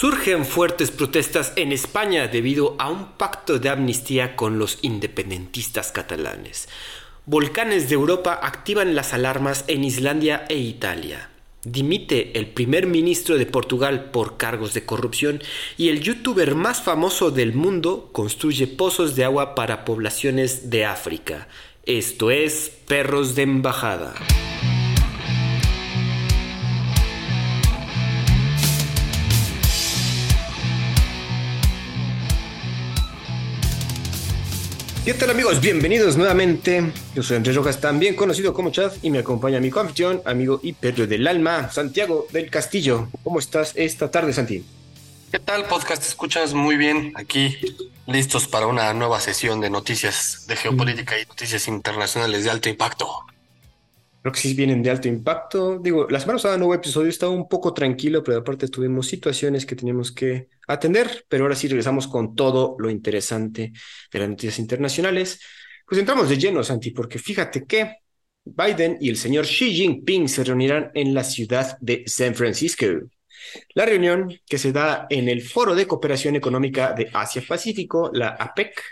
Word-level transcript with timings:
Surgen 0.00 0.46
fuertes 0.46 0.90
protestas 0.90 1.52
en 1.56 1.72
España 1.72 2.26
debido 2.26 2.74
a 2.78 2.88
un 2.88 3.18
pacto 3.18 3.58
de 3.58 3.68
amnistía 3.68 4.34
con 4.34 4.58
los 4.58 4.78
independentistas 4.80 5.92
catalanes. 5.92 6.70
Volcanes 7.26 7.90
de 7.90 7.96
Europa 7.96 8.40
activan 8.42 8.94
las 8.94 9.12
alarmas 9.12 9.66
en 9.66 9.84
Islandia 9.84 10.46
e 10.48 10.56
Italia. 10.56 11.28
Dimite 11.64 12.38
el 12.38 12.46
primer 12.46 12.86
ministro 12.86 13.36
de 13.36 13.44
Portugal 13.44 14.10
por 14.10 14.38
cargos 14.38 14.72
de 14.72 14.86
corrupción 14.86 15.42
y 15.76 15.90
el 15.90 16.00
youtuber 16.00 16.54
más 16.54 16.80
famoso 16.80 17.30
del 17.30 17.52
mundo 17.52 18.08
construye 18.12 18.68
pozos 18.68 19.16
de 19.16 19.24
agua 19.24 19.54
para 19.54 19.84
poblaciones 19.84 20.70
de 20.70 20.86
África. 20.86 21.46
Esto 21.84 22.30
es 22.30 22.72
Perros 22.86 23.34
de 23.34 23.42
Embajada. 23.42 24.14
¿Qué 35.02 35.14
tal 35.14 35.30
amigos? 35.30 35.62
Bienvenidos 35.62 36.18
nuevamente. 36.18 36.92
Yo 37.14 37.22
soy 37.22 37.38
Andrés 37.38 37.56
Rojas, 37.56 37.80
también 37.80 38.14
conocido 38.14 38.52
como 38.52 38.70
Chad, 38.70 38.92
y 39.00 39.08
me 39.08 39.20
acompaña 39.20 39.58
mi 39.58 39.70
coanfitrión, 39.70 40.20
amigo 40.26 40.60
y 40.62 40.74
perro 40.74 41.06
del 41.06 41.26
alma, 41.26 41.70
Santiago 41.70 42.26
del 42.32 42.50
Castillo. 42.50 43.08
¿Cómo 43.24 43.38
estás 43.38 43.72
esta 43.76 44.10
tarde, 44.10 44.34
Santi? 44.34 44.62
¿Qué 45.32 45.38
tal, 45.38 45.64
podcast? 45.64 46.04
escuchas 46.04 46.52
muy 46.52 46.76
bien 46.76 47.14
aquí, 47.16 47.56
listos 48.06 48.46
para 48.46 48.66
una 48.66 48.92
nueva 48.92 49.20
sesión 49.20 49.62
de 49.62 49.70
noticias 49.70 50.44
de 50.46 50.56
geopolítica 50.56 51.18
y 51.18 51.24
noticias 51.24 51.66
internacionales 51.66 52.44
de 52.44 52.50
alto 52.50 52.68
impacto. 52.68 53.08
Creo 54.22 54.32
que 54.32 54.40
sí 54.40 54.54
vienen 54.54 54.82
de 54.82 54.90
alto 54.90 55.08
impacto. 55.08 55.78
Digo, 55.78 56.06
la 56.10 56.20
semana 56.20 56.36
pasada 56.36 56.58
no 56.58 56.66
hubo 56.66 56.74
episodio, 56.74 57.08
estaba 57.08 57.32
un 57.32 57.48
poco 57.48 57.72
tranquilo, 57.72 58.22
pero 58.22 58.38
aparte 58.38 58.68
tuvimos 58.68 59.06
situaciones 59.06 59.64
que 59.64 59.76
teníamos 59.76 60.12
que 60.12 60.48
atender, 60.68 61.24
pero 61.28 61.44
ahora 61.44 61.56
sí 61.56 61.68
regresamos 61.68 62.06
con 62.06 62.34
todo 62.34 62.76
lo 62.78 62.90
interesante 62.90 63.72
de 64.12 64.18
las 64.18 64.28
noticias 64.28 64.58
internacionales. 64.58 65.40
Pues 65.86 65.98
entramos 65.98 66.28
de 66.28 66.36
lleno, 66.36 66.62
Santi, 66.62 66.90
porque 66.90 67.18
fíjate 67.18 67.64
que 67.64 67.96
Biden 68.44 68.98
y 69.00 69.08
el 69.08 69.16
señor 69.16 69.46
Xi 69.46 69.72
Jinping 69.72 70.28
se 70.28 70.44
reunirán 70.44 70.90
en 70.94 71.14
la 71.14 71.24
ciudad 71.24 71.78
de 71.80 72.04
San 72.06 72.34
Francisco. 72.34 72.86
La 73.74 73.86
reunión 73.86 74.32
que 74.46 74.58
se 74.58 74.70
da 74.70 75.06
en 75.08 75.28
el 75.28 75.42
Foro 75.42 75.74
de 75.74 75.86
Cooperación 75.86 76.36
Económica 76.36 76.92
de 76.92 77.08
Asia-Pacífico, 77.12 78.10
la 78.12 78.28
APEC, 78.28 78.82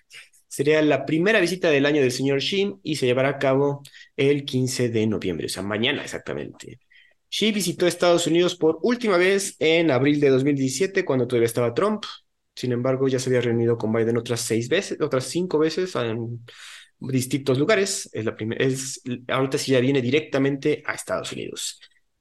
Sería 0.59 0.83
la 0.83 1.07
primera 1.07 1.39
visita 1.39 1.71
del 1.71 1.87
año 1.87 2.01
del 2.01 2.11
señor 2.11 2.41
Xi 2.41 2.81
y 2.83 2.97
se 2.97 3.07
llevará 3.07 3.29
a 3.29 3.39
cabo 3.39 3.85
el 4.17 4.45
15 4.45 4.89
de 4.89 5.07
noviembre, 5.07 5.47
o 5.47 5.49
sea, 5.49 5.63
mañana 5.63 6.03
exactamente. 6.03 6.81
Xi 7.31 7.53
visitó 7.53 7.87
Estados 7.87 8.27
Unidos 8.27 8.57
por 8.57 8.81
última 8.83 9.17
vez 9.19 9.55
en 9.61 9.93
abril 9.93 10.19
de 10.19 10.31
2017, 10.31 11.05
cuando 11.05 11.29
todavía 11.29 11.47
estaba 11.47 11.73
Trump. 11.75 12.03
Sin 12.57 12.73
embargo, 12.73 13.07
ya 13.07 13.21
se 13.21 13.31
había 13.31 13.41
reunido 13.41 13.79
con 13.79 13.93
Biden 13.93 14.17
otras 14.17 14.41
seis 14.41 14.69
veces, 14.69 15.01
otras 15.01 15.27
cinco 15.27 15.61
veces 15.61 15.95
en 15.95 16.45
distintos 16.99 17.57
lugares. 17.57 18.11
Es 18.13 18.25
la 18.25 18.37
ahorita 19.29 19.59
sí 19.59 19.71
ya 19.71 19.79
viene 19.79 20.03
directamente 20.03 20.83
a 20.85 20.95
Estados 20.95 21.31
Unidos. 21.31 21.79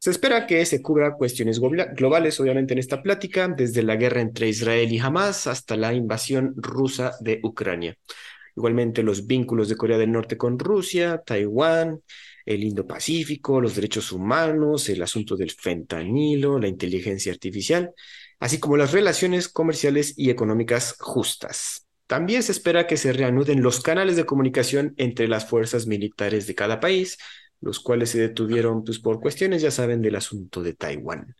Se 0.07 0.11
espera 0.11 0.47
que 0.47 0.65
se 0.65 0.81
cubra 0.81 1.15
cuestiones 1.15 1.59
globales, 1.59 2.39
obviamente, 2.39 2.71
en 2.71 2.79
esta 2.79 3.03
plática, 3.03 3.49
desde 3.49 3.83
la 3.83 3.97
guerra 3.97 4.21
entre 4.21 4.47
Israel 4.47 4.89
y 4.89 4.99
Hamas 4.99 5.47
hasta 5.47 5.75
la 5.75 5.93
invasión 5.93 6.53
rusa 6.55 7.17
de 7.19 7.41
Ucrania. 7.43 7.97
Igualmente, 8.55 9.03
los 9.03 9.27
vínculos 9.27 9.67
de 9.67 9.75
Corea 9.75 9.97
del 9.97 10.13
Norte 10.13 10.37
con 10.37 10.57
Rusia, 10.57 11.21
Taiwán, 11.25 11.99
el 12.45 12.63
Indo-Pacífico, 12.63 13.59
los 13.59 13.75
derechos 13.75 14.13
humanos, 14.13 14.87
el 14.87 15.01
asunto 15.01 15.35
del 15.35 15.51
fentanilo, 15.51 16.57
la 16.57 16.69
inteligencia 16.69 17.33
artificial, 17.33 17.91
así 18.39 18.61
como 18.61 18.77
las 18.77 18.93
relaciones 18.93 19.49
comerciales 19.49 20.13
y 20.15 20.29
económicas 20.29 20.95
justas. 21.01 21.85
También 22.07 22.43
se 22.43 22.53
espera 22.53 22.87
que 22.87 22.95
se 22.95 23.11
reanuden 23.11 23.61
los 23.61 23.81
canales 23.81 24.15
de 24.15 24.25
comunicación 24.25 24.93
entre 24.95 25.27
las 25.27 25.49
fuerzas 25.49 25.85
militares 25.85 26.47
de 26.47 26.55
cada 26.55 26.79
país, 26.79 27.17
los 27.61 27.79
cuales 27.79 28.09
se 28.09 28.19
detuvieron 28.19 28.83
pues, 28.83 28.99
por 28.99 29.19
cuestiones, 29.19 29.61
ya 29.61 29.71
saben, 29.71 30.01
del 30.01 30.15
asunto 30.15 30.61
de 30.61 30.73
Taiwán. 30.73 31.35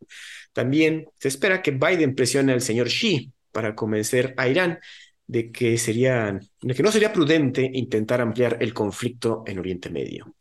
También 0.53 1.07
se 1.19 1.27
espera 1.27 1.61
que 1.61 1.71
Biden 1.71 2.15
presione 2.15 2.53
al 2.53 2.61
señor 2.61 2.87
Xi 2.87 3.31
para 3.51 3.75
convencer 3.75 4.33
a 4.37 4.47
Irán 4.47 4.79
de 5.27 5.51
que, 5.51 5.77
sería, 5.77 6.39
de 6.61 6.73
que 6.73 6.83
no 6.83 6.91
sería 6.91 7.13
prudente 7.13 7.69
intentar 7.73 8.21
ampliar 8.21 8.57
el 8.61 8.73
conflicto 8.73 9.43
en 9.45 9.59
Oriente 9.59 9.89
Medio. 9.89 10.33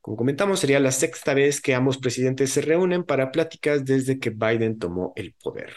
Como 0.00 0.16
comentamos, 0.16 0.60
sería 0.60 0.80
la 0.80 0.92
sexta 0.92 1.34
vez 1.34 1.60
que 1.60 1.74
ambos 1.74 1.98
presidentes 1.98 2.50
se 2.50 2.60
reúnen 2.60 3.04
para 3.04 3.32
pláticas 3.32 3.84
desde 3.84 4.18
que 4.18 4.30
Biden 4.30 4.78
tomó 4.78 5.12
el 5.16 5.32
poder. 5.32 5.76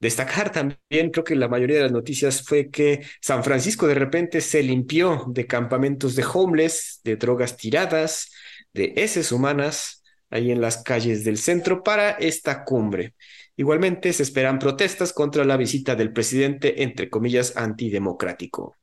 Destacar 0.00 0.50
también, 0.50 1.10
creo 1.12 1.24
que 1.24 1.36
la 1.36 1.46
mayoría 1.46 1.76
de 1.76 1.82
las 1.82 1.92
noticias 1.92 2.42
fue 2.42 2.70
que 2.70 3.04
San 3.20 3.44
Francisco 3.44 3.86
de 3.86 3.94
repente 3.94 4.40
se 4.40 4.62
limpió 4.62 5.26
de 5.28 5.46
campamentos 5.46 6.16
de 6.16 6.24
homeless, 6.24 7.00
de 7.04 7.16
drogas 7.16 7.58
tiradas, 7.58 8.30
de 8.72 8.94
heces 8.96 9.32
humanas 9.32 10.02
ahí 10.30 10.50
en 10.50 10.60
las 10.60 10.82
calles 10.82 11.24
del 11.24 11.38
centro 11.38 11.82
para 11.82 12.10
esta 12.12 12.64
cumbre. 12.64 13.14
Igualmente 13.56 14.12
se 14.12 14.22
esperan 14.22 14.58
protestas 14.58 15.12
contra 15.12 15.44
la 15.44 15.56
visita 15.56 15.96
del 15.96 16.12
presidente, 16.12 16.82
entre 16.82 17.10
comillas, 17.10 17.56
antidemocrático. 17.56 18.76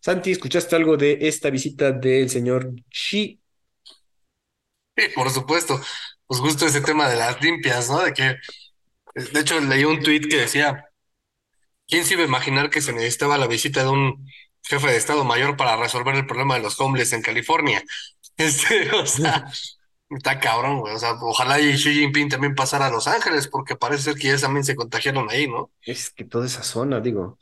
Santi, 0.00 0.32
¿escuchaste 0.32 0.74
algo 0.76 0.96
de 0.96 1.18
esta 1.22 1.50
visita 1.50 1.92
del 1.92 2.30
señor 2.30 2.72
Xi? 2.90 3.40
Sí, 4.96 5.08
por 5.14 5.30
supuesto. 5.30 5.80
Pues 6.26 6.40
justo 6.40 6.66
ese 6.66 6.80
tema 6.80 7.08
de 7.08 7.16
las 7.16 7.40
limpias, 7.42 7.88
¿no? 7.90 8.02
De 8.02 8.12
que, 8.12 8.36
de 9.14 9.40
hecho, 9.40 9.60
leí 9.60 9.84
un 9.84 10.02
tuit 10.02 10.28
que 10.28 10.36
decía, 10.38 10.86
¿quién 11.86 12.04
se 12.04 12.14
iba 12.14 12.22
a 12.22 12.26
imaginar 12.26 12.70
que 12.70 12.80
se 12.80 12.92
necesitaba 12.92 13.38
la 13.38 13.46
visita 13.46 13.82
de 13.84 13.90
un 13.90 14.26
jefe 14.62 14.86
de 14.88 14.96
Estado 14.96 15.24
Mayor 15.24 15.56
para 15.56 15.76
resolver 15.76 16.14
el 16.14 16.26
problema 16.26 16.54
de 16.54 16.62
los 16.62 16.80
homeless 16.80 17.12
en 17.12 17.22
California? 17.22 17.82
Este, 18.36 18.90
o 18.94 19.06
sea, 19.06 19.44
está 20.10 20.38
cabrón, 20.40 20.80
güey. 20.80 20.94
O 20.94 20.98
sea, 20.98 21.12
ojalá 21.20 21.60
y 21.60 21.74
Xi 21.76 21.94
Jinping 21.94 22.28
también 22.28 22.54
pasara 22.54 22.86
a 22.86 22.90
Los 22.90 23.06
Ángeles, 23.08 23.48
porque 23.48 23.76
parece 23.76 24.04
ser 24.04 24.14
que 24.14 24.28
ya 24.28 24.38
también 24.38 24.64
se 24.64 24.76
contagiaron 24.76 25.28
ahí, 25.30 25.48
¿no? 25.48 25.70
Es 25.82 26.10
que 26.10 26.24
toda 26.24 26.46
esa 26.46 26.62
zona, 26.62 27.00
digo, 27.00 27.38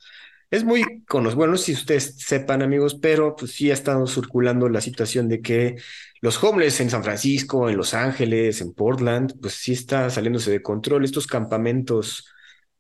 es 0.51 0.65
muy 0.65 1.05
conocido. 1.07 1.37
Bueno, 1.39 1.57
si 1.57 1.73
ustedes 1.73 2.17
sepan, 2.19 2.63
amigos, 2.63 2.97
pero 3.01 3.37
pues 3.37 3.53
sí 3.53 3.71
ha 3.71 3.75
estado 3.75 4.07
circulando 4.07 4.69
la 4.69 4.81
situación 4.81 5.29
de 5.29 5.41
que 5.41 5.77
los 6.21 6.43
homeless 6.43 6.81
en 6.81 6.91
San 6.91 7.05
Francisco, 7.05 7.69
en 7.71 7.77
Los 7.77 7.95
Ángeles, 7.95 8.61
en 8.61 8.75
Portland, 8.75 9.35
pues 9.41 9.55
sí 9.55 9.73
está 9.73 10.11
saliéndose 10.11 10.51
de 10.51 10.63
control. 10.63 11.05
Estos 11.05 11.27
campamentos, 11.27 12.27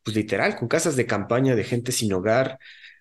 pues 0.02 0.16
literal, 0.16 0.56
con 0.56 0.68
casas 0.68 0.96
de 0.96 1.06
campaña 1.06 1.54
de 1.54 1.64
gente 1.64 1.92
sin 1.92 2.12
hogar, 2.12 2.58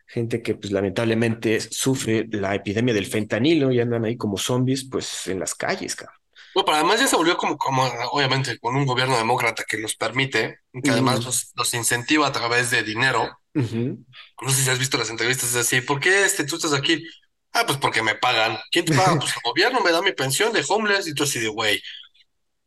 gente 0.10 0.42
que 0.42 0.56
pues 0.56 0.72
lamentablemente 0.72 1.60
sufre 1.62 2.28
la 2.32 2.56
epidemia 2.56 2.94
del 2.94 3.06
fentanilo 3.06 3.72
y 3.72 3.80
andan 3.80 4.06
ahí 4.06 4.18
como 4.18 4.38
zombies 4.38 4.86
pues 4.90 5.28
en 5.28 5.40
las 5.40 5.54
calles, 5.54 5.96
cabrón. 5.96 6.18
Bueno, 6.54 6.66
pero 6.66 6.78
además 6.78 7.00
ya 7.00 7.08
se 7.08 7.16
volvió 7.16 7.38
como, 7.38 7.58
como, 7.58 7.84
obviamente, 8.12 8.58
con 8.58 8.76
un 8.76 8.86
gobierno 8.86 9.16
demócrata 9.16 9.64
que 9.68 9.78
los 9.78 9.96
permite, 9.96 10.62
que 10.84 10.90
además 10.90 11.54
los, 11.56 11.74
incentiva 11.76 12.28
a 12.28 12.32
través 12.32 12.72
de 12.72 12.82
dinero. 12.82 13.40
No 13.54 14.50
sé 14.50 14.64
si 14.64 14.70
has 14.70 14.80
visto 14.80 14.98
las 14.98 15.12
entrevistas, 15.12 15.52
es 15.52 15.56
así, 15.58 15.82
¿por 15.82 16.00
qué 16.00 16.26
este, 16.26 16.46
tú 16.46 16.56
estás 16.56 16.74
aquí? 16.74 17.04
Ah, 17.54 17.64
pues 17.68 17.78
porque 17.78 18.02
me 18.02 18.16
pagan. 18.16 18.58
¿Quién 18.72 18.86
te 18.86 18.96
paga? 18.96 19.16
Pues 19.20 19.32
el 19.36 19.42
gobierno 19.44 19.82
me 19.82 19.92
da 19.92 20.02
mi 20.02 20.12
pensión 20.14 20.52
de 20.52 20.66
homeless 20.68 21.08
y 21.08 21.14
tú 21.14 21.24
así 21.24 21.40
de 21.40 21.50
güey. 21.50 21.82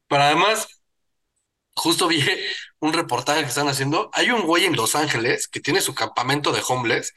Pero 0.06 0.22
además, 0.22 0.81
justo 1.74 2.08
vi 2.08 2.22
un 2.80 2.92
reportaje 2.92 3.42
que 3.42 3.48
están 3.48 3.68
haciendo. 3.68 4.10
Hay 4.12 4.30
un 4.30 4.42
güey 4.42 4.64
en 4.64 4.76
Los 4.76 4.94
Ángeles 4.94 5.48
que 5.48 5.60
tiene 5.60 5.80
su 5.80 5.94
campamento 5.94 6.52
de 6.52 6.62
homeless, 6.66 7.14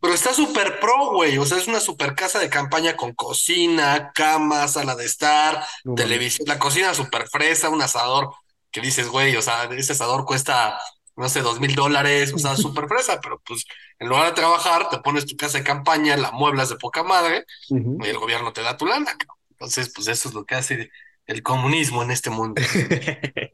pero 0.00 0.14
está 0.14 0.32
súper 0.32 0.80
pro, 0.80 1.12
güey. 1.12 1.36
O 1.38 1.44
sea, 1.44 1.58
es 1.58 1.66
una 1.66 1.80
super 1.80 2.14
casa 2.14 2.38
de 2.38 2.48
campaña 2.48 2.96
con 2.96 3.12
cocina, 3.14 4.12
cama, 4.14 4.68
sala 4.68 4.94
de 4.94 5.04
estar, 5.04 5.64
televisión. 5.96 6.46
La 6.48 6.58
cocina 6.58 6.94
súper 6.94 7.28
fresa, 7.28 7.68
un 7.68 7.82
asador 7.82 8.30
que 8.70 8.80
dices, 8.80 9.08
güey, 9.08 9.36
o 9.36 9.42
sea, 9.42 9.64
ese 9.64 9.92
asador 9.92 10.24
cuesta, 10.24 10.78
no 11.16 11.28
sé, 11.28 11.40
dos 11.42 11.60
mil 11.60 11.74
dólares, 11.74 12.32
o 12.32 12.38
sea, 12.38 12.56
súper 12.56 12.86
fresa, 12.86 13.20
pero 13.20 13.40
pues 13.44 13.64
en 13.98 14.08
lugar 14.08 14.26
de 14.26 14.32
trabajar, 14.32 14.88
te 14.88 14.98
pones 14.98 15.26
tu 15.26 15.36
casa 15.36 15.58
de 15.58 15.64
campaña, 15.64 16.16
la 16.16 16.30
mueblas 16.30 16.68
de 16.68 16.76
poca 16.76 17.02
madre 17.02 17.44
y 17.68 18.06
el 18.06 18.18
gobierno 18.18 18.52
te 18.52 18.62
da 18.62 18.76
tu 18.76 18.86
lana. 18.86 19.16
Entonces, 19.50 19.92
pues 19.94 20.08
eso 20.08 20.28
es 20.28 20.34
lo 20.34 20.44
que 20.44 20.54
hace 20.54 20.90
el 21.26 21.42
comunismo 21.42 22.02
en 22.02 22.10
este 22.12 22.30
mundo. 22.30 22.62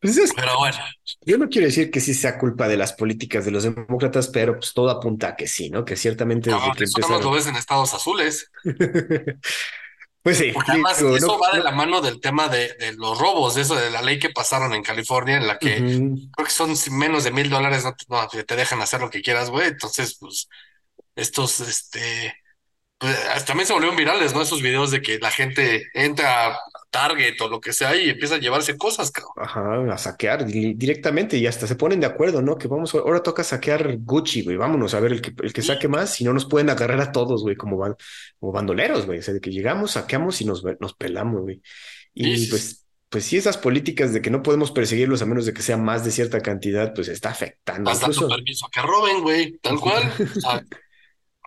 Pues 0.00 0.32
pero 0.36 0.58
bueno. 0.58 0.78
Yo 1.22 1.38
no 1.38 1.48
quiero 1.48 1.66
decir 1.66 1.90
que 1.90 2.00
sí 2.00 2.14
sea 2.14 2.38
culpa 2.38 2.68
de 2.68 2.76
las 2.76 2.92
políticas 2.92 3.44
de 3.44 3.50
los 3.50 3.64
demócratas, 3.64 4.28
pero 4.28 4.56
pues 4.56 4.72
todo 4.72 4.90
apunta 4.90 5.28
a 5.28 5.36
que 5.36 5.48
sí, 5.48 5.70
¿no? 5.70 5.84
Que 5.84 5.96
ciertamente 5.96 6.50
desde 6.50 6.72
que 6.76 6.84
eso 6.84 6.98
empezaron... 6.98 7.24
lo 7.24 7.30
ves 7.32 7.46
en 7.48 7.56
estados 7.56 7.92
azules. 7.94 8.50
pues 10.22 10.38
sí. 10.38 10.52
Porque 10.52 10.70
además 10.70 11.02
eso 11.02 11.38
va 11.38 11.50
de 11.50 11.64
la 11.64 11.72
mano 11.72 12.00
del 12.00 12.20
tema 12.20 12.48
de, 12.48 12.76
los 12.96 13.18
robos, 13.18 13.56
de 13.56 13.62
eso 13.62 13.74
de 13.74 13.90
la 13.90 14.02
ley 14.02 14.20
que 14.20 14.30
pasaron 14.30 14.72
en 14.72 14.84
California, 14.84 15.36
en 15.36 15.48
la 15.48 15.58
que 15.58 15.76
creo 15.76 16.46
que 16.46 16.50
son 16.50 16.72
menos 16.92 17.24
de 17.24 17.32
mil 17.32 17.50
dólares, 17.50 17.84
no, 18.08 18.28
te 18.28 18.56
dejan 18.56 18.80
hacer 18.80 19.00
lo 19.00 19.10
que 19.10 19.22
quieras, 19.22 19.50
güey. 19.50 19.66
Entonces, 19.66 20.16
pues, 20.20 20.48
estos, 21.16 21.58
este, 21.58 22.36
pues 22.98 23.44
también 23.44 23.66
se 23.66 23.72
volvieron 23.72 23.96
virales, 23.96 24.32
¿no? 24.32 24.42
Esos 24.42 24.62
videos 24.62 24.92
de 24.92 25.02
que 25.02 25.18
la 25.18 25.32
gente 25.32 25.86
entra 25.92 26.56
Target 26.90 27.40
o 27.40 27.48
lo 27.48 27.60
que 27.60 27.72
sea 27.72 27.96
y 27.96 28.10
empieza 28.10 28.36
a 28.36 28.38
llevarse 28.38 28.76
cosas, 28.76 29.10
cabrón. 29.10 29.34
Ajá, 29.36 29.92
a 29.92 29.98
saquear 29.98 30.46
directamente 30.46 31.36
y 31.36 31.46
hasta 31.46 31.66
se 31.66 31.76
ponen 31.76 32.00
de 32.00 32.06
acuerdo, 32.06 32.40
¿no? 32.42 32.56
Que 32.56 32.68
vamos, 32.68 32.94
ahora 32.94 33.22
toca 33.22 33.44
saquear 33.44 33.98
Gucci, 33.98 34.42
güey, 34.42 34.56
vámonos 34.56 34.94
a 34.94 35.00
ver 35.00 35.12
el 35.12 35.20
que, 35.20 35.32
el 35.42 35.52
que 35.52 35.62
saque 35.62 35.88
más, 35.88 36.14
si 36.14 36.24
no 36.24 36.32
nos 36.32 36.46
pueden 36.46 36.70
agarrar 36.70 37.00
a 37.00 37.12
todos, 37.12 37.42
güey, 37.42 37.56
como, 37.56 37.76
van, 37.76 37.96
como 38.38 38.52
bandoleros, 38.52 39.06
güey, 39.06 39.18
o 39.18 39.22
sea, 39.22 39.34
de 39.34 39.40
que 39.40 39.50
llegamos, 39.50 39.92
saqueamos 39.92 40.40
y 40.40 40.44
nos, 40.44 40.64
nos 40.80 40.94
pelamos, 40.94 41.42
güey. 41.42 41.62
Y 42.14 42.48
pues, 42.48 42.86
pues 43.08 43.24
sí, 43.24 43.36
esas 43.36 43.56
políticas 43.56 44.12
de 44.12 44.20
que 44.20 44.30
no 44.30 44.42
podemos 44.42 44.70
perseguirlos 44.70 45.22
a 45.22 45.26
menos 45.26 45.46
de 45.46 45.52
que 45.52 45.62
sea 45.62 45.76
más 45.76 46.04
de 46.04 46.10
cierta 46.10 46.40
cantidad, 46.40 46.92
pues 46.94 47.08
está 47.08 47.30
afectando. 47.30 47.90
Estás 47.90 48.16
dando 48.16 48.34
permiso 48.34 48.66
a 48.66 48.70
que 48.70 48.82
roben, 48.82 49.22
güey, 49.22 49.58
tal 49.58 49.80
cual. 49.80 50.12
O 50.18 50.40
sea, 50.40 50.64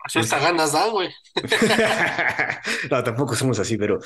así 0.03 0.19
hasta 0.19 0.39
ganas 0.39 0.71
dan, 0.71 0.91
güey. 0.91 1.09
no, 2.89 3.03
tampoco 3.03 3.35
somos 3.35 3.59
así, 3.59 3.77
pero 3.77 3.99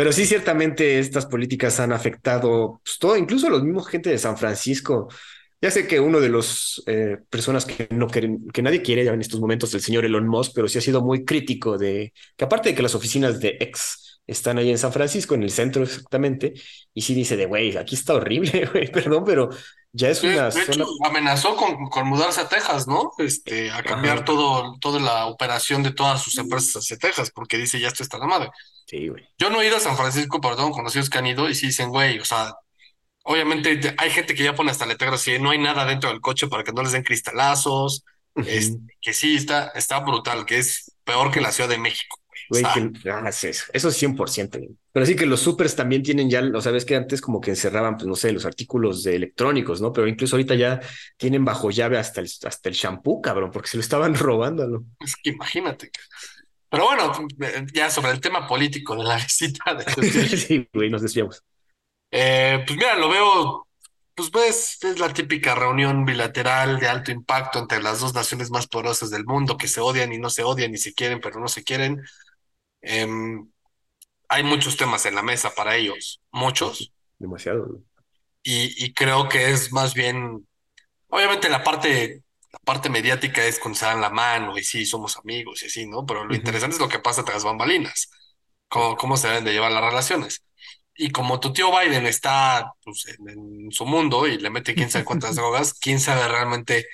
pero 0.00 0.12
sí, 0.12 0.24
ciertamente 0.24 0.98
estas 0.98 1.26
políticas 1.26 1.78
han 1.78 1.92
afectado 1.92 2.80
pues, 2.82 2.98
todo, 2.98 3.18
incluso 3.18 3.50
los 3.50 3.62
mismos 3.62 3.86
gente 3.86 4.08
de 4.08 4.16
San 4.16 4.38
Francisco. 4.38 5.08
Ya 5.60 5.70
sé 5.70 5.86
que 5.86 6.00
uno 6.00 6.20
de 6.20 6.30
los 6.30 6.82
eh, 6.86 7.18
personas 7.28 7.66
que 7.66 7.86
no 7.90 8.06
que 8.08 8.62
nadie 8.62 8.80
quiere 8.80 9.04
ya 9.04 9.12
en 9.12 9.20
estos 9.20 9.40
momentos, 9.40 9.74
el 9.74 9.82
señor 9.82 10.06
Elon 10.06 10.26
Musk, 10.26 10.52
pero 10.54 10.68
sí 10.68 10.78
ha 10.78 10.80
sido 10.80 11.02
muy 11.02 11.26
crítico 11.26 11.76
de 11.76 12.14
que 12.34 12.44
aparte 12.46 12.70
de 12.70 12.74
que 12.74 12.80
las 12.80 12.94
oficinas 12.94 13.40
de 13.40 13.58
X 13.60 14.22
están 14.26 14.56
ahí 14.56 14.70
en 14.70 14.78
San 14.78 14.90
Francisco, 14.90 15.34
en 15.34 15.42
el 15.42 15.50
centro 15.50 15.82
exactamente, 15.82 16.54
y 16.94 17.02
sí 17.02 17.12
dice 17.12 17.36
de, 17.36 17.44
güey, 17.44 17.76
aquí 17.76 17.94
está 17.94 18.14
horrible, 18.14 18.64
güey, 18.72 18.90
perdón, 18.90 19.24
pero 19.26 19.50
ya 19.92 20.10
es 20.10 20.22
una 20.22 20.50
de 20.50 20.62
hecho, 20.62 20.86
amenazó 21.04 21.56
con, 21.56 21.88
con, 21.88 22.06
mudarse 22.06 22.40
a 22.40 22.48
Texas, 22.48 22.86
¿no? 22.86 23.10
Este, 23.18 23.70
a 23.72 23.82
cambiar 23.82 24.24
todo, 24.24 24.76
toda 24.80 25.00
la 25.00 25.26
operación 25.26 25.82
de 25.82 25.90
todas 25.90 26.22
sus 26.22 26.38
empresas 26.38 26.76
hacia 26.76 26.96
Texas, 26.96 27.32
porque 27.34 27.58
dice, 27.58 27.80
ya 27.80 27.88
esto 27.88 28.04
está 28.04 28.18
la 28.18 28.26
madre. 28.26 28.50
Sí, 28.86 29.08
güey. 29.08 29.28
Yo 29.36 29.50
no 29.50 29.60
he 29.60 29.66
ido 29.66 29.76
a 29.76 29.80
San 29.80 29.96
Francisco, 29.96 30.40
pero 30.40 30.56
tengo 30.56 30.70
conocidos 30.70 31.10
que 31.10 31.18
han 31.18 31.26
ido 31.26 31.48
y 31.48 31.56
sí 31.56 31.66
dicen, 31.66 31.88
güey, 31.88 32.20
o 32.20 32.24
sea, 32.24 32.54
obviamente 33.24 33.94
hay 33.98 34.10
gente 34.10 34.34
que 34.34 34.44
ya 34.44 34.54
pone 34.54 34.70
hasta 34.70 34.86
letreros 34.86 35.26
y 35.26 35.40
no 35.40 35.50
hay 35.50 35.58
nada 35.58 35.84
dentro 35.84 36.10
del 36.10 36.20
coche 36.20 36.46
para 36.46 36.62
que 36.62 36.72
no 36.72 36.82
les 36.82 36.92
den 36.92 37.02
cristalazos, 37.02 38.04
que 38.34 39.12
sí 39.12 39.34
está, 39.34 39.68
está 39.74 39.98
brutal, 40.00 40.46
que 40.46 40.58
es 40.58 40.92
peor 41.04 41.32
que 41.32 41.40
la 41.40 41.50
Ciudad 41.50 41.68
de 41.68 41.78
México. 41.78 42.19
Güey, 42.50 42.64
que, 42.74 43.10
ah, 43.10 43.28
eso, 43.28 43.64
eso 43.72 43.88
es 43.88 44.02
100%. 44.02 44.76
Pero 44.92 45.06
sí 45.06 45.14
que 45.14 45.24
los 45.24 45.38
supers 45.38 45.76
también 45.76 46.02
tienen 46.02 46.28
ya, 46.28 46.42
lo 46.42 46.60
sabes 46.60 46.84
que 46.84 46.96
antes 46.96 47.20
como 47.20 47.40
que 47.40 47.50
encerraban, 47.50 47.96
pues 47.96 48.08
no 48.08 48.16
sé, 48.16 48.32
los 48.32 48.44
artículos 48.44 49.04
de 49.04 49.14
electrónicos, 49.14 49.80
¿no? 49.80 49.92
Pero 49.92 50.08
incluso 50.08 50.34
ahorita 50.34 50.56
ya 50.56 50.80
tienen 51.16 51.44
bajo 51.44 51.70
llave 51.70 51.96
hasta 51.96 52.20
el, 52.20 52.28
hasta 52.44 52.68
el 52.68 52.74
shampoo, 52.74 53.22
cabrón, 53.22 53.52
porque 53.52 53.68
se 53.68 53.76
lo 53.76 53.82
estaban 53.82 54.14
robando, 54.16 54.66
¿no? 54.66 54.84
Es 54.98 55.14
que 55.14 55.30
imagínate. 55.30 55.92
Pero 56.68 56.86
bueno, 56.86 57.12
ya 57.72 57.88
sobre 57.88 58.10
el 58.10 58.20
tema 58.20 58.48
político 58.48 58.96
de 58.96 59.04
la 59.04 59.16
visita 59.16 59.74
de... 59.74 60.02
sí, 60.36 60.68
güey, 60.72 60.90
nos 60.90 61.02
desviamos. 61.02 61.44
Eh, 62.10 62.64
pues 62.66 62.76
mira, 62.76 62.96
lo 62.96 63.08
veo, 63.08 63.68
pues 64.16 64.30
ves, 64.32 64.78
es 64.82 64.98
la 64.98 65.12
típica 65.12 65.54
reunión 65.54 66.04
bilateral 66.04 66.80
de 66.80 66.88
alto 66.88 67.12
impacto 67.12 67.60
entre 67.60 67.80
las 67.80 68.00
dos 68.00 68.12
naciones 68.12 68.50
más 68.50 68.66
poderosas 68.66 69.10
del 69.10 69.24
mundo 69.24 69.56
que 69.56 69.68
se 69.68 69.80
odian 69.80 70.12
y 70.12 70.18
no 70.18 70.30
se 70.30 70.42
odian 70.42 70.74
y 70.74 70.78
se 70.78 70.94
quieren, 70.94 71.20
pero 71.20 71.38
no 71.38 71.48
se 71.48 71.62
quieren. 71.62 72.02
Em, 72.82 73.50
hay 74.28 74.42
muchos 74.42 74.76
temas 74.76 75.04
en 75.06 75.14
la 75.14 75.22
mesa 75.22 75.50
para 75.54 75.76
ellos, 75.76 76.20
muchos. 76.30 76.92
Demasiado. 77.18 77.82
Y, 78.42 78.84
y 78.84 78.94
creo 78.94 79.28
que 79.28 79.50
es 79.50 79.72
más 79.72 79.94
bien, 79.94 80.46
obviamente 81.08 81.48
la 81.48 81.62
parte, 81.62 82.22
la 82.52 82.58
parte 82.60 82.88
mediática 82.88 83.44
es 83.44 83.58
cuando 83.58 83.78
se 83.78 83.86
dan 83.86 84.00
la 84.00 84.10
mano 84.10 84.56
y 84.56 84.64
sí, 84.64 84.86
somos 84.86 85.16
amigos 85.16 85.62
y 85.62 85.66
así, 85.66 85.86
¿no? 85.86 86.06
Pero 86.06 86.24
lo 86.24 86.34
interesante 86.34 86.76
es 86.76 86.80
lo 86.80 86.88
que 86.88 86.98
pasa 86.98 87.24
tras 87.24 87.44
bambalinas, 87.44 88.10
cómo, 88.68 88.96
cómo 88.96 89.16
se 89.16 89.28
deben 89.28 89.44
de 89.44 89.52
llevar 89.52 89.72
las 89.72 89.84
relaciones. 89.84 90.42
Y 91.02 91.12
como 91.12 91.40
tu 91.40 91.50
tío 91.52 91.70
Biden 91.70 92.06
está 92.06 92.74
pues, 92.84 93.06
en, 93.06 93.72
su 93.72 93.86
mundo 93.86 94.26
y 94.26 94.38
le 94.38 94.50
mete 94.50 94.74
quién 94.74 94.90
sabe 94.90 95.06
cuántas 95.06 95.34
drogas, 95.36 95.72
quién 95.72 95.98
sabe 95.98 96.28
realmente 96.28 96.86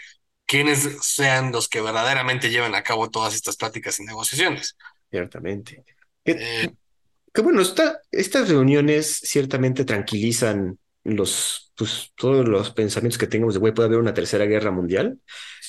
quiénes 0.46 0.98
sean 1.04 1.50
los 1.50 1.68
que 1.68 1.80
verdaderamente 1.80 2.50
lleven 2.50 2.76
a 2.76 2.84
cabo 2.84 3.10
todas 3.10 3.34
estas 3.34 3.56
pláticas 3.56 3.98
y 3.98 4.04
negociaciones. 4.04 4.76
Ciertamente. 5.10 5.84
Que, 6.24 7.42
bueno, 7.42 7.60
estas 7.60 8.48
reuniones 8.48 9.20
ciertamente 9.22 9.84
tranquilizan 9.84 10.78
los, 11.04 11.72
pues, 11.76 12.12
todos 12.16 12.48
los 12.48 12.70
pensamientos 12.70 13.18
que 13.18 13.26
tengamos 13.26 13.54
de, 13.54 13.60
güey, 13.60 13.74
puede 13.74 13.88
haber 13.88 14.00
una 14.00 14.14
tercera 14.14 14.44
guerra 14.46 14.70
mundial. 14.70 15.20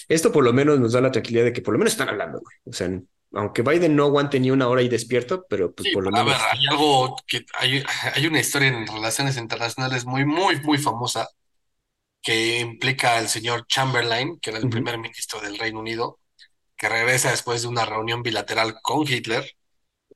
Esto 0.07 0.31
por 0.31 0.43
lo 0.43 0.53
menos 0.53 0.79
nos 0.79 0.93
da 0.93 1.01
la 1.01 1.11
tranquilidad 1.11 1.43
de 1.43 1.53
que 1.53 1.61
por 1.61 1.73
lo 1.73 1.79
menos 1.79 1.93
están 1.93 2.09
hablando, 2.09 2.39
güey. 2.39 2.55
O 2.65 2.73
sea, 2.73 2.89
aunque 3.33 3.61
Biden 3.61 3.95
no 3.95 4.05
aguante 4.05 4.39
ni 4.39 4.49
una 4.51 4.69
hora 4.69 4.81
ahí 4.81 4.87
despierto, 4.87 5.45
pero 5.49 5.73
pues 5.73 5.89
por 5.93 6.03
lo 6.03 6.11
menos. 6.11 6.33
A 6.33 6.37
ver, 6.37 6.41
hay 6.53 6.67
algo 6.69 7.15
que 7.27 7.45
hay, 7.59 7.83
hay 8.15 8.25
una 8.25 8.39
historia 8.39 8.69
en 8.69 8.87
relaciones 8.87 9.37
internacionales 9.37 10.05
muy, 10.05 10.25
muy, 10.25 10.61
muy 10.61 10.77
famosa 10.77 11.27
que 12.21 12.59
implica 12.59 13.17
al 13.17 13.27
señor 13.27 13.67
Chamberlain, 13.67 14.39
que 14.39 14.49
era 14.49 14.59
el 14.59 14.69
primer 14.69 14.97
ministro 14.97 15.39
del 15.39 15.57
Reino 15.57 15.79
Unido, 15.79 16.19
que 16.77 16.89
regresa 16.89 17.31
después 17.31 17.61
de 17.61 17.67
una 17.67 17.85
reunión 17.85 18.23
bilateral 18.23 18.75
con 18.81 19.07
Hitler, 19.07 19.55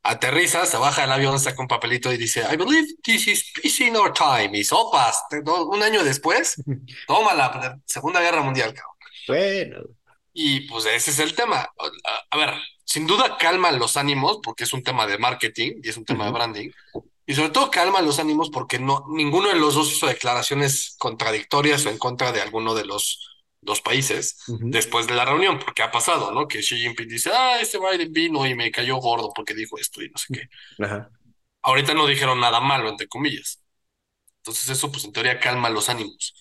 aterriza, 0.04 0.66
se 0.66 0.78
baja 0.78 1.02
del 1.02 1.12
avión, 1.12 1.40
saca 1.40 1.62
un 1.62 1.68
papelito 1.68 2.12
y 2.12 2.18
dice, 2.18 2.46
I 2.52 2.56
believe 2.56 2.88
this 3.04 3.28
is 3.28 3.52
peace 3.54 3.84
in 3.84 3.96
our 3.96 4.14
time. 4.14 4.58
Y 4.58 4.64
sopas, 4.64 5.24
un 5.46 5.84
año 5.84 6.04
después, 6.04 6.56
toma 7.08 7.34
la 7.34 7.80
Segunda 7.86 8.22
Guerra 8.22 8.42
Mundial, 8.42 8.74
cabrón. 8.74 8.96
Bueno. 9.28 9.84
Y 10.34 10.62
pues 10.62 10.86
ese 10.86 11.12
es 11.12 11.20
el 11.20 11.36
tema. 11.36 11.70
A 12.30 12.38
ver, 12.38 12.54
sin 12.86 13.06
duda 13.06 13.38
calma 13.38 13.72
los 13.72 13.98
ánimos 13.98 14.40
porque 14.42 14.64
es 14.64 14.74
un 14.74 14.84
tema 14.84 15.06
de 15.06 15.18
marketing 15.18 15.82
y 15.84 15.90
es 15.90 15.98
un 15.98 16.06
tema 16.06 16.26
de 16.26 16.32
branding. 16.32 16.70
Y 17.26 17.36
sobre 17.36 17.50
todo 17.50 17.70
calma 17.70 18.02
los 18.02 18.20
ánimos 18.20 18.50
porque 18.50 18.80
no, 18.80 19.06
ninguno 19.10 19.50
de 19.50 19.56
los 19.56 19.76
dos 19.76 19.92
hizo 19.92 20.08
declaraciones 20.08 20.96
contradictorias 20.98 21.86
o 21.86 21.90
en 21.90 21.98
contra 21.98 22.32
de 22.32 22.42
alguno 22.42 22.74
de 22.74 22.86
los 22.86 23.41
dos 23.62 23.82
países 23.82 24.38
después 24.48 25.08
de 25.08 25.16
la 25.16 25.26
reunión, 25.26 25.60
porque 25.60 25.84
ha 25.84 25.92
pasado, 25.92 26.32
¿no? 26.32 26.48
Que 26.48 26.60
Xi 26.62 26.78
Jinping 26.78 27.08
dice, 27.08 27.32
ah, 27.34 27.60
este 27.62 27.78
Biden 27.80 28.12
vino 28.12 28.46
y 28.46 28.56
me 28.56 28.72
cayó 28.72 28.98
gordo 28.98 29.32
porque 29.34 29.54
dijo 29.54 29.78
esto 29.78 30.02
y 30.02 30.10
no 30.10 30.18
sé 30.18 30.28
qué. 30.34 30.42
Ahorita 31.62 31.94
no 31.94 32.08
dijeron 32.08 32.40
nada 32.40 32.60
malo, 32.60 32.90
entre 32.90 33.08
comillas. 33.08 33.64
Entonces 34.38 34.70
eso, 34.70 34.92
pues 34.92 35.06
en 35.06 35.14
teoría 35.14 35.40
calma 35.40 35.70
los 35.70 35.90
ánimos. 35.90 36.34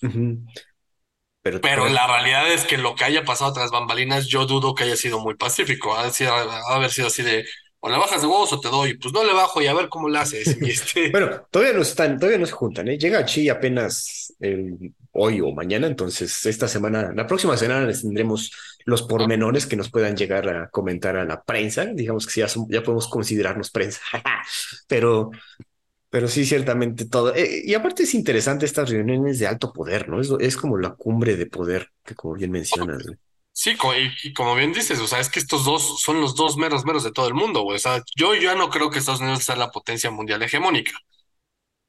Pero, 1.43 1.61
Pero 1.61 1.89
la 1.89 2.07
realidad 2.07 2.51
es 2.51 2.65
que 2.65 2.77
lo 2.77 2.95
que 2.95 3.03
haya 3.03 3.23
pasado 3.23 3.53
tras 3.53 3.71
bambalinas, 3.71 4.27
yo 4.27 4.45
dudo 4.45 4.75
que 4.75 4.83
haya 4.83 4.95
sido 4.95 5.19
muy 5.19 5.35
pacífico. 5.35 5.95
Ha, 5.95 6.09
sido, 6.11 6.33
ha 6.33 6.75
haber 6.75 6.91
sido 6.91 7.07
así 7.07 7.23
de, 7.23 7.45
o 7.83 7.89
le 7.89 7.97
bajas 7.97 8.21
de 8.21 8.27
huevos 8.27 8.53
o 8.53 8.59
te 8.59 8.69
doy, 8.69 8.95
pues 8.97 9.13
no 9.13 9.23
le 9.23 9.33
bajo 9.33 9.61
y 9.61 9.67
a 9.67 9.73
ver 9.73 9.89
cómo 9.89 10.07
le 10.07 10.19
haces. 10.19 10.55
Este 10.61 11.09
bueno, 11.09 11.41
todavía 11.49 11.73
no 11.73 11.81
están, 11.81 12.17
todavía 12.17 12.37
no 12.37 12.45
se 12.45 12.51
juntan, 12.51 12.87
¿eh? 12.87 12.97
Llega 12.97 13.25
Chi 13.25 13.49
apenas 13.49 14.33
el, 14.39 14.93
hoy 15.13 15.41
o 15.41 15.51
mañana, 15.51 15.87
entonces 15.87 16.45
esta 16.45 16.67
semana, 16.67 17.11
la 17.13 17.25
próxima 17.25 17.57
semana 17.57 17.85
les 17.85 18.01
tendremos 18.01 18.51
los 18.85 19.01
pormenores 19.01 19.65
que 19.65 19.75
nos 19.75 19.89
puedan 19.89 20.15
llegar 20.15 20.47
a 20.47 20.69
comentar 20.69 21.17
a 21.17 21.25
la 21.25 21.41
prensa, 21.41 21.85
digamos 21.85 22.27
que 22.27 22.41
ya, 22.41 22.47
ya 22.69 22.83
podemos 22.83 23.07
considerarnos 23.07 23.71
prensa, 23.71 24.01
pero, 24.87 25.31
pero 26.09 26.27
sí, 26.27 26.45
ciertamente 26.45 27.05
todo. 27.05 27.33
Eh, 27.33 27.63
y 27.65 27.73
aparte 27.73 28.03
es 28.03 28.13
interesante 28.13 28.65
estas 28.67 28.89
reuniones 28.91 29.39
de 29.39 29.47
alto 29.47 29.73
poder, 29.73 30.07
¿no? 30.07 30.21
Es, 30.21 30.29
es 30.39 30.55
como 30.55 30.77
la 30.77 30.91
cumbre 30.91 31.35
de 31.35 31.47
poder, 31.47 31.89
que 32.05 32.13
como 32.13 32.35
bien 32.35 32.51
mencionas. 32.51 33.03
Sí, 33.53 33.75
y, 34.23 34.33
como 34.33 34.55
bien 34.55 34.71
dices, 34.71 34.99
o 34.99 35.07
sea, 35.07 35.19
es 35.19 35.29
que 35.29 35.39
estos 35.39 35.65
dos 35.65 36.01
son 36.01 36.21
los 36.21 36.35
dos 36.35 36.57
meros 36.57 36.85
meros 36.85 37.03
de 37.03 37.11
todo 37.11 37.27
el 37.27 37.33
mundo, 37.33 37.61
güey. 37.61 37.75
O 37.75 37.79
sea, 37.79 38.01
yo 38.15 38.33
ya 38.33 38.55
no 38.55 38.69
creo 38.69 38.89
que 38.89 38.99
Estados 38.99 39.21
Unidos 39.21 39.43
sea 39.43 39.55
la 39.55 39.71
potencia 39.71 40.09
mundial 40.09 40.41
hegemónica. 40.41 40.93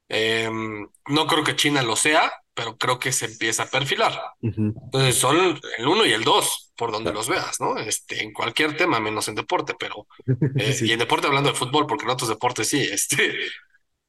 Em, 0.09 0.87
no 1.07 1.27
creo 1.27 1.43
que 1.43 1.55
China 1.55 1.81
lo 1.81 1.95
sea, 1.95 2.31
pero 2.53 2.77
creo 2.77 2.99
que 2.99 3.11
se 3.11 3.25
empieza 3.25 3.63
a 3.63 3.67
perfilar. 3.67 4.19
Entonces 4.41 5.15
son 5.15 5.59
el 5.77 5.87
uno 5.87 6.05
y 6.05 6.11
el 6.11 6.23
dos, 6.23 6.71
por 6.75 6.91
donde 6.91 7.13
los 7.13 7.27
veas, 7.29 7.59
¿no? 7.61 7.77
Este, 7.77 8.21
en 8.21 8.33
cualquier 8.33 8.75
tema, 8.77 8.99
menos 8.99 9.27
en 9.27 9.35
deporte, 9.35 9.73
pero. 9.79 10.07
Eh, 10.59 10.77
y 10.81 10.91
en 10.91 10.99
deporte 10.99 11.27
hablando 11.27 11.49
de 11.49 11.55
fútbol, 11.55 11.87
porque 11.87 12.03
en 12.05 12.11
otros 12.11 12.29
deportes 12.29 12.67
sí, 12.67 12.81
este. 12.81 13.37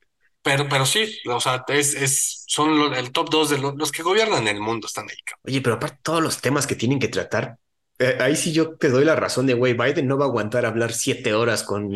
Pero, 0.42 0.68
pero 0.68 0.84
sí, 0.84 1.20
o 1.28 1.40
sea, 1.40 1.64
es, 1.68 1.94
es, 1.94 2.44
son 2.48 2.94
el 2.94 3.12
top 3.12 3.30
dos 3.30 3.50
de 3.50 3.58
los 3.58 3.92
que 3.92 4.02
gobiernan 4.02 4.48
el 4.48 4.60
mundo, 4.60 4.88
están 4.88 5.08
ahí. 5.08 5.16
Oye, 5.44 5.60
pero 5.60 5.76
aparte 5.76 5.98
todos 6.02 6.22
los 6.22 6.40
temas 6.40 6.66
que 6.66 6.74
tienen 6.74 6.98
que 6.98 7.08
tratar, 7.08 7.58
eh, 7.98 8.18
ahí 8.20 8.34
sí 8.34 8.52
yo 8.52 8.76
te 8.76 8.88
doy 8.88 9.04
la 9.04 9.14
razón 9.14 9.46
de, 9.46 9.54
güey, 9.54 9.74
Biden 9.74 10.08
no 10.08 10.18
va 10.18 10.24
a 10.24 10.28
aguantar 10.28 10.66
hablar 10.66 10.92
siete 10.92 11.32
horas 11.32 11.62
con 11.62 11.92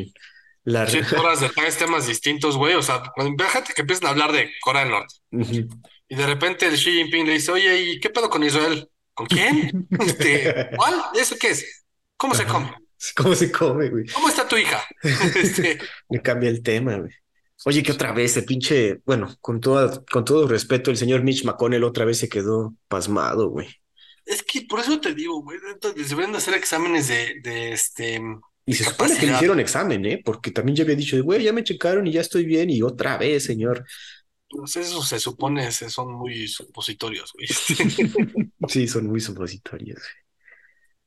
la... 0.62 0.86
Siete 0.86 1.16
horas 1.18 1.40
de 1.40 1.48
tres 1.48 1.76
temas 1.76 2.06
distintos, 2.06 2.56
güey, 2.56 2.74
o 2.74 2.82
sea, 2.82 3.02
fíjate 3.16 3.72
que 3.74 3.80
empiezan 3.80 4.06
a 4.06 4.10
hablar 4.10 4.30
de 4.30 4.52
Corea 4.60 4.82
del 4.82 4.92
Norte. 4.92 5.14
Y 6.08 6.14
de 6.14 6.26
repente 6.26 6.66
el 6.66 6.74
Xi 6.76 6.92
Jinping 6.92 7.26
le 7.26 7.32
dice, 7.32 7.50
oye, 7.50 7.82
¿y 7.82 8.00
qué 8.00 8.10
pedo 8.10 8.30
con 8.30 8.44
Israel? 8.44 8.88
¿Con 9.12 9.26
quién? 9.26 9.88
este, 9.98 10.70
¿Cuál? 10.76 10.94
¿Eso 11.18 11.34
qué 11.40 11.50
es? 11.50 11.84
¿Cómo 12.16 12.34
se 12.34 12.44
come? 12.44 12.72
¿Cómo 13.16 13.34
se 13.34 13.50
come, 13.50 13.88
güey? 13.90 14.06
¿Cómo 14.06 14.28
está 14.28 14.46
tu 14.46 14.56
hija? 14.56 14.86
este... 15.02 15.78
Me 16.08 16.22
cambia 16.22 16.48
el 16.48 16.62
tema, 16.62 16.96
güey. 16.96 17.12
Oye, 17.64 17.82
que 17.82 17.92
otra 17.92 18.12
vez 18.12 18.36
el 18.36 18.44
pinche, 18.44 19.00
bueno, 19.04 19.34
con 19.40 19.60
todo, 19.60 20.04
con 20.10 20.24
todo 20.24 20.46
respeto, 20.46 20.90
el 20.90 20.96
señor 20.96 21.22
Mitch 21.22 21.44
McConnell 21.44 21.84
otra 21.84 22.04
vez 22.04 22.18
se 22.18 22.28
quedó 22.28 22.74
pasmado, 22.88 23.48
güey. 23.48 23.68
Es 24.24 24.42
que 24.42 24.62
por 24.62 24.80
eso 24.80 25.00
te 25.00 25.14
digo, 25.14 25.42
güey, 25.42 25.58
entonces 25.72 26.10
deberían 26.10 26.34
hacer 26.36 26.54
exámenes 26.54 27.08
de, 27.08 27.40
de 27.42 27.72
este 27.72 28.20
Y 28.66 28.74
se 28.74 28.84
supone 28.84 29.16
que 29.16 29.26
le 29.26 29.32
hicieron 29.32 29.60
examen, 29.60 30.04
¿eh? 30.04 30.20
Porque 30.24 30.50
también 30.50 30.76
ya 30.76 30.84
había 30.84 30.96
dicho, 30.96 31.22
güey, 31.22 31.44
ya 31.44 31.52
me 31.52 31.64
checaron 31.64 32.06
y 32.06 32.12
ya 32.12 32.20
estoy 32.20 32.44
bien 32.44 32.70
y 32.70 32.82
otra 32.82 33.16
vez, 33.16 33.44
señor. 33.44 33.84
Pues 34.48 34.76
eso 34.76 35.02
se 35.02 35.18
supone, 35.18 35.70
son 35.72 36.12
muy 36.12 36.46
supositorios, 36.48 37.32
güey. 37.32 37.48
sí, 38.68 38.86
son 38.86 39.06
muy 39.06 39.20
supositorios. 39.20 40.02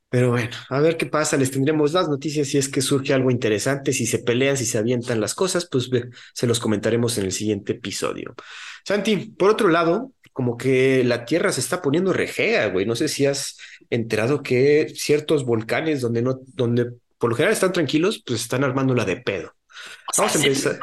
Pero 0.10 0.32
bueno, 0.32 0.50
a 0.70 0.80
ver 0.80 0.98
qué 0.98 1.06
pasa. 1.06 1.38
Les 1.38 1.52
tendremos 1.52 1.94
las 1.94 2.10
noticias 2.10 2.48
si 2.48 2.58
es 2.58 2.68
que 2.68 2.82
surge 2.82 3.14
algo 3.14 3.30
interesante, 3.30 3.94
si 3.94 4.08
se 4.08 4.20
pelean, 4.20 4.58
si 4.58 4.66
se 4.66 4.80
avientan 4.80 5.22
las 5.22 5.36
cosas, 5.36 5.68
pues 5.72 5.90
se 6.34 6.48
los 6.48 6.60
comentaremos 6.60 7.18
en 7.20 7.26
el 7.26 7.32
siguiente 7.32 7.74
episodio. 7.74 8.34
Santi, 8.84 9.18
por 9.18 9.52
otro 9.52 9.68
lado, 9.68 10.14
como 10.34 10.58
que 10.58 11.04
la 11.04 11.26
Tierra 11.26 11.52
se 11.52 11.62
está 11.62 11.82
poniendo 11.82 12.12
rejea, 12.12 12.68
güey. 12.70 12.88
No 12.88 12.96
sé 12.96 13.08
si 13.08 13.28
has 13.28 13.58
enterado 13.92 14.42
que 14.42 14.92
ciertos 14.96 15.46
volcanes 15.46 16.02
donde 16.02 16.24
no, 16.24 16.40
donde 16.48 16.92
por 17.20 17.30
lo 17.30 17.36
general 17.36 17.54
están 17.54 17.74
tranquilos, 17.74 18.24
pues 18.26 18.42
están 18.42 18.64
armando 18.64 18.96
la 18.96 19.06
de 19.06 19.18
pedo. 19.18 19.54
Vamos 20.18 20.36
a 20.36 20.40
empezar. 20.40 20.80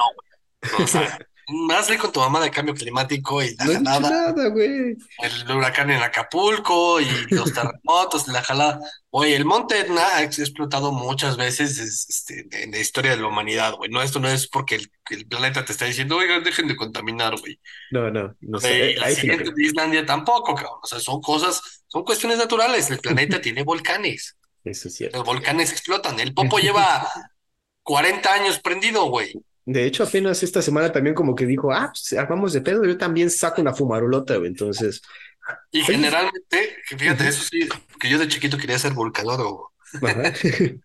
Hazle 1.70 1.96
con 1.96 2.10
tu 2.10 2.18
mamá 2.18 2.40
de 2.40 2.50
cambio 2.50 2.74
climático 2.74 3.40
y 3.40 3.54
la 3.56 3.80
nada, 3.80 4.48
güey. 4.48 4.96
El 5.18 5.50
huracán 5.56 5.90
en 5.90 6.02
Acapulco 6.02 7.00
y 7.00 7.06
los 7.30 7.52
terremotos, 7.54 8.26
la 8.26 8.42
jalada. 8.42 8.80
Oye, 9.10 9.36
el 9.36 9.44
monte 9.44 9.78
Etna 9.78 10.04
ha 10.16 10.22
explotado 10.24 10.90
muchas 10.90 11.36
veces 11.36 11.78
este, 11.78 12.48
en 12.50 12.72
la 12.72 12.78
historia 12.78 13.12
de 13.12 13.18
la 13.18 13.28
humanidad, 13.28 13.74
güey. 13.74 13.90
No, 13.90 14.02
esto 14.02 14.18
no 14.18 14.28
es 14.28 14.48
porque 14.48 14.80
el, 15.10 15.26
planeta 15.28 15.64
te 15.64 15.70
está 15.70 15.84
diciendo, 15.84 16.16
oigan, 16.16 16.42
dejen 16.42 16.66
de 16.66 16.74
contaminar, 16.74 17.38
güey. 17.38 17.60
No, 17.92 18.10
no, 18.10 18.34
no 18.40 18.58
sé. 18.58 18.96
la 18.96 19.10
siguiente 19.12 19.52
de 19.54 19.62
Islandia 19.62 20.04
tampoco, 20.04 20.54
cabrón. 20.54 20.80
O 20.82 20.86
sea, 20.86 20.98
son 20.98 21.20
cosas, 21.20 21.84
son 21.86 22.02
cuestiones 22.02 22.38
naturales. 22.38 22.90
El 22.90 22.98
planeta 22.98 23.40
tiene 23.40 23.62
volcanes. 23.62 24.36
Eso 24.64 24.88
es 24.88 24.94
cierto. 24.96 25.18
Los 25.18 25.26
volcanes 25.26 25.70
explotan. 25.70 26.18
El 26.18 26.34
Popo 26.34 26.58
lleva 26.58 27.08
40 27.84 28.32
años 28.32 28.58
prendido, 28.58 29.04
güey. 29.04 29.32
De 29.66 29.84
hecho, 29.84 30.04
apenas 30.04 30.44
esta 30.44 30.62
semana 30.62 30.92
también 30.92 31.14
como 31.14 31.34
que 31.34 31.44
dijo, 31.44 31.72
ah, 31.72 31.90
pues 31.92 32.12
armamos 32.12 32.52
de 32.52 32.60
pedo, 32.60 32.84
yo 32.84 32.96
también 32.96 33.30
saco 33.30 33.60
una 33.60 33.74
fumarolota, 33.74 34.36
güey. 34.36 34.48
Entonces. 34.48 35.02
Y 35.72 35.82
generalmente, 35.82 36.76
fíjate, 36.96 37.26
eso 37.26 37.42
sí, 37.42 37.68
que 37.98 38.08
yo 38.08 38.18
de 38.18 38.28
chiquito 38.28 38.56
quería 38.56 38.78
ser 38.78 38.92
volcanólogo. 38.92 39.74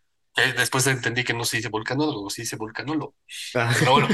Después 0.58 0.88
entendí 0.88 1.24
que 1.24 1.34
no 1.34 1.46
se 1.46 1.58
dice 1.58 1.70
volcanólogo, 1.70 2.30
se 2.32 2.42
dice 2.42 2.56
volcanólogo. 2.56 3.16
Ah. 3.54 3.72
Pero 3.78 3.92
bueno, 3.92 4.08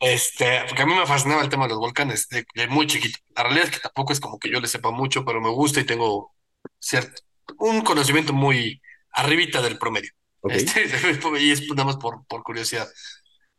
este, 0.00 0.64
porque 0.66 0.82
a 0.82 0.86
mí 0.86 0.94
me 0.94 1.06
fascinaba 1.06 1.42
el 1.42 1.48
tema 1.48 1.64
de 1.64 1.70
los 1.70 1.78
volcanes, 1.78 2.26
de, 2.28 2.44
muy 2.68 2.86
chiquito. 2.86 3.18
La 3.36 3.44
realidad 3.44 3.66
es 3.66 3.70
que 3.70 3.80
tampoco 3.80 4.12
es 4.12 4.18
como 4.18 4.40
que 4.40 4.50
yo 4.50 4.58
le 4.58 4.66
sepa 4.66 4.90
mucho, 4.90 5.24
pero 5.24 5.40
me 5.40 5.50
gusta 5.50 5.80
y 5.80 5.84
tengo 5.84 6.34
cierto, 6.80 7.22
un 7.58 7.82
conocimiento 7.82 8.32
muy 8.32 8.82
arribita 9.12 9.62
del 9.62 9.78
promedio. 9.78 10.10
Este, 10.44 10.84
y 11.40 11.50
es 11.52 11.68
nada 11.68 11.84
más 11.84 11.96
por, 11.96 12.26
por 12.26 12.42
curiosidad. 12.42 12.88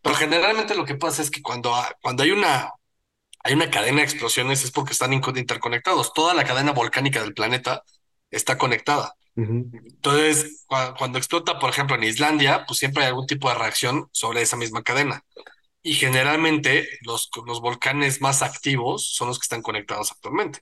Pero 0.01 0.15
generalmente 0.15 0.75
lo 0.75 0.85
que 0.85 0.95
pasa 0.95 1.21
es 1.21 1.29
que 1.29 1.41
cuando, 1.41 1.73
cuando 2.01 2.23
hay 2.23 2.31
una 2.31 2.71
hay 3.43 3.53
una 3.53 3.69
cadena 3.71 3.97
de 3.97 4.03
explosiones 4.03 4.63
es 4.63 4.71
porque 4.71 4.93
están 4.93 5.13
interconectados. 5.13 6.13
Toda 6.13 6.33
la 6.33 6.43
cadena 6.43 6.73
volcánica 6.73 7.21
del 7.21 7.33
planeta 7.33 7.83
está 8.29 8.57
conectada. 8.57 9.15
Entonces, 9.35 10.65
cuando 10.67 11.17
explota, 11.17 11.57
por 11.57 11.69
ejemplo, 11.69 11.95
en 11.95 12.03
Islandia, 12.03 12.65
pues 12.67 12.79
siempre 12.79 13.03
hay 13.03 13.09
algún 13.09 13.27
tipo 13.27 13.49
de 13.49 13.55
reacción 13.55 14.09
sobre 14.11 14.41
esa 14.41 14.57
misma 14.57 14.83
cadena. 14.83 15.23
Y 15.81 15.95
generalmente 15.95 16.87
los, 17.01 17.29
los 17.47 17.59
volcanes 17.61 18.21
más 18.21 18.43
activos 18.43 19.13
son 19.15 19.29
los 19.29 19.39
que 19.39 19.45
están 19.45 19.63
conectados 19.63 20.11
actualmente. 20.11 20.59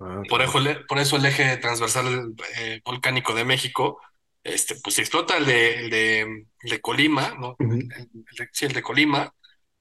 Ah, 0.00 0.22
por, 0.28 0.40
eso, 0.40 0.58
por 0.88 0.98
eso 0.98 1.16
el 1.16 1.26
eje 1.26 1.58
transversal 1.58 2.34
eh, 2.56 2.80
volcánico 2.84 3.34
de 3.34 3.44
México 3.44 4.00
este, 4.44 4.76
pues 4.76 4.98
explota 4.98 5.36
el 5.36 5.46
de, 5.46 6.46
de, 6.62 6.80
Colima, 6.80 7.34
¿no? 7.38 7.56
sí, 8.52 8.66
el 8.66 8.72
de 8.72 8.82
Colima, 8.82 9.34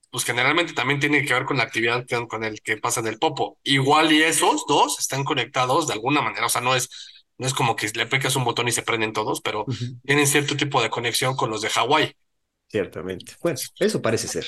pues 0.09 0.25
generalmente 0.25 0.73
también 0.73 0.99
tiene 0.99 1.25
que 1.25 1.33
ver 1.33 1.45
con 1.45 1.57
la 1.57 1.63
actividad 1.63 2.05
con 2.27 2.43
el 2.43 2.61
que 2.61 2.77
pasa 2.77 2.99
en 2.99 3.07
el 3.07 3.17
Popo. 3.17 3.57
Igual 3.63 4.11
y 4.11 4.21
esos 4.21 4.65
dos 4.67 4.99
están 4.99 5.23
conectados 5.23 5.87
de 5.87 5.93
alguna 5.93 6.21
manera, 6.21 6.45
o 6.45 6.49
sea, 6.49 6.61
no 6.61 6.75
es, 6.75 6.89
no 7.37 7.47
es 7.47 7.53
como 7.53 7.75
que 7.75 7.89
le 7.95 8.05
picas 8.05 8.35
un 8.35 8.43
botón 8.43 8.67
y 8.67 8.71
se 8.71 8.83
prenden 8.83 9.13
todos, 9.13 9.41
pero 9.41 9.65
tienen 10.05 10.27
cierto 10.27 10.55
tipo 10.55 10.81
de 10.81 10.89
conexión 10.89 11.35
con 11.35 11.49
los 11.49 11.61
de 11.61 11.69
Hawái. 11.69 12.15
Ciertamente. 12.67 13.35
Bueno, 13.41 13.59
eso 13.79 14.01
parece 14.01 14.27
ser. 14.27 14.45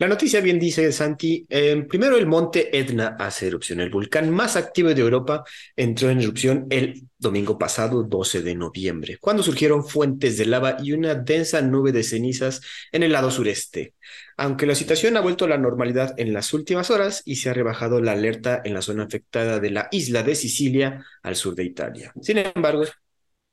La 0.00 0.06
noticia 0.06 0.40
bien 0.40 0.60
dice 0.60 0.92
Santi, 0.92 1.44
primero 1.88 2.16
el 2.16 2.26
monte 2.28 2.78
Etna 2.78 3.16
hace 3.18 3.48
erupción. 3.48 3.80
El 3.80 3.90
volcán 3.90 4.30
más 4.30 4.54
activo 4.54 4.90
de 4.90 5.00
Europa 5.00 5.42
entró 5.74 6.08
en 6.08 6.20
erupción 6.20 6.68
el 6.70 7.02
domingo 7.18 7.58
pasado, 7.58 8.04
12 8.04 8.42
de 8.42 8.54
noviembre, 8.54 9.18
cuando 9.20 9.42
surgieron 9.42 9.84
fuentes 9.84 10.38
de 10.38 10.46
lava 10.46 10.76
y 10.80 10.92
una 10.92 11.16
densa 11.16 11.62
nube 11.62 11.90
de 11.90 12.04
cenizas 12.04 12.60
en 12.92 13.02
el 13.02 13.10
lado 13.10 13.32
sureste. 13.32 13.94
Aunque 14.36 14.66
la 14.66 14.76
situación 14.76 15.16
ha 15.16 15.20
vuelto 15.20 15.46
a 15.46 15.48
la 15.48 15.58
normalidad 15.58 16.14
en 16.16 16.32
las 16.32 16.54
últimas 16.54 16.92
horas 16.92 17.22
y 17.24 17.34
se 17.34 17.50
ha 17.50 17.54
rebajado 17.54 18.00
la 18.00 18.12
alerta 18.12 18.62
en 18.64 18.74
la 18.74 18.82
zona 18.82 19.02
afectada 19.02 19.58
de 19.58 19.70
la 19.70 19.88
isla 19.90 20.22
de 20.22 20.36
Sicilia 20.36 21.04
al 21.24 21.34
sur 21.34 21.56
de 21.56 21.64
Italia. 21.64 22.12
Sin 22.22 22.38
embargo, 22.38 22.84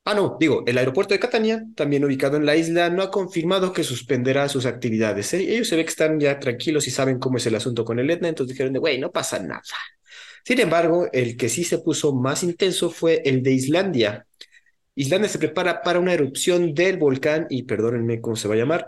Ah, 0.07 0.13
no, 0.13 0.37
digo, 0.39 0.63
el 0.67 0.77
aeropuerto 0.77 1.15
de 1.15 1.19
Catania, 1.19 1.65
también 1.75 2.05
ubicado 2.05 2.37
en 2.37 2.45
la 2.45 2.55
isla, 2.55 2.91
no 2.91 3.01
ha 3.01 3.09
confirmado 3.09 3.73
que 3.73 3.83
suspenderá 3.83 4.47
sus 4.47 4.67
actividades. 4.67 5.33
¿eh? 5.33 5.39
Ellos 5.39 5.67
se 5.67 5.75
ve 5.75 5.83
que 5.83 5.89
están 5.89 6.19
ya 6.19 6.39
tranquilos 6.39 6.87
y 6.87 6.91
saben 6.91 7.17
cómo 7.17 7.37
es 7.37 7.45
el 7.47 7.55
asunto 7.55 7.83
con 7.83 7.97
el 7.97 8.11
Etna, 8.11 8.27
entonces 8.27 8.53
dijeron 8.53 8.71
de, 8.71 8.77
güey, 8.77 8.99
no 8.99 9.11
pasa 9.11 9.39
nada. 9.39 9.63
Sin 10.43 10.59
embargo, 10.59 11.07
el 11.11 11.35
que 11.35 11.49
sí 11.49 11.63
se 11.63 11.79
puso 11.79 12.13
más 12.13 12.43
intenso 12.43 12.91
fue 12.91 13.23
el 13.25 13.41
de 13.41 13.53
Islandia. 13.53 14.27
Islandia 14.93 15.27
se 15.27 15.39
prepara 15.39 15.81
para 15.81 15.99
una 15.99 16.13
erupción 16.13 16.75
del 16.75 16.97
volcán, 16.97 17.47
y 17.49 17.63
perdónenme 17.63 18.21
cómo 18.21 18.35
se 18.35 18.47
va 18.47 18.53
a 18.53 18.57
llamar, 18.57 18.87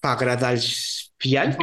Fagradalsfjall. 0.00 1.56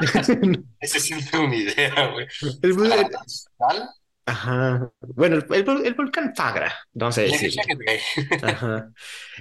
Ese 0.80 1.00
sí 1.00 1.14
no 1.14 1.20
tengo 1.30 1.48
ni 1.48 1.56
idea, 1.60 2.12
güey. 2.12 2.26
Ajá. 4.26 4.90
Bueno, 5.00 5.36
el, 5.36 5.94
volcán 5.94 6.34
Fagra, 6.34 6.72
vamos 6.94 7.18
a 7.18 7.22
decir. 7.22 7.52
Ajá. 8.42 8.90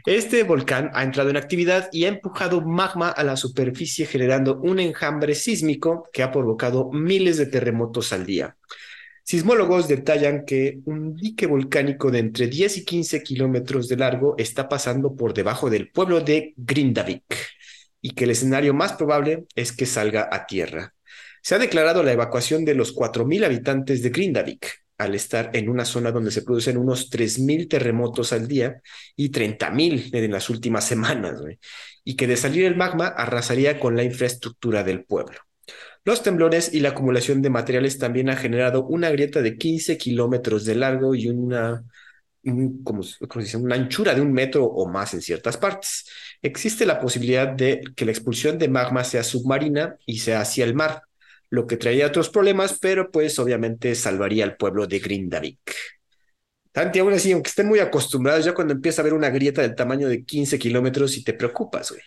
Este 0.06 0.44
volcán 0.44 0.92
ha 0.94 1.04
entrado 1.04 1.30
en 1.30 1.38
actividad 1.38 1.90
y 1.92 2.04
ha 2.04 2.10
empujado 2.10 2.62
magma 2.62 3.10
a 3.10 3.24
la 3.24 3.38
superficie 3.38 4.06
generando 4.06 4.60
un 4.60 4.80
enjambre 4.80 5.36
sísmico 5.36 6.10
que 6.12 6.22
ha 6.22 6.32
provocado 6.32 6.92
miles 6.92 7.38
de 7.38 7.46
terremotos 7.46 8.12
al 8.12 8.26
día. 8.26 8.58
Sismólogos 9.24 9.88
detallan 9.88 10.44
que 10.44 10.80
un 10.84 11.16
dique 11.16 11.48
volcánico 11.48 12.12
de 12.12 12.20
entre 12.20 12.48
10 12.48 12.80
y 12.80 12.86
15 12.86 13.24
kilómetros 13.24 13.88
de 13.88 13.96
largo 13.96 14.36
está 14.38 14.68
pasando 14.68 15.16
por 15.16 15.34
debajo 15.34 15.70
del 15.70 15.90
pueblo 15.92 16.20
de 16.20 16.54
Grindavik 16.58 17.24
y 18.02 18.12
que 18.12 18.26
el 18.26 18.32
escenario 18.32 18.74
más 18.74 18.94
probable 18.94 19.46
es 19.56 19.72
que 19.72 19.86
salga 19.86 20.28
a 20.30 20.46
tierra. 20.46 20.94
Se 21.44 21.56
ha 21.56 21.60
declarado 21.60 22.04
la 22.04 22.14
evacuación 22.14 22.64
de 22.64 22.74
los 22.74 22.96
4.000 22.96 23.44
habitantes 23.44 24.02
de 24.02 24.12
Grindavik, 24.12 24.66
al 24.98 25.14
estar 25.14 25.50
en 25.52 25.68
una 25.68 25.84
zona 25.84 26.14
donde 26.14 26.32
se 26.32 26.42
producen 26.42 26.78
unos 26.78 27.12
3.000 27.12 27.68
terremotos 27.68 28.32
al 28.32 28.48
día 28.48 28.82
y 29.18 29.30
30.000 29.30 30.16
en 30.16 30.32
las 30.32 30.50
últimas 30.50 30.88
semanas, 30.88 31.42
y 32.06 32.16
que 32.16 32.28
de 32.28 32.38
salir 32.38 32.64
el 32.64 32.78
magma 32.78 33.08
arrasaría 33.08 33.78
con 33.78 33.98
la 33.98 34.04
infraestructura 34.04 34.86
del 34.86 35.04
pueblo. 35.04 35.38
Los 36.06 36.24
temblores 36.24 36.74
y 36.74 36.80
la 36.80 36.90
acumulación 36.90 37.42
de 37.42 37.50
materiales 37.50 38.00
también 38.00 38.30
han 38.30 38.38
generado 38.38 38.86
una 38.86 39.10
grieta 39.10 39.42
de 39.42 39.58
15 39.58 39.98
kilómetros 39.98 40.64
de 40.64 40.76
largo 40.76 41.14
y 41.14 41.28
una, 41.28 41.84
dice, 42.42 43.58
una 43.58 43.76
anchura 43.76 44.16
de 44.16 44.22
un 44.22 44.32
metro 44.32 44.64
o 44.64 44.88
más 44.88 45.14
en 45.14 45.22
ciertas 45.22 45.58
partes. 45.58 46.10
Existe 46.42 46.86
la 46.86 47.02
posibilidad 47.02 47.50
de 47.50 47.82
que 47.98 48.06
la 48.06 48.12
expulsión 48.12 48.58
de 48.58 48.70
magma 48.70 49.04
sea 49.04 49.24
submarina 49.24 49.98
y 50.06 50.20
sea 50.20 50.40
hacia 50.40 50.64
el 50.64 50.74
mar, 50.74 51.04
lo 51.54 51.68
que 51.68 51.78
traería 51.78 52.08
otros 52.08 52.32
problemas, 52.32 52.80
pero 52.82 53.12
pues 53.12 53.38
obviamente 53.38 53.94
salvaría 53.94 54.44
al 54.44 54.58
pueblo 54.58 54.88
de 54.88 54.98
Grindavik. 54.98 55.76
Tanti, 56.72 56.98
aún 56.98 57.14
así, 57.14 57.32
aunque 57.32 57.50
estén 57.50 57.68
muy 57.68 57.78
acostumbrados, 57.78 58.44
ya 58.44 58.56
cuando 58.56 58.74
empieza 58.74 59.00
a 59.00 59.04
haber 59.04 59.14
una 59.14 59.30
grieta 59.30 59.62
del 59.62 59.76
tamaño 59.76 60.10
de 60.10 60.26
15 60.26 60.58
kilómetros 60.58 61.16
y 61.16 61.24
te 61.24 61.34
preocupas, 61.34 61.92
güey. 61.92 62.02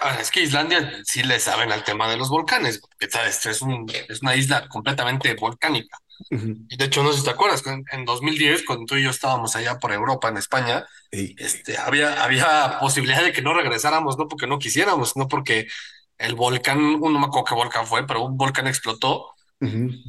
Ah, 0.00 0.16
es 0.20 0.30
que 0.30 0.42
Islandia 0.42 0.92
sí 1.04 1.24
le 1.24 1.40
saben 1.40 1.72
al 1.72 1.82
tema 1.82 2.08
de 2.08 2.18
los 2.18 2.28
volcanes, 2.28 2.78
porque 2.78 3.10
¿sabes? 3.10 3.44
Es, 3.46 3.62
es 4.08 4.22
una 4.22 4.36
isla 4.36 4.68
completamente 4.68 5.34
volcánica. 5.34 5.98
Y 6.30 6.76
de 6.76 6.84
hecho, 6.84 7.02
no 7.02 7.12
sé 7.12 7.18
si 7.18 7.24
te 7.24 7.30
acuerdas, 7.30 7.64
en, 7.66 8.04
2010, 8.04 8.64
cuando 8.64 8.86
tú 8.86 8.96
y 8.96 9.02
yo 9.02 9.10
estábamos 9.10 9.56
allá 9.56 9.78
por 9.80 9.92
Europa, 9.92 10.28
en 10.28 10.36
España, 10.36 10.86
este, 11.10 11.76
había, 11.78 12.22
había 12.22 12.78
posibilidad 12.80 13.22
de 13.22 13.32
que 13.32 13.42
no 13.42 13.54
regresáramos, 13.54 14.16
no 14.16 14.28
porque 14.28 14.46
no 14.46 14.58
quisiéramos, 14.58 15.16
no 15.16 15.28
porque 15.28 15.66
el 16.18 16.34
volcán, 16.34 17.00
no 17.00 17.10
me 17.10 17.26
acuerdo 17.26 17.44
qué 17.44 17.54
volcán 17.54 17.86
fue, 17.86 18.06
pero 18.06 18.22
un 18.22 18.36
volcán 18.36 18.66
explotó. 18.66 19.32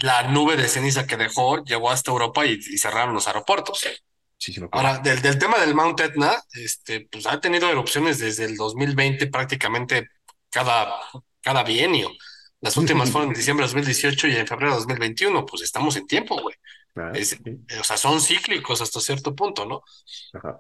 La 0.02 0.24
nube 0.24 0.58
de 0.58 0.68
ceniza 0.68 1.08
que 1.08 1.16
dejó 1.16 1.64
llegó 1.64 1.90
hasta 1.90 2.12
Europa 2.12 2.46
y, 2.46 2.62
cerraron 2.78 3.14
los 3.14 3.28
aeropuertos. 3.28 3.80
Sí, 3.80 3.90
sí 4.38 4.62
Ahora, 4.72 4.98
del, 4.98 5.22
del, 5.22 5.38
tema 5.40 5.58
del 5.58 5.74
Mount 5.74 6.00
Etna, 6.02 6.36
este, 6.52 7.08
pues 7.10 7.26
ha 7.28 7.40
tenido 7.40 7.70
erupciones 7.70 8.20
desde 8.20 8.44
el 8.44 8.58
2020 8.58 9.28
prácticamente 9.28 10.10
cada, 10.50 10.94
cada 11.42 11.64
bienio. 11.64 12.12
Las 12.60 12.76
últimas 12.76 13.10
fueron 13.12 13.30
en 13.30 13.36
diciembre 13.36 13.66
de 13.66 13.74
2018 13.74 14.28
y 14.28 14.36
en 14.36 14.48
febrero 14.48 14.72
de 14.72 14.78
2021. 14.80 15.46
Pues 15.46 15.62
estamos 15.62 15.96
en 15.96 16.08
tiempo, 16.08 16.40
güey. 16.42 16.56
Ah, 17.00 17.12
o 17.80 17.84
sea, 17.84 17.98
son 17.98 18.22
cíclicos 18.22 18.82
hasta 18.82 19.00
cierto 19.00 19.36
punto, 19.36 19.66
¿no? 19.66 19.84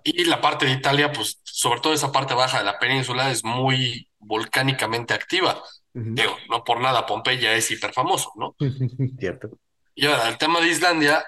Y 0.03 0.25
la 0.25 0.41
parte 0.41 0.65
de 0.65 0.73
Italia, 0.73 1.11
pues, 1.11 1.41
sobre 1.43 1.81
todo 1.81 1.93
esa 1.93 2.11
parte 2.11 2.33
baja 2.33 2.59
de 2.59 2.65
la 2.65 2.79
península, 2.79 3.31
es 3.31 3.43
muy 3.43 4.09
volcánicamente 4.19 5.13
activa. 5.13 5.61
Digo, 5.93 6.37
no 6.49 6.63
por 6.63 6.79
nada, 6.79 7.07
Pompeya 7.07 7.55
es 7.55 7.71
hiper 7.71 7.91
famoso, 7.91 8.31
¿no? 8.35 8.55
Cierto. 9.19 9.49
Y 9.95 10.05
ahora, 10.05 10.29
el 10.29 10.37
tema 10.37 10.61
de 10.61 10.67
Islandia, 10.67 11.25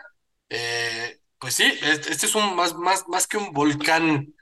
eh, 0.47 1.19
pues 1.39 1.55
sí, 1.55 1.73
este 1.81 2.25
es 2.25 2.35
un 2.35 2.55
más, 2.55 2.75
más, 2.75 3.07
más 3.07 3.25
que 3.25 3.37
un 3.37 3.51
volcán 3.51 4.33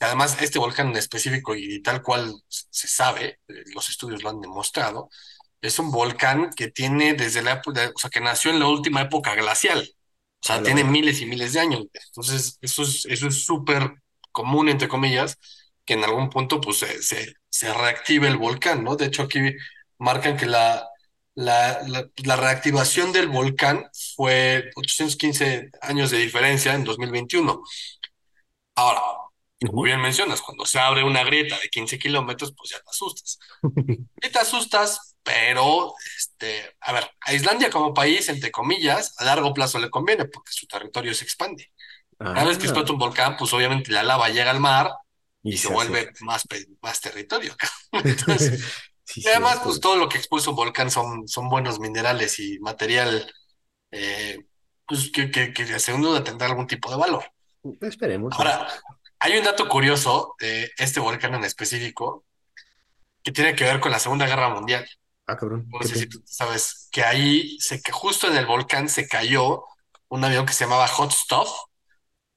Además, 0.00 0.40
este 0.40 0.58
volcán 0.58 0.88
en 0.90 0.96
específico 0.96 1.56
y 1.56 1.82
tal 1.82 2.02
cual 2.02 2.32
se 2.48 2.86
sabe, 2.86 3.40
eh, 3.48 3.64
los 3.74 3.88
estudios 3.88 4.22
lo 4.22 4.30
han 4.30 4.40
demostrado, 4.40 5.10
es 5.60 5.78
un 5.80 5.90
volcán 5.90 6.50
que 6.50 6.70
tiene 6.70 7.14
desde 7.14 7.42
la 7.42 7.54
época, 7.54 7.90
o 7.94 7.98
sea, 7.98 8.10
que 8.10 8.20
nació 8.20 8.52
en 8.52 8.60
la 8.60 8.68
última 8.68 9.02
época 9.02 9.34
glacial. 9.34 9.88
O 10.42 10.46
sea, 10.46 10.62
tiene 10.62 10.84
miles 10.84 11.20
y 11.20 11.26
miles 11.26 11.52
de 11.52 11.60
años. 11.60 11.86
Entonces, 11.92 12.58
eso 12.60 12.82
es 12.82 13.04
eso 13.06 13.28
es 13.28 13.44
súper 13.44 13.92
común, 14.32 14.68
entre 14.68 14.88
comillas, 14.88 15.38
que 15.84 15.94
en 15.94 16.04
algún 16.04 16.30
punto 16.30 16.60
pues 16.60 16.78
se, 16.78 17.34
se, 17.48 17.74
reactive 17.74 18.28
el 18.28 18.36
volcán, 18.36 18.84
¿no? 18.84 18.96
De 18.96 19.06
hecho, 19.06 19.22
aquí 19.22 19.40
marcan 19.98 20.36
que 20.36 20.46
la, 20.46 20.86
la, 21.34 21.80
la, 22.24 22.36
reactivación 22.36 23.12
del 23.12 23.28
volcán 23.28 23.86
fue 24.14 24.70
815 24.76 25.70
años 25.82 26.10
de 26.10 26.18
diferencia 26.18 26.74
en 26.74 26.84
2021. 26.84 27.62
Ahora, 28.76 29.00
como 29.66 29.82
bien 29.82 30.00
mencionas, 30.00 30.40
cuando 30.40 30.64
se 30.64 30.78
abre 30.78 31.02
una 31.02 31.24
grieta 31.24 31.58
de 31.58 31.68
15 31.68 31.98
kilómetros, 31.98 32.54
pues 32.56 32.70
ya 32.70 32.78
te 32.78 32.90
asustas. 32.90 33.38
y 34.22 34.30
te 34.30 34.38
asustas, 34.38 35.07
pero, 35.28 35.92
este, 36.16 36.74
a 36.80 36.92
ver, 36.92 37.10
a 37.20 37.34
Islandia 37.34 37.68
como 37.68 37.92
país, 37.92 38.30
entre 38.30 38.50
comillas, 38.50 39.14
a 39.18 39.24
largo 39.24 39.52
plazo 39.52 39.78
le 39.78 39.90
conviene 39.90 40.24
porque 40.24 40.52
su 40.52 40.66
territorio 40.66 41.12
se 41.12 41.24
expande. 41.24 41.70
Cada 42.18 42.44
vez 42.44 42.56
que 42.56 42.64
ah. 42.64 42.68
explota 42.68 42.92
un 42.92 42.98
volcán, 42.98 43.36
pues 43.36 43.52
obviamente 43.52 43.92
la 43.92 44.02
lava 44.02 44.30
llega 44.30 44.50
al 44.50 44.58
mar 44.58 44.90
y, 45.42 45.58
se, 45.58 45.68
vuelve 45.68 46.10
más, 46.20 46.44
más 46.80 47.00
territorio. 47.02 47.54
Entonces, 47.92 48.64
y 49.16 49.28
además, 49.28 49.60
pues 49.62 49.80
todo 49.80 49.96
lo 49.96 50.08
que 50.08 50.16
expulsa 50.16 50.48
un 50.48 50.56
volcán 50.56 50.90
son, 50.90 51.28
son 51.28 51.50
buenos 51.50 51.78
minerales 51.78 52.38
y 52.38 52.58
material, 52.60 53.30
eh, 53.90 54.46
pues 54.86 55.10
que, 55.12 55.30
que, 55.30 55.52
que 55.52 55.78
según 55.78 56.02
duda 56.02 56.24
tendrá 56.24 56.46
algún 56.46 56.66
tipo 56.66 56.90
de 56.90 56.96
valor. 56.96 57.24
Esperemos. 57.82 58.32
Ahora, 58.38 58.66
hay 59.18 59.36
un 59.36 59.44
dato 59.44 59.68
curioso 59.68 60.36
de 60.40 60.70
este 60.78 61.00
volcán 61.00 61.34
en 61.34 61.44
específico 61.44 62.24
que 63.22 63.32
tiene 63.32 63.54
que 63.54 63.64
ver 63.64 63.78
con 63.78 63.92
la 63.92 63.98
Segunda 63.98 64.26
Guerra 64.26 64.48
Mundial. 64.48 64.88
Ah, 65.28 65.36
cabrón. 65.36 65.66
No 65.68 65.86
sé 65.86 65.94
si 65.94 66.08
tú 66.08 66.22
sabes 66.24 66.88
que 66.90 67.04
ahí, 67.04 67.58
se, 67.60 67.82
que 67.82 67.92
justo 67.92 68.28
en 68.28 68.36
el 68.36 68.46
volcán 68.46 68.88
se 68.88 69.06
cayó 69.06 69.62
un 70.08 70.24
avión 70.24 70.46
que 70.46 70.54
se 70.54 70.64
llamaba 70.64 70.88
Hot 70.88 71.12
Stuff 71.12 71.50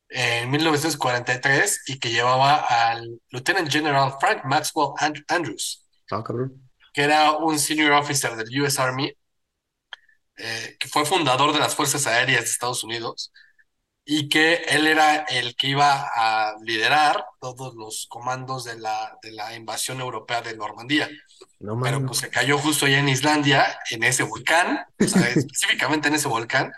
en 0.09 0.51
1943 0.51 1.83
y 1.87 1.99
que 1.99 2.11
llevaba 2.11 2.57
al 2.57 3.21
Lieutenant 3.29 3.71
General 3.71 4.13
Frank 4.19 4.43
Maxwell 4.43 4.89
Andrews. 5.29 5.87
Ah, 6.11 6.21
cabrón. 6.21 6.69
Que 6.93 7.03
era 7.03 7.31
un 7.31 7.57
senior 7.57 7.93
officer 7.93 8.35
del 8.35 8.61
US 8.61 8.77
Army, 8.77 9.09
eh, 10.35 10.75
que 10.77 10.89
fue 10.89 11.05
fundador 11.05 11.53
de 11.53 11.59
las 11.59 11.73
Fuerzas 11.73 12.05
Aéreas 12.07 12.41
de 12.41 12.49
Estados 12.49 12.83
Unidos 12.83 13.31
y 14.03 14.27
que 14.27 14.55
él 14.67 14.87
era 14.87 15.23
el 15.29 15.55
que 15.55 15.67
iba 15.67 16.09
a 16.13 16.55
liderar 16.61 17.23
todos 17.39 17.73
los 17.75 18.07
comandos 18.09 18.65
de 18.65 18.77
la, 18.77 19.17
de 19.21 19.31
la 19.31 19.55
invasión 19.55 20.01
europea 20.01 20.41
de 20.41 20.57
Normandía. 20.57 21.09
No, 21.59 21.79
Pero 21.79 22.05
pues 22.05 22.19
se 22.19 22.29
cayó 22.29 22.57
justo 22.57 22.85
allá 22.85 22.99
en 22.99 23.09
Islandia, 23.09 23.65
en 23.91 24.03
ese 24.03 24.23
volcán, 24.23 24.85
o 24.99 25.07
sea, 25.07 25.27
específicamente 25.35 26.07
en 26.07 26.15
ese 26.15 26.27
volcán, 26.27 26.71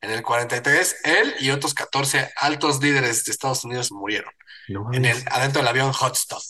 en 0.00 0.10
el 0.10 0.22
43, 0.22 0.96
él 1.04 1.34
y 1.40 1.50
otros 1.50 1.74
14 1.74 2.30
altos 2.36 2.82
líderes 2.82 3.24
de 3.24 3.32
Estados 3.32 3.64
Unidos 3.64 3.92
murieron. 3.92 4.32
en 4.92 5.04
el, 5.04 5.16
adentro 5.30 5.60
del 5.60 5.68
avión 5.68 5.92
Hot 5.92 6.16
Stuff. 6.16 6.44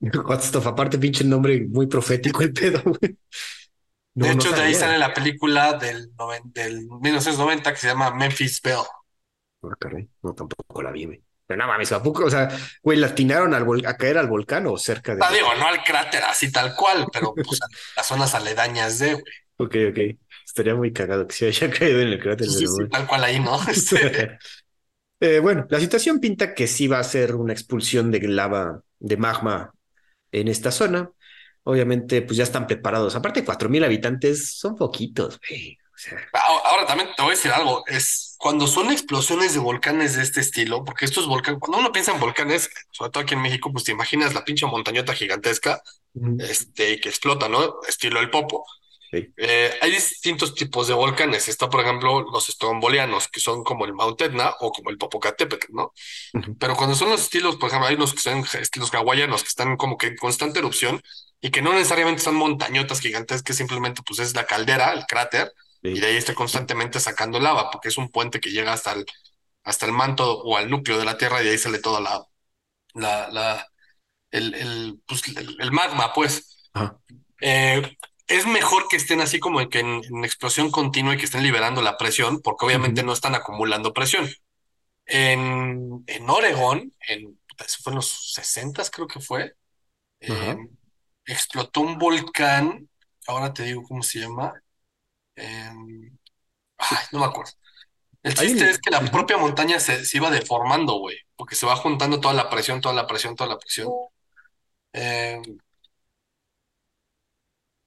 Hot 0.26 0.42
Stuff, 0.42 0.66
aparte 0.66 0.98
pinche 0.98 1.24
nombre 1.24 1.66
muy 1.68 1.86
profético 1.86 2.42
el 2.42 2.52
pedo, 2.52 2.82
de 4.14 4.32
hecho, 4.32 4.50
de 4.50 4.60
ahí 4.60 4.74
sale 4.74 4.98
la 4.98 5.14
película 5.14 5.74
del, 5.74 6.10
del 6.44 6.88
1990 6.88 7.72
que 7.72 7.78
se 7.78 7.86
llama 7.86 8.10
Memphis 8.10 8.60
Belle. 8.60 8.82
No, 9.62 9.70
no, 10.22 10.34
tampoco 10.34 10.82
la 10.82 10.90
vi, 10.90 11.04
güey. 11.04 11.22
Pero 11.50 11.62
no 11.62 11.66
mames, 11.66 11.90
¿a 11.90 12.00
poco? 12.00 12.26
O 12.26 12.30
sea, 12.30 12.48
güey, 12.80 12.96
¿latinaron 12.96 13.52
al 13.54 13.66
a 13.84 13.96
caer 13.96 14.18
al 14.18 14.28
volcán 14.28 14.68
o 14.68 14.78
cerca 14.78 15.16
de...? 15.16 15.18
No, 15.18 15.32
digo, 15.32 15.52
no 15.58 15.66
al 15.66 15.82
cráter 15.82 16.22
así 16.22 16.52
tal 16.52 16.76
cual, 16.76 17.06
pero 17.12 17.34
pues 17.34 17.58
las 17.96 18.06
zonas 18.06 18.36
aledañas 18.36 19.00
de, 19.00 19.14
güey. 19.14 19.24
Ok, 19.56 19.74
ok. 19.90 19.98
Estaría 20.46 20.76
muy 20.76 20.92
cagado 20.92 21.26
que 21.26 21.34
se 21.34 21.48
haya 21.48 21.68
caído 21.76 22.02
en 22.02 22.06
el 22.06 22.20
cráter. 22.20 22.46
Sí, 22.46 22.68
sí, 22.68 22.88
tal 22.88 23.04
cual 23.08 23.24
ahí, 23.24 23.40
¿no? 23.40 23.58
Eh, 25.22 25.40
bueno, 25.40 25.66
la 25.68 25.80
situación 25.80 26.20
pinta 26.20 26.54
que 26.54 26.68
sí 26.68 26.86
va 26.86 27.00
a 27.00 27.04
ser 27.04 27.34
una 27.34 27.52
expulsión 27.52 28.12
de 28.12 28.20
lava, 28.20 28.80
de 29.00 29.16
magma 29.16 29.74
en 30.30 30.46
esta 30.46 30.70
zona. 30.70 31.10
Obviamente, 31.64 32.22
pues 32.22 32.36
ya 32.36 32.44
están 32.44 32.68
preparados. 32.68 33.16
Aparte, 33.16 33.44
cuatro 33.44 33.68
mil 33.68 33.82
habitantes 33.82 34.56
son 34.56 34.76
poquitos, 34.76 35.40
güey. 35.46 35.76
Ahora 36.64 36.86
también 36.86 37.10
te 37.14 37.22
voy 37.22 37.32
a 37.32 37.34
decir 37.34 37.50
algo, 37.50 37.84
es 37.88 38.29
cuando 38.40 38.66
son 38.66 38.90
explosiones 38.90 39.52
de 39.52 39.60
volcanes 39.60 40.16
de 40.16 40.22
este 40.22 40.40
estilo, 40.40 40.82
porque 40.82 41.04
estos 41.04 41.26
volcanes, 41.26 41.60
cuando 41.60 41.76
uno 41.76 41.92
piensa 41.92 42.12
en 42.12 42.20
volcanes, 42.20 42.70
sobre 42.90 43.10
todo 43.10 43.22
aquí 43.22 43.34
en 43.34 43.42
México, 43.42 43.70
pues 43.70 43.84
te 43.84 43.92
imaginas 43.92 44.32
la 44.32 44.46
pinche 44.46 44.64
montañota 44.64 45.12
gigantesca, 45.12 45.82
este, 46.38 46.98
que 47.00 47.10
explota, 47.10 47.50
¿no? 47.50 47.80
Estilo 47.86 48.18
el 48.18 48.30
Popo. 48.30 48.64
Eh, 49.12 49.70
hay 49.82 49.90
distintos 49.90 50.54
tipos 50.54 50.88
de 50.88 50.94
volcanes. 50.94 51.48
Está, 51.48 51.68
por 51.68 51.82
ejemplo, 51.82 52.22
los 52.32 52.48
estrombolianos, 52.48 53.28
que 53.28 53.40
son 53.40 53.62
como 53.62 53.84
el 53.84 53.92
Mount 53.92 54.18
Etna 54.22 54.54
o 54.60 54.72
como 54.72 54.88
el 54.88 54.96
Popocatépetl, 54.96 55.74
¿no? 55.74 55.92
Pero 56.58 56.76
cuando 56.76 56.96
son 56.96 57.10
los 57.10 57.20
estilos, 57.20 57.56
por 57.56 57.68
ejemplo, 57.68 57.88
hay 57.88 57.96
unos 57.96 58.14
que 58.14 58.20
son 58.20 58.42
estilos 58.58 58.90
hawaianos, 58.94 59.42
que 59.42 59.48
están 59.48 59.76
como 59.76 59.98
que 59.98 60.06
en 60.06 60.16
constante 60.16 60.60
erupción 60.60 61.02
y 61.42 61.50
que 61.50 61.60
no 61.60 61.74
necesariamente 61.74 62.22
son 62.22 62.36
montañotas 62.36 63.00
gigantes, 63.00 63.42
que 63.42 63.52
simplemente 63.52 64.00
pues 64.02 64.18
es 64.20 64.34
la 64.34 64.46
caldera, 64.46 64.94
el 64.94 65.04
cráter, 65.04 65.52
y 65.82 66.00
de 66.00 66.06
ahí 66.06 66.16
está 66.16 66.34
constantemente 66.34 67.00
sacando 67.00 67.40
lava, 67.40 67.70
porque 67.70 67.88
es 67.88 67.98
un 67.98 68.10
puente 68.10 68.40
que 68.40 68.50
llega 68.50 68.72
hasta 68.72 68.92
el, 68.92 69.06
hasta 69.64 69.86
el 69.86 69.92
manto 69.92 70.40
o 70.42 70.56
al 70.56 70.70
núcleo 70.70 70.98
de 70.98 71.04
la 71.04 71.16
Tierra 71.16 71.40
y 71.40 71.44
de 71.44 71.50
ahí 71.52 71.58
sale 71.58 71.78
toda 71.78 72.00
la, 72.00 72.26
la, 72.94 73.28
la 73.30 73.66
el, 74.30 74.54
el, 74.54 75.00
pues, 75.06 75.22
el, 75.36 75.72
magma, 75.72 76.12
pues. 76.12 76.70
Eh, 77.40 77.82
es 78.26 78.46
mejor 78.46 78.86
que 78.88 78.96
estén 78.96 79.20
así 79.20 79.40
como 79.40 79.68
que 79.68 79.80
en, 79.80 80.24
explosión 80.24 80.70
continua 80.70 81.14
y 81.14 81.16
que 81.16 81.24
estén 81.24 81.42
liberando 81.42 81.82
la 81.82 81.96
presión, 81.96 82.40
porque 82.40 82.66
obviamente 82.66 83.02
no 83.02 83.12
están 83.12 83.34
acumulando 83.34 83.92
presión. 83.92 84.28
En, 85.06 86.04
en 86.06 86.30
Oregón, 86.30 86.94
en, 87.08 87.40
eso 87.58 87.78
fue 87.82 87.92
en 87.92 87.96
los 87.96 88.34
60 88.34 88.82
creo 88.90 89.08
que 89.08 89.20
fue, 89.20 89.54
eh, 90.20 90.56
explotó 91.24 91.80
un 91.80 91.98
volcán, 91.98 92.88
ahora 93.26 93.52
te 93.52 93.64
digo 93.64 93.82
cómo 93.82 94.02
se 94.02 94.20
llama, 94.20 94.52
Em, 95.40 96.18
no 97.12 97.18
me 97.18 97.24
acuerdo. 97.24 97.52
El 98.22 98.34
chiste 98.34 98.68
es 98.68 98.78
que 98.78 98.90
la 98.90 99.00
propia 99.12 99.38
montaña 99.38 99.80
se, 99.80 100.02
iba 100.12 100.30
deformando, 100.30 100.98
güey, 100.98 101.16
porque 101.36 101.54
se 101.54 101.66
va 101.66 101.76
juntando 101.76 102.20
toda 102.20 102.34
la 102.34 102.50
presión, 102.50 102.80
toda 102.80 102.94
la 102.94 103.06
presión, 103.06 103.34
toda 103.34 103.50
la 103.50 103.58
presión. 103.58 103.88
Em, 104.92 105.42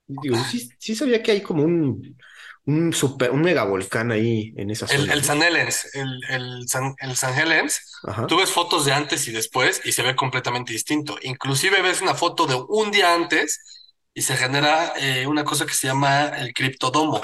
Digo, 0.05 0.37
sí, 0.79 0.95
sabía 0.95 1.23
que 1.23 1.31
hay 1.31 1.41
como 1.41 1.63
un, 1.63 2.17
un 2.65 2.93
super, 2.93 3.31
un 3.31 3.41
megavolcán 3.41 4.11
ahí 4.11 4.53
en 4.57 4.69
esa 4.69 4.85
zona. 4.85 5.13
El, 5.13 5.23
San 5.23 5.41
Helens, 5.41 5.95
el, 5.95 6.19
el, 6.29 6.67
San, 6.67 6.93
el 6.99 7.15
San 7.15 7.37
Helens, 7.39 8.01
tú 8.27 8.37
ves 8.37 8.51
fotos 8.51 8.85
de 8.85 8.91
antes 8.91 9.27
y 9.27 9.31
después 9.31 9.81
y 9.85 9.93
se 9.93 10.03
ve 10.03 10.15
completamente 10.15 10.73
distinto. 10.73 11.17
Inclusive 11.21 11.81
ves 11.81 12.01
una 12.01 12.15
foto 12.15 12.45
de 12.45 12.55
un 12.67 12.91
día 12.91 13.13
antes 13.13 13.61
y 14.13 14.21
se 14.21 14.35
genera 14.35 14.93
eh, 14.97 15.25
una 15.25 15.45
cosa 15.45 15.65
que 15.65 15.73
se 15.73 15.87
llama 15.87 16.27
el 16.37 16.53
criptodomo 16.53 17.21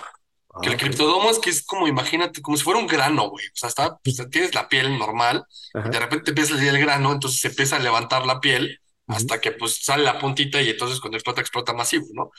que 0.61 0.69
el 0.69 0.77
criptodomo 0.77 1.29
es 1.29 1.39
que 1.39 1.49
es 1.49 1.65
como, 1.65 1.87
imagínate, 1.87 2.41
como 2.41 2.57
si 2.57 2.63
fuera 2.63 2.79
un 2.79 2.87
grano, 2.87 3.29
güey. 3.29 3.45
O 3.47 3.55
sea, 3.55 3.69
está, 3.69 3.97
pues, 4.03 4.21
tienes 4.29 4.55
la 4.55 4.67
piel 4.67 4.97
normal, 4.97 5.45
y 5.73 5.89
de 5.89 5.99
repente 5.99 6.31
empieza 6.31 6.53
a 6.53 6.57
salir 6.57 6.73
el 6.73 6.81
grano, 6.81 7.11
entonces 7.11 7.39
se 7.39 7.47
empieza 7.49 7.77
a 7.77 7.79
levantar 7.79 8.25
la 8.25 8.39
piel 8.39 8.79
hasta 9.07 9.41
que 9.41 9.51
pues 9.51 9.83
sale 9.83 10.03
la 10.03 10.19
puntita 10.19 10.61
y 10.61 10.69
entonces 10.69 10.99
cuando 10.99 11.17
explota, 11.17 11.41
explota 11.41 11.73
masivo, 11.73 12.05
¿no? 12.13 12.31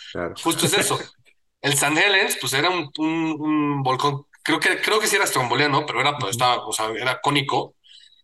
Justo 0.43 0.67
es 0.67 0.73
eso. 0.75 0.99
el 1.63 1.77
San 1.77 1.99
Helens, 1.99 2.39
pues 2.41 2.53
era 2.53 2.71
un, 2.71 2.91
un, 2.97 3.83
volcán, 3.83 4.21
creo 4.43 4.61
que, 4.61 4.81
creo 4.81 5.01
que 5.01 5.09
sí 5.09 5.17
era 5.17 5.25
estromboliano, 5.25 5.85
pero 5.85 6.01
era, 6.01 6.17
pues, 6.17 6.33
estaba, 6.33 6.67
o 6.67 6.73
sea, 6.73 6.91
era 6.91 7.21
cónico. 7.21 7.75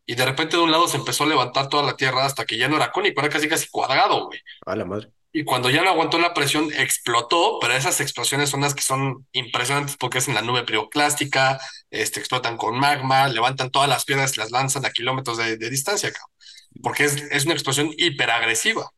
Y 0.09 0.15
de 0.15 0.25
repente 0.25 0.57
de 0.57 0.63
un 0.63 0.71
lado 0.71 0.87
se 0.87 0.97
empezó 0.97 1.25
a 1.25 1.27
levantar 1.27 1.69
toda 1.69 1.83
la 1.83 1.97
tierra 1.97 2.25
hasta 2.25 2.45
que 2.45 2.57
ya 2.57 2.69
no 2.69 2.77
era 2.77 2.93
cónico, 2.93 3.21
era 3.21 3.29
casi 3.29 3.49
casi 3.49 3.69
cuadrado, 3.69 4.27
güey. 4.27 4.39
A 4.65 4.77
la 4.77 4.85
madre 4.85 5.11
y 5.37 5.45
cuando 5.45 5.69
ya 5.69 5.83
no 5.83 5.91
aguantó 5.91 6.19
la 6.19 6.33
presión 6.33 6.73
explotó, 6.73 7.59
pero 7.61 7.75
esas 7.75 8.01
explosiones 8.01 8.49
son 8.49 8.63
las 8.63 8.75
que 8.75 8.81
son 8.81 9.27
impresionantes 9.33 9.99
porque 9.99 10.17
es 10.17 10.29
en 10.29 10.35
la 10.35 10.41
nube 10.41 10.65
piroclástica, 10.65 11.61
este, 11.91 12.21
explotan 12.21 12.57
con 12.57 12.79
magma, 12.79 13.29
levantan 13.29 13.71
todas 13.71 13.87
las 13.87 14.07
piedras 14.07 14.35
y 14.35 14.41
las 14.41 14.51
lanzan 14.51 14.87
a 14.87 14.91
kilómetros 14.91 15.37
de, 15.37 15.59
distancia, 15.69 16.11
porque 16.83 17.05
es, 17.05 17.17
es, 17.31 17.45
una 17.45 17.53
explosión 17.53 17.91
hiperagresiva. 17.99 18.91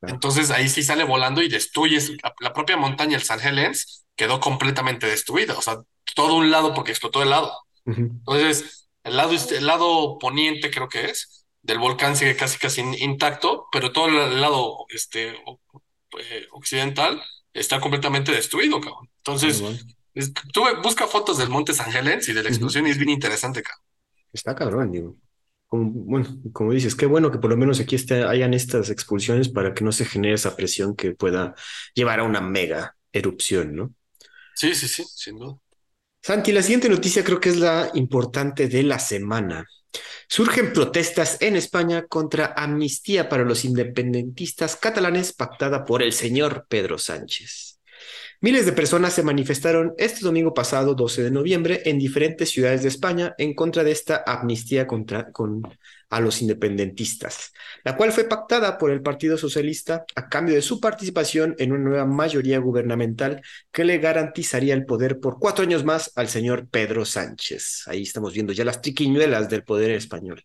Entonces 0.00 0.50
ahí 0.50 0.70
sí 0.70 0.82
sale 0.82 1.04
volando 1.04 1.42
y 1.42 1.50
destruye 1.50 1.98
la, 2.40 2.54
propia 2.54 2.78
montaña, 2.78 3.18
el 3.18 3.22
San 3.22 3.46
Helens, 3.46 4.06
quedó 4.16 4.40
completamente 4.40 5.06
destruida, 5.06 5.58
o 5.58 5.60
sea, 5.60 5.76
todo 6.14 6.36
un 6.36 6.50
lado 6.50 6.72
porque 6.72 6.92
explotó 6.92 7.22
el 7.22 7.28
lado. 7.28 7.52
Entonces, 7.84 8.88
el 9.04 9.18
lado, 9.18 9.34
el 9.34 9.66
lado 9.66 10.16
poniente 10.18 10.70
creo 10.70 10.88
que 10.88 11.04
es, 11.10 11.45
del 11.66 11.78
volcán 11.80 12.16
sigue 12.16 12.36
casi 12.36 12.58
casi 12.58 12.80
intacto, 12.80 13.66
pero 13.72 13.92
todo 13.92 14.06
el 14.06 14.40
lado 14.40 14.86
este, 14.88 15.30
eh, 15.30 16.46
occidental 16.52 17.20
está 17.52 17.80
completamente 17.80 18.30
destruido, 18.30 18.80
cabrón. 18.80 19.10
Entonces, 19.18 19.62
busca 20.82 21.06
fotos 21.08 21.38
del 21.38 21.48
Monte 21.48 21.74
San 21.74 21.94
Helens 21.94 22.28
y 22.28 22.32
de 22.32 22.44
la 22.44 22.50
explosión 22.50 22.86
y 22.86 22.90
es 22.90 22.98
bien 22.98 23.10
interesante, 23.10 23.62
cabrón. 23.62 23.84
Está 24.32 24.54
cabrón, 24.54 24.92
digo. 24.92 25.16
Como, 25.66 25.90
bueno, 25.90 26.28
como 26.52 26.72
dices, 26.72 26.94
qué 26.94 27.06
bueno 27.06 27.32
que 27.32 27.38
por 27.38 27.50
lo 27.50 27.56
menos 27.56 27.80
aquí 27.80 27.96
esté, 27.96 28.22
hayan 28.22 28.54
estas 28.54 28.88
expulsiones 28.88 29.48
para 29.48 29.74
que 29.74 29.82
no 29.82 29.90
se 29.90 30.04
genere 30.04 30.34
esa 30.34 30.54
presión 30.54 30.94
que 30.94 31.16
pueda 31.16 31.56
llevar 31.94 32.20
a 32.20 32.22
una 32.22 32.40
mega 32.40 32.96
erupción, 33.12 33.74
¿no? 33.74 33.92
Sí, 34.54 34.72
sí, 34.76 34.86
sí, 34.86 35.04
sin 35.04 35.38
duda. 35.38 35.58
Santi, 36.26 36.50
la 36.50 36.60
siguiente 36.60 36.88
noticia 36.88 37.22
creo 37.22 37.38
que 37.38 37.50
es 37.50 37.56
la 37.56 37.88
importante 37.94 38.66
de 38.66 38.82
la 38.82 38.98
semana. 38.98 39.64
Surgen 40.26 40.72
protestas 40.72 41.36
en 41.40 41.54
España 41.54 42.06
contra 42.08 42.46
amnistía 42.56 43.28
para 43.28 43.44
los 43.44 43.64
independentistas 43.64 44.74
catalanes 44.74 45.32
pactada 45.32 45.84
por 45.84 46.02
el 46.02 46.12
señor 46.12 46.66
Pedro 46.68 46.98
Sánchez. 46.98 47.78
Miles 48.40 48.66
de 48.66 48.72
personas 48.72 49.12
se 49.12 49.22
manifestaron 49.22 49.94
este 49.98 50.24
domingo 50.24 50.52
pasado, 50.52 50.96
12 50.96 51.22
de 51.22 51.30
noviembre, 51.30 51.82
en 51.84 51.96
diferentes 51.96 52.50
ciudades 52.50 52.82
de 52.82 52.88
España 52.88 53.36
en 53.38 53.54
contra 53.54 53.84
de 53.84 53.92
esta 53.92 54.24
amnistía 54.26 54.88
contra, 54.88 55.30
con, 55.30 55.62
a 56.08 56.20
los 56.20 56.40
independentistas, 56.40 57.52
la 57.84 57.96
cual 57.96 58.12
fue 58.12 58.24
pactada 58.24 58.78
por 58.78 58.90
el 58.90 59.02
Partido 59.02 59.36
Socialista 59.36 60.04
a 60.14 60.28
cambio 60.28 60.54
de 60.54 60.62
su 60.62 60.80
participación 60.80 61.54
en 61.58 61.72
una 61.72 61.84
nueva 61.84 62.04
mayoría 62.06 62.58
gubernamental 62.58 63.42
que 63.72 63.84
le 63.84 63.98
garantizaría 63.98 64.74
el 64.74 64.86
poder 64.86 65.18
por 65.18 65.38
cuatro 65.38 65.64
años 65.64 65.84
más 65.84 66.12
al 66.16 66.28
señor 66.28 66.68
Pedro 66.68 67.04
Sánchez. 67.04 67.82
Ahí 67.86 68.02
estamos 68.02 68.32
viendo 68.32 68.52
ya 68.52 68.64
las 68.64 68.80
triquiñuelas 68.80 69.48
del 69.48 69.64
poder 69.64 69.90
español. 69.90 70.44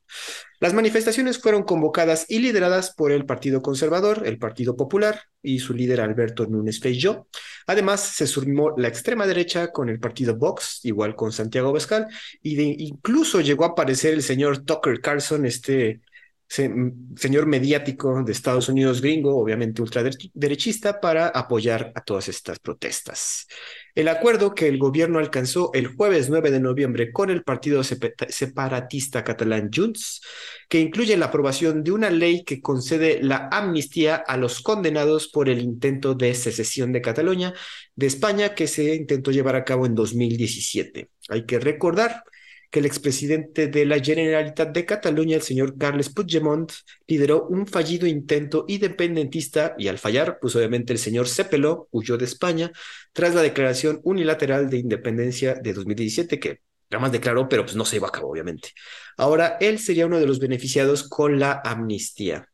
Las 0.60 0.74
manifestaciones 0.74 1.40
fueron 1.40 1.64
convocadas 1.64 2.26
y 2.30 2.40
lideradas 2.40 2.94
por 2.94 3.12
el 3.12 3.26
Partido 3.26 3.62
Conservador, 3.62 4.24
el 4.26 4.38
Partido 4.38 4.76
Popular 4.76 5.22
y 5.42 5.60
su 5.60 5.74
líder 5.74 6.02
Alberto 6.02 6.46
Núñez 6.46 6.80
Feijóo. 6.80 7.28
Además, 7.68 8.02
se 8.02 8.28
sumó 8.28 8.74
la 8.78 8.88
extrema 8.88 9.26
derecha 9.28 9.72
con 9.72 9.90
el 9.90 10.00
partido 10.00 10.36
Vox, 10.36 10.80
igual 10.84 11.16
con 11.16 11.32
Santiago 11.32 11.72
Bascal, 11.72 12.08
y 12.42 12.88
incluso 12.88 13.42
llegó 13.42 13.66
a 13.66 13.70
aparecer 13.70 14.14
el 14.14 14.24
señor 14.24 14.66
Tucker 14.66 15.00
Carlson, 15.02 15.46
este 15.46 16.02
señor 16.48 17.46
mediático 17.46 18.24
de 18.24 18.32
Estados 18.34 18.68
Unidos 18.68 19.02
gringo, 19.02 19.38
obviamente 19.38 19.82
ultraderechista, 19.82 21.00
para 21.00 21.28
apoyar 21.28 21.94
a 21.96 22.02
todas 22.02 22.28
estas 22.28 22.60
protestas. 22.60 23.48
El 23.94 24.08
acuerdo 24.08 24.56
que 24.56 24.68
el 24.68 24.78
gobierno 24.78 25.20
alcanzó 25.20 25.72
el 25.74 25.88
jueves 25.88 26.30
9 26.30 26.52
de 26.52 26.60
noviembre 26.60 27.12
con 27.12 27.30
el 27.30 27.44
partido 27.44 27.84
separatista 27.84 29.24
catalán 29.24 29.70
Junts, 29.74 30.22
que 30.70 30.80
incluye 30.80 31.18
la 31.18 31.26
aprobación 31.28 31.84
de 31.84 31.92
una 31.92 32.10
ley 32.10 32.44
que 32.44 32.62
concede 32.62 33.22
la 33.22 33.50
amnistía 33.52 34.16
a 34.16 34.38
los 34.38 34.62
condenados 34.62 35.28
por 35.28 35.50
el 35.50 35.62
intento 35.62 36.16
de 36.16 36.34
secesión 36.36 36.94
de 36.94 37.02
Cataluña 37.02 37.54
de 37.96 38.08
España 38.08 38.56
que 38.56 38.68
se 38.68 38.96
intentó 38.96 39.32
llevar 39.32 39.56
a 39.56 39.66
cabo 39.66 39.86
en 39.86 39.96
2017. 39.96 41.10
Hay 41.30 41.46
que 41.46 41.60
recordar 41.60 42.24
que 42.72 42.80
el 42.80 42.86
expresidente 42.86 43.68
de 43.68 43.86
la 43.86 44.00
Generalitat 44.00 44.74
de 44.74 44.86
Cataluña, 44.86 45.36
el 45.36 45.42
señor 45.42 45.78
Carles 45.78 46.10
Puigdemont, 46.10 46.72
lideró 47.06 47.46
un 47.48 47.68
fallido 47.68 48.08
intento 48.08 48.66
independentista 48.68 49.76
y 49.78 49.90
al 49.90 50.00
fallar, 50.00 50.40
pues 50.42 50.56
obviamente 50.56 50.94
el 50.94 51.00
señor 51.00 51.28
Cepelo 51.28 51.90
huyó 51.92 52.18
de 52.18 52.26
España 52.26 52.72
tras 53.14 53.36
la 53.36 53.42
declaración 53.42 54.00
unilateral 54.04 54.70
de 54.70 54.78
independencia 54.78 55.56
de 55.56 55.74
2017 55.74 56.40
que 56.40 56.62
más 57.00 57.12
declaró, 57.12 57.48
pero 57.48 57.64
pues 57.64 57.76
no 57.76 57.86
se 57.86 57.98
iba 57.98 58.08
a 58.08 58.12
cabo, 58.12 58.30
obviamente. 58.32 58.70
Ahora 59.18 59.58
él 59.60 59.80
sería 59.80 60.06
uno 60.06 60.20
de 60.20 60.28
los 60.28 60.40
beneficiados 60.40 61.08
con 61.08 61.40
la 61.40 61.62
amnistía. 61.64 62.48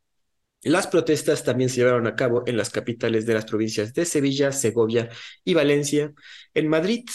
Las 0.64 0.88
protestas 0.88 1.44
también 1.44 1.70
se 1.70 1.78
llevaron 1.78 2.08
a 2.08 2.16
cabo 2.16 2.44
en 2.46 2.58
las 2.58 2.70
capitales 2.70 3.26
de 3.26 3.34
las 3.36 3.46
provincias 3.46 3.94
de 3.94 4.06
Sevilla, 4.06 4.52
Segovia 4.52 5.10
y 5.44 5.54
Valencia. 5.54 6.14
En 6.54 6.68
Madrid, 6.68 7.06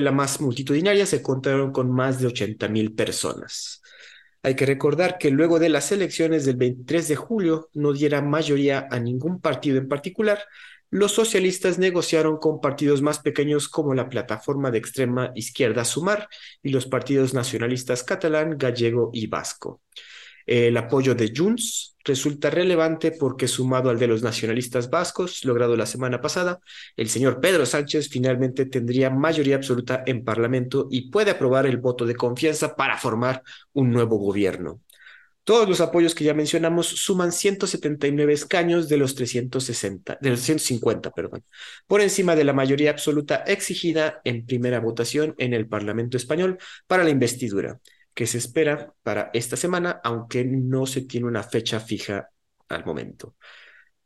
la 0.00 0.12
más 0.12 0.40
multitudinaria, 0.40 1.06
se 1.06 1.22
contaron 1.22 1.72
con 1.72 1.90
más 1.90 2.20
de 2.20 2.28
80 2.28 2.68
mil 2.68 2.92
personas. 2.94 3.82
Hay 4.42 4.54
que 4.54 4.66
recordar 4.66 5.18
que 5.18 5.30
luego 5.30 5.58
de 5.58 5.68
las 5.68 5.90
elecciones 5.92 6.44
del 6.44 6.56
23 6.56 7.08
de 7.08 7.16
julio 7.16 7.68
no 7.74 7.92
diera 7.92 8.22
mayoría 8.22 8.86
a 8.90 9.00
ningún 9.00 9.40
partido 9.40 9.78
en 9.78 9.88
particular, 9.88 10.38
los 10.90 11.12
socialistas 11.12 11.78
negociaron 11.78 12.38
con 12.38 12.60
partidos 12.60 13.02
más 13.02 13.18
pequeños 13.18 13.68
como 13.68 13.92
la 13.92 14.08
plataforma 14.08 14.70
de 14.70 14.78
extrema 14.78 15.32
izquierda 15.34 15.84
Sumar 15.84 16.28
y 16.62 16.70
los 16.70 16.86
partidos 16.86 17.34
nacionalistas 17.34 18.04
catalán, 18.04 18.56
gallego 18.56 19.10
y 19.12 19.26
vasco. 19.26 19.82
El 20.46 20.76
apoyo 20.76 21.16
de 21.16 21.32
Junts 21.36 21.96
resulta 22.04 22.50
relevante 22.50 23.10
porque 23.10 23.48
sumado 23.48 23.90
al 23.90 23.98
de 23.98 24.06
los 24.06 24.22
nacionalistas 24.22 24.88
vascos, 24.88 25.44
logrado 25.44 25.76
la 25.76 25.86
semana 25.86 26.20
pasada, 26.20 26.60
el 26.96 27.08
señor 27.08 27.40
Pedro 27.40 27.66
Sánchez 27.66 28.08
finalmente 28.08 28.66
tendría 28.66 29.10
mayoría 29.10 29.56
absoluta 29.56 30.04
en 30.06 30.24
Parlamento 30.24 30.86
y 30.88 31.10
puede 31.10 31.32
aprobar 31.32 31.66
el 31.66 31.78
voto 31.78 32.06
de 32.06 32.14
confianza 32.14 32.76
para 32.76 32.96
formar 32.96 33.42
un 33.72 33.90
nuevo 33.90 34.18
gobierno. 34.18 34.80
Todos 35.42 35.68
los 35.68 35.80
apoyos 35.80 36.14
que 36.14 36.24
ya 36.24 36.34
mencionamos 36.34 36.86
suman 36.86 37.32
179 37.32 38.32
escaños 38.32 38.88
de 38.88 38.96
los 38.98 39.14
360, 39.16 40.18
de 40.20 40.30
los 40.30 40.40
150, 40.40 41.10
perdón, 41.10 41.44
por 41.88 42.00
encima 42.00 42.36
de 42.36 42.44
la 42.44 42.52
mayoría 42.52 42.90
absoluta 42.90 43.36
exigida 43.46 44.20
en 44.24 44.46
primera 44.46 44.78
votación 44.80 45.34
en 45.38 45.54
el 45.54 45.68
Parlamento 45.68 46.16
español 46.16 46.58
para 46.86 47.04
la 47.04 47.10
investidura 47.10 47.80
que 48.16 48.26
se 48.26 48.38
espera 48.38 48.94
para 49.02 49.28
esta 49.34 49.58
semana, 49.58 50.00
aunque 50.02 50.42
no 50.42 50.86
se 50.86 51.02
tiene 51.02 51.26
una 51.26 51.42
fecha 51.42 51.80
fija 51.80 52.30
al 52.70 52.82
momento. 52.86 53.36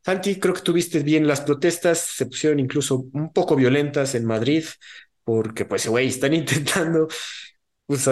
Santi, 0.03 0.37
creo 0.37 0.53
que 0.53 0.61
tuviste 0.61 0.99
bien 0.99 1.25
las 1.25 1.39
protestas, 1.39 1.99
se 1.99 2.25
pusieron 2.25 2.59
incluso 2.59 3.05
un 3.13 3.31
poco 3.31 3.55
violentas 3.55 4.13
en 4.13 4.25
Madrid, 4.25 4.65
porque 5.23 5.63
pues, 5.63 5.87
güey, 5.87 6.09
están 6.09 6.33
intentando 6.41 7.07
pues, 7.85 8.09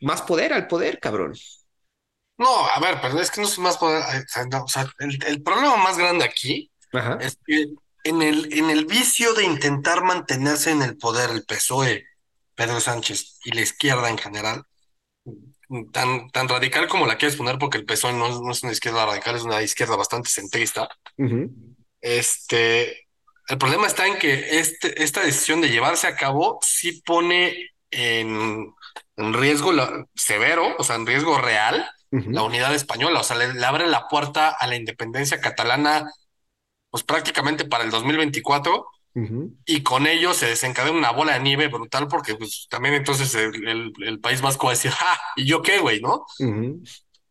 más 0.00 0.20
poder 0.20 0.52
al 0.52 0.66
poder, 0.66 1.00
cabrón. 1.00 1.32
No, 2.36 2.66
a 2.66 2.78
ver, 2.80 2.98
pero 3.00 3.18
es 3.18 3.30
que 3.30 3.40
no 3.40 3.46
es 3.46 3.58
más 3.58 3.78
poder. 3.78 4.02
O 4.62 4.68
sea, 4.68 4.86
el, 4.98 5.42
problema 5.42 5.78
más 5.78 5.96
grande 5.96 6.26
aquí 6.26 6.70
es 7.20 7.38
que 7.46 7.68
en 8.04 8.20
el, 8.20 8.52
en 8.52 8.68
el 8.68 8.84
vicio 8.84 9.32
de 9.32 9.44
intentar 9.44 10.04
mantenerse 10.04 10.70
en 10.70 10.82
el 10.82 10.98
poder 10.98 11.30
el 11.30 11.46
PSOE, 11.46 12.04
Pedro 12.54 12.78
Sánchez 12.78 13.38
y 13.42 13.52
la 13.52 13.62
izquierda 13.62 14.10
en 14.10 14.18
general, 14.18 14.66
tan, 15.92 16.30
tan 16.30 16.48
radical 16.48 16.88
como 16.88 17.06
la 17.06 17.16
quieres 17.16 17.36
poner, 17.36 17.58
porque 17.58 17.78
el 17.78 17.84
PSOE 17.84 18.12
no, 18.12 18.50
es 18.50 18.62
una 18.62 18.72
izquierda 18.72 19.06
radical, 19.06 19.36
es 19.36 19.42
una 19.42 19.62
izquierda 19.62 19.96
bastante 19.96 20.30
centrista. 20.30 20.88
Este, 22.00 23.06
el 23.48 23.58
problema 23.58 23.86
está 23.86 24.06
en 24.06 24.18
que 24.18 24.58
este, 24.58 25.02
esta 25.02 25.22
decisión 25.22 25.60
de 25.60 25.70
llevarse 25.70 26.06
a 26.06 26.16
cabo 26.16 26.58
sí 26.62 27.02
pone 27.04 27.70
en, 27.90 28.74
riesgo 29.16 29.72
severo, 30.14 30.74
o 30.78 30.84
sea, 30.84 30.96
en 30.96 31.06
riesgo 31.06 31.38
real, 31.38 31.88
la 32.10 32.42
unidad 32.42 32.74
española. 32.74 33.20
O 33.20 33.24
sea, 33.24 33.36
le, 33.36 33.64
abre 33.64 33.86
la 33.86 34.06
puerta 34.08 34.50
a 34.50 34.66
la 34.66 34.76
independencia 34.76 35.40
catalana, 35.40 36.10
pues 36.90 37.02
prácticamente 37.02 37.64
para 37.64 37.84
el 37.84 37.90
2024 37.90 38.86
y 39.64 39.82
con 39.84 40.08
ello 40.08 40.34
se 40.34 40.46
desencadena 40.46 40.98
una 40.98 41.12
bola 41.12 41.34
de 41.34 41.40
nieve 41.40 41.68
brutal 41.68 42.08
porque 42.08 42.34
pues 42.34 42.66
también 42.68 42.94
entonces 42.94 43.32
el, 43.36 43.92
el, 44.02 44.20
País 44.20 44.40
Vasco 44.40 44.66
va 44.66 44.72
a 44.72 44.74
decir. 44.74 44.92
¿Y 45.36 45.46
yo 45.46 45.62
qué, 45.62 45.78
güey? 45.78 46.00
¿No? 46.00 46.26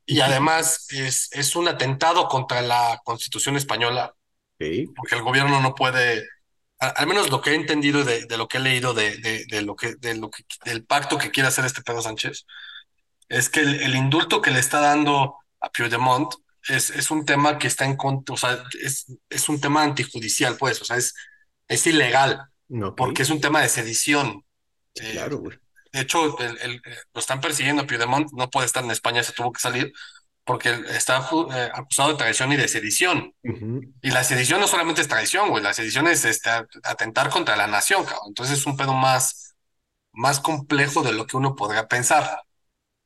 Y 0.06 0.22
además 0.22 0.88
es, 0.92 1.30
es 1.34 1.56
un 1.56 1.68
atentado 1.68 2.28
contra 2.30 2.62
la 2.62 3.02
Constitución 3.04 3.58
española, 3.58 4.14
porque 4.58 5.16
el 5.16 5.24
gobierno 5.24 5.60
no 5.60 5.76
puede, 5.76 6.26
al, 6.80 7.08
menos 7.08 7.30
lo 7.30 7.42
que 7.42 7.52
he 7.52 7.56
entendido 7.56 8.04
de, 8.06 8.26
de 8.26 8.38
lo 8.38 8.48
que 8.48 8.58
he 8.58 8.62
leído 8.62 8.94
de, 8.94 9.18
de, 9.18 9.46
de, 9.46 9.62
lo 9.62 9.76
que, 9.76 9.96
de 9.96 10.16
lo 10.16 10.30
que, 10.30 10.46
del 10.64 10.86
pacto 10.86 11.18
que 11.18 11.32
quiere 11.32 11.50
hacer 11.50 11.66
este 11.66 11.82
Pedro 11.82 12.02
Sánchez, 12.02 12.46
es 13.28 13.50
que 13.50 13.60
el, 13.60 13.82
el 13.82 13.96
indulto 13.96 14.42
que 14.42 14.52
le 14.52 14.60
está 14.60 14.80
dando 14.80 15.36
a 15.60 15.70
Puigdemont 15.70 16.34
es, 16.68 16.90
es 16.92 17.12
un 17.12 17.26
tema 17.26 17.58
que 17.58 17.68
está 17.68 17.86
en 17.86 17.98
contra, 17.98 18.34
o 18.34 18.38
sea, 18.38 18.64
es, 18.82 19.06
es 19.30 19.50
un 19.50 19.60
tema 19.60 19.84
antijudicial, 19.84 20.58
pues, 20.58 20.82
o 20.82 20.86
sea, 20.86 20.98
es 20.98 21.14
es 21.74 21.88
ilegal, 21.88 22.42
porque 22.96 23.24
es 23.24 23.30
un 23.30 23.42
tema 23.42 23.62
de 23.62 23.70
sedición. 23.70 24.44
Eh, 24.96 25.12
claro, 25.14 25.44
De 25.92 26.02
hecho, 26.02 26.38
lo 27.14 27.20
están 27.20 27.42
persiguiendo 27.42 27.84
a 27.84 27.88
Piedmont, 27.88 28.32
no 28.34 28.50
puede 28.50 28.66
estar 28.66 28.84
en 28.84 28.92
España, 28.92 29.24
se 29.24 29.34
tuvo 29.34 29.52
que 29.52 29.60
salir, 29.62 29.94
porque 30.44 30.70
está 30.90 31.28
eh, 31.56 31.72
acusado 31.74 32.10
de 32.10 32.18
traición 32.18 32.52
y 32.52 32.58
de 32.58 32.68
sedición. 32.68 33.34
Y 34.02 34.12
la 34.12 34.24
sedición 34.24 34.60
no 34.60 34.68
solamente 34.68 35.02
es 35.02 35.08
traición, 35.08 35.50
güey, 35.50 35.64
la 35.64 35.74
sedición 35.74 36.08
es 36.08 36.26
este, 36.26 36.50
atentar 36.84 37.30
contra 37.30 37.56
la 37.56 37.68
nación, 37.68 38.04
cabrón. 38.04 38.30
Entonces 38.30 38.60
es 38.60 38.66
un 38.66 38.76
pedo 38.76 38.94
más, 38.94 39.56
más 40.12 40.40
complejo 40.40 41.02
de 41.02 41.14
lo 41.14 41.26
que 41.26 41.38
uno 41.38 41.56
podría 41.56 41.88
pensar. 41.88 42.42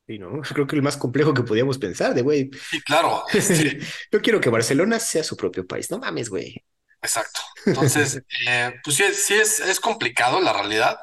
Sí, 0.07 0.17
no, 0.17 0.41
creo 0.41 0.65
que 0.65 0.75
el 0.77 0.81
más 0.81 0.95
complejo 0.95 1.33
que 1.33 1.43
podíamos 1.43 1.77
pensar, 1.77 2.13
de 2.13 2.21
güey. 2.21 2.49
Sí, 2.71 2.81
claro. 2.81 3.23
Yo 4.11 4.21
quiero 4.21 4.39
que 4.39 4.49
Barcelona 4.49 4.99
sea 4.99 5.23
su 5.23 5.35
propio 5.35 5.67
país, 5.67 5.91
no 5.91 5.99
mames, 5.99 6.29
güey. 6.29 6.63
Exacto. 7.01 7.41
Entonces, 7.65 8.21
eh, 8.47 8.73
pues 8.83 8.95
sí, 8.95 9.03
sí 9.13 9.35
es, 9.35 9.59
es 9.59 9.79
complicado 9.79 10.39
la 10.41 10.53
realidad, 10.53 10.97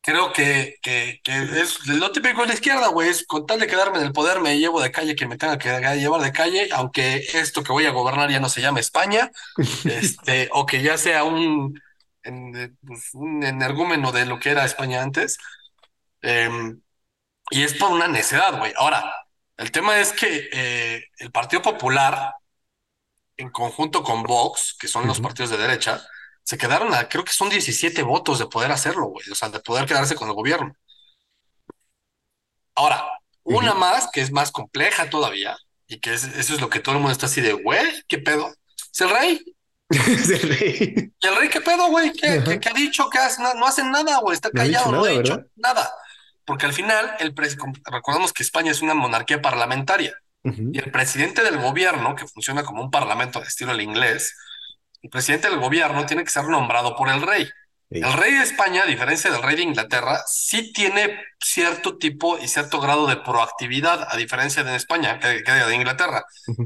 creo 0.00 0.32
que, 0.32 0.76
que, 0.82 1.20
que, 1.22 1.60
es 1.60 1.86
lo 1.86 2.10
típico 2.12 2.42
de 2.42 2.48
la 2.48 2.54
izquierda, 2.54 2.88
güey, 2.88 3.10
es 3.10 3.26
con 3.26 3.46
tal 3.46 3.60
de 3.60 3.66
quedarme 3.66 3.98
en 3.98 4.04
el 4.04 4.12
poder 4.12 4.40
me 4.40 4.58
llevo 4.58 4.80
de 4.80 4.90
calle 4.90 5.16
que 5.16 5.26
me 5.26 5.36
tenga 5.36 5.58
que 5.58 5.68
llevar 5.96 6.22
de 6.22 6.32
calle, 6.32 6.68
aunque 6.72 7.16
esto 7.34 7.62
que 7.62 7.72
voy 7.72 7.86
a 7.86 7.90
gobernar 7.90 8.30
ya 8.30 8.40
no 8.40 8.48
se 8.48 8.62
llame 8.62 8.80
España, 8.80 9.30
este, 9.84 10.48
o 10.52 10.64
que 10.66 10.82
ya 10.82 10.96
sea 10.96 11.24
un, 11.24 11.78
pues, 12.22 13.14
un 13.14 13.44
energúmeno 13.44 14.12
de 14.12 14.26
lo 14.26 14.38
que 14.38 14.50
era 14.50 14.64
España 14.64 15.02
antes. 15.02 15.38
Em, 16.22 16.80
y 17.50 17.62
es 17.62 17.74
por 17.74 17.90
una 17.92 18.08
necedad, 18.08 18.58
güey. 18.58 18.72
Ahora, 18.76 19.14
el 19.56 19.70
tema 19.72 19.98
es 19.98 20.12
que 20.12 20.48
eh, 20.52 21.04
el 21.18 21.30
Partido 21.30 21.62
Popular, 21.62 22.34
en 23.38 23.50
conjunto 23.50 24.02
con 24.02 24.22
Vox, 24.24 24.76
que 24.78 24.88
son 24.88 25.06
los 25.06 25.20
partidos 25.20 25.50
de 25.50 25.56
derecha, 25.56 26.04
se 26.42 26.58
quedaron 26.58 26.92
a, 26.92 27.08
creo 27.08 27.24
que 27.24 27.32
son 27.32 27.48
17 27.48 28.02
votos 28.02 28.38
de 28.38 28.46
poder 28.46 28.72
hacerlo, 28.72 29.06
güey, 29.06 29.30
o 29.30 29.34
sea, 29.34 29.48
de 29.48 29.60
poder 29.60 29.86
quedarse 29.86 30.16
con 30.16 30.28
el 30.28 30.34
gobierno. 30.34 30.74
Ahora, 32.74 33.04
una 33.44 33.74
más, 33.74 34.10
que 34.12 34.20
es 34.20 34.32
más 34.32 34.50
compleja 34.50 35.08
todavía, 35.08 35.56
y 35.86 36.00
que 36.00 36.14
es, 36.14 36.24
eso 36.24 36.54
es 36.54 36.60
lo 36.60 36.68
que 36.68 36.80
todo 36.80 36.96
el 36.96 37.00
mundo 37.00 37.12
está 37.12 37.26
así 37.26 37.40
de, 37.40 37.52
güey, 37.52 37.86
¿qué 38.08 38.18
pedo? 38.18 38.52
Es 38.92 39.00
el 39.00 39.10
rey. 39.10 39.44
es 39.88 40.28
el 40.30 40.58
rey. 40.58 41.12
¿Y 41.20 41.26
el 41.26 41.36
rey 41.36 41.48
qué 41.48 41.60
pedo, 41.60 41.88
güey? 41.88 42.12
¿Qué, 42.12 42.28
ha 42.28 42.74
dicho? 42.74 43.08
¿Qué 43.08 43.18
hace? 43.18 43.42
No, 43.42 43.66
hacen 43.66 43.90
nada, 43.90 44.18
güey, 44.20 44.34
está 44.34 44.50
callado, 44.50 44.90
no, 44.90 45.04
ha 45.04 45.08
dicho 45.08 45.44
nada. 45.54 45.90
Porque 46.44 46.66
al 46.66 46.72
final, 46.72 47.14
el 47.20 47.34
recordamos 47.84 48.32
que 48.32 48.42
España 48.42 48.72
es 48.72 48.82
una 48.82 48.94
monarquía 48.94 49.40
parlamentaria, 49.40 50.14
y 50.44 50.78
el 50.78 50.90
presidente 50.90 51.42
del 51.42 51.58
gobierno, 51.58 52.14
que 52.14 52.26
funciona 52.26 52.62
como 52.62 52.82
un 52.82 52.90
parlamento 52.90 53.40
de 53.40 53.46
estilo 53.46 53.72
el 53.72 53.80
inglés, 53.80 54.34
el 55.02 55.10
presidente 55.10 55.48
del 55.48 55.58
gobierno 55.58 56.06
tiene 56.06 56.24
que 56.24 56.30
ser 56.30 56.44
nombrado 56.44 56.96
por 56.96 57.08
el 57.08 57.22
rey. 57.22 57.48
El 57.90 58.12
rey 58.12 58.34
de 58.34 58.42
España, 58.42 58.82
a 58.82 58.86
diferencia 58.86 59.30
del 59.30 59.42
rey 59.42 59.56
de 59.56 59.62
Inglaterra, 59.62 60.20
sí 60.26 60.72
tiene 60.72 61.22
cierto 61.40 61.96
tipo 61.96 62.38
y 62.38 62.46
cierto 62.46 62.80
grado 62.80 63.06
de 63.06 63.16
proactividad, 63.16 64.08
a 64.10 64.16
diferencia 64.16 64.62
de 64.62 64.76
España, 64.76 65.18
que, 65.18 65.42
de 65.42 65.74
Inglaterra. 65.74 66.24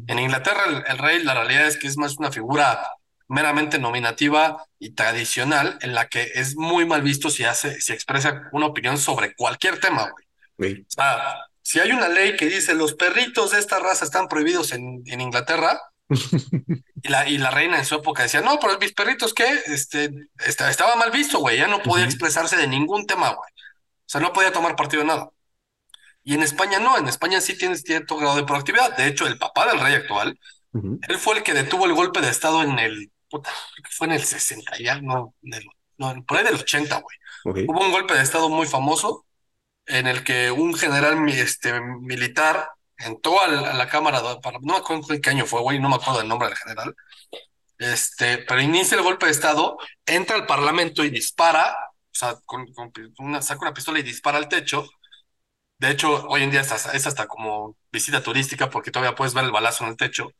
En 0.08 0.18
Inglaterra, 0.18 0.64
el, 0.88 0.98
rey, 0.98 1.22
la 1.22 1.34
realidad 1.34 1.68
es 1.68 1.76
que 1.76 1.86
es 1.86 1.96
más 1.96 2.16
una 2.16 2.32
figura 2.32 2.84
meramente 3.28 3.78
nominativa 3.78 4.66
y 4.80 4.94
tradicional, 4.94 5.78
en 5.80 5.94
la 5.94 6.08
que 6.08 6.28
es 6.34 6.56
muy 6.56 6.86
mal 6.86 7.02
visto 7.02 7.30
si 7.30 7.44
hace, 7.44 7.80
si 7.80 7.92
expresa 7.92 8.48
una 8.52 8.66
opinión 8.66 8.98
sobre 8.98 9.34
cualquier 9.34 9.78
tema, 9.78 10.10
güey. 10.58 10.80
O 10.80 10.84
sea, 10.88 11.36
si 11.62 11.80
hay 11.80 11.92
una 11.92 12.08
ley 12.08 12.36
que 12.36 12.46
dice 12.46 12.74
los 12.74 12.94
perritos 12.94 13.52
de 13.52 13.58
esta 13.58 13.78
raza 13.78 14.04
están 14.04 14.28
prohibidos 14.28 14.72
en, 14.72 15.02
en 15.06 15.20
Inglaterra, 15.20 15.80
y 17.02 17.08
la, 17.08 17.28
y 17.28 17.38
la 17.38 17.50
reina 17.50 17.78
en 17.78 17.84
su 17.84 17.94
época 17.94 18.22
decía, 18.22 18.40
no, 18.40 18.58
pero 18.60 18.78
mis 18.78 18.92
perritos, 18.92 19.32
¿qué? 19.34 19.46
Este, 19.66 20.10
estaba 20.46 20.96
mal 20.96 21.10
visto, 21.10 21.38
güey, 21.38 21.58
ya 21.58 21.66
no 21.66 21.82
podía 21.82 22.04
expresarse 22.04 22.56
de 22.56 22.66
ningún 22.66 23.06
tema, 23.06 23.28
güey. 23.28 23.50
O 23.50 24.08
sea, 24.12 24.20
no 24.20 24.32
podía 24.32 24.52
tomar 24.52 24.76
partido 24.76 25.02
de 25.02 25.08
nada. 25.08 25.30
Y 26.24 26.34
en 26.34 26.42
España 26.42 26.78
no, 26.78 26.98
en 26.98 27.08
España 27.08 27.40
sí 27.40 27.56
tienes 27.56 27.82
cierto 27.82 28.16
grado 28.16 28.36
de 28.36 28.44
proactividad. 28.44 28.96
De 28.96 29.06
hecho, 29.06 29.26
el 29.26 29.38
papá 29.38 29.66
del 29.66 29.80
rey 29.80 29.94
actual, 29.94 30.38
él 30.72 31.18
fue 31.18 31.38
el 31.38 31.42
que 31.42 31.54
detuvo 31.54 31.86
el 31.86 31.94
golpe 31.94 32.20
de 32.20 32.28
Estado 32.28 32.62
en 32.62 32.78
el, 32.78 33.10
puta, 33.28 33.50
fue 33.90 34.06
en 34.06 34.14
el 34.14 34.22
60 34.22 34.78
ya, 34.78 35.00
no, 35.00 35.34
no 35.98 36.24
por 36.24 36.38
ahí 36.38 36.44
del 36.44 36.54
80, 36.54 37.00
güey. 37.00 37.66
Hubo 37.66 37.80
un 37.80 37.90
golpe 37.90 38.14
de 38.14 38.22
Estado 38.22 38.48
muy 38.48 38.66
famoso 38.66 39.26
en 39.86 40.06
el 40.06 40.24
que 40.24 40.50
un 40.50 40.74
general 40.74 41.28
este, 41.28 41.80
militar 41.80 42.70
entró 42.98 43.40
a 43.40 43.48
la, 43.48 43.88
Cámara, 43.88 44.22
para, 44.40 44.58
no 44.60 44.74
me 44.74 44.78
acuerdo 44.78 45.06
qué 45.20 45.30
año 45.30 45.46
fue, 45.46 45.60
güey, 45.60 45.80
no 45.80 45.88
me 45.88 45.96
acuerdo 45.96 46.20
el 46.20 46.28
nombre 46.28 46.48
del 46.48 46.56
general, 46.56 46.94
este, 47.78 48.38
pero 48.38 48.60
inicia 48.60 48.96
el 48.96 49.02
golpe 49.02 49.26
de 49.26 49.32
Estado, 49.32 49.76
entra 50.06 50.36
al 50.36 50.46
Parlamento 50.46 51.04
y 51.04 51.10
dispara, 51.10 51.76
o 51.90 52.14
sea, 52.14 52.36
con, 52.46 52.66
una, 53.18 53.42
saca 53.42 53.62
una 53.62 53.74
pistola 53.74 53.98
y 53.98 54.02
dispara 54.02 54.38
al 54.38 54.48
techo. 54.48 54.88
De 55.78 55.90
hecho, 55.90 56.26
hoy 56.28 56.42
en 56.44 56.50
día 56.50 56.60
es 56.60 56.70
hasta, 56.70 56.92
es 56.92 57.06
hasta 57.06 57.26
como 57.26 57.76
visita 57.90 58.22
turística 58.22 58.70
porque 58.70 58.90
todavía 58.92 59.16
puedes 59.16 59.34
ver 59.34 59.44
el 59.44 59.50
balazo 59.50 59.84
en 59.84 59.90
el 59.90 59.96
techo. 59.96 60.32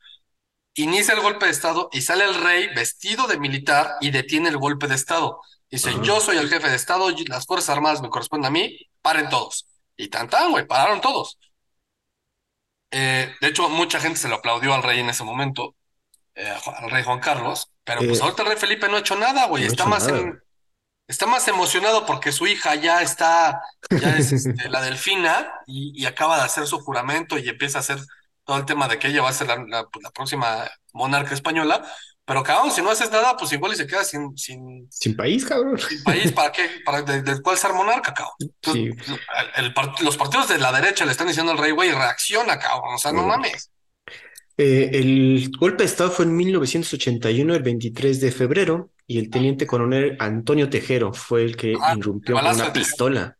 Inicia 0.75 1.15
el 1.15 1.21
golpe 1.21 1.47
de 1.47 1.53
Estado 1.53 1.89
y 1.93 2.03
sale 2.03 2.25
el 2.25 2.35
rey 2.37 2.69
vestido 2.75 3.27
de 3.27 3.39
militar 3.39 3.97
y 4.01 4.11
detiene 4.11 4.49
el 4.49 4.59
golpe 4.59 4.87
de 4.87 4.95
Estado. 4.95 5.41
Dice, 5.73 5.91
yo 6.03 6.21
soy 6.21 6.37
el 6.37 6.51
jefe 6.51 6.69
de 6.69 6.77
Estado, 6.77 7.09
las 7.29 7.47
Fuerzas 7.47 7.71
Armadas 7.71 8.03
me 8.03 8.11
corresponden 8.11 8.49
a 8.49 8.51
mí, 8.51 8.79
paren 9.01 9.31
todos. 9.31 9.67
Y 9.97 10.09
tan 10.09 10.29
tan, 10.29 10.51
güey, 10.51 10.67
pararon 10.67 11.01
todos. 11.01 11.39
Eh, 12.91 13.35
de 13.41 13.49
hecho, 13.49 13.71
mucha 13.71 13.99
gente 13.99 14.21
se 14.21 14.29
lo 14.29 14.35
aplaudió 14.35 14.75
al 14.75 14.83
rey 14.83 15.01
en 15.01 15.09
ese 15.09 15.25
momento, 15.25 15.75
eh, 16.35 16.55
al 16.79 16.91
rey 16.91 17.03
Juan 17.03 17.21
Carlos, 17.21 17.73
pero 17.85 18.01
pues 18.01 18.19
eh, 18.19 18.23
ahorita 18.23 18.43
el 18.43 18.49
rey 18.49 18.59
Felipe 18.59 18.87
no 18.87 18.97
ha 18.97 19.01
hecho 19.01 19.17
nada, 19.17 19.47
güey. 19.47 19.65
está, 19.65 19.87
más 19.87 20.07
está 21.09 21.27
más 21.27 21.49
emocionado 21.49 22.05
porque 22.05 22.33
su 22.33 22.47
hija 22.47 22.75
ya 22.75 23.01
está, 23.01 23.63
ya 23.91 24.19
es 24.19 24.31
este, 24.31 24.69
la 24.69 24.83
delfina 24.83 25.55
y, 25.67 26.05
acaba 26.05 26.37
de 26.37 26.45
hacer 26.45 26.67
su 26.67 26.81
juramento 26.81 27.39
y 27.39 27.49
empieza 27.49 27.79
a 27.79 27.81
hacer 27.81 27.99
todo 28.45 28.59
el 28.59 28.67
tema 28.67 28.89
de 28.89 28.99
que 28.99 29.09
ella 29.09 29.23
va 29.23 29.31
a 29.31 29.33
ser 29.33 29.49
la 29.49 29.89
próxima 30.13 30.71
monarca 30.93 31.33
española. 31.33 31.83
Pero 32.25 32.43
cabrón, 32.43 32.71
si 32.71 32.81
no 32.83 32.91
haces 32.91 33.11
nada, 33.11 33.37
pues 33.37 33.53
igual 33.53 33.73
y 33.73 33.77
se 33.77 33.87
queda 33.87 34.05
sin, 34.05 34.37
sin, 34.39 34.87
sin 34.91 35.17
país, 35.17 35.45
cabrón. 35.45 35.79
Sin 35.79 36.03
país, 36.05 36.31
¿para 36.31 36.53
qué? 36.53 36.69
¿Para 36.85 37.03
del 37.03 37.43
cual 37.43 37.59
ser 37.59 37.73
monarca, 37.73 38.15
cabrón? 38.15 38.37
Sí. 38.63 38.91
los 40.05 40.17
partidos 40.17 40.49
de 40.49 40.59
la 40.59 40.71
derecha 40.73 41.05
le 41.05 41.11
están 41.11 41.27
diciendo 41.27 41.53
al 41.53 41.59
rey, 41.59 41.73
güey, 41.73 41.91
reacciona, 41.91 42.59
cabrón. 42.59 42.95
O 42.95 42.99
sea, 42.99 43.13
no 43.13 43.27
mames. 43.27 43.71
Eh, 44.57 44.91
el 44.93 45.51
golpe 45.59 45.83
de 45.83 45.89
Estado 45.89 46.11
fue 46.11 46.25
en 46.25 46.37
1981, 46.37 47.55
el 47.55 47.63
23 47.63 48.21
de 48.21 48.31
febrero, 48.31 48.91
y 49.07 49.19
el 49.19 49.29
teniente 49.29 49.67
coronel 49.67 50.17
Antonio 50.21 50.71
Tejero 50.71 51.13
fue 51.13 51.43
el 51.43 51.57
que 51.57 51.75
ah, 51.81 51.95
irrumpió 51.97 52.37
con 52.37 52.47
una 52.47 52.73
pistola. 52.73 53.37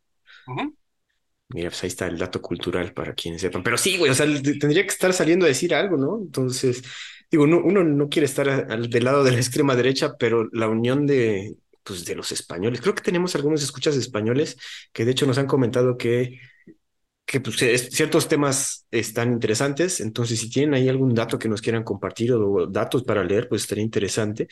Mira, 1.49 1.69
pues 1.69 1.83
ahí 1.83 1.87
está 1.87 2.07
el 2.07 2.17
dato 2.17 2.41
cultural 2.41 2.93
para 2.93 3.13
quienes 3.13 3.41
sepan. 3.41 3.63
Pero 3.63 3.77
sí, 3.77 3.97
güey, 3.97 4.11
o 4.11 4.15
sea, 4.15 4.25
tendría 4.25 4.83
que 4.83 4.89
estar 4.89 5.13
saliendo 5.13 5.45
a 5.45 5.49
decir 5.49 5.73
algo, 5.73 5.97
¿no? 5.97 6.19
Entonces, 6.19 6.83
digo, 7.33 7.45
uno 7.45 7.83
no 7.83 8.09
quiere 8.09 8.27
estar 8.27 8.47
al, 8.47 8.89
del 8.91 9.03
lado 9.03 9.23
de 9.23 9.31
la 9.31 9.37
extrema 9.37 9.75
derecha, 9.75 10.17
pero 10.19 10.47
la 10.51 10.67
unión 10.67 11.07
de, 11.07 11.55
pues, 11.83 12.05
de 12.05 12.13
los 12.13 12.31
españoles, 12.31 12.79
creo 12.79 12.93
que 12.93 13.01
tenemos 13.01 13.33
algunos 13.33 13.63
escuchas 13.63 13.95
españoles 13.95 14.55
que 14.91 15.03
de 15.03 15.11
hecho 15.11 15.25
nos 15.25 15.39
han 15.39 15.47
comentado 15.47 15.97
que, 15.97 16.39
que 17.25 17.41
pues, 17.41 17.57
ciertos 17.89 18.27
temas 18.27 18.85
están 18.91 19.33
interesantes, 19.33 19.99
entonces 19.99 20.39
si 20.41 20.49
tienen 20.51 20.75
ahí 20.75 20.87
algún 20.87 21.15
dato 21.15 21.39
que 21.39 21.49
nos 21.49 21.59
quieran 21.63 21.83
compartir 21.83 22.33
o 22.33 22.67
datos 22.67 23.01
para 23.03 23.23
leer, 23.23 23.49
pues 23.49 23.63
estaría 23.63 23.83
interesante. 23.83 24.47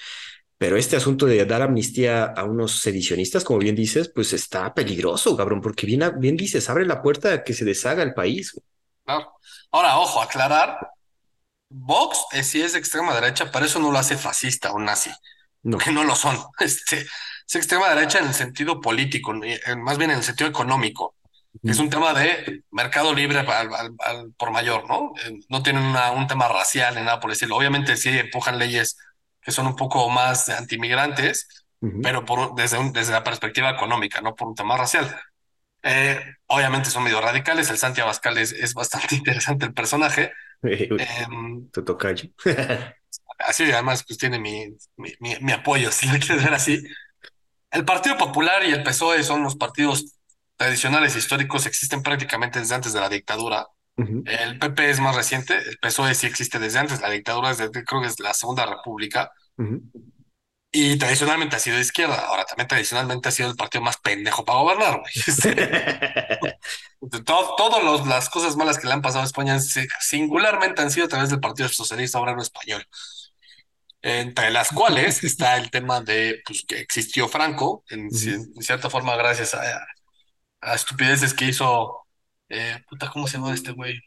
Pero 0.57 0.75
este 0.75 0.95
asunto 0.95 1.27
de 1.27 1.45
dar 1.45 1.61
amnistía 1.61 2.25
a 2.25 2.45
unos 2.45 2.81
sedicionistas, 2.81 3.43
como 3.43 3.59
bien 3.59 3.75
dices, 3.75 4.11
pues 4.13 4.33
está 4.33 4.73
peligroso, 4.73 5.37
cabrón, 5.37 5.61
porque 5.61 5.85
bien, 5.85 6.01
bien 6.17 6.35
dices, 6.35 6.67
abre 6.67 6.87
la 6.87 7.03
puerta 7.03 7.31
a 7.31 7.43
que 7.43 7.53
se 7.53 7.63
deshaga 7.63 8.01
el 8.01 8.15
país. 8.15 8.59
Ahora, 9.71 9.99
ojo, 9.99 10.19
aclarar, 10.21 10.77
Vox 11.71 12.25
es, 12.31 12.47
sí 12.47 12.61
es 12.61 12.75
extrema 12.75 13.13
derecha, 13.13 13.51
pero 13.51 13.65
eso 13.65 13.79
no 13.79 13.91
lo 13.91 13.97
hace 13.97 14.17
fascista 14.17 14.71
o 14.71 14.79
nazi, 14.79 15.11
no. 15.63 15.77
que 15.77 15.91
no 15.91 16.03
lo 16.03 16.15
son. 16.15 16.37
Este, 16.59 16.99
es 16.99 17.55
extrema 17.55 17.89
derecha 17.89 18.19
en 18.19 18.27
el 18.27 18.33
sentido 18.33 18.79
político, 18.79 19.33
más 19.77 19.97
bien 19.97 20.11
en 20.11 20.17
el 20.17 20.23
sentido 20.23 20.49
económico. 20.49 21.15
Es 21.63 21.79
un 21.79 21.89
tema 21.89 22.13
de 22.13 22.63
mercado 22.71 23.13
libre 23.13 23.45
por 24.37 24.51
mayor, 24.51 24.87
¿no? 24.87 25.11
Eh, 25.25 25.37
no 25.49 25.61
tienen 25.61 25.83
un 25.83 26.27
tema 26.27 26.47
racial 26.47 26.95
ni 26.95 27.01
nada 27.01 27.19
por 27.19 27.29
decirlo. 27.29 27.57
Obviamente 27.57 27.97
sí 27.97 28.09
empujan 28.17 28.57
leyes 28.57 28.97
que 29.41 29.51
son 29.51 29.67
un 29.67 29.75
poco 29.75 30.09
más 30.09 30.47
antimigrantes, 30.47 31.65
pero 32.01 32.23
por, 32.25 32.55
desde, 32.55 32.77
desde 32.91 33.11
la 33.11 33.23
perspectiva 33.23 33.71
económica, 33.71 34.21
no 34.21 34.33
por 34.33 34.47
un 34.47 34.55
tema 34.55 34.77
racial. 34.77 35.13
Eh, 35.83 36.23
obviamente 36.45 36.89
son 36.89 37.03
medio 37.03 37.19
radicales. 37.19 37.69
El 37.69 37.77
Santiago 37.77 38.09
Abascal 38.09 38.37
es, 38.37 38.53
es 38.53 38.73
bastante 38.73 39.15
interesante 39.15 39.65
el 39.65 39.73
personaje, 39.73 40.31
Em, 40.63 41.69
tu 41.71 41.83
tocayo. 41.83 42.29
así, 43.39 43.63
además, 43.71 44.03
pues 44.07 44.17
tiene 44.17 44.39
mi, 44.39 44.75
mi, 44.97 45.51
apoyo, 45.51 45.91
si 45.91 46.07
lo 46.07 46.19
quieres 46.19 46.43
ver 46.43 46.53
así. 46.53 46.81
El 47.71 47.85
Partido 47.85 48.17
Popular 48.17 48.63
y 48.65 48.71
el 48.71 48.83
PSOE 48.83 49.23
son 49.23 49.43
los 49.43 49.55
partidos 49.55 50.17
tradicionales 50.57 51.15
históricos, 51.15 51.65
existen 51.65 52.03
prácticamente 52.03 52.59
desde 52.59 52.75
antes 52.75 52.93
de 52.93 52.99
la 52.99 53.09
dictadura. 53.09 53.67
El 53.97 54.57
PP 54.57 54.89
es 54.89 54.99
más 54.99 55.15
reciente, 55.15 55.55
el 55.55 55.77
PSOE 55.77 56.15
sí 56.15 56.25
existe 56.25 56.57
desde 56.57 56.79
antes, 56.79 57.01
la 57.01 57.09
dictadura 57.09 57.49
desde, 57.49 57.69
creo 57.69 58.01
que 58.01 58.07
es 58.07 58.19
la 58.19 58.33
Segunda 58.33 58.65
República. 58.65 59.31
Y 60.73 60.97
tradicionalmente 60.97 61.57
ha 61.57 61.59
sido 61.59 61.75
de 61.75 61.81
izquierda, 61.81 62.15
ahora 62.27 62.45
también 62.45 62.69
tradicionalmente 62.69 63.27
ha 63.27 63.31
sido 63.31 63.49
el 63.49 63.57
partido 63.57 63.83
más 63.83 63.97
pendejo 63.97 64.45
para 64.45 64.59
gobernar, 64.59 65.01
güey. 65.01 65.11
Todas 67.25 68.07
las 68.07 68.29
cosas 68.29 68.55
malas 68.55 68.79
que 68.79 68.87
le 68.87 68.93
han 68.93 69.01
pasado 69.01 69.23
a 69.23 69.25
España 69.25 69.59
singularmente 69.59 70.81
han 70.81 70.91
sido 70.91 71.07
a 71.07 71.09
través 71.09 71.29
del 71.29 71.41
Partido 71.41 71.67
Socialista 71.67 72.19
Obrero 72.19 72.41
Español. 72.41 72.87
Entre 74.01 74.49
las 74.49 74.69
cuales 74.71 75.23
está 75.25 75.57
el 75.57 75.69
tema 75.71 75.99
de 75.99 76.41
pues, 76.45 76.63
que 76.65 76.79
existió 76.79 77.27
Franco, 77.27 77.83
en, 77.89 78.09
cierta 78.09 78.89
forma, 78.89 79.15
gracias 79.17 79.53
a, 79.53 79.85
estupideces 80.73 81.33
que 81.33 81.45
hizo. 81.45 82.07
Eh, 82.47 82.81
puta, 82.87 83.09
¿cómo 83.09 83.27
se 83.27 83.37
llama 83.37 83.53
este 83.53 83.71
güey? 83.71 83.99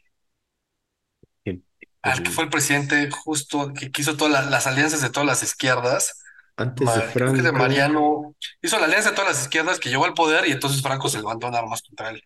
Al 2.01 2.23
que 2.23 2.29
fue 2.29 2.43
el 2.43 2.49
presidente 2.49 3.09
justo 3.09 3.73
que 3.73 3.91
quiso 3.91 4.15
todas 4.15 4.49
las 4.49 4.67
alianzas 4.67 5.01
de 5.01 5.09
todas 5.09 5.27
las 5.27 5.43
izquierdas 5.43 6.24
Antes 6.57 6.95
de 6.95 7.11
creo 7.11 7.33
que 7.33 7.41
de 7.41 7.49
Franco. 7.49 7.59
Mariano. 7.59 8.35
Hizo 8.61 8.79
la 8.79 8.85
alianza 8.85 9.09
de 9.09 9.15
todas 9.15 9.31
las 9.31 9.41
izquierdas 9.41 9.79
que 9.79 9.89
llegó 9.89 10.05
al 10.05 10.13
poder 10.13 10.47
y 10.47 10.51
entonces 10.51 10.81
Franco 10.81 11.09
se 11.09 11.17
levantó 11.17 11.47
en 11.47 11.55
armas 11.55 11.81
contra 11.81 12.09
él. 12.09 12.23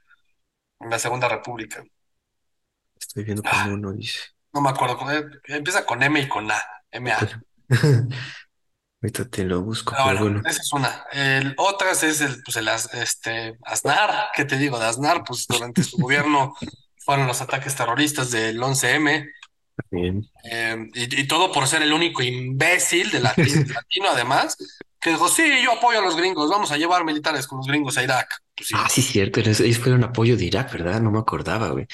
En 0.79 0.89
la 0.89 0.99
Segunda 0.99 1.27
República. 1.27 1.83
Estoy 2.99 3.23
viendo 3.23 3.43
cómo 3.43 3.77
no 3.77 3.91
dice. 3.93 4.19
No 4.53 4.61
me 4.61 4.69
acuerdo. 4.69 4.99
Empieza 5.45 5.85
con 5.85 6.03
M 6.03 6.19
y 6.19 6.27
con 6.27 6.49
A. 6.51 6.61
M 6.91 7.11
A. 7.11 7.19
Ahorita 9.01 9.25
te 9.29 9.45
lo 9.45 9.61
busco, 9.61 9.93
pero, 9.95 10.07
pero 10.07 10.19
bueno. 10.19 10.41
Esa 10.45 10.61
es 10.61 10.73
una. 10.73 11.05
El, 11.13 11.53
otras 11.57 12.03
es 12.03 12.19
el, 12.19 12.43
pues 12.43 12.57
el 12.57 12.67
este, 12.67 13.57
Aznar, 13.63 14.27
¿qué 14.35 14.43
te 14.43 14.57
digo 14.57 14.77
de 14.77 14.87
Aznar? 14.87 15.23
Pues 15.25 15.47
durante 15.47 15.83
su 15.83 15.97
gobierno 15.97 16.53
fueron 17.05 17.25
los 17.25 17.39
ataques 17.39 17.75
terroristas 17.75 18.29
del 18.31 18.59
11M. 18.59 19.25
Eh, 19.91 20.89
y, 20.93 21.21
y, 21.21 21.27
todo 21.27 21.51
por 21.51 21.67
ser 21.67 21.81
el 21.81 21.93
único 21.93 22.21
imbécil 22.21 23.11
de 23.11 23.19
latino, 23.19 23.47
latino, 23.73 24.09
además, 24.11 24.57
que 24.99 25.11
dijo, 25.11 25.27
sí, 25.29 25.43
yo 25.63 25.73
apoyo 25.73 25.99
a 25.99 26.01
los 26.01 26.15
gringos, 26.15 26.49
vamos 26.49 26.71
a 26.71 26.77
llevar 26.77 27.05
militares 27.05 27.47
con 27.47 27.59
los 27.59 27.67
gringos 27.67 27.97
a 27.97 28.03
Irak. 28.03 28.41
Pues 28.55 28.67
sí. 28.67 28.75
Ah, 28.77 28.87
sí, 28.89 29.01
cierto, 29.01 29.39
ellos 29.39 29.77
fueron 29.77 30.03
apoyo 30.03 30.35
de 30.35 30.45
Irak, 30.45 30.71
¿verdad? 30.73 30.99
No 30.99 31.11
me 31.11 31.19
acordaba, 31.19 31.69
güey. 31.69 31.87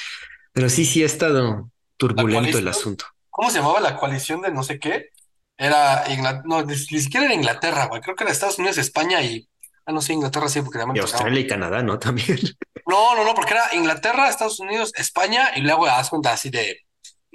Pero 0.51 0.69
sí, 0.69 0.85
sí 0.85 1.03
ha 1.03 1.05
estado 1.05 1.69
turbulento 1.97 2.57
el 2.57 2.67
asunto. 2.67 3.05
¿Cómo 3.29 3.49
se 3.49 3.59
llamaba 3.59 3.79
la 3.79 3.97
coalición 3.97 4.41
de 4.41 4.51
no 4.51 4.63
sé 4.63 4.79
qué? 4.79 5.09
Era 5.57 6.05
Inglaterra, 6.09 6.43
no, 6.45 6.63
ni, 6.63 6.75
siquiera 6.75 7.25
era 7.25 7.35
Inglaterra, 7.35 7.85
güey. 7.87 8.01
Creo 8.01 8.15
que 8.15 8.23
era 8.23 8.31
Estados 8.31 8.57
Unidos, 8.59 8.77
España 8.77 9.21
y. 9.21 9.47
Ah, 9.85 9.91
no 9.91 10.01
sé, 10.01 10.13
Inglaterra 10.13 10.49
sí, 10.49 10.61
porque 10.61 10.79
Y 10.95 10.99
Australia 10.99 11.39
y 11.39 11.47
Canadá, 11.47 11.83
¿no? 11.83 11.99
También. 11.99 12.39
No, 12.87 13.15
no, 13.15 13.23
no, 13.23 13.35
porque 13.35 13.53
era 13.53 13.75
Inglaterra, 13.75 14.29
Estados 14.29 14.59
Unidos, 14.59 14.91
España 14.95 15.51
y 15.55 15.61
luego 15.61 15.85
haz 15.85 16.09
cuenta 16.09 16.33
así 16.33 16.49
de, 16.49 16.84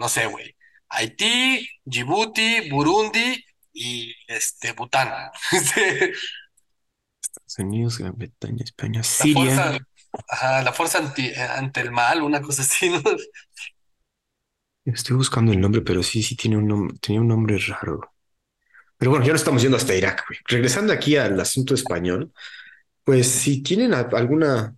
no 0.00 0.08
sé, 0.08 0.26
güey. 0.26 0.56
Haití, 0.88 1.68
Djibouti, 1.84 2.70
Burundi 2.70 3.44
y 3.74 4.14
este 4.26 4.72
Bután. 4.72 5.30
Estados 5.52 6.16
Unidos, 7.58 7.98
Gran 7.98 8.16
Bretaña, 8.16 8.64
España, 8.64 9.02
Siria. 9.02 9.44
La 9.44 9.44
fuerza, 9.44 9.78
ajá, 10.26 10.62
la 10.62 10.72
fuerza 10.72 10.98
anti, 10.98 11.30
ante 11.34 11.82
el 11.82 11.92
mal, 11.92 12.22
una 12.22 12.40
cosa 12.40 12.62
así, 12.62 12.88
¿no? 12.88 13.02
Estoy 14.86 15.16
buscando 15.16 15.52
el 15.52 15.60
nombre, 15.60 15.82
pero 15.82 16.02
sí, 16.02 16.22
sí 16.22 16.34
tiene 16.34 16.56
un 16.56 16.66
nombre, 16.66 16.96
tenía 16.98 17.20
un 17.20 17.28
nombre 17.28 17.58
raro. 17.58 18.14
Pero 18.96 19.10
bueno, 19.10 19.26
ya 19.26 19.32
no 19.32 19.36
estamos 19.36 19.60
yendo 19.60 19.76
hasta 19.76 19.94
Irak, 19.94 20.24
güey. 20.26 20.40
Regresando 20.46 20.94
aquí 20.94 21.16
al 21.16 21.38
asunto 21.38 21.74
español, 21.74 22.32
pues 23.04 23.28
si 23.28 23.62
tienen 23.62 23.92
alguna 23.92 24.74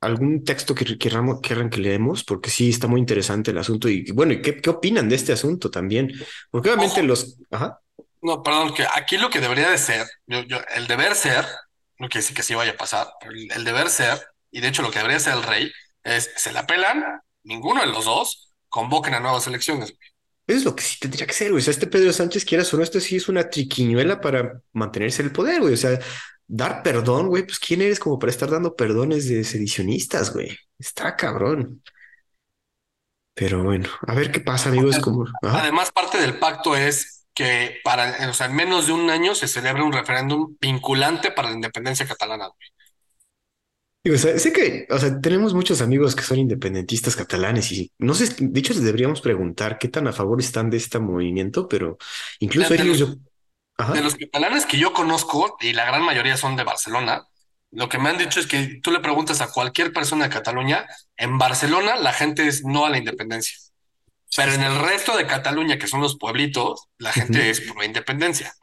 algún 0.00 0.44
texto 0.44 0.74
que 0.74 0.98
querramos 0.98 1.40
querran 1.40 1.70
que 1.70 1.80
leemos, 1.80 2.24
porque 2.24 2.50
sí 2.50 2.70
está 2.70 2.86
muy 2.86 3.00
interesante 3.00 3.50
el 3.50 3.58
asunto. 3.58 3.88
Y 3.88 4.10
bueno, 4.12 4.32
¿y 4.34 4.42
qué, 4.42 4.60
qué 4.60 4.70
opinan 4.70 5.08
de 5.08 5.16
este 5.16 5.32
asunto 5.32 5.70
también? 5.70 6.12
Porque 6.50 6.70
obviamente 6.70 7.00
Ojo. 7.00 7.08
los. 7.08 7.38
Ajá. 7.50 7.80
No, 8.22 8.42
perdón, 8.42 8.74
que 8.74 8.84
aquí 8.94 9.18
lo 9.18 9.30
que 9.30 9.40
debería 9.40 9.70
de 9.70 9.78
ser, 9.78 10.06
yo, 10.26 10.42
yo, 10.42 10.58
el 10.74 10.86
deber 10.86 11.14
ser, 11.14 11.44
no 11.98 12.08
quiere 12.08 12.22
decir 12.22 12.36
que 12.36 12.42
sí 12.42 12.54
vaya 12.54 12.72
a 12.72 12.76
pasar, 12.76 13.08
pero 13.20 13.32
el, 13.32 13.50
el 13.52 13.64
deber 13.64 13.88
ser, 13.88 14.20
y 14.50 14.60
de 14.60 14.68
hecho 14.68 14.82
lo 14.82 14.90
que 14.90 14.98
debería 14.98 15.20
ser 15.20 15.34
el 15.34 15.42
rey, 15.42 15.70
es 16.02 16.30
se 16.36 16.52
la 16.52 16.66
pelan, 16.66 17.20
ninguno 17.44 17.80
de 17.82 17.86
los 17.88 18.04
dos, 18.04 18.54
convoquen 18.68 19.14
a 19.14 19.20
nuevas 19.20 19.46
elecciones. 19.46 19.94
Eso 20.46 20.58
es 20.58 20.64
lo 20.64 20.76
que 20.76 20.84
sí 20.84 20.98
tendría 21.00 21.26
que 21.26 21.32
ser, 21.32 21.50
güey. 21.50 21.60
O 21.60 21.64
sea, 21.64 21.72
este 21.72 21.88
Pedro 21.88 22.12
Sánchez, 22.12 22.44
quieras 22.44 22.72
o 22.72 22.76
no, 22.76 22.82
esto 22.84 23.00
sí 23.00 23.16
es 23.16 23.28
una 23.28 23.50
triquiñuela 23.50 24.20
para 24.20 24.60
mantenerse 24.72 25.22
en 25.22 25.28
el 25.28 25.32
poder, 25.32 25.60
güey. 25.60 25.74
O 25.74 25.76
sea, 25.76 25.98
dar 26.46 26.82
perdón, 26.82 27.28
güey, 27.28 27.44
pues 27.44 27.58
¿quién 27.58 27.82
eres 27.82 27.98
como 27.98 28.18
para 28.18 28.30
estar 28.30 28.50
dando 28.50 28.74
perdones 28.74 29.28
de 29.28 29.44
sedicionistas, 29.44 30.32
güey? 30.32 30.56
Está 30.78 31.16
cabrón. 31.16 31.82
Pero 33.34 33.62
bueno, 33.62 33.88
a 34.06 34.14
ver 34.14 34.32
qué 34.32 34.40
pasa, 34.40 34.70
amigos. 34.70 34.98
Como... 34.98 35.26
Ajá. 35.42 35.60
Además, 35.60 35.92
parte 35.92 36.18
del 36.18 36.38
pacto 36.38 36.74
es 36.74 37.26
que 37.34 37.80
para, 37.84 38.30
o 38.30 38.32
sea, 38.32 38.46
en 38.46 38.56
menos 38.56 38.86
de 38.86 38.94
un 38.94 39.10
año 39.10 39.34
se 39.34 39.46
celebre 39.46 39.82
un 39.82 39.92
referéndum 39.92 40.56
vinculante 40.58 41.30
para 41.30 41.50
la 41.50 41.54
independencia 41.54 42.06
catalana, 42.06 42.46
güey. 42.46 42.68
O 44.14 44.18
sea, 44.18 44.38
sé 44.38 44.52
que, 44.52 44.86
o 44.88 44.98
sea, 44.98 45.20
tenemos 45.20 45.52
muchos 45.52 45.80
amigos 45.80 46.14
que 46.14 46.22
son 46.22 46.38
independentistas 46.38 47.16
catalanes 47.16 47.72
y 47.72 47.92
no 47.98 48.14
sé, 48.14 48.34
de 48.38 48.60
hecho 48.60 48.72
les 48.72 48.84
deberíamos 48.84 49.20
preguntar 49.20 49.78
qué 49.78 49.88
tan 49.88 50.06
a 50.06 50.12
favor 50.12 50.40
están 50.40 50.70
de 50.70 50.76
este 50.76 51.00
movimiento, 51.00 51.66
pero 51.66 51.98
incluso 52.38 52.72
ellos... 52.74 52.86
los, 52.86 52.98
yo... 52.98 53.14
Ajá. 53.78 53.92
de 53.92 54.00
los 54.02 54.14
catalanes 54.14 54.64
que 54.64 54.78
yo 54.78 54.92
conozco, 54.92 55.56
y 55.60 55.72
la 55.72 55.84
gran 55.84 56.02
mayoría 56.02 56.36
son 56.36 56.56
de 56.56 56.64
Barcelona, 56.64 57.26
lo 57.70 57.88
que 57.88 57.98
me 57.98 58.08
han 58.08 58.18
dicho 58.18 58.40
es 58.40 58.46
que 58.46 58.80
tú 58.82 58.90
le 58.90 59.00
preguntas 59.00 59.40
a 59.40 59.50
cualquier 59.50 59.92
persona 59.92 60.24
de 60.24 60.30
Cataluña, 60.30 60.86
en 61.16 61.36
Barcelona 61.36 61.96
la 61.96 62.12
gente 62.12 62.46
es 62.46 62.64
no 62.64 62.86
a 62.86 62.90
la 62.90 62.98
independencia, 62.98 63.58
pero 64.34 64.52
en 64.52 64.62
el 64.62 64.78
resto 64.78 65.16
de 65.16 65.26
Cataluña, 65.26 65.78
que 65.78 65.86
son 65.86 66.00
los 66.00 66.16
pueblitos, 66.16 66.88
la 66.98 67.12
gente 67.12 67.38
uh 67.38 67.42
-huh. 67.42 67.50
es 67.50 67.60
pro 67.60 67.84
independencia. 67.84 68.54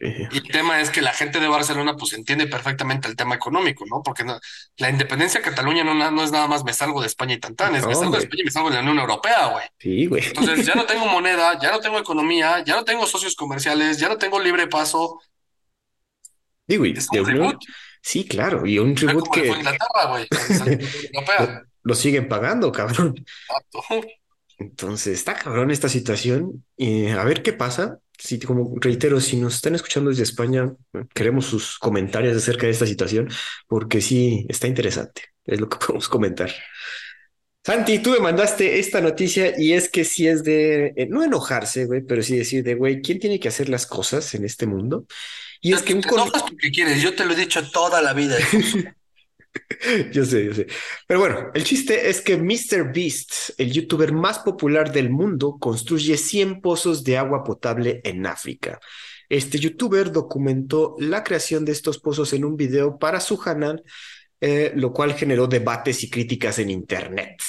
Y 0.00 0.38
el 0.38 0.42
tema 0.44 0.80
es 0.80 0.90
que 0.90 1.02
la 1.02 1.12
gente 1.12 1.40
de 1.40 1.48
Barcelona 1.48 1.94
pues 1.96 2.12
entiende 2.14 2.46
perfectamente 2.46 3.08
el 3.08 3.16
tema 3.16 3.34
económico, 3.34 3.84
¿no? 3.86 4.02
Porque 4.02 4.24
no, 4.24 4.38
la 4.78 4.90
independencia 4.90 5.40
de 5.40 5.44
Cataluña 5.44 5.84
no, 5.84 5.94
no, 5.94 6.24
es 6.24 6.32
nada 6.32 6.46
más 6.46 6.64
me 6.64 6.72
salgo 6.72 7.00
de 7.00 7.06
España 7.06 7.34
y 7.34 7.40
tantanes, 7.40 7.82
no, 7.82 7.88
me 7.88 7.94
salgo 7.94 8.12
de 8.12 8.18
España 8.18 8.42
y 8.42 8.44
me 8.44 8.50
salgo 8.50 8.70
de 8.70 8.76
la 8.76 8.82
Unión 8.82 8.98
Europea, 8.98 9.46
güey. 9.48 9.64
Sí, 9.78 10.06
güey. 10.06 10.24
Entonces 10.24 10.66
ya 10.66 10.74
no 10.74 10.86
tengo 10.86 11.06
moneda, 11.06 11.58
ya 11.60 11.70
no 11.70 11.80
tengo 11.80 11.98
economía, 11.98 12.64
ya 12.64 12.76
no 12.76 12.84
tengo 12.84 13.06
socios 13.06 13.36
comerciales, 13.36 13.98
ya 13.98 14.08
no 14.08 14.16
tengo 14.16 14.40
libre 14.40 14.66
paso. 14.66 15.20
Sí, 16.66 16.76
güey. 16.76 16.92
Es. 16.92 17.08
Sí, 18.00 18.26
claro, 18.26 18.66
y 18.66 18.78
un 18.78 18.94
tribut 18.94 19.28
que... 19.32 19.46
Inglaterra, 19.48 20.06
güey. 20.08 20.26
lo, 21.12 21.62
lo 21.82 21.94
siguen 21.94 22.28
pagando, 22.28 22.70
cabrón. 22.70 23.14
Exacto. 23.16 24.08
Entonces, 24.58 25.18
está 25.18 25.34
cabrón 25.34 25.70
esta 25.70 25.88
situación. 25.88 26.64
Y 26.76 27.08
a 27.08 27.24
ver 27.24 27.42
qué 27.42 27.52
pasa. 27.52 27.98
Si, 28.16 28.38
como 28.38 28.74
reitero, 28.80 29.20
si 29.20 29.36
nos 29.36 29.56
están 29.56 29.74
escuchando 29.74 30.10
desde 30.10 30.22
España, 30.22 30.72
queremos 31.14 31.46
sus 31.46 31.78
comentarios 31.78 32.36
acerca 32.36 32.66
de 32.66 32.72
esta 32.72 32.86
situación, 32.86 33.28
porque 33.66 34.00
sí, 34.00 34.46
está 34.48 34.68
interesante. 34.68 35.22
Es 35.44 35.60
lo 35.60 35.68
que 35.68 35.78
podemos 35.84 36.08
comentar. 36.08 36.50
Santi, 37.66 37.98
tú 38.00 38.10
me 38.10 38.20
mandaste 38.20 38.78
esta 38.78 39.00
noticia 39.00 39.58
y 39.58 39.72
es 39.72 39.88
que 39.88 40.04
sí 40.04 40.28
es 40.28 40.44
de, 40.44 40.92
eh, 40.96 41.06
no 41.08 41.24
enojarse, 41.24 41.86
güey, 41.86 42.02
pero 42.02 42.22
sí 42.22 42.36
decir 42.36 42.62
de, 42.62 42.74
güey, 42.74 43.00
¿quién 43.00 43.18
tiene 43.18 43.40
que 43.40 43.48
hacer 43.48 43.70
las 43.70 43.86
cosas 43.86 44.34
en 44.34 44.44
este 44.44 44.66
mundo? 44.66 45.06
Y 45.62 45.72
es 45.72 45.80
que 45.80 45.94
un... 45.94 46.04
Enojas 46.04 46.42
porque 46.42 46.70
quieres, 46.70 47.02
yo 47.02 47.14
te 47.14 47.24
lo 47.24 47.32
he 47.32 47.36
dicho 47.36 47.66
toda 47.70 48.02
la 48.02 48.12
vida. 48.12 48.36
yo 50.12 50.24
sé, 50.24 50.44
yo 50.46 50.54
sé. 50.54 50.66
Pero 51.06 51.20
bueno, 51.20 51.50
el 51.54 51.64
chiste 51.64 52.08
es 52.08 52.20
que 52.20 52.36
Mr. 52.36 52.92
Beast, 52.92 53.50
el 53.58 53.72
youtuber 53.72 54.12
más 54.12 54.38
popular 54.40 54.92
del 54.92 55.10
mundo, 55.10 55.56
construye 55.58 56.16
100 56.16 56.60
pozos 56.60 57.04
de 57.04 57.18
agua 57.18 57.44
potable 57.44 58.00
en 58.04 58.26
África. 58.26 58.80
Este 59.28 59.58
youtuber 59.58 60.12
documentó 60.12 60.96
la 60.98 61.24
creación 61.24 61.64
de 61.64 61.72
estos 61.72 61.98
pozos 61.98 62.32
en 62.32 62.44
un 62.44 62.56
video 62.56 62.98
para 62.98 63.20
su 63.20 63.38
canal, 63.38 63.82
eh, 64.40 64.72
lo 64.76 64.92
cual 64.92 65.14
generó 65.14 65.46
debates 65.46 66.02
y 66.04 66.10
críticas 66.10 66.58
en 66.58 66.70
Internet. 66.70 67.40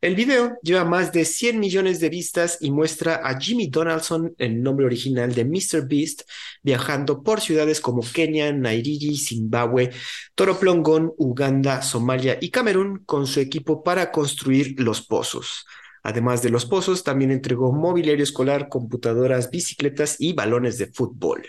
El 0.00 0.14
video 0.14 0.58
lleva 0.62 0.86
más 0.86 1.12
de 1.12 1.26
100 1.26 1.60
millones 1.60 2.00
de 2.00 2.08
vistas 2.08 2.56
y 2.62 2.70
muestra 2.70 3.20
a 3.22 3.38
Jimmy 3.38 3.66
Donaldson, 3.66 4.34
el 4.38 4.62
nombre 4.62 4.86
original 4.86 5.34
de 5.34 5.44
Mr. 5.44 5.86
Beast, 5.86 6.22
viajando 6.62 7.22
por 7.22 7.42
ciudades 7.42 7.82
como 7.82 8.00
Kenia, 8.00 8.50
Nairobi, 8.50 9.18
Zimbabue, 9.18 9.90
Toroplongón, 10.34 11.12
Uganda, 11.18 11.82
Somalia 11.82 12.38
y 12.40 12.48
Camerún 12.48 13.04
con 13.04 13.26
su 13.26 13.40
equipo 13.40 13.82
para 13.82 14.10
construir 14.10 14.80
los 14.80 15.02
pozos. 15.02 15.66
Además 16.02 16.42
de 16.42 16.50
los 16.50 16.66
pozos, 16.66 17.04
también 17.04 17.30
entregó 17.30 17.72
mobiliario 17.72 18.24
escolar, 18.24 18.68
computadoras, 18.68 19.50
bicicletas 19.50 20.16
y 20.18 20.32
balones 20.32 20.78
de 20.78 20.86
fútbol. 20.86 21.42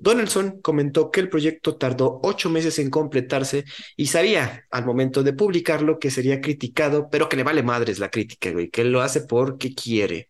Donaldson 0.00 0.60
comentó 0.60 1.10
que 1.10 1.20
el 1.20 1.28
proyecto 1.28 1.76
tardó 1.76 2.20
ocho 2.22 2.50
meses 2.50 2.78
en 2.78 2.90
completarse 2.90 3.64
y 3.96 4.06
sabía 4.06 4.64
al 4.70 4.84
momento 4.84 5.22
de 5.22 5.32
publicarlo 5.32 5.98
que 5.98 6.10
sería 6.10 6.40
criticado, 6.40 7.08
pero 7.10 7.28
que 7.28 7.36
le 7.36 7.44
vale 7.44 7.62
madres 7.62 7.98
la 7.98 8.10
crítica, 8.10 8.50
güey, 8.50 8.68
que 8.68 8.82
él 8.82 8.92
lo 8.92 9.00
hace 9.00 9.22
porque 9.22 9.74
quiere. 9.74 10.28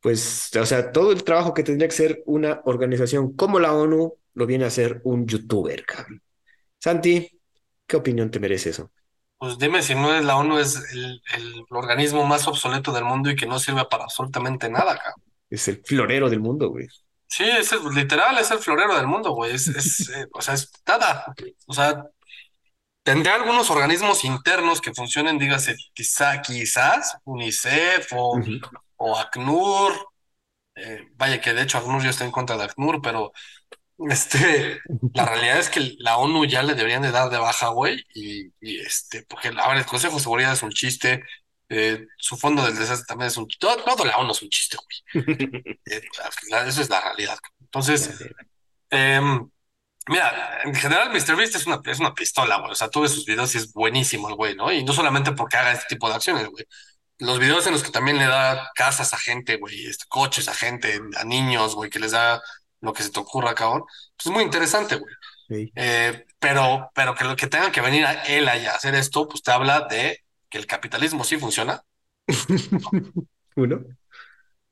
Pues, 0.00 0.54
o 0.54 0.66
sea, 0.66 0.92
todo 0.92 1.10
el 1.10 1.24
trabajo 1.24 1.54
que 1.54 1.64
tendría 1.64 1.88
que 1.88 1.94
ser 1.94 2.22
una 2.26 2.60
organización 2.64 3.34
como 3.34 3.58
la 3.58 3.72
ONU 3.72 4.14
lo 4.34 4.46
viene 4.46 4.62
a 4.64 4.68
hacer 4.68 5.00
un 5.02 5.26
youtuber. 5.26 5.84
Santi, 6.78 7.35
¿Qué 7.86 7.96
opinión 7.96 8.30
te 8.30 8.40
merece 8.40 8.70
eso? 8.70 8.90
Pues 9.38 9.58
dime 9.58 9.82
si 9.82 9.94
no 9.94 10.14
es 10.14 10.24
la 10.24 10.36
ONU 10.36 10.58
es 10.58 10.76
el, 10.92 11.22
el, 11.34 11.64
organismo 11.70 12.24
más 12.24 12.48
obsoleto 12.48 12.92
del 12.92 13.04
mundo 13.04 13.30
y 13.30 13.36
que 13.36 13.46
no 13.46 13.58
sirve 13.58 13.84
para 13.84 14.04
absolutamente 14.04 14.70
nada, 14.70 14.96
cabrón. 14.96 15.22
Es 15.50 15.68
el 15.68 15.82
florero 15.84 16.30
del 16.30 16.40
mundo, 16.40 16.70
güey. 16.70 16.88
Sí, 17.28 17.44
es 17.44 17.70
el, 17.72 17.80
literal, 17.94 18.38
es 18.38 18.50
el 18.50 18.58
florero 18.58 18.96
del 18.96 19.06
mundo, 19.06 19.32
güey. 19.32 19.54
Es, 19.54 19.68
es 19.68 20.08
eh, 20.16 20.26
o 20.32 20.40
sea, 20.40 20.54
es 20.54 20.70
nada. 20.86 21.34
O 21.66 21.74
sea, 21.74 22.04
tendrá 23.02 23.34
algunos 23.34 23.70
organismos 23.70 24.24
internos 24.24 24.80
que 24.80 24.94
funcionen, 24.94 25.38
dígase, 25.38 25.76
quizá, 25.92 26.40
quizás, 26.40 27.18
UNICEF 27.24 28.08
o, 28.14 28.40
o 28.96 29.18
ACNUR. 29.18 29.92
Eh, 30.76 31.08
vaya 31.14 31.40
que 31.40 31.54
de 31.54 31.62
hecho 31.62 31.78
ACNUR 31.78 32.02
ya 32.02 32.10
está 32.10 32.24
en 32.24 32.32
contra 32.32 32.56
de 32.56 32.64
ACNUR, 32.64 33.00
pero 33.02 33.32
este, 33.98 34.80
la 35.14 35.24
realidad 35.24 35.58
es 35.58 35.70
que 35.70 35.94
la 35.98 36.18
ONU 36.18 36.44
ya 36.44 36.62
le 36.62 36.74
deberían 36.74 37.02
de 37.02 37.10
dar 37.10 37.30
de 37.30 37.38
baja, 37.38 37.68
güey, 37.68 38.04
y, 38.14 38.52
y, 38.60 38.80
este, 38.80 39.22
porque, 39.22 39.48
a 39.48 39.68
ver, 39.68 39.78
el 39.78 39.86
Consejo 39.86 40.16
de 40.16 40.22
Seguridad 40.22 40.52
es 40.52 40.62
un 40.62 40.70
chiste, 40.70 41.22
eh, 41.68 42.06
su 42.18 42.36
fondo 42.36 42.64
del 42.64 42.76
desastre 42.76 43.06
también 43.06 43.28
es 43.28 43.36
un 43.36 43.48
chiste, 43.48 43.66
todo, 43.66 43.76
todo, 43.82 44.04
la 44.04 44.18
ONU 44.18 44.32
es 44.32 44.42
un 44.42 44.50
chiste, 44.50 44.76
güey. 44.76 45.24
eh, 45.86 46.02
eso 46.66 46.82
es 46.82 46.90
la 46.90 47.00
realidad. 47.00 47.38
Entonces, 47.60 48.10
eh, 48.90 49.20
mira, 50.08 50.60
en 50.64 50.74
general 50.74 51.10
MrBeast 51.10 51.56
es 51.56 51.66
una, 51.66 51.80
es 51.84 51.98
una 51.98 52.14
pistola, 52.14 52.58
güey, 52.58 52.72
o 52.72 52.74
sea, 52.74 52.88
tú 52.90 53.00
ves 53.00 53.12
sus 53.12 53.24
videos 53.24 53.54
y 53.54 53.58
es 53.58 53.72
buenísimo 53.72 54.28
el 54.28 54.34
güey, 54.34 54.54
¿no? 54.54 54.72
Y 54.72 54.84
no 54.84 54.92
solamente 54.92 55.32
porque 55.32 55.56
haga 55.56 55.72
este 55.72 55.94
tipo 55.94 56.08
de 56.08 56.14
acciones, 56.14 56.46
güey. 56.48 56.64
Los 57.18 57.38
videos 57.38 57.66
en 57.66 57.72
los 57.72 57.82
que 57.82 57.90
también 57.90 58.18
le 58.18 58.26
da 58.26 58.70
casas 58.74 59.14
a 59.14 59.18
gente, 59.18 59.56
güey, 59.56 59.86
este, 59.86 60.04
coches 60.08 60.48
a 60.48 60.54
gente, 60.54 61.00
a 61.16 61.24
niños, 61.24 61.74
güey, 61.74 61.90
que 61.90 61.98
les 61.98 62.12
da 62.12 62.42
lo 62.80 62.92
que 62.92 63.02
se 63.02 63.10
te 63.10 63.20
ocurra, 63.20 63.54
cabrón. 63.54 63.84
Pues 64.16 64.26
es 64.26 64.32
muy 64.32 64.42
interesante, 64.42 64.96
güey. 64.96 65.14
Sí. 65.48 65.72
Eh, 65.74 66.26
pero, 66.38 66.90
pero 66.94 67.14
que 67.14 67.24
lo 67.24 67.36
que 67.36 67.46
tenga 67.46 67.72
que 67.72 67.80
venir 67.80 68.04
a 68.04 68.24
él 68.24 68.48
allá 68.48 68.72
a 68.72 68.76
hacer 68.76 68.94
esto, 68.94 69.28
pues 69.28 69.42
te 69.42 69.52
habla 69.52 69.82
de 69.88 70.24
que 70.48 70.58
el 70.58 70.66
capitalismo 70.66 71.24
sí 71.24 71.38
funciona. 71.38 71.82
Uno. 73.56 73.84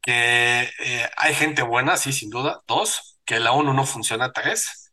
Que 0.00 0.68
eh, 0.80 1.11
hay 1.16 1.34
gente 1.34 1.62
buena, 1.62 1.96
sí, 1.96 2.12
sin 2.12 2.30
duda. 2.30 2.62
Dos, 2.66 3.18
que 3.24 3.40
la 3.40 3.52
ONU 3.52 3.72
no 3.72 3.86
funciona. 3.86 4.32
Tres. 4.32 4.92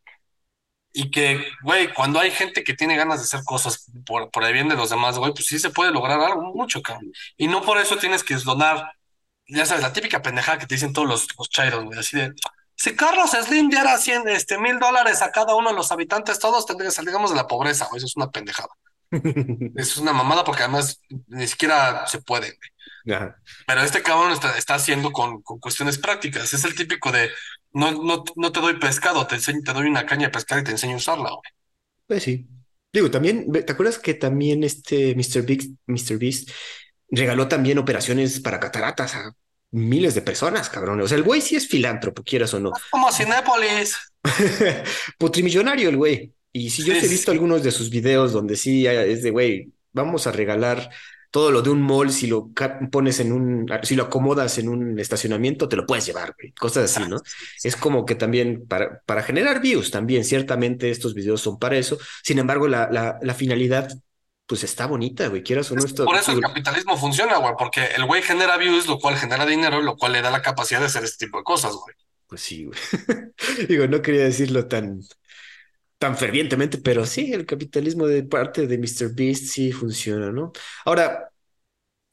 Y 0.93 1.09
que, 1.09 1.45
güey, 1.63 1.93
cuando 1.93 2.19
hay 2.19 2.31
gente 2.31 2.63
que 2.63 2.73
tiene 2.73 2.97
ganas 2.97 3.19
de 3.19 3.23
hacer 3.25 3.43
cosas 3.45 3.89
por, 4.05 4.29
por 4.29 4.43
el 4.43 4.53
bien 4.53 4.67
de 4.69 4.75
los 4.75 4.89
demás, 4.89 5.17
güey, 5.17 5.33
pues 5.33 5.45
sí 5.45 5.57
se 5.57 5.69
puede 5.69 5.91
lograr 5.91 6.19
algo 6.19 6.53
mucho, 6.53 6.81
cabrón. 6.81 7.11
Y 7.37 7.47
no 7.47 7.61
por 7.61 7.77
eso 7.77 7.97
tienes 7.97 8.23
que 8.23 8.35
donar, 8.35 8.91
ya 9.47 9.65
sabes, 9.65 9.83
la 9.83 9.93
típica 9.93 10.21
pendejada 10.21 10.57
que 10.59 10.67
te 10.67 10.75
dicen 10.75 10.91
todos 10.93 11.07
los, 11.07 11.27
los 11.37 11.49
chairos, 11.49 11.85
güey, 11.85 11.97
así 11.97 12.17
de, 12.17 12.33
si 12.81 12.95
Carlos 12.95 13.29
Slim 13.29 13.69
diera 13.69 13.95
100, 13.95 14.27
este, 14.29 14.57
mil 14.57 14.79
dólares 14.79 15.21
a 15.21 15.31
cada 15.31 15.53
uno 15.53 15.69
de 15.69 15.75
los 15.75 15.91
habitantes, 15.91 16.39
todos 16.39 16.65
tendríamos 16.65 16.95
que 16.95 17.03
salir 17.03 17.13
de 17.13 17.35
la 17.35 17.45
pobreza, 17.45 17.85
güey. 17.85 17.99
Eso 17.99 18.07
es 18.07 18.15
una 18.15 18.31
pendejada. 18.31 18.69
Es 19.75 19.97
una 19.97 20.13
mamada 20.13 20.43
porque 20.43 20.63
además 20.63 20.99
ni 21.27 21.45
siquiera 21.45 22.07
se 22.07 22.21
puede. 22.21 22.57
Ajá. 23.13 23.35
Pero 23.67 23.81
este 23.81 24.01
cabrón 24.01 24.31
está, 24.31 24.57
está 24.57 24.73
haciendo 24.73 25.11
con, 25.11 25.43
con, 25.43 25.59
cuestiones 25.59 25.99
prácticas. 25.99 26.55
Es 26.55 26.65
el 26.65 26.73
típico 26.73 27.11
de 27.11 27.29
no, 27.71 27.91
no, 27.91 28.23
no 28.35 28.51
te 28.51 28.59
doy 28.59 28.79
pescado, 28.79 29.27
te, 29.27 29.35
enseño, 29.35 29.59
te 29.63 29.73
doy 29.73 29.85
una 29.85 30.07
caña 30.07 30.27
de 30.27 30.31
pescar 30.31 30.59
y 30.59 30.63
te 30.63 30.71
enseño 30.71 30.93
a 30.93 30.97
usarla, 30.97 31.29
güey. 31.29 31.51
Pues 32.07 32.23
sí. 32.23 32.47
Digo, 32.91 33.11
también, 33.11 33.51
¿te 33.51 33.71
acuerdas 33.71 33.99
que 33.99 34.15
también 34.15 34.63
este 34.63 35.13
Mr. 35.13 35.45
Beast, 35.45 35.69
Mr. 35.85 36.17
Beast 36.17 36.49
regaló 37.11 37.47
también 37.47 37.77
operaciones 37.77 38.39
para 38.39 38.59
cataratas 38.59 39.13
a 39.13 39.35
miles 39.71 40.15
de 40.15 40.21
personas, 40.21 40.69
cabrón. 40.69 41.01
O 41.01 41.07
sea, 41.07 41.17
el 41.17 41.23
güey 41.23 41.41
sí 41.41 41.55
es 41.55 41.67
filántropo, 41.67 42.23
quieras 42.23 42.53
o 42.53 42.59
no. 42.59 42.71
Como 42.89 43.11
Cinépolis. 43.11 43.97
Putrimillonario 45.17 45.89
el 45.89 45.97
güey. 45.97 46.33
Y 46.53 46.69
si 46.69 46.83
yo 46.83 46.93
sí, 46.93 47.05
he 47.05 47.09
visto 47.09 47.31
sí. 47.31 47.35
algunos 47.35 47.63
de 47.63 47.71
sus 47.71 47.89
videos 47.89 48.33
donde 48.33 48.57
sí 48.57 48.85
es 48.85 49.23
de, 49.23 49.31
güey, 49.31 49.71
vamos 49.93 50.27
a 50.27 50.31
regalar 50.31 50.89
todo 51.31 51.49
lo 51.49 51.61
de 51.61 51.69
un 51.69 51.81
mall, 51.81 52.11
si 52.11 52.27
lo 52.27 52.51
pones 52.91 53.21
en 53.21 53.31
un, 53.31 53.65
si 53.83 53.95
lo 53.95 54.03
acomodas 54.03 54.57
en 54.57 54.67
un 54.67 54.99
estacionamiento, 54.99 55.69
te 55.69 55.77
lo 55.77 55.85
puedes 55.85 56.05
llevar, 56.05 56.35
güey. 56.37 56.51
Cosas 56.51 56.93
así, 56.93 57.09
¿no? 57.09 57.21
Es 57.63 57.77
como 57.77 58.05
que 58.05 58.15
también 58.15 58.67
para, 58.67 58.99
para 59.05 59.23
generar 59.23 59.61
views, 59.61 59.91
también 59.91 60.25
ciertamente 60.25 60.91
estos 60.91 61.13
videos 61.13 61.39
son 61.39 61.57
para 61.57 61.77
eso. 61.77 61.97
Sin 62.21 62.37
embargo, 62.37 62.67
la, 62.67 62.89
la, 62.91 63.17
la 63.21 63.33
finalidad 63.33 63.89
pues 64.51 64.65
está 64.65 64.85
bonita, 64.85 65.29
güey, 65.29 65.43
quieras 65.43 65.71
o 65.71 65.75
no. 65.75 65.85
Esto, 65.85 66.03
por 66.03 66.17
eso 66.17 66.33
el 66.33 66.41
capitalismo 66.41 66.97
funciona, 66.97 67.37
güey, 67.37 67.53
porque 67.57 67.85
el 67.95 68.03
güey 68.03 68.21
genera 68.21 68.57
views, 68.57 68.85
lo 68.85 68.99
cual 68.99 69.15
genera 69.15 69.45
dinero, 69.45 69.81
lo 69.81 69.95
cual 69.95 70.11
le 70.11 70.21
da 70.21 70.29
la 70.29 70.41
capacidad 70.41 70.81
de 70.81 70.87
hacer 70.87 71.05
este 71.05 71.25
tipo 71.25 71.37
de 71.37 71.45
cosas, 71.45 71.71
güey. 71.71 71.95
Pues 72.27 72.41
sí, 72.41 72.65
güey. 72.65 72.77
Digo, 73.69 73.87
no 73.87 74.01
quería 74.01 74.25
decirlo 74.25 74.67
tan, 74.67 74.99
tan 75.97 76.17
fervientemente, 76.17 76.79
pero 76.79 77.05
sí, 77.05 77.31
el 77.31 77.45
capitalismo 77.45 78.05
de 78.07 78.23
parte 78.23 78.67
de 78.67 78.77
Mr. 78.77 79.15
Beast 79.15 79.45
sí 79.45 79.71
funciona, 79.71 80.33
¿no? 80.33 80.51
Ahora, 80.83 81.30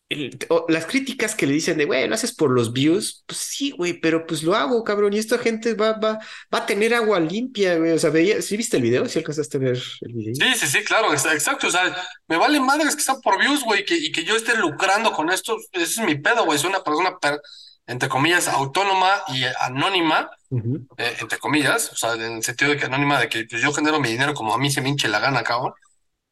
el, 0.09 0.38
las 0.68 0.86
críticas 0.86 1.34
que 1.34 1.46
le 1.46 1.52
dicen 1.52 1.76
de, 1.76 1.84
güey, 1.84 2.09
lo 2.09 2.14
haces 2.14 2.34
por 2.34 2.50
los 2.50 2.72
views, 2.72 3.24
pues 3.26 3.38
sí, 3.40 3.72
güey, 3.72 4.00
pero 4.00 4.26
pues 4.26 4.42
lo 4.42 4.54
hago, 4.54 4.82
cabrón, 4.82 5.12
y 5.12 5.18
esta 5.18 5.38
gente 5.38 5.74
va, 5.74 5.92
va, 5.92 6.18
va 6.52 6.59
a 6.59 6.66
tener 6.66 6.94
agua 6.94 7.20
limpia, 7.20 7.76
güey, 7.76 7.92
o 7.92 7.98
sea, 7.98 8.11
veía, 8.11 8.40
¿sí 8.40 8.56
viste 8.56 8.78
el 8.78 8.84
video? 8.84 9.06
¿Sí 9.06 9.18
alcanzaste 9.18 9.59
a 9.59 9.61
ver 9.61 9.82
el 10.00 10.12
video? 10.14 10.34
Sí, 10.34 10.54
sí, 10.59 10.66
sí, 10.66 10.84
claro, 10.84 11.12
exacto, 11.12 11.66
o 11.66 11.70
sea, 11.70 11.94
me 12.26 12.36
vale 12.38 12.59
madres 12.59 12.96
que 12.96 13.02
sean 13.02 13.20
por 13.20 13.38
views, 13.38 13.62
güey, 13.64 13.84
que, 13.84 13.96
y 13.96 14.11
que 14.11 14.24
yo 14.24 14.34
esté 14.34 14.56
lucrando 14.56 15.12
con 15.12 15.30
esto, 15.30 15.56
ese 15.72 15.84
es 15.84 15.98
mi 15.98 16.14
pedo, 16.14 16.46
güey, 16.46 16.59
soy 16.59 16.70
una 16.70 16.82
persona, 16.82 17.18
per, 17.18 17.40
entre 17.86 18.09
comillas, 18.09 18.48
autónoma 18.48 19.22
y 19.28 19.44
anónima, 19.61 20.30
uh 20.48 20.59
-huh. 20.59 20.86
eh, 20.96 21.16
entre 21.20 21.38
comillas, 21.38 21.92
o 21.92 21.96
sea, 21.96 22.14
en 22.14 22.36
el 22.36 22.42
sentido 22.42 22.70
de 22.70 22.78
que 22.78 22.86
anónima, 22.86 23.20
de 23.20 23.28
que 23.28 23.44
pues, 23.44 23.61
yo 23.61 23.72
genero 23.72 24.00
mi 24.00 24.09
dinero 24.09 24.32
como 24.32 24.54
a 24.54 24.59
mí 24.59 24.70
se 24.70 24.80
me 24.80 24.88
hinche 24.88 25.09
la 25.09 25.20
gana, 25.20 25.42
cabrón, 25.42 25.74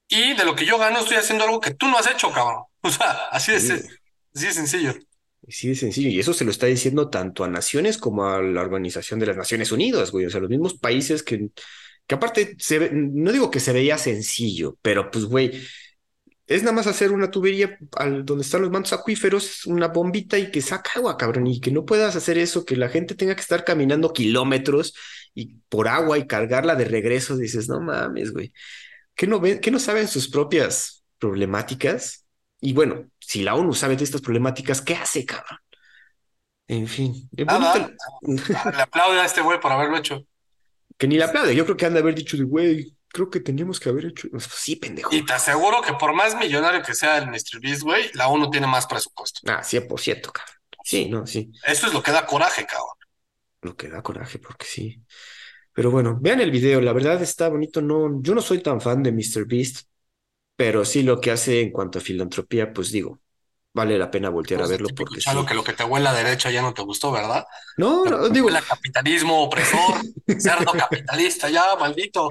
y 0.08 0.34
de 0.34 0.44
lo 0.44 0.54
que 0.54 0.64
yo 0.64 0.78
gano 0.78 1.00
estoy 1.00 1.16
haciendo 1.16 1.44
algo 1.44 1.60
que 1.60 1.74
tú 1.74 1.88
no 1.88 1.98
has 1.98 2.06
hecho, 2.06 2.30
cabrón. 2.30 2.62
O 2.86 2.90
sea, 2.90 3.12
así 3.30 3.52
de, 3.52 3.60
sí. 3.60 3.72
así 4.34 4.46
de 4.46 4.52
sencillo. 4.52 4.94
Sí, 5.48 5.68
de 5.68 5.74
sencillo. 5.76 6.08
Y 6.08 6.18
eso 6.18 6.32
se 6.32 6.44
lo 6.44 6.50
está 6.50 6.66
diciendo 6.66 7.08
tanto 7.08 7.44
a 7.44 7.48
naciones 7.48 7.98
como 7.98 8.26
a 8.26 8.42
la 8.42 8.62
Organización 8.62 9.20
de 9.20 9.26
las 9.26 9.36
Naciones 9.36 9.70
Unidas, 9.70 10.10
güey. 10.10 10.26
O 10.26 10.30
sea, 10.30 10.40
los 10.40 10.50
mismos 10.50 10.74
países 10.74 11.22
que, 11.22 11.50
que 12.06 12.14
aparte, 12.14 12.56
se 12.58 12.78
ve, 12.78 12.90
no 12.92 13.30
digo 13.32 13.50
que 13.50 13.60
se 13.60 13.72
veía 13.72 13.96
sencillo, 13.98 14.76
pero 14.82 15.10
pues, 15.10 15.24
güey, 15.26 15.52
es 16.46 16.62
nada 16.62 16.74
más 16.74 16.86
hacer 16.86 17.12
una 17.12 17.30
tubería 17.30 17.78
al, 17.96 18.24
donde 18.24 18.42
están 18.44 18.62
los 18.62 18.70
mantos 18.70 18.92
acuíferos, 18.92 19.66
una 19.66 19.88
bombita 19.88 20.38
y 20.38 20.50
que 20.50 20.60
saca 20.62 20.92
agua, 20.96 21.16
cabrón. 21.16 21.46
Y 21.46 21.60
que 21.60 21.72
no 21.72 21.84
puedas 21.84 22.16
hacer 22.16 22.38
eso, 22.38 22.64
que 22.64 22.76
la 22.76 22.88
gente 22.88 23.14
tenga 23.14 23.34
que 23.34 23.40
estar 23.40 23.64
caminando 23.64 24.12
kilómetros 24.12 24.94
y 25.34 25.56
por 25.68 25.88
agua 25.88 26.18
y 26.18 26.26
cargarla 26.26 26.76
de 26.76 26.84
regreso. 26.84 27.36
Dices, 27.36 27.68
no 27.68 27.80
mames, 27.80 28.32
güey. 28.32 28.52
¿Qué 29.14 29.26
no, 29.26 29.40
ven, 29.40 29.60
¿Qué 29.60 29.70
no 29.70 29.78
saben 29.80 30.08
sus 30.08 30.28
propias 30.28 31.04
problemáticas? 31.18 32.25
Y 32.60 32.72
bueno, 32.72 33.10
si 33.18 33.42
la 33.42 33.54
ONU 33.54 33.74
sabe 33.74 33.96
de 33.96 34.04
estas 34.04 34.20
problemáticas, 34.20 34.80
¿qué 34.80 34.94
hace, 34.94 35.24
cabrón? 35.24 35.58
En 36.68 36.88
fin. 36.88 37.28
Nada, 37.32 37.90
le 38.22 38.82
aplaude 38.82 39.20
a 39.20 39.24
este 39.24 39.40
güey 39.40 39.60
por 39.60 39.72
haberlo 39.72 39.96
hecho. 39.96 40.26
Que 40.96 41.06
ni 41.06 41.16
le 41.16 41.24
aplaude. 41.24 41.54
Yo 41.54 41.64
creo 41.64 41.76
que 41.76 41.86
han 41.86 41.94
de 41.94 42.00
haber 42.00 42.14
dicho 42.14 42.36
de, 42.36 42.44
güey, 42.44 42.96
creo 43.08 43.30
que 43.30 43.40
teníamos 43.40 43.78
que 43.78 43.88
haber 43.88 44.06
hecho. 44.06 44.28
Sí, 44.38 44.76
pendejo. 44.76 45.14
Y 45.14 45.24
te 45.24 45.32
aseguro 45.32 45.80
que 45.82 45.92
por 45.94 46.14
más 46.14 46.36
millonario 46.36 46.82
que 46.82 46.94
sea 46.94 47.18
el 47.18 47.28
Mr. 47.28 47.60
Beast, 47.60 47.82
güey, 47.82 48.10
la 48.14 48.28
ONU 48.28 48.50
tiene 48.50 48.66
más 48.66 48.86
presupuesto. 48.86 49.40
Ah, 49.46 49.62
100%, 49.62 50.32
cabrón. 50.32 50.56
Sí, 50.84 51.08
no, 51.08 51.26
sí. 51.26 51.50
Eso 51.64 51.86
es 51.88 51.92
lo 51.92 52.02
que 52.02 52.12
da 52.12 52.26
coraje, 52.26 52.66
cabrón. 52.66 52.96
Lo 53.62 53.76
que 53.76 53.88
da 53.88 54.02
coraje, 54.02 54.38
porque 54.38 54.66
sí. 54.66 55.02
Pero 55.72 55.90
bueno, 55.90 56.16
vean 56.20 56.40
el 56.40 56.50
video, 56.50 56.80
la 56.80 56.92
verdad 56.92 57.20
está 57.20 57.48
bonito. 57.48 57.82
No, 57.82 58.22
yo 58.22 58.34
no 58.34 58.40
soy 58.40 58.62
tan 58.62 58.80
fan 58.80 59.02
de 59.02 59.12
Mr. 59.12 59.46
Beast, 59.46 59.86
pero 60.56 60.84
sí 60.84 61.02
lo 61.02 61.20
que 61.20 61.30
hace 61.30 61.60
en 61.60 61.70
cuanto 61.70 61.98
a 61.98 62.02
filantropía, 62.02 62.72
pues 62.72 62.90
digo, 62.90 63.20
vale 63.76 63.98
la 63.98 64.10
pena 64.10 64.30
voltear 64.30 64.60
pues 64.60 64.70
a 64.70 64.72
verlo 64.72 64.88
porque 64.96 65.20
sí. 65.20 65.30
que 65.46 65.54
lo 65.54 65.62
que 65.62 65.74
te 65.74 65.84
huele 65.84 66.08
a 66.08 66.12
la 66.12 66.18
derecha 66.18 66.50
ya 66.50 66.62
no 66.62 66.72
te 66.72 66.80
gustó, 66.80 67.12
¿verdad? 67.12 67.44
No, 67.76 68.06
no, 68.06 68.30
digo. 68.30 68.48
El 68.48 68.64
capitalismo 68.64 69.42
opresor, 69.42 69.96
cerdo 70.38 70.72
capitalista, 70.72 71.50
ya, 71.50 71.76
maldito. 71.78 72.30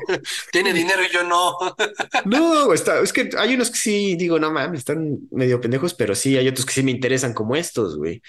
Tiene 0.51 0.73
dinero 0.73 1.03
y 1.03 1.13
yo 1.13 1.23
no. 1.23 1.55
no, 2.25 2.73
está, 2.73 2.99
es 2.99 3.13
que 3.13 3.29
hay 3.37 3.53
unos 3.53 3.69
que 3.69 3.77
sí, 3.77 4.15
digo, 4.15 4.39
no 4.39 4.51
mames, 4.51 4.79
están 4.79 5.19
medio 5.29 5.61
pendejos, 5.61 5.93
pero 5.93 6.15
sí, 6.15 6.35
hay 6.35 6.47
otros 6.47 6.65
que 6.65 6.73
sí 6.73 6.81
me 6.81 6.91
interesan 6.91 7.33
como 7.35 7.55
estos, 7.55 7.95
güey. 7.95 8.23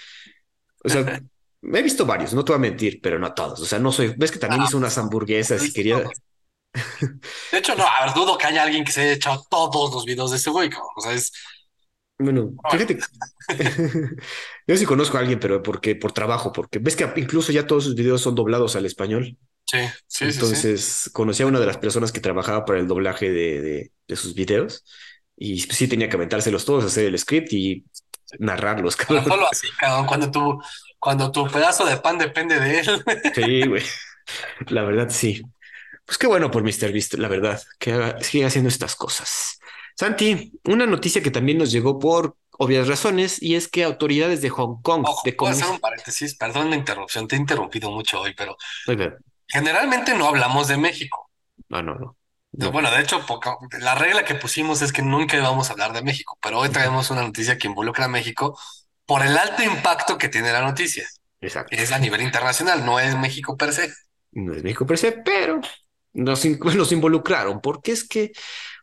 O 0.83 0.89
sea, 0.89 1.19
he 1.63 1.81
visto 1.81 2.05
varios, 2.05 2.35
no 2.35 2.45
te 2.45 2.51
voy 2.51 2.57
a 2.57 2.69
mentir, 2.69 2.99
pero 3.01 3.17
no 3.17 3.33
todos. 3.33 3.59
O 3.59 3.65
sea, 3.65 3.79
no 3.79 3.91
soy. 3.91 4.13
Ves 4.15 4.31
que 4.31 4.37
también 4.39 4.61
ah, 4.61 4.65
hizo 4.67 4.77
unas 4.77 4.95
hamburguesas 4.99 5.65
y 5.65 5.73
quería. 5.73 6.03
De 7.51 7.57
hecho, 7.57 7.75
no, 7.75 7.85
a 7.85 8.05
ver, 8.05 8.13
dudo 8.13 8.37
que 8.37 8.47
haya 8.47 8.63
alguien 8.63 8.83
que 8.83 8.91
se 8.91 9.01
haya 9.01 9.13
echado 9.13 9.45
todos 9.49 9.93
los 9.93 10.05
videos 10.05 10.31
de 10.31 10.37
ese 10.37 10.49
güey, 10.49 10.69
cabrón. 10.69 10.89
O 10.95 11.01
sea, 11.01 11.13
es. 11.13 11.31
Bueno, 12.19 12.51
fíjate. 12.71 12.97
Yo 14.67 14.77
sí 14.77 14.85
conozco 14.85 15.17
a 15.17 15.21
alguien, 15.21 15.39
pero 15.39 15.61
porque 15.61 15.95
por 15.95 16.11
trabajo, 16.11 16.51
porque 16.51 16.79
ves 16.79 16.95
que 16.95 17.11
incluso 17.17 17.51
ya 17.51 17.67
todos 17.67 17.83
sus 17.83 17.95
videos 17.95 18.21
son 18.21 18.35
doblados 18.35 18.75
al 18.75 18.85
español. 18.85 19.37
Sí, 19.65 19.79
sí, 20.07 20.25
Entonces, 20.25 20.83
sí, 20.83 21.11
conocí 21.11 21.43
a 21.43 21.47
una 21.47 21.59
de 21.59 21.65
las 21.65 21.77
personas 21.77 22.11
que 22.11 22.21
trabajaba 22.21 22.65
para 22.65 22.79
el 22.79 22.87
doblaje 22.87 23.29
de, 23.29 23.61
de, 23.61 23.91
de 24.07 24.15
sus 24.15 24.33
videos 24.33 24.83
y 25.37 25.59
sí 25.59 25.87
tenía 25.87 26.09
que 26.09 26.15
aventárselos 26.15 26.65
todos, 26.65 26.83
hacer 26.83 27.05
el 27.05 27.19
script 27.19 27.53
y 27.53 27.85
narrarlos, 28.39 28.95
cabrón. 28.95 29.23
No 29.25 29.35
solo 29.35 29.47
así, 29.51 29.67
cabrón, 29.79 30.07
cuando 30.07 30.31
tu, 30.31 30.61
cuando 30.99 31.31
tu 31.31 31.47
pedazo 31.47 31.85
de 31.85 31.97
pan 31.97 32.17
depende 32.17 32.59
de 32.59 32.79
él. 32.79 33.03
Sí, 33.35 33.67
güey. 33.67 33.83
La 34.67 34.83
verdad, 34.83 35.09
sí. 35.09 35.41
Pues 36.07 36.17
qué 36.17 36.25
bueno 36.25 36.49
por 36.49 36.63
Mr. 36.63 36.93
Beast, 36.93 37.15
la 37.15 37.27
verdad, 37.27 37.61
que 37.77 37.91
haga, 37.91 38.23
siga 38.23 38.47
haciendo 38.47 38.69
estas 38.69 38.95
cosas. 38.95 39.59
Santi, 39.93 40.53
una 40.63 40.85
noticia 40.85 41.21
que 41.21 41.31
también 41.31 41.57
nos 41.57 41.69
llegó 41.69 41.99
por 41.99 42.37
obvias 42.51 42.87
razones, 42.87 43.41
y 43.41 43.55
es 43.55 43.67
que 43.67 43.83
autoridades 43.83 44.41
de 44.41 44.49
Hong 44.49 44.81
Kong... 44.81 45.03
Ojo, 45.05 45.21
puedo 45.37 45.51
hacer 45.51 45.67
un 45.67 45.79
paréntesis? 45.79 46.35
Perdón 46.35 46.69
la 46.69 46.77
interrupción, 46.77 47.27
te 47.27 47.35
he 47.35 47.39
interrumpido 47.39 47.91
mucho 47.91 48.21
hoy, 48.21 48.33
pero 48.35 48.55
generalmente 49.47 50.15
no 50.15 50.27
hablamos 50.27 50.69
de 50.69 50.77
México. 50.77 51.29
No, 51.67 51.83
no, 51.83 51.95
no. 51.95 52.71
Bueno, 52.71 52.89
de 52.89 53.01
hecho, 53.01 53.23
la 53.81 53.95
regla 53.95 54.23
que 54.23 54.33
pusimos 54.33 54.81
es 54.81 54.93
que 54.93 55.01
nunca 55.01 55.37
íbamos 55.37 55.69
a 55.69 55.73
hablar 55.73 55.93
de 55.93 56.01
México, 56.01 56.39
pero 56.41 56.59
hoy 56.59 56.69
traemos 56.69 57.11
una 57.11 57.21
noticia 57.21 57.57
que 57.57 57.67
involucra 57.67 58.05
a 58.05 58.07
México 58.09 58.57
por 59.05 59.23
el 59.23 59.37
alto 59.37 59.61
impacto 59.61 60.17
que 60.17 60.29
tiene 60.29 60.53
la 60.53 60.61
noticia. 60.61 61.07
Exacto. 61.41 61.75
Es 61.75 61.91
a 61.91 61.99
nivel 61.99 62.21
internacional, 62.21 62.85
no 62.85 62.99
es 62.99 63.15
México 63.15 63.57
per 63.57 63.73
se. 63.73 63.93
No 64.31 64.53
es 64.53 64.63
México 64.63 64.87
per 64.87 64.97
se, 64.97 65.11
pero 65.11 65.61
nos, 66.75 66.91
involucraron, 66.91 67.61
porque 67.61 67.91
es 67.91 68.07
que 68.07 68.31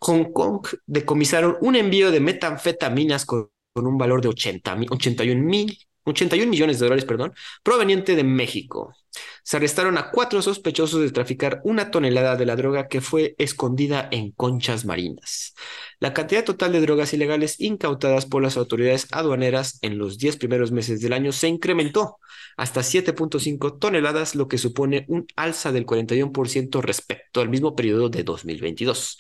Hong 0.01 0.33
Kong 0.33 0.67
decomisaron 0.87 1.57
un 1.61 1.77
envío 1.77 2.11
de 2.11 2.21
metanfetaminas 2.21 3.27
con, 3.27 3.51
con 3.73 3.87
un 3.87 3.99
valor 3.99 4.23
de 4.23 4.29
80, 4.29 4.77
81 4.91 5.43
mil 5.43 5.79
81 6.05 6.51
millones 6.51 6.79
de 6.79 6.87
dólares, 6.87 7.05
perdón, 7.05 7.35
proveniente 7.63 8.15
de 8.17 8.25
México. 8.25 8.95
Se 9.43 9.57
arrestaron 9.57 9.97
a 9.99 10.11
cuatro 10.11 10.43
sospechosos 10.43 11.01
de 11.01 11.11
traficar 11.11 11.61
una 11.65 11.91
tonelada 11.91 12.37
de 12.37 12.47
la 12.47 12.57
droga 12.57 12.89
que 12.89 13.01
fue 13.01 13.35
escondida 13.39 14.09
en 14.11 14.33
conchas 14.33 14.85
marinas. 14.85 15.55
La 16.01 16.13
cantidad 16.13 16.45
total 16.45 16.73
de 16.73 16.81
drogas 16.81 17.13
ilegales 17.13 17.61
incautadas 17.61 18.27
por 18.27 18.43
las 18.43 18.57
autoridades 18.57 19.07
aduaneras 19.13 19.79
en 19.83 19.99
los 19.99 20.19
10 20.19 20.37
primeros 20.37 20.73
meses 20.73 21.01
del 21.01 21.13
año 21.13 21.33
se 21.33 21.49
incrementó 21.49 22.19
hasta 22.57 22.83
7.5 22.83 23.79
toneladas, 23.79 24.35
lo 24.35 24.49
que 24.49 24.59
supone 24.59 25.05
un 25.09 25.27
alza 25.37 25.73
del 25.73 25.87
41% 25.87 26.81
respecto 26.81 27.41
al 27.41 27.49
mismo 27.49 27.75
periodo 27.75 28.09
de 28.09 28.25
2022. 28.25 29.19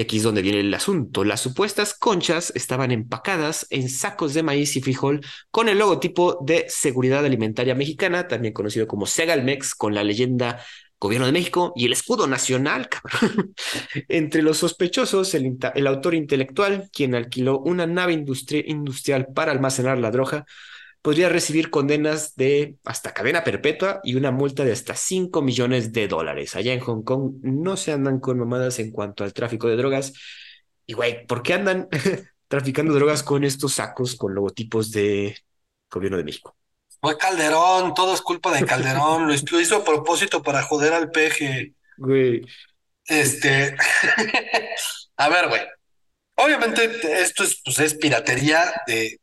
Y 0.00 0.02
aquí 0.02 0.16
es 0.16 0.22
donde 0.22 0.40
viene 0.40 0.60
el 0.60 0.72
asunto. 0.72 1.24
Las 1.24 1.42
supuestas 1.42 1.92
conchas 1.92 2.54
estaban 2.56 2.90
empacadas 2.90 3.66
en 3.68 3.90
sacos 3.90 4.32
de 4.32 4.42
maíz 4.42 4.74
y 4.76 4.80
frijol 4.80 5.20
con 5.50 5.68
el 5.68 5.78
logotipo 5.78 6.38
de 6.40 6.64
Seguridad 6.70 7.22
Alimentaria 7.22 7.74
Mexicana, 7.74 8.26
también 8.26 8.54
conocido 8.54 8.86
como 8.86 9.04
Segalmex, 9.04 9.74
con 9.74 9.94
la 9.94 10.02
leyenda 10.02 10.64
Gobierno 10.98 11.26
de 11.26 11.32
México 11.32 11.74
y 11.76 11.84
el 11.84 11.92
escudo 11.92 12.26
nacional. 12.26 12.88
Entre 14.08 14.40
los 14.40 14.56
sospechosos, 14.56 15.34
el, 15.34 15.86
autor 15.86 16.14
intelectual, 16.14 16.88
quien 16.94 17.14
alquiló 17.14 17.58
una 17.58 17.86
nave 17.86 18.14
industrial 18.14 19.26
para 19.34 19.52
almacenar 19.52 19.98
la 19.98 20.10
droga, 20.10 20.46
podría 21.02 21.28
recibir 21.28 21.70
condenas 21.70 22.36
de 22.36 22.76
hasta 22.84 23.14
cadena 23.14 23.42
perpetua 23.42 24.00
y 24.04 24.16
una 24.16 24.30
multa 24.30 24.64
de 24.64 24.72
hasta 24.72 24.94
5 24.94 25.40
millones 25.42 25.92
de 25.92 26.08
dólares. 26.08 26.56
Allá 26.56 26.72
en 26.72 26.80
Hong 26.80 27.02
Kong 27.02 27.36
no 27.42 27.76
se 27.76 27.92
andan 27.92 28.20
con 28.20 28.38
mamadas 28.38 28.78
en 28.78 28.90
cuanto 28.90 29.24
al 29.24 29.32
tráfico 29.32 29.68
de 29.68 29.76
drogas. 29.76 30.12
Y 30.86 30.92
güey, 30.92 31.26
¿por 31.26 31.42
qué 31.42 31.54
andan 31.54 31.88
traficando 32.48 32.92
drogas 32.92 33.22
con 33.22 33.44
estos 33.44 33.74
sacos 33.74 34.16
con 34.16 34.34
logotipos 34.34 34.90
de 34.90 35.36
gobierno 35.90 36.18
de 36.18 36.24
México? 36.24 36.56
Fue 37.00 37.16
Calderón, 37.16 37.94
todo 37.94 38.12
es 38.12 38.20
culpa 38.20 38.52
de 38.52 38.66
Calderón, 38.66 39.26
lo 39.26 39.60
hizo 39.60 39.76
a 39.76 39.84
propósito 39.84 40.42
para 40.42 40.62
joder 40.62 40.92
al 40.92 41.10
peje. 41.10 41.72
Güey. 41.96 42.42
Este, 43.06 43.74
a 45.16 45.28
ver, 45.30 45.48
güey. 45.48 45.62
Obviamente 46.34 46.84
esto 47.22 47.44
es, 47.44 47.60
pues, 47.64 47.78
es 47.78 47.94
piratería 47.94 48.64
de, 48.86 49.18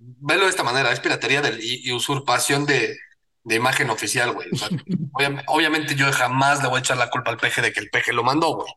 velo 0.00 0.44
de 0.44 0.50
esta 0.50 0.62
manera, 0.62 0.92
es 0.92 1.00
piratería 1.00 1.42
y, 1.60 1.92
usurpación 1.92 2.66
de, 2.66 2.96
imagen 3.44 3.90
oficial, 3.90 4.32
güey. 4.32 4.48
obviamente 5.46 5.94
yo 5.94 6.10
jamás 6.12 6.62
le 6.62 6.68
voy 6.68 6.78
a 6.78 6.80
echar 6.80 6.96
la 6.96 7.10
culpa 7.10 7.30
al 7.30 7.36
peje 7.36 7.62
de 7.62 7.72
que 7.72 7.80
el 7.80 7.90
peje 7.90 8.12
lo 8.12 8.24
mandó, 8.24 8.54
güey. 8.54 8.72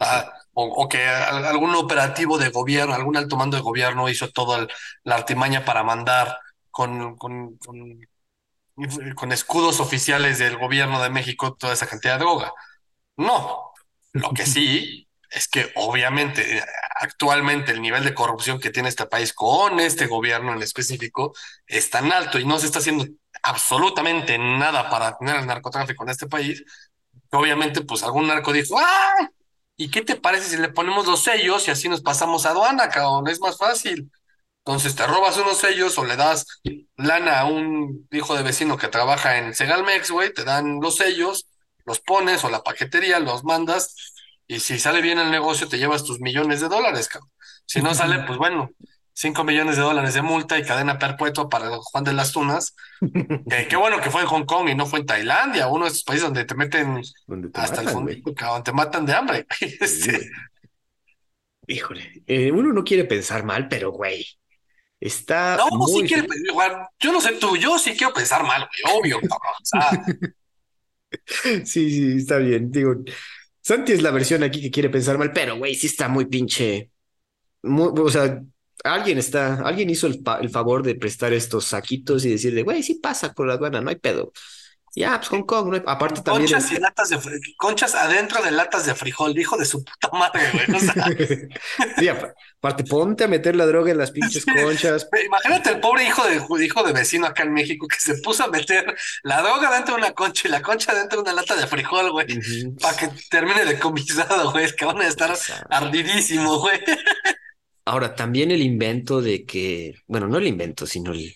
Ah, 0.00 0.32
o, 0.54 0.88
que 0.88 1.06
algún 1.06 1.74
operativo 1.74 2.38
de 2.38 2.50
gobierno, 2.50 2.94
algún 2.94 3.16
alto 3.16 3.36
mando 3.36 3.56
de 3.56 3.62
gobierno 3.62 4.08
hizo 4.08 4.30
toda 4.30 4.66
la 5.04 5.14
artimaña 5.14 5.64
para 5.64 5.82
mandar 5.82 6.38
con, 6.70 7.16
con, 7.16 7.58
con, 7.58 9.32
escudos 9.32 9.80
oficiales 9.80 10.38
del 10.38 10.58
gobierno 10.58 11.02
de 11.02 11.10
México 11.10 11.54
toda 11.54 11.74
esa 11.74 11.86
cantidad 11.86 12.14
de 12.14 12.20
droga. 12.20 12.52
No, 13.16 13.72
lo 14.12 14.30
que 14.30 14.46
sí 14.46 15.08
es 15.34 15.48
que 15.48 15.72
obviamente 15.76 16.62
actualmente 17.00 17.72
el 17.72 17.82
nivel 17.82 18.04
de 18.04 18.14
corrupción 18.14 18.60
que 18.60 18.70
tiene 18.70 18.88
este 18.88 19.06
país 19.06 19.32
con 19.32 19.80
este 19.80 20.06
gobierno 20.06 20.52
en 20.52 20.62
específico 20.62 21.34
es 21.66 21.90
tan 21.90 22.12
alto 22.12 22.38
y 22.38 22.44
no 22.44 22.58
se 22.58 22.66
está 22.66 22.78
haciendo 22.78 23.06
absolutamente 23.42 24.38
nada 24.38 24.88
para 24.90 25.16
tener 25.16 25.36
el 25.36 25.46
narcotráfico 25.46 26.04
en 26.04 26.10
este 26.10 26.26
país, 26.28 26.62
obviamente 27.30 27.80
pues 27.82 28.02
algún 28.02 28.28
narco 28.28 28.52
dijo, 28.52 28.78
¡ah! 28.78 29.30
¿Y 29.76 29.90
qué 29.90 30.02
te 30.02 30.16
parece 30.16 30.50
si 30.50 30.56
le 30.58 30.68
ponemos 30.68 31.06
los 31.06 31.24
sellos 31.24 31.66
y 31.66 31.70
así 31.70 31.88
nos 31.88 32.02
pasamos 32.02 32.46
a 32.46 32.50
aduana, 32.50 32.88
cabrón? 32.88 33.26
Es 33.28 33.40
más 33.40 33.56
fácil. 33.56 34.12
Entonces 34.64 34.94
te 34.94 35.06
robas 35.06 35.36
unos 35.38 35.58
sellos 35.58 35.98
o 35.98 36.04
le 36.04 36.14
das 36.14 36.46
lana 36.96 37.40
a 37.40 37.46
un 37.46 38.06
hijo 38.12 38.36
de 38.36 38.44
vecino 38.44 38.76
que 38.76 38.88
trabaja 38.88 39.38
en 39.38 39.54
Segalmex, 39.54 40.10
güey, 40.12 40.32
te 40.32 40.44
dan 40.44 40.78
los 40.80 40.96
sellos, 40.96 41.48
los 41.84 42.00
pones 42.00 42.44
o 42.44 42.50
la 42.50 42.62
paquetería, 42.62 43.18
los 43.18 43.42
mandas 43.42 44.11
y 44.52 44.60
si 44.60 44.78
sale 44.78 45.00
bien 45.00 45.18
el 45.18 45.30
negocio, 45.30 45.66
te 45.66 45.78
llevas 45.78 46.04
tus 46.04 46.20
millones 46.20 46.60
de 46.60 46.68
dólares, 46.68 47.08
cabrón. 47.08 47.30
Si 47.64 47.80
no 47.80 47.94
sale, 47.94 48.18
pues 48.26 48.38
bueno, 48.38 48.70
cinco 49.14 49.44
millones 49.44 49.76
de 49.76 49.82
dólares 49.82 50.12
de 50.12 50.20
multa 50.20 50.58
y 50.58 50.62
cadena 50.62 50.98
perpetua 50.98 51.48
para 51.48 51.70
Juan 51.78 52.04
de 52.04 52.12
las 52.12 52.32
Tunas. 52.32 52.76
qué 53.70 53.76
bueno 53.76 53.98
que 54.02 54.10
fue 54.10 54.20
en 54.20 54.26
Hong 54.26 54.44
Kong 54.44 54.68
y 54.68 54.74
no 54.74 54.84
fue 54.84 55.00
en 55.00 55.06
Tailandia, 55.06 55.68
uno 55.68 55.86
de 55.86 55.90
esos 55.90 56.04
países 56.04 56.24
donde 56.24 56.44
te 56.44 56.54
meten 56.54 57.00
hasta 57.54 57.80
el 57.80 57.88
fondo, 57.88 58.12
cabrón, 58.36 58.62
te 58.62 58.72
matan 58.72 59.06
de 59.06 59.14
hambre. 59.14 59.46
Este. 59.80 60.28
Híjole, 61.66 62.22
eh, 62.26 62.52
uno 62.52 62.74
no 62.74 62.84
quiere 62.84 63.04
pensar 63.04 63.44
mal, 63.44 63.68
pero 63.68 63.90
güey, 63.90 64.26
está. 65.00 65.56
No, 65.56 65.78
muy... 65.78 66.02
sí 66.02 66.08
quiere 66.08 66.28
pensar, 66.28 66.90
yo 66.98 67.10
no 67.10 67.22
sé 67.22 67.32
tú, 67.34 67.56
yo 67.56 67.78
sí 67.78 67.96
quiero 67.96 68.12
pensar 68.12 68.42
mal, 68.42 68.68
güey, 68.84 68.98
obvio, 68.98 69.20
cabrón. 69.20 70.34
sí, 71.64 71.90
sí, 71.90 72.16
está 72.18 72.36
bien. 72.36 72.70
Digo, 72.70 72.96
Santi 73.62 73.92
es 73.92 74.02
la 74.02 74.10
versión 74.10 74.42
aquí 74.42 74.60
que 74.60 74.70
quiere 74.70 74.90
pensar 74.90 75.18
mal, 75.18 75.32
pero 75.32 75.56
güey, 75.56 75.74
sí 75.74 75.86
está 75.86 76.08
muy 76.08 76.26
pinche. 76.26 76.90
o 77.62 78.10
sea, 78.10 78.42
alguien 78.84 79.18
está, 79.18 79.62
alguien 79.62 79.88
hizo 79.90 80.06
el, 80.06 80.22
el, 80.40 80.50
favor 80.50 80.82
de 80.82 80.96
prestar 80.96 81.32
estos 81.32 81.66
saquitos 81.66 82.24
y 82.24 82.30
decirle, 82.30 82.64
güey, 82.64 82.82
sí 82.82 82.94
pasa 82.96 83.32
por 83.32 83.46
la 83.46 83.54
aduana, 83.54 83.80
no 83.80 83.90
hay 83.90 83.96
pedo. 83.96 84.32
Ya, 84.94 85.16
pues 85.16 85.28
Hong 85.28 85.44
Kong, 85.44 85.68
¿no? 85.68 85.82
aparte 85.86 86.20
también. 86.20 86.50
Conchas 86.50 86.70
y 86.70 86.76
latas 86.78 87.08
de 87.08 87.18
conchas 87.56 87.94
adentro 87.94 88.42
de 88.42 88.50
latas 88.50 88.84
de 88.84 88.94
frijol, 88.94 89.38
hijo 89.38 89.56
de 89.56 89.64
su 89.64 89.82
puta 89.82 90.10
madre, 90.12 90.42
güey. 90.52 90.66
sí, 91.98 92.08
aparte, 92.08 92.84
ponte 92.84 93.24
a 93.24 93.28
meter 93.28 93.56
la 93.56 93.64
droga 93.64 93.90
en 93.90 93.96
las 93.96 94.10
pinches 94.10 94.44
conchas. 94.44 95.08
Imagínate 95.24 95.70
el 95.70 95.80
pobre 95.80 96.04
hijo 96.04 96.22
de 96.26 96.64
hijo 96.64 96.82
de 96.82 96.92
vecino 96.92 97.26
acá 97.26 97.44
en 97.44 97.54
México 97.54 97.88
que 97.88 97.98
se 97.98 98.16
puso 98.20 98.44
a 98.44 98.48
meter 98.48 98.94
la 99.22 99.40
droga 99.40 99.72
dentro 99.74 99.94
de 99.94 100.02
una 100.02 100.12
concha 100.12 100.48
y 100.48 100.50
la 100.50 100.60
concha 100.60 100.94
dentro 100.94 101.22
de 101.22 101.30
una 101.30 101.40
lata 101.40 101.56
de 101.56 101.66
frijol, 101.66 102.10
güey. 102.12 102.26
Para 102.78 102.96
que 102.96 103.08
termine 103.30 103.64
decomisado, 103.64 104.52
güey. 104.52 104.66
Es 104.66 104.74
que 104.74 104.84
van 104.84 105.00
a 105.00 105.06
estar 105.06 105.34
ardidísimos, 105.70 106.60
güey. 106.60 106.78
Ahora, 107.86 108.14
también 108.14 108.50
el 108.50 108.60
invento 108.60 109.22
de 109.22 109.46
que, 109.46 109.94
bueno, 110.06 110.28
no 110.28 110.36
el 110.36 110.46
invento, 110.46 110.86
sino 110.86 111.12
el, 111.12 111.34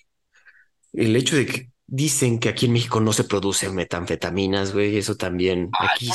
el 0.92 1.16
hecho 1.16 1.36
de 1.36 1.46
que 1.46 1.70
Dicen 1.88 2.40
que 2.40 2.48
aquí 2.48 2.66
en 2.66 2.72
México 2.72 3.00
no 3.00 3.12
se 3.12 3.22
producen 3.22 3.74
metanfetaminas, 3.74 4.72
güey, 4.72 4.96
eso 4.96 5.16
también. 5.16 5.70
aquí 5.78 6.10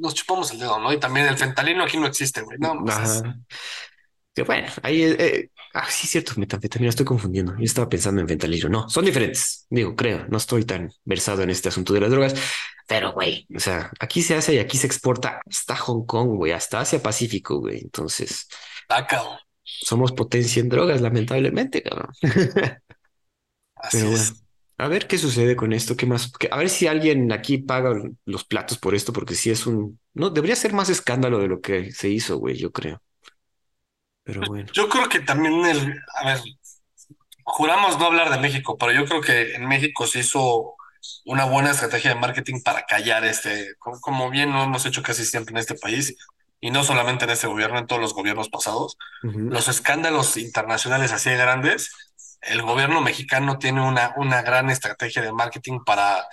Nos 0.00 0.14
chupamos 0.14 0.50
el 0.50 0.58
dedo, 0.58 0.80
¿no? 0.80 0.92
Y 0.92 0.98
también 0.98 1.26
el 1.26 1.38
fentalino 1.38 1.84
aquí 1.84 1.98
no 1.98 2.06
existe, 2.06 2.40
güey. 2.42 2.58
No, 2.58 2.84
pues 2.84 3.22
Que 4.34 4.42
bueno, 4.42 4.66
ahí. 4.82 5.02
Eh, 5.02 5.16
eh, 5.18 5.50
ah, 5.74 5.86
sí, 5.88 6.08
cierto, 6.08 6.32
metanfetamina, 6.36 6.88
estoy 6.88 7.06
confundiendo. 7.06 7.54
Yo 7.56 7.64
estaba 7.64 7.88
pensando 7.88 8.20
en 8.20 8.26
fentanilo. 8.26 8.68
No, 8.68 8.88
son 8.88 9.04
diferentes. 9.04 9.66
Digo, 9.70 9.94
creo, 9.94 10.26
no 10.28 10.36
estoy 10.36 10.64
tan 10.64 10.90
versado 11.04 11.42
en 11.42 11.50
este 11.50 11.68
asunto 11.68 11.92
de 11.92 12.00
las 12.00 12.10
drogas. 12.10 12.34
Pero, 12.88 13.12
güey, 13.12 13.46
o 13.54 13.60
sea, 13.60 13.92
aquí 14.00 14.20
se 14.20 14.34
hace 14.34 14.54
y 14.54 14.58
aquí 14.58 14.78
se 14.78 14.88
exporta 14.88 15.42
hasta 15.48 15.76
Hong 15.76 16.06
Kong, 16.06 16.36
güey, 16.36 16.50
hasta 16.50 16.80
Asia 16.80 17.00
Pacífico, 17.00 17.60
güey. 17.60 17.78
Entonces. 17.78 18.48
Acá. 18.88 19.22
Somos 19.62 20.10
potencia 20.10 20.60
en 20.60 20.70
drogas, 20.70 21.00
lamentablemente, 21.00 21.82
cabrón. 21.82 22.10
Así 23.76 23.98
es. 23.98 24.47
A 24.80 24.86
ver 24.86 25.08
qué 25.08 25.18
sucede 25.18 25.56
con 25.56 25.72
esto, 25.72 25.96
qué 25.96 26.06
más, 26.06 26.30
a 26.52 26.56
ver 26.56 26.70
si 26.70 26.86
alguien 26.86 27.32
aquí 27.32 27.58
paga 27.58 28.00
los 28.24 28.44
platos 28.44 28.78
por 28.78 28.94
esto, 28.94 29.12
porque 29.12 29.34
si 29.34 29.50
es 29.50 29.66
un, 29.66 29.98
no, 30.14 30.30
debería 30.30 30.54
ser 30.54 30.72
más 30.72 30.88
escándalo 30.88 31.40
de 31.40 31.48
lo 31.48 31.60
que 31.60 31.90
se 31.90 32.08
hizo, 32.08 32.38
güey, 32.38 32.56
yo 32.56 32.70
creo. 32.70 33.02
Pero 34.22 34.42
bueno. 34.46 34.70
Yo 34.72 34.88
creo 34.88 35.08
que 35.08 35.18
también 35.18 35.64
el, 35.66 36.00
a 36.16 36.26
ver, 36.26 36.38
juramos 37.42 37.98
no 37.98 38.06
hablar 38.06 38.30
de 38.30 38.38
México, 38.38 38.76
pero 38.78 38.92
yo 38.92 39.04
creo 39.04 39.20
que 39.20 39.56
en 39.56 39.66
México 39.66 40.06
se 40.06 40.20
hizo 40.20 40.76
una 41.24 41.44
buena 41.44 41.72
estrategia 41.72 42.14
de 42.14 42.20
marketing 42.20 42.60
para 42.62 42.82
callar 42.82 43.24
este, 43.24 43.74
como, 43.78 44.30
bien 44.30 44.52
lo 44.52 44.62
hemos 44.62 44.86
hecho 44.86 45.02
casi 45.02 45.24
siempre 45.24 45.52
en 45.52 45.58
este 45.58 45.74
país, 45.74 46.14
y 46.60 46.70
no 46.70 46.84
solamente 46.84 47.24
en 47.24 47.30
este 47.30 47.48
gobierno, 47.48 47.78
en 47.78 47.86
todos 47.88 48.00
los 48.00 48.14
gobiernos 48.14 48.48
pasados, 48.48 48.96
los 49.22 49.66
escándalos 49.66 50.36
internacionales 50.36 51.10
así 51.10 51.30
de 51.30 51.36
grandes 51.36 51.90
el 52.42 52.62
gobierno 52.62 53.00
mexicano 53.00 53.58
tiene 53.58 53.86
una, 53.86 54.14
una 54.16 54.42
gran 54.42 54.70
estrategia 54.70 55.22
de 55.22 55.32
marketing 55.32 55.80
para 55.84 56.26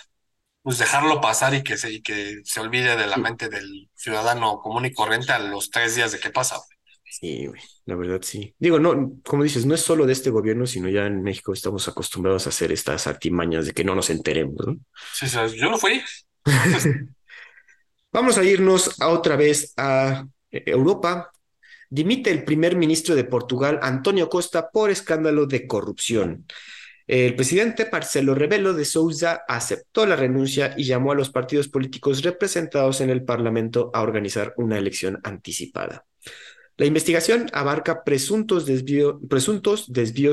pues 0.61 0.79
dejarlo 0.79 1.21
pasar 1.21 1.53
y 1.53 1.63
que 1.63 1.77
se, 1.77 1.91
y 1.91 2.01
que 2.01 2.41
se 2.43 2.59
olvide 2.59 2.95
de 2.95 3.07
la 3.07 3.17
mente 3.17 3.49
del 3.49 3.89
ciudadano 3.93 4.57
común 4.59 4.85
y 4.85 4.93
corriente 4.93 5.31
a 5.31 5.39
los 5.39 5.69
tres 5.69 5.95
días 5.95 6.11
de 6.11 6.19
que 6.19 6.31
pasa. 6.31 6.59
Sí, 7.07 7.45
güey, 7.45 7.61
la 7.85 7.95
verdad 7.95 8.19
sí. 8.23 8.55
Digo, 8.57 8.79
no, 8.79 9.13
como 9.23 9.43
dices, 9.43 9.65
no 9.65 9.75
es 9.75 9.81
solo 9.81 10.05
de 10.05 10.13
este 10.13 10.31
gobierno, 10.31 10.65
sino 10.65 10.89
ya 10.89 11.05
en 11.05 11.21
México 11.23 11.53
estamos 11.53 11.87
acostumbrados 11.87 12.45
a 12.45 12.49
hacer 12.49 12.71
estas 12.71 13.07
artimañas 13.07 13.67
de 13.67 13.73
que 13.73 13.83
no 13.83 13.95
nos 13.95 14.09
enteremos, 14.09 14.65
¿no? 14.65 14.77
Sí, 15.13 15.27
yo 15.55 15.69
no 15.69 15.77
fui. 15.77 16.03
Vamos 18.11 18.37
a 18.37 18.43
irnos 18.43 18.99
a 18.99 19.09
otra 19.09 19.35
vez 19.35 19.73
a 19.77 20.25
Europa. 20.51 21.31
Dimite 21.89 22.31
el 22.31 22.43
primer 22.43 22.75
ministro 22.75 23.15
de 23.15 23.23
Portugal, 23.23 23.79
Antonio 23.81 24.29
Costa, 24.29 24.69
por 24.69 24.89
escándalo 24.89 25.45
de 25.45 25.67
corrupción. 25.67 26.45
El 27.07 27.35
presidente 27.35 27.87
Marcelo 27.91 28.33
Rebelo 28.33 28.73
de 28.73 28.83
Souza 28.83 29.43
aceptó 29.47 30.07
la 30.07 30.15
renuncia 30.15 30.73
y 30.75 30.85
llamó 30.85 31.11
a 31.11 31.15
los 31.15 31.29
partidos 31.29 31.67
políticos 31.67 32.23
representados 32.23 32.99
en 33.01 33.11
el 33.11 33.23
Parlamento 33.23 33.91
a 33.93 34.01
organizar 34.01 34.53
una 34.57 34.79
elección 34.79 35.19
anticipada. 35.23 36.05
La 36.77 36.85
investigación 36.85 37.49
abarca 37.53 38.03
presuntos, 38.03 38.65
desvíos 38.65 39.19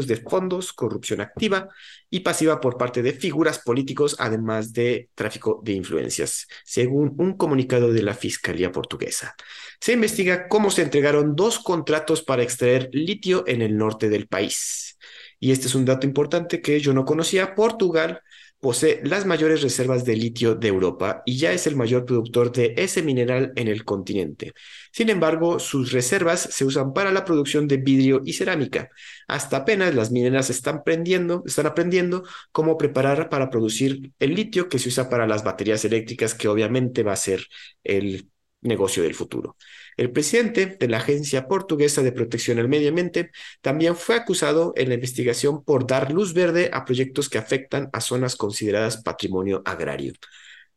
de 0.06 0.16
fondos, 0.16 0.72
corrupción 0.72 1.20
activa 1.20 1.68
y 2.10 2.20
pasiva 2.20 2.60
por 2.60 2.76
parte 2.76 3.00
de 3.00 3.12
figuras 3.12 3.60
políticos, 3.60 4.16
además 4.18 4.72
de 4.72 5.08
tráfico 5.14 5.60
de 5.62 5.72
influencias, 5.72 6.48
según 6.64 7.14
un 7.18 7.36
comunicado 7.36 7.92
de 7.92 8.02
la 8.02 8.14
Fiscalía 8.14 8.72
portuguesa. 8.72 9.36
Se 9.80 9.92
investiga 9.92 10.48
cómo 10.48 10.72
se 10.72 10.82
entregaron 10.82 11.36
dos 11.36 11.60
contratos 11.60 12.22
para 12.22 12.42
extraer 12.42 12.90
litio 12.92 13.44
en 13.46 13.62
el 13.62 13.76
norte 13.76 14.08
del 14.08 14.26
país. 14.26 14.98
Y 15.38 15.52
este 15.52 15.68
es 15.68 15.76
un 15.76 15.84
dato 15.84 16.08
importante 16.08 16.60
que 16.60 16.80
yo 16.80 16.92
no 16.92 17.04
conocía. 17.04 17.54
Portugal 17.54 18.20
posee 18.62 19.00
las 19.02 19.26
mayores 19.26 19.60
reservas 19.60 20.04
de 20.04 20.14
litio 20.14 20.54
de 20.54 20.68
Europa 20.68 21.24
y 21.26 21.36
ya 21.36 21.52
es 21.52 21.66
el 21.66 21.74
mayor 21.74 22.04
productor 22.04 22.52
de 22.52 22.74
ese 22.76 23.02
mineral 23.02 23.52
en 23.56 23.66
el 23.66 23.84
continente. 23.84 24.52
Sin 24.92 25.10
embargo, 25.10 25.58
sus 25.58 25.90
reservas 25.90 26.42
se 26.42 26.64
usan 26.64 26.92
para 26.92 27.10
la 27.10 27.24
producción 27.24 27.66
de 27.66 27.78
vidrio 27.78 28.22
y 28.24 28.34
cerámica. 28.34 28.88
Hasta 29.26 29.56
apenas 29.58 29.96
las 29.96 30.12
mineras 30.12 30.48
están 30.48 30.76
aprendiendo, 30.76 31.42
están 31.44 31.66
aprendiendo 31.66 32.22
cómo 32.52 32.78
preparar 32.78 33.28
para 33.28 33.50
producir 33.50 34.12
el 34.20 34.34
litio 34.36 34.68
que 34.68 34.78
se 34.78 34.90
usa 34.90 35.10
para 35.10 35.26
las 35.26 35.42
baterías 35.42 35.84
eléctricas, 35.84 36.32
que 36.32 36.46
obviamente 36.46 37.02
va 37.02 37.14
a 37.14 37.16
ser 37.16 37.44
el 37.82 38.28
negocio 38.60 39.02
del 39.02 39.14
futuro. 39.16 39.56
El 39.96 40.10
presidente 40.10 40.66
de 40.66 40.88
la 40.88 40.98
Agencia 40.98 41.46
Portuguesa 41.46 42.02
de 42.02 42.12
Protección 42.12 42.58
al 42.58 42.68
Medio 42.68 42.88
Ambiente 42.88 43.30
también 43.60 43.96
fue 43.96 44.16
acusado 44.16 44.72
en 44.76 44.88
la 44.88 44.94
investigación 44.94 45.64
por 45.64 45.86
dar 45.86 46.12
luz 46.12 46.34
verde 46.34 46.70
a 46.72 46.84
proyectos 46.84 47.28
que 47.28 47.38
afectan 47.38 47.90
a 47.92 48.00
zonas 48.00 48.36
consideradas 48.36 49.02
patrimonio 49.02 49.62
agrario. 49.64 50.14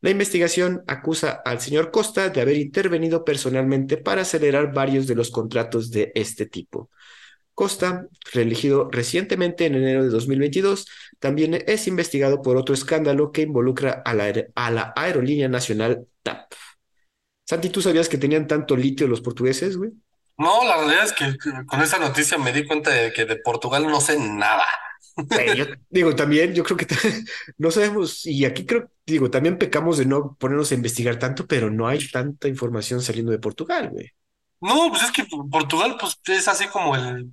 La 0.01 0.09
investigación 0.09 0.83
acusa 0.87 1.31
al 1.31 1.61
señor 1.61 1.89
Costa 1.91 2.29
de 2.29 2.41
haber 2.41 2.57
intervenido 2.57 3.23
personalmente 3.23 3.97
para 3.97 4.21
acelerar 4.21 4.73
varios 4.73 5.07
de 5.07 5.15
los 5.15 5.31
contratos 5.31 5.89
de 5.89 6.11
este 6.13 6.45
tipo. 6.45 6.89
Costa, 7.55 8.07
reelegido 8.33 8.89
recientemente 8.91 9.65
en 9.65 9.75
enero 9.75 10.03
de 10.03 10.09
2022, 10.09 10.87
también 11.19 11.63
es 11.65 11.87
investigado 11.87 12.41
por 12.41 12.57
otro 12.57 12.75
escándalo 12.75 13.31
que 13.31 13.43
involucra 13.43 14.03
a 14.05 14.13
la, 14.13 14.33
a 14.55 14.71
la 14.71 14.93
aerolínea 14.95 15.47
nacional 15.47 16.05
TAP. 16.21 16.51
Santi, 17.45 17.69
¿tú 17.69 17.81
sabías 17.81 18.09
que 18.09 18.17
tenían 18.17 18.47
tanto 18.47 18.75
litio 18.75 19.07
los 19.07 19.21
portugueses, 19.21 19.77
güey? 19.77 19.91
No, 20.37 20.65
la 20.65 20.77
realidad 20.77 21.05
es 21.05 21.13
que 21.13 21.37
con 21.65 21.81
esa 21.81 21.99
noticia 21.99 22.37
me 22.37 22.51
di 22.51 22.65
cuenta 22.65 22.89
de 22.89 23.13
que 23.13 23.25
de 23.25 23.37
Portugal 23.37 23.85
no 23.85 24.01
sé 24.01 24.19
nada. 24.19 24.65
yo, 25.55 25.65
digo, 25.89 26.15
también, 26.15 26.53
yo 26.53 26.63
creo 26.63 26.75
que 26.75 26.87
no 27.57 27.71
sabemos, 27.71 28.25
y 28.25 28.45
aquí 28.45 28.65
creo, 28.65 28.89
digo, 29.05 29.29
también 29.29 29.57
pecamos 29.57 29.97
de 29.97 30.05
no 30.05 30.35
ponernos 30.39 30.71
a 30.71 30.75
investigar 30.75 31.17
tanto, 31.19 31.47
pero 31.47 31.69
no 31.69 31.87
hay 31.87 32.05
tanta 32.09 32.47
información 32.47 33.01
saliendo 33.01 33.31
de 33.31 33.39
Portugal, 33.39 33.89
güey. 33.91 34.11
No, 34.59 34.89
pues 34.89 35.03
es 35.03 35.11
que 35.11 35.25
Portugal, 35.49 35.95
pues 35.99 36.19
es 36.25 36.47
así 36.47 36.67
como 36.67 36.95
el, 36.95 37.31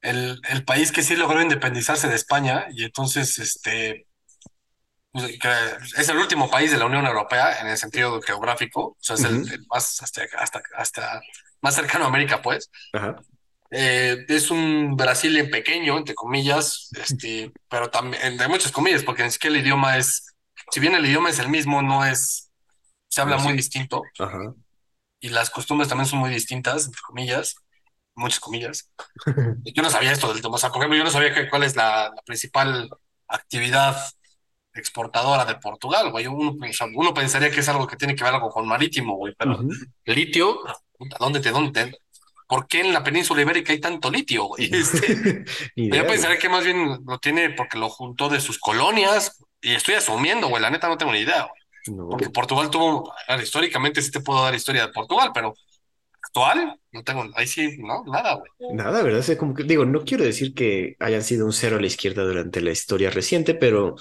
el, 0.00 0.40
el 0.48 0.64
país 0.64 0.90
que 0.90 1.02
sí 1.02 1.14
logró 1.14 1.42
independizarse 1.42 2.08
de 2.08 2.16
España, 2.16 2.66
y 2.74 2.84
entonces, 2.84 3.38
este, 3.38 4.06
pues, 5.12 5.38
es 5.96 6.08
el 6.08 6.18
último 6.18 6.48
país 6.48 6.70
de 6.70 6.78
la 6.78 6.86
Unión 6.86 7.06
Europea 7.06 7.60
en 7.60 7.66
el 7.66 7.76
sentido 7.76 8.20
geográfico, 8.22 8.80
o 8.80 8.96
sea, 9.00 9.16
es 9.16 9.24
el, 9.24 9.66
más 9.68 10.00
hasta, 10.02 10.22
hasta, 10.38 10.62
hasta, 10.76 11.20
más 11.60 11.74
cercano 11.74 12.04
a 12.04 12.08
América, 12.08 12.40
pues. 12.40 12.70
Eh, 13.72 14.24
es 14.28 14.50
un 14.50 14.96
Brasil 14.96 15.36
en 15.36 15.50
pequeño, 15.50 15.98
entre 15.98 16.14
comillas, 16.14 16.90
este, 17.00 17.52
pero 17.68 17.90
también 17.90 18.36
de 18.36 18.48
muchas 18.48 18.72
comillas, 18.72 19.02
porque 19.02 19.24
ni 19.24 19.30
siquiera 19.30 19.56
el 19.56 19.62
idioma 19.62 19.96
es, 19.96 20.34
si 20.70 20.80
bien 20.80 20.94
el 20.94 21.06
idioma 21.06 21.30
es 21.30 21.38
el 21.38 21.48
mismo, 21.48 21.82
no 21.82 22.04
es, 22.04 22.50
se 23.08 23.20
habla 23.20 23.38
muy 23.38 23.54
distinto. 23.54 24.02
Y 25.20 25.28
las 25.28 25.50
costumbres 25.50 25.88
también 25.88 26.06
son 26.06 26.20
muy 26.20 26.30
distintas, 26.30 26.86
entre 26.86 27.00
comillas, 27.06 27.56
muchas 28.14 28.40
comillas. 28.40 28.92
yo 29.64 29.82
no 29.82 29.90
sabía 29.90 30.12
esto 30.12 30.28
del 30.28 30.38
idioma, 30.38 30.56
o 30.56 30.58
sea, 30.58 30.70
por 30.70 30.78
ejemplo, 30.78 30.98
yo 30.98 31.04
no 31.04 31.10
sabía 31.10 31.48
cuál 31.50 31.64
es 31.64 31.74
la 31.74 32.12
principal 32.24 32.88
actividad 33.26 33.96
exportadora 34.80 35.44
de 35.44 35.54
Portugal, 35.56 36.10
güey. 36.10 36.26
Uno, 36.26 36.56
uno, 36.94 37.14
pensaría 37.14 37.50
que 37.50 37.60
es 37.60 37.68
algo 37.68 37.86
que 37.86 37.96
tiene 37.96 38.16
que 38.16 38.24
ver 38.24 38.34
algo 38.34 38.50
con 38.50 38.66
marítimo, 38.66 39.16
güey, 39.16 39.34
pero 39.38 39.60
litio, 40.04 40.60
¿dónde 41.18 41.40
te, 41.40 41.50
dónde 41.50 41.92
¿Por 42.48 42.66
qué 42.66 42.80
en 42.80 42.92
la 42.92 43.04
península 43.04 43.42
ibérica 43.42 43.72
hay 43.72 43.78
tanto 43.78 44.10
litio, 44.10 44.46
güey? 44.46 44.68
Este, 44.74 45.44
yo 45.76 46.06
pensaría 46.06 46.38
que 46.38 46.48
más 46.48 46.64
bien 46.64 46.98
lo 47.06 47.18
tiene 47.18 47.50
porque 47.50 47.78
lo 47.78 47.88
juntó 47.88 48.28
de 48.28 48.40
sus 48.40 48.58
colonias, 48.58 49.38
y 49.62 49.74
estoy 49.74 49.94
asumiendo, 49.94 50.48
güey, 50.48 50.62
la 50.62 50.70
neta 50.70 50.88
no 50.88 50.98
tengo 50.98 51.12
ni 51.12 51.20
idea, 51.20 51.42
güey. 51.42 52.08
Porque 52.10 52.30
Portugal 52.30 52.70
tuvo, 52.70 53.12
históricamente 53.42 54.02
sí 54.02 54.10
te 54.10 54.20
puedo 54.20 54.42
dar 54.42 54.54
historia 54.54 54.86
de 54.86 54.92
Portugal, 54.92 55.30
pero 55.32 55.54
actual, 56.22 56.78
no 56.92 57.02
tengo, 57.02 57.24
ahí 57.34 57.46
sí, 57.46 57.78
no, 57.78 58.04
nada, 58.04 58.34
güey. 58.34 58.74
Nada, 58.74 59.02
¿verdad? 59.02 59.28
O 59.28 59.38
como 59.38 59.54
que, 59.54 59.64
digo, 59.64 59.84
no 59.84 60.04
quiero 60.04 60.24
decir 60.24 60.54
que 60.54 60.96
hayan 60.98 61.22
sido 61.22 61.46
un 61.46 61.52
cero 61.52 61.76
a 61.76 61.80
la 61.80 61.86
izquierda 61.86 62.22
durante 62.22 62.60
la 62.60 62.70
historia 62.70 63.10
reciente, 63.10 63.54
pero 63.54 63.96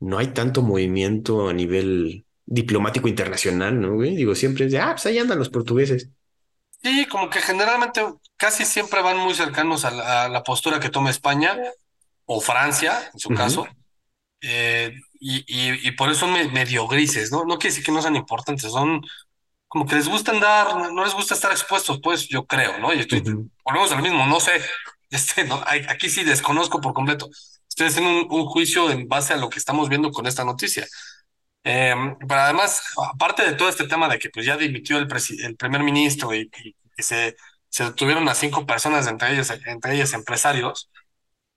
no 0.00 0.18
hay 0.18 0.28
tanto 0.28 0.62
movimiento 0.62 1.48
a 1.48 1.52
nivel 1.52 2.26
diplomático 2.44 3.08
internacional, 3.08 3.80
¿no, 3.80 3.94
güey? 3.94 4.14
Digo, 4.14 4.34
siempre 4.34 4.66
es 4.66 4.72
de, 4.72 4.78
ah, 4.78 4.92
pues 4.92 5.06
ahí 5.06 5.18
andan 5.18 5.38
los 5.38 5.48
portugueses. 5.48 6.10
Sí, 6.82 7.06
como 7.06 7.28
que 7.28 7.40
generalmente 7.40 8.02
casi 8.36 8.64
siempre 8.64 9.02
van 9.02 9.18
muy 9.18 9.34
cercanos 9.34 9.84
a 9.84 10.28
la, 10.28 10.42
postura 10.42 10.78
que 10.78 10.90
toma 10.90 11.10
España 11.10 11.58
o 12.24 12.40
Francia, 12.40 13.10
en 13.12 13.18
su 13.18 13.30
caso. 13.30 13.66
Eh, 14.40 14.94
y, 15.18 15.44
y, 15.48 15.90
por 15.92 16.10
eso 16.10 16.20
son 16.20 16.52
medio 16.52 16.86
grises, 16.86 17.32
¿no? 17.32 17.44
No 17.44 17.58
quiere 17.58 17.70
decir 17.70 17.84
que 17.84 17.92
no 17.92 18.02
sean 18.02 18.16
importantes, 18.16 18.70
son 18.70 19.02
como 19.66 19.86
que 19.86 19.96
les 19.96 20.08
gusta 20.08 20.30
andar, 20.30 20.92
no 20.92 21.04
les 21.04 21.14
gusta 21.14 21.34
estar 21.34 21.50
expuestos, 21.50 21.98
pues 22.00 22.28
yo 22.28 22.46
creo, 22.46 22.78
¿no? 22.78 22.94
Y 22.94 23.00
estoy, 23.00 23.22
volvemos 23.64 23.90
al 23.90 24.02
mismo, 24.02 24.26
no 24.26 24.38
sé, 24.38 24.52
este, 25.10 25.44
no, 25.44 25.60
aquí 25.66 26.08
sí 26.08 26.22
desconozco 26.22 26.80
por 26.80 26.92
completo 26.92 27.28
estoy 27.76 27.88
haciendo 27.88 28.34
un, 28.34 28.46
juicio 28.46 28.90
en 28.90 29.06
base 29.06 29.34
a 29.34 29.36
lo 29.36 29.50
que 29.50 29.58
estamos 29.58 29.90
viendo 29.90 30.10
con 30.10 30.26
esta 30.26 30.44
noticia. 30.44 30.86
Em, 31.62 32.16
pero 32.26 32.40
además, 32.40 32.82
aparte 33.12 33.44
de 33.44 33.52
todo 33.52 33.68
este 33.68 33.86
tema 33.86 34.08
de 34.08 34.18
que 34.18 34.30
pues 34.30 34.46
ya 34.46 34.56
dimitió 34.56 34.98
el, 34.98 35.08
el 35.44 35.56
primer 35.56 35.82
ministro 35.82 36.34
y, 36.34 36.48
que 36.48 37.02
se, 37.02 37.36
se 37.68 37.84
detuvieron 37.84 38.28
a 38.28 38.34
cinco 38.34 38.64
personas, 38.66 39.06
entre 39.08 39.32
ellos, 39.34 39.50
entre 39.66 39.94
ellos 39.94 40.14
empresarios, 40.14 40.90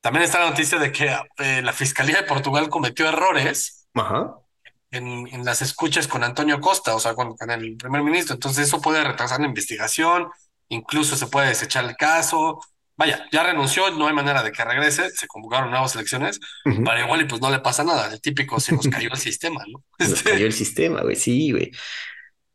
también 0.01 0.26
está 0.26 0.39
la 0.39 0.49
noticia 0.49 0.78
de 0.78 0.91
que 0.91 1.15
eh, 1.38 1.61
la 1.61 1.74
Fiscalía 1.74 2.17
de 2.17 2.28
Portugal 2.28 2.70
cometió 2.70 3.07
errores 3.07 3.88
En, 4.91 5.28
en, 5.28 5.45
las 5.45 5.61
escuchas 5.61 6.07
con 6.07 6.24
Antonio 6.24 6.59
Costa, 6.59 6.95
o 6.95 6.99
sea, 6.99 7.13
con, 7.13 7.38
con, 7.38 7.51
el 7.51 7.78
primer 7.78 8.03
ministro. 8.03 8.34
Entonces 8.34 8.67
eso 8.67 8.82
puede 8.82 9.03
retrasar 9.03 9.39
la 9.39 9.47
investigación, 9.47 10.30
incluso 10.70 11.15
se 11.15 11.28
puede 11.28 11.49
desechar 11.49 11.86
el 11.86 11.95
caso, 11.95 12.59
vaya, 13.00 13.26
ya 13.32 13.43
renunció, 13.43 13.89
no 13.91 14.08
hay 14.08 14.14
manera 14.14 14.43
de 14.43 14.52
que 14.52 14.64
regrese, 14.64 15.10
se 15.12 15.26
convocaron 15.26 15.72
nuevas 15.72 15.95
elecciones, 15.95 16.41
para 16.84 17.02
igual 17.02 17.22
y 17.22 17.26
pues 17.26 17.39
no 17.39 17.50
le 17.50 17.60
pasa 17.60 17.86
nada, 17.86 18.12
el 18.12 18.20
típico 18.20 18.60
se 18.60 18.76
nos 18.76 18.89
cayó 18.89 19.10
el 19.10 19.18
sistema, 19.18 19.64
¿no? 19.72 19.86
Se 19.97 20.10
nos 20.10 20.22
cayó 20.22 20.45
el 20.45 20.52
sistema, 20.52 21.02
güey, 21.02 21.16
sí, 21.16 21.52
güey. 21.52 21.72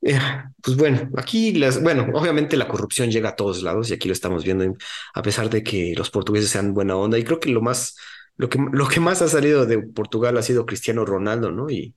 Eh, 0.02 0.20
pues 0.62 0.76
bueno, 0.76 1.08
aquí 1.16 1.54
las, 1.54 1.82
bueno, 1.82 2.08
obviamente 2.12 2.58
la 2.58 2.68
corrupción 2.68 3.10
llega 3.10 3.30
a 3.30 3.36
todos 3.36 3.62
lados 3.62 3.88
y 3.88 3.94
aquí 3.94 4.06
lo 4.06 4.12
estamos 4.12 4.44
viendo, 4.44 4.76
a 5.14 5.22
pesar 5.22 5.48
de 5.48 5.62
que 5.62 5.94
los 5.96 6.10
portugueses 6.10 6.50
sean 6.50 6.74
buena 6.74 6.94
onda. 6.94 7.16
Y 7.18 7.24
creo 7.24 7.40
que 7.40 7.48
lo 7.48 7.62
más, 7.62 7.96
lo 8.36 8.50
que, 8.50 8.58
lo 8.70 8.86
que 8.86 9.00
más 9.00 9.22
ha 9.22 9.28
salido 9.28 9.64
de 9.64 9.78
Portugal 9.78 10.36
ha 10.36 10.42
sido 10.42 10.66
Cristiano 10.66 11.06
Ronaldo, 11.06 11.52
¿no? 11.52 11.70
Y, 11.70 11.94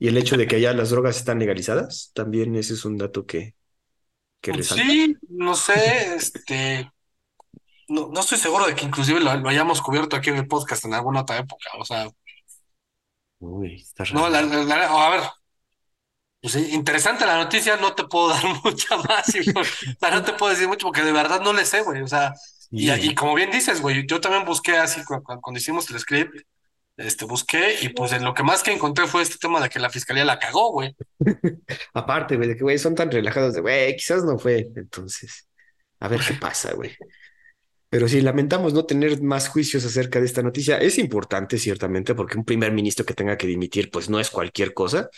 y 0.00 0.08
el 0.08 0.16
hecho 0.16 0.36
de 0.36 0.48
que 0.48 0.56
allá 0.56 0.72
las 0.72 0.90
drogas 0.90 1.16
están 1.16 1.38
legalizadas, 1.38 2.10
también 2.12 2.56
ese 2.56 2.74
es 2.74 2.84
un 2.84 2.98
dato 2.98 3.24
que, 3.24 3.54
que 4.40 4.52
resalta. 4.52 4.82
Sí, 4.82 5.16
no 5.28 5.54
sé, 5.54 6.16
este, 6.16 6.90
no, 7.92 8.08
no 8.08 8.20
estoy 8.20 8.38
seguro 8.38 8.66
de 8.66 8.74
que 8.74 8.86
inclusive 8.86 9.20
lo, 9.20 9.30
hayamos 9.30 9.82
cubierto 9.82 10.16
aquí 10.16 10.30
en 10.30 10.36
el 10.36 10.48
podcast 10.48 10.84
en 10.84 10.94
alguna 10.94 11.20
otra 11.20 11.38
época. 11.38 11.68
O 11.78 11.84
sea. 11.84 12.08
Uy, 13.38 13.74
está 13.74 14.04
raro. 14.04 14.20
No, 14.20 14.28
la, 14.28 14.86
a 14.86 15.10
ver. 15.10 15.20
Pues, 16.40 16.56
interesante 16.56 17.24
la 17.24 17.36
noticia, 17.36 17.76
no 17.76 17.94
te 17.94 18.04
puedo 18.04 18.28
dar 18.30 18.42
mucha 18.64 18.96
más. 18.96 19.32
no 20.00 20.22
te 20.24 20.32
puedo 20.32 20.50
decir 20.50 20.66
mucho 20.66 20.86
porque 20.86 21.02
de 21.02 21.12
verdad 21.12 21.40
no 21.40 21.52
le 21.52 21.64
sé, 21.64 21.82
güey. 21.82 22.02
O 22.02 22.08
sea, 22.08 22.32
y, 22.70 22.90
y, 22.90 23.14
como 23.14 23.34
bien 23.34 23.50
dices, 23.50 23.80
güey, 23.82 24.06
yo 24.06 24.20
también 24.20 24.44
busqué 24.44 24.76
así 24.78 25.02
cuando, 25.04 25.58
hicimos 25.58 25.90
el 25.90 26.00
script, 26.00 26.34
este, 26.96 27.26
busqué 27.26 27.76
y 27.82 27.90
pues 27.90 28.12
en 28.12 28.24
lo 28.24 28.32
que 28.32 28.42
más 28.42 28.62
que 28.62 28.72
encontré 28.72 29.06
fue 29.06 29.22
este 29.22 29.36
tema 29.36 29.60
de 29.60 29.68
que 29.68 29.78
la 29.78 29.90
fiscalía 29.90 30.24
la 30.24 30.38
cagó, 30.38 30.72
güey. 30.72 30.96
Aparte, 31.94 32.36
güey, 32.36 32.48
de 32.48 32.56
que, 32.56 32.62
güey, 32.62 32.78
son 32.78 32.94
tan 32.94 33.10
relajados 33.10 33.54
de, 33.54 33.60
güey, 33.60 33.94
quizás 33.96 34.24
no 34.24 34.38
fue, 34.38 34.70
entonces. 34.74 35.46
A 36.00 36.08
ver 36.08 36.20
qué 36.26 36.34
pasa, 36.40 36.72
güey. 36.72 36.96
Pero 37.92 38.08
sí, 38.08 38.22
lamentamos 38.22 38.72
no 38.72 38.86
tener 38.86 39.20
más 39.20 39.50
juicios 39.50 39.84
acerca 39.84 40.18
de 40.18 40.24
esta 40.24 40.42
noticia. 40.42 40.78
Es 40.78 40.96
importante, 40.96 41.58
ciertamente, 41.58 42.14
porque 42.14 42.38
un 42.38 42.44
primer 42.46 42.72
ministro 42.72 43.04
que 43.04 43.12
tenga 43.12 43.36
que 43.36 43.46
dimitir, 43.46 43.90
pues 43.90 44.08
no 44.08 44.18
es 44.18 44.30
cualquier 44.30 44.72
cosa. 44.72 45.10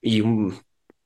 Y 0.00 0.20
un, 0.20 0.56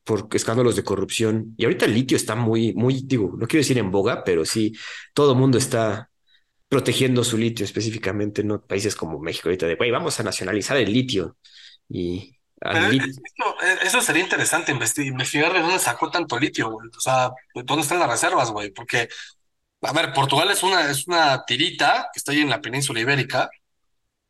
por 0.05 0.29
escándalos 0.31 0.77
de 0.77 0.85
corrupción. 0.85 1.55
Y 1.57 1.65
ahorita 1.65 1.87
el 1.87 1.95
litio 1.95 2.15
está 2.15 2.35
muy, 2.35 2.75
muy, 2.75 3.01
digo, 3.07 3.35
no 3.39 3.47
quiero 3.47 3.63
decir 3.63 3.79
en 3.79 3.91
boga, 3.91 4.23
pero 4.23 4.45
sí, 4.45 4.77
todo 5.15 5.33
el 5.33 5.39
mundo 5.39 5.57
está 5.57 6.11
protegiendo 6.69 7.25
su 7.25 7.39
litio 7.39 7.65
específicamente, 7.65 8.45
¿no? 8.45 8.61
Países 8.61 8.95
como 8.95 9.19
México 9.19 9.49
ahorita 9.49 9.67
de, 9.67 9.77
güey, 9.77 9.91
vamos 9.91 10.21
a 10.21 10.25
nacionalizar 10.25 10.77
el 10.77 10.93
litio. 10.93 11.39
Y 11.89 12.39
eso, 13.83 14.03
sería 14.03 14.25
interesante, 14.25 14.73
investigar 14.73 15.55
de 15.55 15.61
dónde 15.61 15.79
sacó 15.79 16.11
tanto 16.11 16.39
litio, 16.39 16.71
güey. 16.71 16.91
O 16.95 17.01
sea, 17.01 17.31
dónde 17.55 17.81
están 17.81 17.99
las 17.99 18.11
reservas, 18.11 18.51
güey. 18.51 18.73
Porque 18.73 19.09
a 19.83 19.93
ver, 19.93 20.13
Portugal 20.13 20.51
es 20.51 20.63
una, 20.63 20.91
es 20.91 21.07
una 21.07 21.45
tirita 21.45 22.09
que 22.13 22.19
está 22.19 22.33
ahí 22.33 22.41
en 22.41 22.51
la 22.51 22.61
península 22.61 23.01
ibérica, 23.01 23.49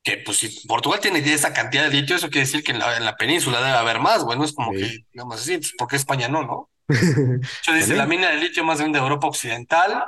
que 0.02 0.18
pues 0.24 0.38
si 0.38 0.66
Portugal 0.66 1.00
tiene 1.00 1.18
esa 1.18 1.52
cantidad 1.52 1.84
de 1.84 1.90
litio, 1.90 2.16
eso 2.16 2.28
quiere 2.28 2.46
decir 2.46 2.62
que 2.62 2.72
en 2.72 2.78
la, 2.78 2.96
en 2.96 3.04
la 3.04 3.16
península 3.16 3.58
debe 3.58 3.76
haber 3.76 4.00
más, 4.00 4.24
güey, 4.24 4.38
no 4.38 4.44
es 4.44 4.52
como 4.52 4.72
que, 4.72 5.04
digamos 5.12 5.40
así, 5.40 5.58
pues, 5.58 5.74
porque 5.76 5.96
España 5.96 6.28
no, 6.28 6.42
¿no? 6.42 6.70
Yo 7.66 7.72
dice 7.72 7.96
la 7.96 8.06
mina 8.06 8.30
de 8.30 8.38
litio 8.38 8.64
más 8.64 8.78
grande 8.78 8.98
de 8.98 9.04
Europa 9.04 9.26
Occidental, 9.26 10.04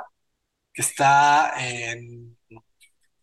que 0.73 0.81
está 0.81 1.53
en 1.57 2.37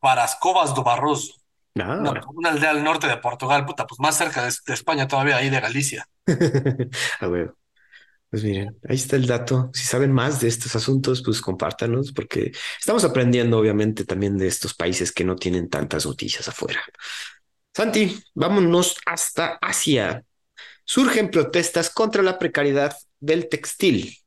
Parascovas 0.00 0.74
do 0.74 0.82
Barroso, 0.82 1.34
ah. 1.80 2.22
una, 2.34 2.50
aldea 2.50 2.70
al 2.70 2.84
norte 2.84 3.08
de 3.08 3.16
Portugal, 3.16 3.64
puta, 3.64 3.86
pues 3.86 3.98
más 4.00 4.16
cerca 4.16 4.44
de, 4.44 4.52
de 4.66 4.74
España 4.74 5.08
todavía, 5.08 5.36
ahí 5.36 5.50
de 5.50 5.60
Galicia. 5.60 6.08
a 7.20 7.26
ver. 7.26 7.54
Pues 8.30 8.44
miren, 8.44 8.76
ahí 8.86 8.96
está 8.96 9.16
el 9.16 9.26
dato. 9.26 9.70
Si 9.72 9.84
saben 9.84 10.12
más 10.12 10.40
de 10.40 10.48
estos 10.48 10.76
asuntos, 10.76 11.22
pues 11.24 11.40
compártanos, 11.40 12.12
porque 12.12 12.52
estamos 12.78 13.04
aprendiendo 13.04 13.58
obviamente 13.58 14.04
también 14.04 14.36
de 14.36 14.46
estos 14.46 14.74
países 14.74 15.12
que 15.12 15.24
no 15.24 15.34
tienen 15.36 15.70
tantas 15.70 16.04
noticias 16.04 16.46
afuera. 16.46 16.82
Santi, 17.74 18.22
vámonos 18.34 18.96
hasta 19.06 19.58
Asia. 19.62 20.24
Surgen 20.84 21.30
protestas 21.30 21.90
contra 21.90 22.22
la 22.22 22.38
precariedad 22.38 22.94
del 23.20 23.48
textil 23.48 24.17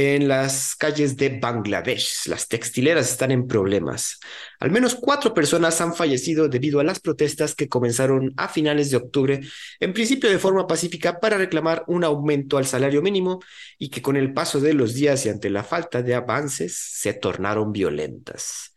en 0.00 0.28
las 0.28 0.76
calles 0.76 1.16
de 1.16 1.40
Bangladesh. 1.40 2.28
Las 2.28 2.46
textileras 2.46 3.10
están 3.10 3.32
en 3.32 3.48
problemas. 3.48 4.20
Al 4.60 4.70
menos 4.70 4.94
cuatro 4.94 5.34
personas 5.34 5.80
han 5.80 5.92
fallecido 5.92 6.48
debido 6.48 6.78
a 6.78 6.84
las 6.84 7.00
protestas 7.00 7.56
que 7.56 7.68
comenzaron 7.68 8.32
a 8.36 8.46
finales 8.46 8.92
de 8.92 8.98
octubre, 8.98 9.40
en 9.80 9.92
principio 9.92 10.30
de 10.30 10.38
forma 10.38 10.68
pacífica 10.68 11.18
para 11.18 11.36
reclamar 11.36 11.82
un 11.88 12.04
aumento 12.04 12.58
al 12.58 12.66
salario 12.66 13.02
mínimo 13.02 13.40
y 13.76 13.88
que 13.88 14.00
con 14.00 14.16
el 14.16 14.32
paso 14.32 14.60
de 14.60 14.72
los 14.72 14.94
días 14.94 15.26
y 15.26 15.30
ante 15.30 15.50
la 15.50 15.64
falta 15.64 16.00
de 16.00 16.14
avances 16.14 16.78
se 16.78 17.12
tornaron 17.14 17.72
violentas. 17.72 18.76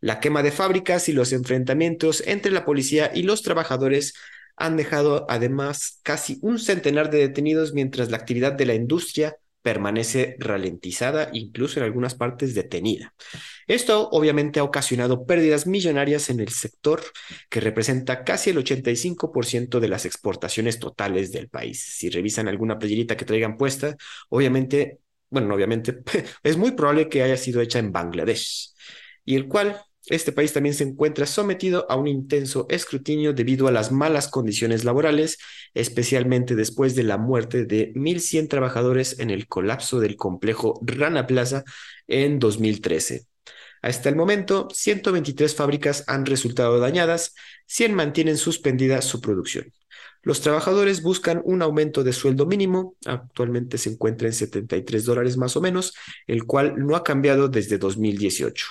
La 0.00 0.20
quema 0.20 0.42
de 0.42 0.52
fábricas 0.52 1.06
y 1.10 1.12
los 1.12 1.34
enfrentamientos 1.34 2.22
entre 2.26 2.50
la 2.50 2.64
policía 2.64 3.10
y 3.14 3.24
los 3.24 3.42
trabajadores 3.42 4.14
han 4.56 4.78
dejado 4.78 5.26
además 5.28 6.00
casi 6.02 6.38
un 6.40 6.58
centenar 6.58 7.10
de 7.10 7.18
detenidos 7.18 7.74
mientras 7.74 8.10
la 8.10 8.16
actividad 8.16 8.52
de 8.52 8.64
la 8.64 8.74
industria 8.74 9.36
permanece 9.62 10.36
ralentizada, 10.38 11.30
incluso 11.32 11.78
en 11.78 11.84
algunas 11.84 12.14
partes 12.14 12.54
detenida. 12.54 13.14
Esto 13.66 14.08
obviamente 14.10 14.60
ha 14.60 14.64
ocasionado 14.64 15.24
pérdidas 15.24 15.66
millonarias 15.66 16.30
en 16.30 16.40
el 16.40 16.48
sector, 16.48 17.02
que 17.48 17.60
representa 17.60 18.24
casi 18.24 18.50
el 18.50 18.58
85% 18.58 19.80
de 19.80 19.88
las 19.88 20.04
exportaciones 20.04 20.78
totales 20.78 21.32
del 21.32 21.48
país. 21.48 21.82
Si 21.82 22.10
revisan 22.10 22.48
alguna 22.48 22.78
playerita 22.78 23.16
que 23.16 23.24
traigan 23.24 23.56
puesta, 23.56 23.96
obviamente, 24.28 24.98
bueno, 25.30 25.54
obviamente 25.54 25.98
es 26.42 26.56
muy 26.56 26.72
probable 26.72 27.08
que 27.08 27.22
haya 27.22 27.36
sido 27.36 27.60
hecha 27.60 27.78
en 27.78 27.92
Bangladesh, 27.92 28.74
y 29.24 29.36
el 29.36 29.46
cual 29.46 29.80
este 30.06 30.32
país 30.32 30.52
también 30.52 30.74
se 30.74 30.82
encuentra 30.82 31.26
sometido 31.26 31.86
a 31.88 31.96
un 31.96 32.08
intenso 32.08 32.66
escrutinio 32.68 33.32
debido 33.32 33.68
a 33.68 33.70
las 33.70 33.92
malas 33.92 34.26
condiciones 34.28 34.84
laborales, 34.84 35.38
especialmente 35.74 36.56
después 36.56 36.96
de 36.96 37.04
la 37.04 37.18
muerte 37.18 37.64
de 37.64 37.92
1.100 37.94 38.48
trabajadores 38.48 39.20
en 39.20 39.30
el 39.30 39.46
colapso 39.46 40.00
del 40.00 40.16
complejo 40.16 40.80
Rana 40.82 41.26
Plaza 41.26 41.62
en 42.08 42.40
2013. 42.40 43.26
Hasta 43.80 44.08
el 44.08 44.16
momento, 44.16 44.68
123 44.72 45.54
fábricas 45.54 46.04
han 46.08 46.26
resultado 46.26 46.80
dañadas, 46.80 47.34
100 47.66 47.94
mantienen 47.94 48.36
suspendida 48.36 49.02
su 49.02 49.20
producción. 49.20 49.72
Los 50.22 50.40
trabajadores 50.40 51.02
buscan 51.02 51.42
un 51.44 51.62
aumento 51.62 52.04
de 52.04 52.12
sueldo 52.12 52.46
mínimo, 52.46 52.96
actualmente 53.06 53.78
se 53.78 53.90
encuentra 53.90 54.28
en 54.28 54.34
73 54.34 55.04
dólares 55.04 55.36
más 55.36 55.56
o 55.56 55.60
menos, 55.60 55.94
el 56.26 56.44
cual 56.44 56.74
no 56.76 56.94
ha 56.96 57.02
cambiado 57.02 57.48
desde 57.48 57.78
2018 57.78 58.66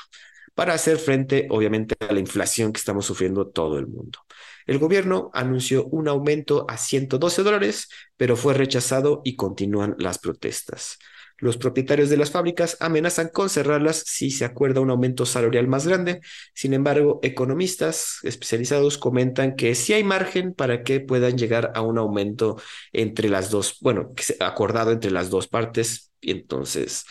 para 0.53 0.73
hacer 0.73 0.97
frente, 0.97 1.47
obviamente, 1.49 1.95
a 1.99 2.13
la 2.13 2.19
inflación 2.19 2.73
que 2.73 2.79
estamos 2.79 3.05
sufriendo 3.05 3.47
todo 3.47 3.79
el 3.79 3.87
mundo. 3.87 4.19
El 4.67 4.77
gobierno 4.77 5.31
anunció 5.33 5.85
un 5.85 6.07
aumento 6.07 6.65
a 6.69 6.77
112 6.77 7.43
dólares, 7.43 7.89
pero 8.17 8.35
fue 8.35 8.53
rechazado 8.53 9.21
y 9.23 9.35
continúan 9.35 9.95
las 9.97 10.19
protestas. 10.19 10.97
Los 11.41 11.57
propietarios 11.57 12.11
de 12.11 12.17
las 12.17 12.29
fábricas 12.29 12.77
amenazan 12.79 13.29
con 13.29 13.49
cerrarlas 13.49 14.03
si 14.05 14.29
se 14.29 14.45
acuerda 14.45 14.79
un 14.79 14.91
aumento 14.91 15.25
salarial 15.25 15.67
más 15.67 15.87
grande. 15.87 16.21
Sin 16.53 16.75
embargo, 16.75 17.19
economistas 17.23 18.19
especializados 18.21 18.99
comentan 18.99 19.55
que 19.55 19.73
sí 19.73 19.93
hay 19.93 20.03
margen 20.03 20.53
para 20.53 20.83
que 20.83 20.99
puedan 20.99 21.39
llegar 21.39 21.71
a 21.73 21.81
un 21.81 21.97
aumento 21.97 22.61
entre 22.93 23.27
las 23.27 23.49
dos, 23.49 23.77
bueno, 23.81 24.13
acordado 24.39 24.91
entre 24.91 25.09
las 25.09 25.31
dos 25.31 25.47
partes. 25.47 26.11
Y 26.21 26.29
entonces, 26.29 27.05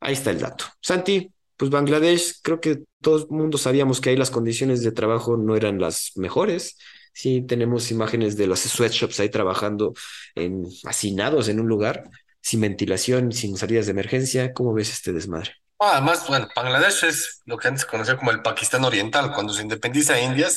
ahí 0.00 0.14
está 0.14 0.30
el 0.30 0.40
dato. 0.40 0.64
Santi, 0.80 1.30
pues 1.58 1.70
Bangladesh, 1.72 2.40
creo 2.40 2.60
que 2.60 2.84
todo 3.02 3.18
el 3.18 3.26
mundo 3.30 3.58
sabíamos 3.58 4.00
que 4.00 4.10
ahí 4.10 4.16
las 4.16 4.30
condiciones 4.30 4.82
de 4.82 4.92
trabajo 4.92 5.36
no 5.36 5.56
eran 5.56 5.80
las 5.80 6.12
mejores. 6.14 6.78
Sí, 7.12 7.42
tenemos 7.42 7.90
imágenes 7.90 8.36
de 8.36 8.46
los 8.46 8.60
sweatshops 8.60 9.18
ahí 9.18 9.28
trabajando 9.28 9.92
en, 10.36 10.64
hacinados 10.84 11.48
en 11.48 11.58
un 11.58 11.66
lugar, 11.66 12.04
sin 12.40 12.60
ventilación, 12.60 13.32
sin 13.32 13.56
salidas 13.56 13.86
de 13.86 13.90
emergencia. 13.90 14.52
¿Cómo 14.52 14.72
ves 14.72 14.90
este 14.90 15.12
desmadre? 15.12 15.50
Ah, 15.80 15.94
además, 15.94 16.26
bueno, 16.28 16.48
Bangladesh 16.54 17.04
es 17.04 17.42
lo 17.44 17.58
que 17.58 17.66
antes 17.66 17.82
se 17.82 17.88
conocía 17.88 18.16
como 18.16 18.30
el 18.30 18.40
Pakistán 18.40 18.84
Oriental. 18.84 19.32
Cuando 19.32 19.52
se 19.52 19.62
independiza 19.62 20.20
India, 20.20 20.48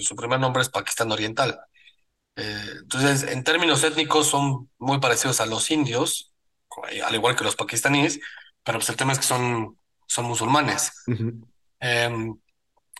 su 0.00 0.16
primer 0.16 0.38
nombre 0.38 0.62
es 0.62 0.68
Pakistán 0.68 1.10
Oriental. 1.12 1.58
Eh, 2.36 2.64
entonces, 2.82 3.22
en 3.30 3.42
términos 3.42 3.82
étnicos, 3.84 4.26
son 4.28 4.70
muy 4.78 5.00
parecidos 5.00 5.40
a 5.40 5.46
los 5.46 5.70
indios, 5.70 6.32
al 7.04 7.14
igual 7.14 7.36
que 7.36 7.44
los 7.44 7.56
pakistaníes, 7.56 8.20
pero 8.62 8.78
pues 8.78 8.90
el 8.90 8.96
tema 8.96 9.12
es 9.12 9.18
que 9.18 9.24
son 9.26 9.78
son 10.12 10.26
musulmanes. 10.26 10.92
Em, 11.80 12.36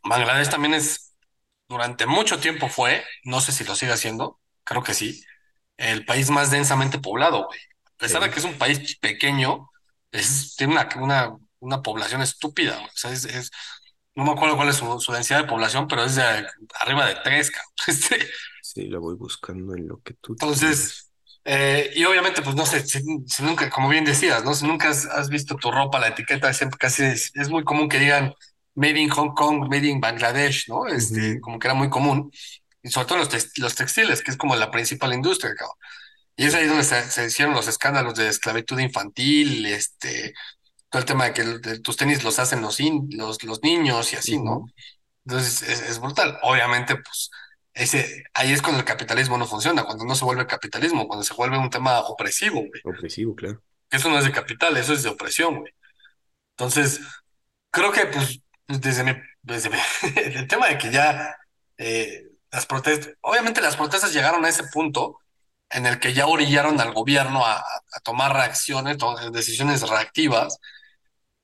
Bangladesh 0.03 0.49
también 0.49 0.75
es, 0.75 1.15
durante 1.69 2.07
mucho 2.07 2.41
tiempo 2.41 2.69
fue, 2.69 3.05
no 3.25 3.41
sé 3.41 3.53
si 3.53 3.65
lo 3.65 3.77
sigue 3.77 3.93
haciendo, 3.93 4.41
creo 4.65 4.83
que 4.83 4.95
sí, 4.95 5.23
el 5.77 6.05
país 6.07 6.31
más 6.31 6.51
densamente 6.51 6.99
poblado, 6.99 7.47
güey. 7.47 7.61
A 7.85 7.97
pesar 7.99 8.23
de 8.23 8.31
que 8.31 8.39
es 8.39 8.45
un 8.45 8.59
país 8.59 8.97
pequeño, 8.99 9.71
es, 10.11 10.57
tiene 10.57 10.73
una, 10.73 10.89
una, 10.97 11.37
una 11.61 11.83
población 11.83 12.23
estúpida, 12.23 12.81
O 12.81 12.97
sea, 12.97 13.13
es, 13.13 13.51
no 14.15 14.25
me 14.25 14.33
acuerdo 14.33 14.57
cuál 14.57 14.71
es 14.71 14.77
su, 14.77 15.13
densidad 15.13 15.43
de 15.43 15.49
población, 15.49 15.87
pero 15.87 16.05
es 16.05 16.17
de 16.17 16.47
arriba 16.81 17.07
de 17.07 17.17
tres, 17.23 17.51
cabrón. 17.51 17.69
Este, 17.87 18.27
sí, 18.63 18.87
lo 18.87 19.01
voy 19.01 19.17
buscando 19.17 19.75
en 19.75 19.87
lo 19.87 20.01
que 20.03 20.15
tú. 20.15 20.33
Entonces, 20.33 21.12
eh, 21.45 21.91
y 21.95 22.05
obviamente, 22.05 22.43
pues 22.43 22.55
no 22.55 22.65
sé, 22.67 22.87
si, 22.87 23.03
nunca, 23.43 23.69
como 23.69 23.89
bien 23.89 24.05
decías, 24.05 24.45
¿no? 24.45 24.55
Si 24.55 24.67
nunca 24.67 24.91
has, 24.91 25.29
visto 25.29 25.57
tu 25.57 25.71
ropa, 25.71 25.99
la 25.99 26.09
etiqueta 26.09 26.53
siempre 26.53 26.79
casi 26.79 27.03
es, 27.05 27.49
muy 27.49 27.65
común 27.65 27.89
que 27.89 27.99
digan 27.99 28.35
Made 28.75 29.01
in 29.01 29.11
Hong 29.11 29.35
Kong, 29.35 29.69
Made 29.69 29.89
in 29.89 30.01
Bangladesh, 30.01 30.69
¿no? 30.69 30.87
Este, 30.87 31.41
como 31.41 31.59
que 31.59 31.67
era 31.67 31.75
muy 31.75 31.91
común. 31.91 32.31
Y 32.83 32.91
sobre 32.91 33.07
todo 33.09 33.19
los, 33.19 33.59
los 33.59 33.75
textiles, 33.75 34.23
que 34.23 34.31
es 34.31 34.37
como 34.37 34.57
la 34.57 34.71
principal 34.71 35.13
industria, 35.13 35.55
cabrón. 35.55 35.77
Y 36.37 36.47
es 36.47 36.55
ahí 36.55 36.67
donde 36.67 36.85
se, 36.85 37.27
hicieron 37.27 37.55
los 37.55 37.69
escándalos 37.69 38.15
de 38.15 38.29
esclavitud 38.29 38.79
infantil, 38.79 39.67
este, 39.67 40.33
todo 40.89 41.01
el 41.01 41.07
tema 41.07 41.27
de 41.27 41.33
que 41.33 41.79
tus 41.81 41.97
tenis 41.97 42.25
los 42.25 42.39
hacen 42.39 42.63
los, 42.63 42.79
los, 43.11 43.43
los 43.43 43.63
niños 43.63 44.13
y 44.13 44.17
así, 44.17 44.39
¿no? 44.39 44.67
Entonces 45.27 45.63
es, 45.63 45.83
es 45.83 45.99
brutal. 46.01 46.39
Obviamente, 46.43 46.97
pues 46.97 47.31
ese, 47.75 48.25
ahí 48.35 48.53
es 48.53 48.61
cuando 48.61 48.81
el 48.81 48.85
capitalismo 48.85 49.39
no 49.39 49.47
funciona, 49.47 49.85
cuando 49.85 50.05
no 50.05 50.15
se 50.15 50.25
vuelve 50.25 50.47
capitalismo, 50.47 51.07
cuando 51.07 51.25
se 51.25 51.35
vuelve 51.35 51.59
un 51.59 51.71
tema 51.71 52.01
opresivo, 52.01 52.61
güey. 52.61 52.83
Opresivo, 52.85 53.35
claro. 53.35 53.63
Eso 53.91 54.09
no 54.09 54.19
es 54.19 54.25
de 54.25 54.33
capital, 54.33 54.77
eso 54.77 54.93
es 54.93 55.03
de 55.03 55.11
opresión, 55.11 55.61
güey. 55.61 55.73
Entonces, 56.57 57.01
creo 57.71 57.93
que, 57.93 58.07
pues, 58.07 58.41
desde 58.67 59.05
mi, 59.05 59.13
desde 59.43 59.71
el 60.17 60.47
tema 60.49 60.69
de 60.69 60.79
que 60.79 60.91
ya 60.91 61.37
eh, 61.79 62.25
las 62.51 62.67
protestas, 62.67 63.15
obviamente 63.23 63.61
las 63.61 63.77
protestas 63.77 64.13
llegaron 64.13 64.45
a 64.45 64.49
ese 64.49 64.65
punto 64.65 65.19
en 65.71 65.87
el 65.87 65.99
que 65.99 66.13
ya 66.13 66.27
orillaron 66.27 66.79
al 66.81 66.93
gobierno 66.93 67.47
a, 67.47 67.57
a 67.59 68.01
tomar 68.03 68.35
reacciones, 68.35 68.99
decisiones 69.33 69.89
reactivas, 69.89 70.59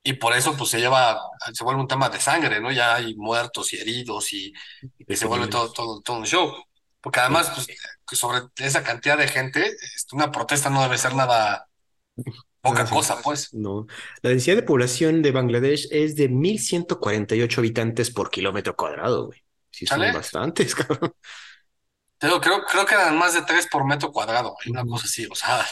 y 0.02 0.14
por 0.14 0.32
eso 0.32 0.56
pues 0.56 0.70
se 0.70 0.78
lleva, 0.78 1.20
se 1.52 1.64
vuelve 1.64 1.80
un 1.80 1.88
tema 1.88 2.08
de 2.08 2.20
sangre, 2.20 2.60
¿no? 2.60 2.70
Ya 2.72 2.94
hay 2.96 3.14
muertos 3.16 3.72
y 3.72 3.78
heridos 3.78 4.32
y, 4.32 4.52
se 5.08 5.26
vuelve 5.26 5.48
todo, 5.48 5.72
todo, 5.72 6.00
todo 6.00 6.18
un 6.18 6.26
show. 6.26 6.52
Porque 7.00 7.20
además, 7.20 7.50
pues, 7.54 8.18
sobre 8.18 8.42
esa 8.56 8.82
cantidad 8.82 9.16
de 9.16 9.28
gente, 9.28 9.66
este, 9.66 10.16
una 10.16 10.32
protesta 10.32 10.70
no 10.70 10.82
debe 10.82 10.98
ser 10.98 11.14
nada 11.14 11.68
Poca 12.60 12.84
cosa, 12.86 13.20
pues. 13.22 13.54
No. 13.54 13.86
La 14.22 14.30
densidad 14.30 14.56
de 14.56 14.62
población 14.62 15.22
de 15.22 15.30
Bangladesh 15.30 15.88
es 15.90 16.16
de 16.16 16.28
1.148 16.28 17.58
habitantes 17.58 18.10
por 18.10 18.30
kilómetro 18.30 18.74
cuadrado, 18.74 19.26
güey. 19.26 19.42
Sí, 19.70 19.86
son 19.86 20.00
bastantes, 20.12 20.74
cabrón. 20.74 21.14
creo, 22.18 22.40
creo 22.40 22.86
que 22.86 22.94
eran 22.94 23.16
más 23.16 23.34
de 23.34 23.42
tres 23.42 23.68
por 23.70 23.86
metro 23.86 24.10
cuadrado, 24.10 24.56
una 24.68 24.84
cosa 24.84 25.04
así, 25.06 25.26
o 25.30 25.34
sea. 25.34 25.64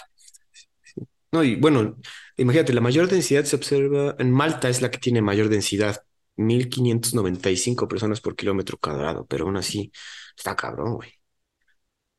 No, 1.33 1.43
y 1.43 1.57
bueno, 1.57 1.97
imagínate, 2.37 2.73
la 2.73 2.81
mayor 2.81 3.09
densidad 3.09 3.45
se 3.45 3.57
observa 3.57 4.17
en 4.19 4.31
Malta, 4.31 4.69
es 4.69 4.83
la 4.83 4.91
que 4.91 4.99
tiene 4.99 5.23
mayor 5.23 5.49
densidad, 5.49 6.03
1595 6.37 7.89
personas 7.89 8.21
por 8.21 8.37
kilómetro 8.37 8.79
cuadrado, 8.79 9.27
pero 9.27 9.47
aún 9.47 9.57
así 9.57 9.91
está 10.37 10.55
cabrón, 10.55 10.95
güey. 10.95 11.13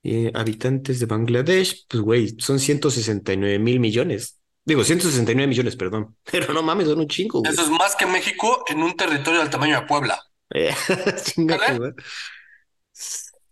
Eh, 0.03 0.31
habitantes 0.33 0.99
de 0.99 1.05
Bangladesh, 1.05 1.85
pues, 1.87 2.01
güey, 2.01 2.35
son 2.39 2.59
169 2.59 3.59
mil 3.59 3.79
millones. 3.79 4.39
Digo, 4.63 4.83
169 4.83 5.47
millones, 5.47 5.75
perdón. 5.75 6.17
Pero 6.31 6.53
no 6.53 6.61
mames, 6.61 6.87
son 6.87 6.99
un 6.99 7.07
chingo, 7.07 7.39
güey. 7.39 7.51
Eso 7.51 7.63
es 7.63 7.69
más 7.69 7.95
que 7.95 8.05
México 8.05 8.63
en 8.67 8.83
un 8.83 8.95
territorio 8.95 9.39
del 9.39 9.49
tamaño 9.49 9.79
de 9.79 9.87
Puebla. 9.87 10.21
Eh, 10.53 10.73
güey. 11.37 11.93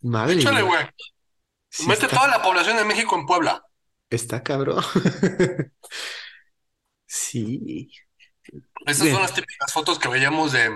Madre 0.02 0.36
Échale, 0.36 0.62
güey. 0.62 0.86
Mete 1.88 2.08
toda 2.08 2.28
la 2.28 2.42
población 2.42 2.78
de 2.78 2.86
México 2.86 3.18
en 3.18 3.26
Puebla. 3.26 3.64
Está 4.10 4.44
cabrón. 4.44 4.84
sí. 7.16 7.90
Esas 8.86 9.10
son 9.10 9.22
las 9.22 9.34
típicas 9.34 9.74
fotos 9.74 9.98
que 9.98 10.08
veíamos 10.08 10.52
de 10.52 10.70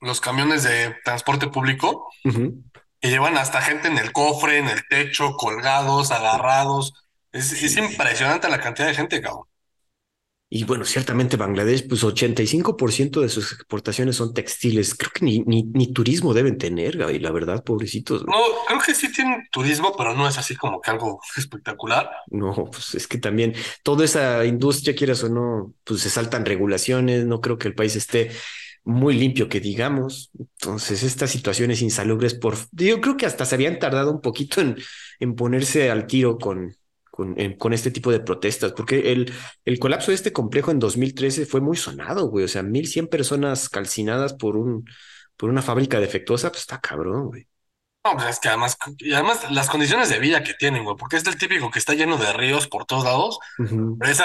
los 0.00 0.20
camiones 0.20 0.62
de 0.62 0.94
transporte 1.04 1.48
público 1.48 2.08
que 3.00 3.10
llevan 3.10 3.36
hasta 3.36 3.60
gente 3.60 3.88
en 3.88 3.98
el 3.98 4.12
cofre, 4.12 4.58
en 4.58 4.68
el 4.68 4.86
techo, 4.88 5.32
colgados, 5.36 6.10
agarrados. 6.10 6.94
Es, 7.32 7.76
impresionante 7.76 8.48
la 8.48 8.60
cantidad 8.60 8.88
de 8.88 8.94
gente, 8.94 9.20
cabrón. 9.20 9.44
Y 10.56 10.64
bueno, 10.64 10.86
ciertamente 10.86 11.36
Bangladesh, 11.36 11.86
pues 11.86 12.02
85% 12.02 13.20
de 13.20 13.28
sus 13.28 13.52
exportaciones 13.52 14.16
son 14.16 14.32
textiles. 14.32 14.94
Creo 14.94 15.10
que 15.12 15.22
ni, 15.22 15.40
ni, 15.40 15.92
turismo 15.92 16.32
deben 16.32 16.56
tener, 16.56 16.96
Gaby, 16.96 17.18
la 17.18 17.30
verdad, 17.30 17.62
pobrecitos. 17.62 18.24
No, 18.24 18.38
creo 18.66 18.80
que 18.80 18.94
sí 18.94 19.12
tienen 19.12 19.46
turismo, 19.52 19.92
pero 19.94 20.14
no 20.14 20.26
es 20.26 20.38
así 20.38 20.56
como 20.56 20.80
que 20.80 20.90
algo 20.90 21.20
espectacular. 21.36 22.08
No, 22.28 22.54
pues 22.72 22.94
es 22.94 23.06
que 23.06 23.18
también 23.18 23.52
toda 23.82 24.06
esa 24.06 24.46
industria, 24.46 24.96
quieras 24.96 25.22
o 25.24 25.28
no, 25.28 25.74
pues 25.84 26.00
se 26.00 26.08
saltan 26.08 26.46
regulaciones. 26.46 27.26
No 27.26 27.42
creo 27.42 27.58
que 27.58 27.68
el 27.68 27.74
país 27.74 27.94
esté 27.94 28.30
muy 28.82 29.12
limpio, 29.12 29.50
que 29.50 29.60
digamos. 29.60 30.30
Entonces, 30.38 31.02
estas 31.02 31.30
situaciones 31.30 31.82
insalubres, 31.82 32.32
por 32.32 32.56
yo 32.72 33.02
creo 33.02 33.18
que 33.18 33.26
hasta 33.26 33.44
se 33.44 33.56
habían 33.56 33.78
tardado 33.78 34.10
un 34.10 34.22
poquito 34.22 34.62
en, 34.62 34.78
en 35.20 35.34
ponerse 35.34 35.90
al 35.90 36.06
tiro 36.06 36.38
con, 36.38 36.74
con, 37.16 37.72
este 37.72 37.90
tipo 37.90 38.12
de 38.12 38.20
protestas, 38.20 38.72
porque 38.72 39.12
el, 39.12 39.32
el 39.64 39.78
colapso 39.78 40.10
de 40.10 40.16
este 40.16 40.32
complejo 40.32 40.70
en 40.70 40.78
2013 40.78 41.46
fue 41.46 41.60
muy 41.60 41.76
sonado, 41.76 42.28
güey, 42.28 42.44
o 42.44 42.48
sea, 42.48 42.62
1100 42.62 43.08
personas 43.08 43.68
calcinadas 43.68 44.34
por, 44.34 44.56
un, 44.56 44.84
por 45.36 45.48
una 45.48 45.62
fábrica 45.62 45.98
defectuosa, 45.98 46.50
pues 46.50 46.60
está 46.60 46.80
cabrón, 46.80 47.26
güey. 47.26 47.46
No, 48.04 48.12
pues 48.12 48.26
es 48.26 48.38
que 48.38 48.48
además, 48.48 48.76
y 48.98 49.14
además 49.14 49.50
las 49.50 49.68
condiciones 49.68 50.08
de 50.10 50.20
vida 50.20 50.44
que 50.44 50.54
tienen, 50.54 50.84
güey, 50.84 50.96
porque 50.96 51.16
es 51.16 51.26
el 51.26 51.36
típico 51.36 51.70
que 51.70 51.78
está 51.78 51.94
lleno 51.94 52.18
de 52.18 52.32
ríos 52.32 52.68
por 52.68 52.84
todos 52.84 53.04
lados. 53.04 53.38
es 54.06 54.20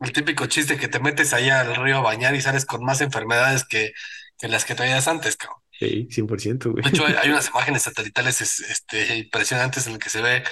el 0.00 0.12
típico 0.12 0.46
chiste 0.46 0.78
que 0.78 0.88
te 0.88 1.00
metes 1.00 1.34
allá 1.34 1.60
al 1.60 1.76
río 1.76 1.98
a 1.98 2.00
bañar 2.00 2.34
y 2.34 2.40
sales 2.40 2.64
con 2.64 2.82
más 2.84 3.00
enfermedades 3.00 3.64
que, 3.64 3.92
que 4.38 4.48
las 4.48 4.64
que 4.64 4.74
traías 4.74 5.08
antes, 5.08 5.36
cabrón. 5.36 5.60
Sí, 5.72 6.06
100%, 6.10 6.70
güey. 6.70 6.82
De 6.82 6.90
hecho, 6.90 7.04
hay, 7.04 7.28
unas 7.30 7.48
imágenes 7.48 7.82
satelitales 7.82 8.40
este, 8.40 9.16
impresionantes 9.18 9.86
en 9.86 9.94
las 9.94 10.00
que 10.00 10.10
se 10.10 10.22
ve 10.22 10.44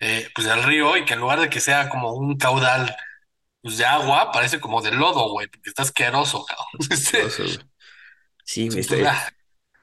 eh, 0.00 0.28
pues 0.34 0.46
del 0.46 0.62
río 0.62 0.96
y 0.96 1.04
que 1.04 1.14
en 1.14 1.20
lugar 1.20 1.40
de 1.40 1.50
que 1.50 1.60
sea 1.60 1.88
como 1.88 2.14
un 2.14 2.36
caudal 2.36 2.96
pues, 3.60 3.78
de 3.78 3.84
agua, 3.84 4.32
parece 4.32 4.58
como 4.58 4.82
de 4.82 4.92
lodo, 4.92 5.30
güey, 5.30 5.46
porque 5.48 5.68
está 5.68 5.82
asqueroso, 5.82 6.44
cabrón. 6.44 7.66
Sí, 8.42 8.68
me 8.68 8.82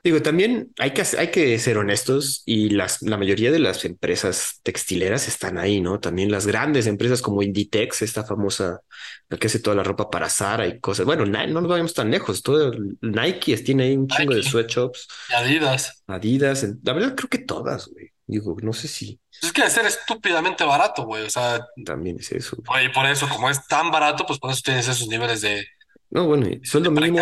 Digo, 0.04 0.22
también 0.22 0.74
hay 0.78 0.92
que, 0.92 1.04
hay 1.18 1.32
que 1.32 1.58
ser 1.60 1.78
honestos 1.78 2.44
y 2.46 2.70
las, 2.70 3.02
la 3.02 3.18
mayoría 3.18 3.52
de 3.52 3.60
las 3.60 3.84
empresas 3.84 4.60
textileras 4.64 5.28
están 5.28 5.58
ahí, 5.58 5.82
¿no? 5.82 6.00
También 6.00 6.32
las 6.32 6.48
grandes 6.48 6.88
empresas 6.88 7.22
como 7.22 7.44
Inditex, 7.44 8.02
esta 8.02 8.24
famosa, 8.24 8.82
la 9.30 9.38
que 9.38 9.48
hace 9.48 9.60
toda 9.60 9.76
la 9.76 9.84
ropa 9.84 10.10
para 10.10 10.30
Zara 10.30 10.68
y 10.68 10.80
cosas. 10.80 11.06
Bueno, 11.06 11.26
no 11.26 11.48
nos 11.48 11.68
vayamos 11.68 11.94
tan 11.94 12.12
lejos. 12.12 12.42
Todo 12.42 12.72
Nike 13.02 13.58
tiene 13.58 13.84
ahí 13.84 13.98
un 13.98 14.08
chingo 14.08 14.34
de 14.34 14.44
sweatshops. 14.44 15.08
Adidas. 15.36 16.04
Adidas. 16.08 16.66
La 16.84 16.94
verdad, 16.94 17.16
creo 17.16 17.30
que 17.30 17.40
todas, 17.40 17.88
güey. 17.88 18.12
Digo, 18.28 18.58
no 18.62 18.74
sé 18.74 18.90
si. 18.90 19.20
Es 19.42 19.54
que 19.54 19.64
de 19.64 19.70
ser 19.70 19.86
estúpidamente 19.86 20.66
barato, 20.66 21.06
güey. 21.06 21.24
O 21.24 21.30
sea. 21.30 21.66
También 21.86 22.18
es 22.20 22.32
eso. 22.34 22.58
Y 22.84 22.90
por 22.90 23.06
eso, 23.06 23.28
como 23.30 23.50
es 23.50 23.66
tan 23.68 23.90
barato, 23.90 24.26
pues 24.26 24.38
por 24.38 24.52
eso 24.52 24.62
tienes 24.64 24.88
esos 24.88 25.08
niveles 25.08 25.42
de. 25.42 25.66
No, 26.10 26.28
bueno, 26.28 26.48
y 26.48 26.64
sueldo 26.66 26.92
mínimo 26.92 27.20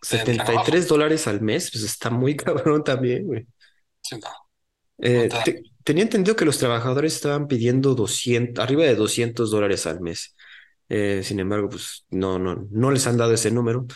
73 0.00 0.88
dólares 0.88 1.26
al 1.26 1.40
mes, 1.40 1.70
pues 1.70 1.84
está 1.84 2.10
muy 2.10 2.36
cabrón 2.36 2.82
también, 2.82 3.26
güey. 3.26 3.46
Sí, 4.00 4.16
no. 4.16 4.28
Eh, 4.98 5.28
tenía 5.84 6.04
entendido 6.04 6.36
que 6.36 6.44
los 6.44 6.58
trabajadores 6.58 7.14
estaban 7.14 7.46
pidiendo 7.46 7.94
200, 7.94 8.62
arriba 8.62 8.84
de 8.84 8.94
200 8.94 9.50
dólares 9.50 9.86
al 9.86 10.00
mes. 10.00 10.34
Eh, 10.88 11.22
sin 11.24 11.40
embargo, 11.40 11.68
pues 11.70 12.06
no, 12.10 12.38
no, 12.38 12.66
no 12.70 12.90
les 12.90 13.06
han 13.06 13.16
dado 13.16 13.34
ese 13.34 13.50
número. 13.50 13.86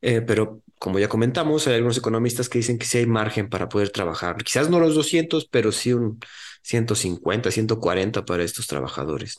Eh, 0.00 0.22
pero 0.22 0.62
como 0.78 0.98
ya 0.98 1.08
comentamos, 1.08 1.66
hay 1.66 1.74
algunos 1.74 1.98
economistas 1.98 2.48
que 2.48 2.58
dicen 2.58 2.78
que 2.78 2.86
sí 2.86 2.98
hay 2.98 3.06
margen 3.06 3.48
para 3.48 3.68
poder 3.68 3.90
trabajar. 3.90 4.36
Quizás 4.36 4.70
no 4.70 4.78
los 4.80 4.94
200, 4.94 5.48
pero 5.48 5.72
sí 5.72 5.92
un 5.92 6.20
150, 6.62 7.50
140 7.50 8.24
para 8.24 8.44
estos 8.44 8.66
trabajadores. 8.66 9.36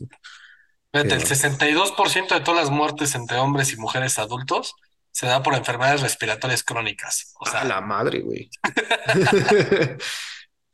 el 0.91 1.09
62% 1.09 2.35
de 2.35 2.41
todas 2.41 2.61
las 2.61 2.71
muertes 2.71 3.15
entre 3.15 3.37
hombres 3.37 3.71
y 3.71 3.77
mujeres 3.77 4.19
adultos 4.19 4.75
se 5.11 5.27
da 5.27 5.41
por 5.41 5.55
enfermedades 5.55 6.01
respiratorias 6.01 6.63
crónicas. 6.63 7.33
O 7.39 7.45
sea, 7.45 7.63
la 7.63 7.81
madre, 7.81 8.21
güey. 8.21 8.49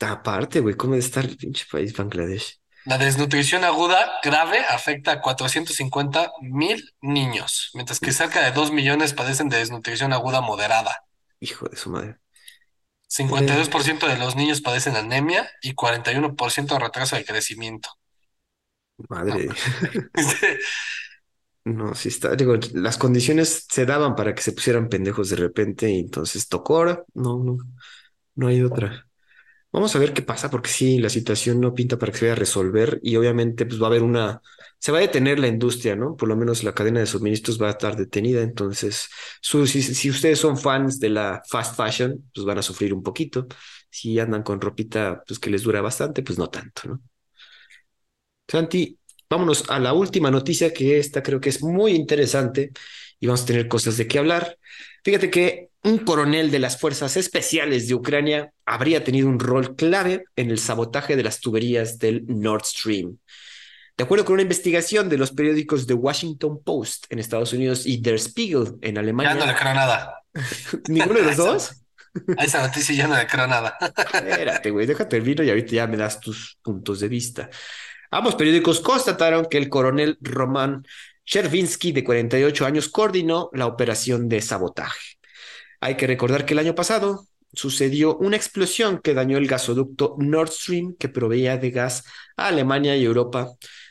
Aparte, 0.00 0.60
güey, 0.60 0.74
¿cómo 0.74 0.94
está 0.94 1.20
el 1.20 1.36
pinche 1.36 1.64
país 1.70 1.96
Bangladesh? 1.96 2.60
La 2.86 2.98
desnutrición 2.98 3.64
aguda 3.64 4.12
grave 4.22 4.60
afecta 4.60 5.12
a 5.12 5.20
450 5.20 6.32
mil 6.40 6.94
niños, 7.00 7.70
mientras 7.74 8.00
que 8.00 8.12
cerca 8.12 8.42
de 8.42 8.52
2 8.52 8.70
millones 8.70 9.12
padecen 9.12 9.48
de 9.48 9.58
desnutrición 9.58 10.12
aguda 10.12 10.40
moderada. 10.40 11.04
Hijo 11.40 11.68
de 11.68 11.76
su 11.76 11.90
madre. 11.90 12.16
52% 13.08 14.06
de 14.06 14.16
los 14.16 14.36
niños 14.36 14.60
padecen 14.60 14.96
anemia 14.96 15.48
y 15.62 15.74
41% 15.74 16.74
de 16.74 16.78
retraso 16.78 17.16
de 17.16 17.24
crecimiento. 17.24 17.90
Madre. 19.08 19.48
No, 21.66 21.96
sí 21.96 22.10
está. 22.10 22.36
Digo, 22.36 22.54
las 22.74 22.96
condiciones 22.96 23.66
se 23.68 23.84
daban 23.86 24.14
para 24.14 24.36
que 24.36 24.40
se 24.40 24.52
pusieran 24.52 24.88
pendejos 24.88 25.30
de 25.30 25.36
repente 25.36 25.90
y 25.90 25.98
entonces 25.98 26.46
tocó 26.46 26.76
ahora. 26.76 27.04
No, 27.12 27.42
no, 27.42 27.58
no 28.36 28.46
hay 28.46 28.62
otra. 28.62 29.08
Vamos 29.76 29.94
a 29.94 29.98
ver 29.98 30.14
qué 30.14 30.22
pasa, 30.22 30.50
porque 30.50 30.70
sí, 30.70 30.98
la 31.00 31.10
situación 31.10 31.60
no 31.60 31.74
pinta 31.74 31.98
para 31.98 32.10
que 32.10 32.16
se 32.18 32.24
vaya 32.24 32.32
a 32.32 32.36
resolver 32.36 32.98
y 33.02 33.14
obviamente 33.16 33.66
pues 33.66 33.78
va 33.80 33.84
a 33.86 33.90
haber 33.90 34.02
una, 34.02 34.40
se 34.78 34.90
va 34.90 34.96
a 34.98 35.00
detener 35.02 35.38
la 35.38 35.48
industria, 35.48 35.94
¿no? 35.94 36.16
Por 36.16 36.30
lo 36.30 36.36
menos 36.36 36.64
la 36.64 36.72
cadena 36.74 37.00
de 37.00 37.06
suministros 37.06 37.60
va 37.60 37.66
a 37.68 37.70
estar 37.72 37.94
detenida, 37.94 38.40
entonces 38.40 39.10
si, 39.42 39.66
si, 39.82 40.08
ustedes 40.10 40.38
son 40.38 40.56
fans 40.56 40.98
de 40.98 41.10
la 41.10 41.42
fast 41.46 41.76
fashion, 41.76 42.30
pues 42.34 42.46
van 42.46 42.56
a 42.56 42.62
sufrir 42.62 42.94
un 42.94 43.02
poquito. 43.02 43.46
Si 43.90 44.18
andan 44.18 44.42
con 44.42 44.62
ropita 44.62 45.22
pues 45.26 45.38
que 45.38 45.50
les 45.50 45.62
dura 45.62 45.82
bastante, 45.82 46.22
pues 46.22 46.38
no 46.38 46.48
tanto, 46.48 46.88
¿no? 46.88 47.02
Santi, 48.48 48.98
vámonos 49.28 49.68
a 49.68 49.78
la 49.78 49.92
última 49.92 50.30
noticia 50.30 50.72
que 50.72 50.98
esta 50.98 51.22
creo 51.22 51.40
que 51.40 51.50
es 51.50 51.62
muy 51.62 51.92
interesante 51.92 52.72
y 53.20 53.26
vamos 53.26 53.42
a 53.42 53.46
tener 53.46 53.68
cosas 53.68 53.96
de 53.98 54.06
qué 54.08 54.18
hablar. 54.18 54.58
Fíjate 55.04 55.30
que 55.30 55.65
un 55.86 55.98
coronel 55.98 56.50
de 56.50 56.58
las 56.58 56.80
fuerzas 56.80 57.16
especiales 57.16 57.86
de 57.86 57.94
Ucrania 57.94 58.52
habría 58.64 59.04
tenido 59.04 59.28
un 59.28 59.38
rol 59.38 59.76
clave 59.76 60.24
en 60.34 60.50
el 60.50 60.58
sabotaje 60.58 61.14
de 61.14 61.22
las 61.22 61.40
tuberías 61.40 62.00
del 62.00 62.24
Nord 62.26 62.64
Stream. 62.64 63.18
De 63.96 64.02
acuerdo 64.02 64.24
con 64.24 64.34
una 64.34 64.42
investigación 64.42 65.08
de 65.08 65.16
los 65.16 65.30
periódicos 65.30 65.86
The 65.86 65.94
Washington 65.94 66.60
Post 66.64 67.06
en 67.08 67.20
Estados 67.20 67.52
Unidos 67.52 67.86
y 67.86 67.98
Der 67.98 68.18
Spiegel 68.18 68.74
en 68.82 68.98
Alemania. 68.98 69.34
Ya 69.34 69.38
no 69.38 69.46
le 69.46 69.56
creo 69.56 69.74
nada. 69.74 70.22
¿Ninguno 70.88 71.20
de 71.20 71.26
los 71.26 71.36
dos? 71.36 71.70
A 72.36 72.44
esa 72.44 72.66
noticia 72.66 72.92
ya 72.92 73.06
no 73.06 73.16
le 73.16 73.26
creo 73.28 73.46
nada. 73.46 73.78
Espérate, 73.80 74.72
güey, 74.72 74.86
déjate 74.86 75.18
el 75.18 75.22
vino 75.22 75.44
y 75.44 75.50
ahorita 75.50 75.70
ya 75.70 75.86
me 75.86 75.96
das 75.96 76.18
tus 76.18 76.58
puntos 76.62 76.98
de 76.98 77.06
vista. 77.06 77.48
Ambos 78.10 78.34
periódicos 78.34 78.80
constataron 78.80 79.46
que 79.48 79.58
el 79.58 79.68
coronel 79.68 80.18
Roman 80.20 80.82
Chervinsky, 81.24 81.92
de 81.92 82.02
48 82.02 82.66
años, 82.66 82.88
coordinó 82.88 83.50
la 83.52 83.66
operación 83.66 84.28
de 84.28 84.40
sabotaje. 84.40 85.15
Hay 85.80 85.96
que 85.96 86.06
recordar 86.06 86.44
que 86.44 86.54
el 86.54 86.60
año 86.60 86.74
pasado 86.74 87.26
sucedió 87.52 88.16
una 88.16 88.36
explosión 88.36 89.00
que 89.02 89.14
dañó 89.14 89.38
el 89.38 89.46
gasoducto 89.46 90.16
Nord 90.18 90.50
Stream 90.50 90.94
que 90.98 91.08
proveía 91.08 91.56
de 91.56 91.70
gas 91.70 92.04
a 92.36 92.48
Alemania 92.48 92.96
y 92.96 93.04
Europa 93.04 93.48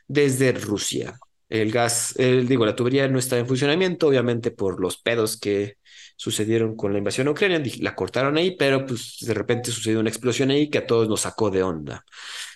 desde 0.08 0.52
Rusia. 0.52 1.18
El 1.50 1.72
gas, 1.72 2.16
digo, 2.18 2.66
la 2.66 2.76
tubería 2.76 3.08
no 3.08 3.20
está 3.20 3.38
en 3.38 3.48
funcionamiento, 3.48 4.08
obviamente 4.08 4.52
por 4.52 4.80
los 4.80 4.98
pedos 4.98 5.40
que, 5.40 5.78
sucedieron 6.16 6.76
con 6.76 6.92
la 6.92 7.00
invasión 7.00 7.28
a 7.28 7.32
Ucrania, 7.32 7.62
la 7.80 7.96
cortaron 7.96 8.38
ahí, 8.38 8.56
pero 8.58 8.86
pues 8.86 9.18
de 9.22 9.34
repente 9.34 9.72
sucedió 9.72 10.00
una 10.00 10.10
explosión 10.10 10.52
ahí 10.52 10.70
que 10.70 10.80
a 10.80 10.88
todos 10.88 11.08
nos 11.08 11.22
sacó 11.22 11.50
de 11.52 11.64
onda. 11.64 12.04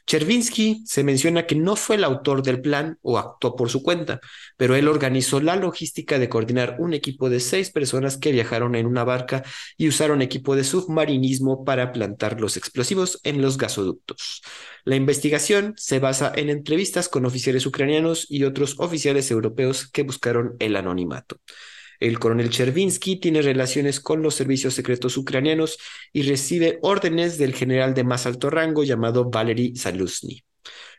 Chervinsky 0.10 0.82
se 0.88 1.03
menciona 1.03 1.45
que 1.45 1.53
no 1.53 1.76
fue 1.76 1.95
el 1.95 2.03
autor 2.03 2.41
del 2.41 2.62
plan 2.62 2.97
o 3.03 3.20
actuó 3.20 3.55
por 3.55 3.70
su 3.70 3.84
cuenta, 3.84 4.20
pero 4.57 4.76
él 4.76 4.88
organizó 4.88 5.39
la 5.39 5.55
logística 5.55 6.18
de 6.18 6.28
coordinar 6.30 6.78
un 6.80 6.95
equipo 6.95 7.30
de 7.30 7.39
seis 7.39 7.70
personas 7.70 8.18
que 8.18 8.32
viajaron 8.32 8.74
en 8.74 8.88
una 8.88 9.03
barca 9.03 9.43
y 9.78 9.88
usaron 9.88 10.24
equipo 10.24 10.55
de 10.55 10.64
submarinismo 10.64 11.64
para 11.64 11.91
plantar 11.91 12.41
los 12.41 12.57
explosivos 12.57 13.20
en 13.24 13.43
los 13.43 13.60
gasoductos. 13.60 14.41
La 14.84 14.95
investigación 14.95 15.76
se 15.78 15.99
basa 15.99 16.32
en 16.36 16.49
entrevistas 16.49 17.07
con 17.07 17.26
oficiales 17.26 17.68
ucranianos 17.68 18.26
y 18.30 18.45
otros 18.45 18.80
oficiales 18.80 19.30
europeos 19.30 19.88
que 19.88 20.01
buscaron 20.01 20.55
el 20.57 20.76
anonimato. 20.76 21.38
El 21.99 22.19
coronel 22.19 22.49
Chervinsky 22.49 23.17
tiene 23.17 23.41
relaciones 23.41 23.99
con 23.99 24.21
los 24.21 24.35
servicios 24.35 24.73
secretos 24.73 25.17
ucranianos 25.17 25.77
y 26.13 26.23
recibe 26.23 26.79
órdenes 26.81 27.37
del 27.37 27.53
general 27.53 27.93
de 27.93 28.03
más 28.03 28.25
alto 28.25 28.49
rango 28.49 28.83
llamado 28.83 29.29
Valery 29.29 29.75
Saluzny. 29.75 30.43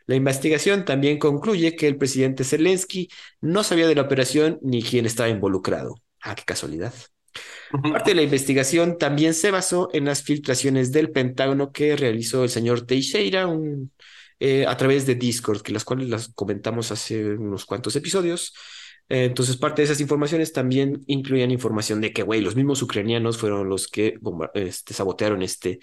La 0.05 0.15
investigación 0.15 0.85
también 0.85 1.17
concluye 1.17 1.75
que 1.75 1.87
el 1.87 1.97
presidente 1.97 2.43
Zelensky 2.43 3.09
no 3.39 3.63
sabía 3.63 3.87
de 3.87 3.95
la 3.95 4.01
operación 4.01 4.59
ni 4.61 4.81
quién 4.81 5.05
estaba 5.05 5.29
involucrado. 5.29 5.95
Ah, 6.21 6.35
qué 6.35 6.43
casualidad. 6.43 6.93
Parte 7.71 8.11
de 8.11 8.15
la 8.15 8.21
investigación 8.23 8.97
también 8.97 9.33
se 9.33 9.51
basó 9.51 9.89
en 9.93 10.05
las 10.05 10.23
filtraciones 10.23 10.91
del 10.91 11.11
Pentágono 11.11 11.71
que 11.71 11.95
realizó 11.95 12.43
el 12.43 12.49
señor 12.49 12.85
Teixeira 12.85 13.49
eh, 14.39 14.65
a 14.67 14.75
través 14.75 15.05
de 15.05 15.15
Discord, 15.15 15.61
que 15.61 15.71
las 15.71 15.85
cuales 15.85 16.09
las 16.09 16.27
comentamos 16.29 16.91
hace 16.91 17.35
unos 17.35 17.65
cuantos 17.65 17.95
episodios. 17.95 18.53
Eh, 19.11 19.25
entonces, 19.25 19.57
parte 19.57 19.81
de 19.81 19.87
esas 19.87 19.99
informaciones 19.99 20.53
también 20.53 21.03
incluían 21.05 21.51
información 21.51 21.99
de 21.99 22.13
que, 22.13 22.23
güey, 22.23 22.39
los 22.39 22.55
mismos 22.55 22.81
ucranianos 22.81 23.37
fueron 23.37 23.67
los 23.67 23.89
que 23.89 24.17
este, 24.53 24.93
sabotearon 24.93 25.41
este 25.41 25.79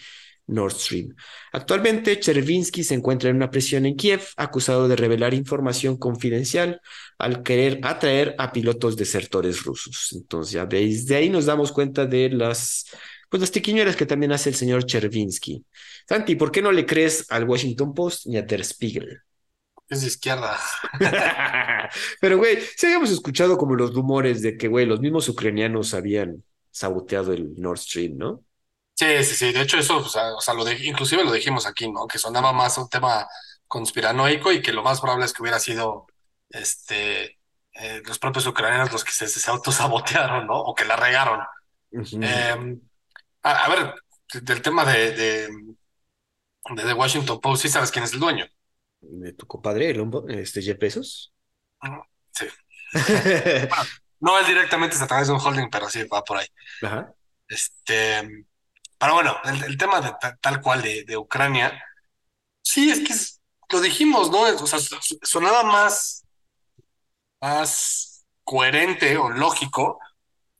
Nord 0.46 0.72
Stream. 0.72 1.14
Actualmente, 1.52 2.18
Chervinsky 2.18 2.82
se 2.82 2.94
encuentra 2.94 3.28
en 3.28 3.36
una 3.36 3.50
prisión 3.50 3.84
en 3.84 3.96
Kiev, 3.96 4.22
acusado 4.38 4.88
de 4.88 4.96
revelar 4.96 5.34
información 5.34 5.98
confidencial 5.98 6.80
al 7.18 7.42
querer 7.42 7.80
atraer 7.82 8.34
a 8.38 8.50
pilotos 8.50 8.96
desertores 8.96 9.62
rusos. 9.62 10.14
Entonces, 10.14 10.54
ya 10.54 10.64
desde 10.64 11.16
ahí 11.16 11.28
nos 11.28 11.44
damos 11.44 11.70
cuenta 11.70 12.06
de 12.06 12.30
las, 12.30 12.86
pues, 13.28 13.42
las 13.42 13.50
tiquiñuelas 13.50 13.94
que 13.94 14.06
también 14.06 14.32
hace 14.32 14.48
el 14.48 14.54
señor 14.54 14.86
Chervinsky. 14.86 15.66
Santi, 16.08 16.34
¿por 16.34 16.50
qué 16.50 16.62
no 16.62 16.72
le 16.72 16.86
crees 16.86 17.26
al 17.28 17.44
Washington 17.44 17.92
Post 17.92 18.24
ni 18.24 18.38
a 18.38 18.42
Der 18.42 18.64
Spiegel? 18.64 19.20
Es 19.88 20.02
de 20.02 20.06
izquierda. 20.08 20.58
Pero, 22.20 22.36
güey, 22.36 22.60
sí 22.76 22.86
habíamos 22.86 23.10
escuchado 23.10 23.56
como 23.56 23.74
los 23.74 23.94
rumores 23.94 24.42
de 24.42 24.56
que, 24.56 24.68
güey, 24.68 24.84
los 24.84 25.00
mismos 25.00 25.28
ucranianos 25.28 25.94
habían 25.94 26.44
saboteado 26.70 27.32
el 27.32 27.54
Nord 27.56 27.78
Stream, 27.78 28.18
¿no? 28.18 28.44
Sí, 28.94 29.24
sí, 29.24 29.34
sí. 29.34 29.52
De 29.52 29.62
hecho, 29.62 29.78
eso, 29.78 29.98
o 29.98 30.40
sea, 30.40 30.54
lo 30.54 30.64
de, 30.64 30.74
inclusive 30.84 31.24
lo 31.24 31.32
dijimos 31.32 31.66
aquí, 31.66 31.90
¿no? 31.90 32.06
Que 32.06 32.18
sonaba 32.18 32.52
más 32.52 32.76
un 32.78 32.88
tema 32.88 33.26
conspiranoico 33.66 34.52
y 34.52 34.60
que 34.60 34.72
lo 34.72 34.82
más 34.82 35.00
probable 35.00 35.24
es 35.24 35.32
que 35.32 35.42
hubiera 35.42 35.58
sido 35.58 36.06
este, 36.50 37.38
eh, 37.72 38.02
los 38.04 38.18
propios 38.18 38.46
ucranianos 38.46 38.92
los 38.92 39.04
que 39.04 39.12
se, 39.12 39.28
se 39.28 39.50
autosabotearon, 39.50 40.46
¿no? 40.46 40.58
O 40.58 40.74
que 40.74 40.84
la 40.84 40.96
regaron. 40.96 41.40
Em, 41.92 42.80
a, 43.42 43.68
ver, 43.68 43.94
del 44.42 44.60
tema 44.60 44.84
de, 44.84 45.12
de, 45.12 45.48
de 46.70 46.82
The 46.82 46.92
Washington 46.92 47.40
Post, 47.40 47.62
¿sí 47.62 47.68
sabes 47.68 47.90
quién 47.90 48.04
es 48.04 48.12
el 48.12 48.20
dueño? 48.20 48.46
De 49.00 49.32
tu 49.32 49.46
compadre, 49.46 49.90
el 49.90 50.10
este 50.30 50.62
Jeff 50.62 50.78
Bezos. 50.78 51.32
Sí. 52.32 52.46
no 54.20 54.38
es 54.38 54.46
directamente 54.46 54.96
a 54.96 55.06
través 55.06 55.28
de 55.28 55.34
un 55.34 55.40
holding, 55.40 55.68
pero 55.70 55.88
sí 55.88 56.04
va 56.04 56.22
por 56.24 56.38
ahí. 56.38 56.46
Ajá. 56.82 57.12
Este, 57.48 58.46
pero 58.98 59.14
bueno, 59.14 59.36
el, 59.44 59.76
tema 59.76 60.00
de 60.00 60.12
tal 60.40 60.60
cual 60.60 60.82
de, 60.82 61.16
Ucrania, 61.16 61.82
sí, 62.62 62.90
es 62.90 63.00
que 63.00 63.14
lo 63.74 63.80
dijimos, 63.80 64.30
¿no? 64.30 64.40
O 64.40 64.66
sea, 64.66 64.78
sonaba 65.22 65.62
más, 65.62 66.24
más 67.40 68.26
coherente 68.44 69.16
o 69.16 69.30
lógico 69.30 69.98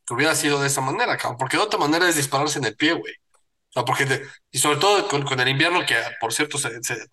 que 0.07 0.14
hubiera 0.14 0.34
sido 0.34 0.61
de 0.61 0.68
esa 0.68 0.80
manera, 0.80 1.18
porque 1.39 1.57
de 1.57 1.62
otra 1.62 1.78
manera 1.78 2.09
es 2.09 2.16
dispararse 2.16 2.59
en 2.59 2.64
el 2.64 2.76
pie, 2.76 2.93
güey 2.95 3.14
porque 3.75 4.23
y 4.51 4.59
sobre 4.59 4.79
todo 4.79 5.09
con, 5.09 5.41
el 5.41 5.49
invierno, 5.49 5.85
que 5.87 5.97
por 6.21 6.33
cierto, 6.33 6.59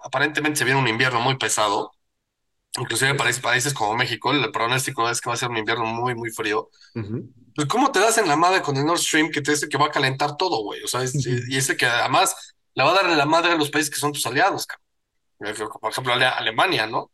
aparentemente 0.03 0.57
se 0.57 0.65
viene 0.65 0.79
un 0.79 0.87
invierno 0.87 1.19
muy 1.19 1.37
pesado, 1.37 1.91
inclusive 2.77 3.13
para 3.15 3.31
países 3.41 3.73
como 3.73 3.95
México, 3.95 4.31
el 4.31 4.51
pronóstico 4.51 5.09
es 5.09 5.21
que 5.21 5.29
va 5.29 5.35
a 5.35 5.37
ser 5.37 5.49
un 5.49 5.57
invierno 5.57 5.85
muy, 5.85 6.15
muy 6.15 6.31
frío. 6.31 6.69
Pues, 7.55 7.67
¿cómo 7.67 7.91
te 7.91 7.99
das 7.99 8.17
en 8.17 8.27
la 8.27 8.35
madre 8.35 8.61
con 8.61 8.75
el 8.77 8.85
Nord 8.85 8.99
Stream 8.99 9.31
que 9.31 9.41
te 9.41 9.51
dice 9.51 9.69
que 9.69 9.77
va 9.77 9.87
a 9.87 9.91
calentar 9.91 10.37
todo, 10.37 10.63
güey? 10.63 10.81
O 10.83 10.87
sea, 10.87 11.01
y 11.03 11.57
ese 11.57 11.77
que 11.77 11.85
además 11.85 12.55
le 12.73 12.83
va 12.83 12.91
a 12.91 12.95
dar 12.95 13.09
en 13.09 13.17
la 13.17 13.25
madre 13.25 13.51
a 13.51 13.55
los 13.55 13.69
países 13.69 13.93
que 13.93 13.99
son 13.99 14.11
tus 14.11 14.25
aliados, 14.25 14.65
cabrón. 14.65 15.69
Por 15.81 15.91
ejemplo, 15.91 16.13
Alemania, 16.13 16.87
¿no? 16.87 17.11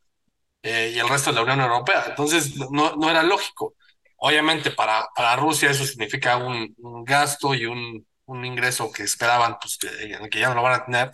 Eh, 0.61 0.93
y 0.95 0.99
el 0.99 1.09
resto 1.09 1.31
de 1.31 1.37
la 1.37 1.43
Unión 1.43 1.61
Europea. 1.61 2.05
Entonces, 2.07 2.55
no, 2.69 2.95
no 2.95 3.09
era 3.09 3.23
lógico. 3.23 3.73
Obviamente, 4.17 4.69
para, 4.71 5.09
para 5.15 5.35
Rusia 5.35 5.71
eso 5.71 5.83
significa 5.85 6.37
un 6.37 7.03
gasto 7.03 7.55
y 7.55 7.65
un, 7.65 8.05
un 8.31 8.45
ingreso 8.45 8.91
que 8.91 9.03
esperaban, 9.03 9.57
pues 9.59 9.77
que, 9.77 10.29
que 10.29 10.39
ya 10.39 10.49
no 10.49 10.55
lo 10.55 10.63
van 10.63 10.81
a 10.81 10.85
tener, 10.85 11.11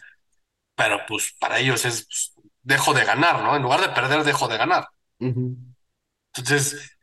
pero 0.76 1.00
pues 1.08 1.36
para 1.40 1.60
ellos 1.60 1.84
es, 1.86 2.06
pues, 2.06 2.34
dejo 2.62 2.94
de 2.94 3.06
ganar, 3.06 3.42
¿no? 3.44 3.56
En 3.56 3.64
lugar 3.64 3.82
de 3.82 3.90
perder, 3.90 4.24
dejo 4.24 4.48
de 4.48 4.58
ganar. 4.58 4.88
Entonces, 5.20 6.98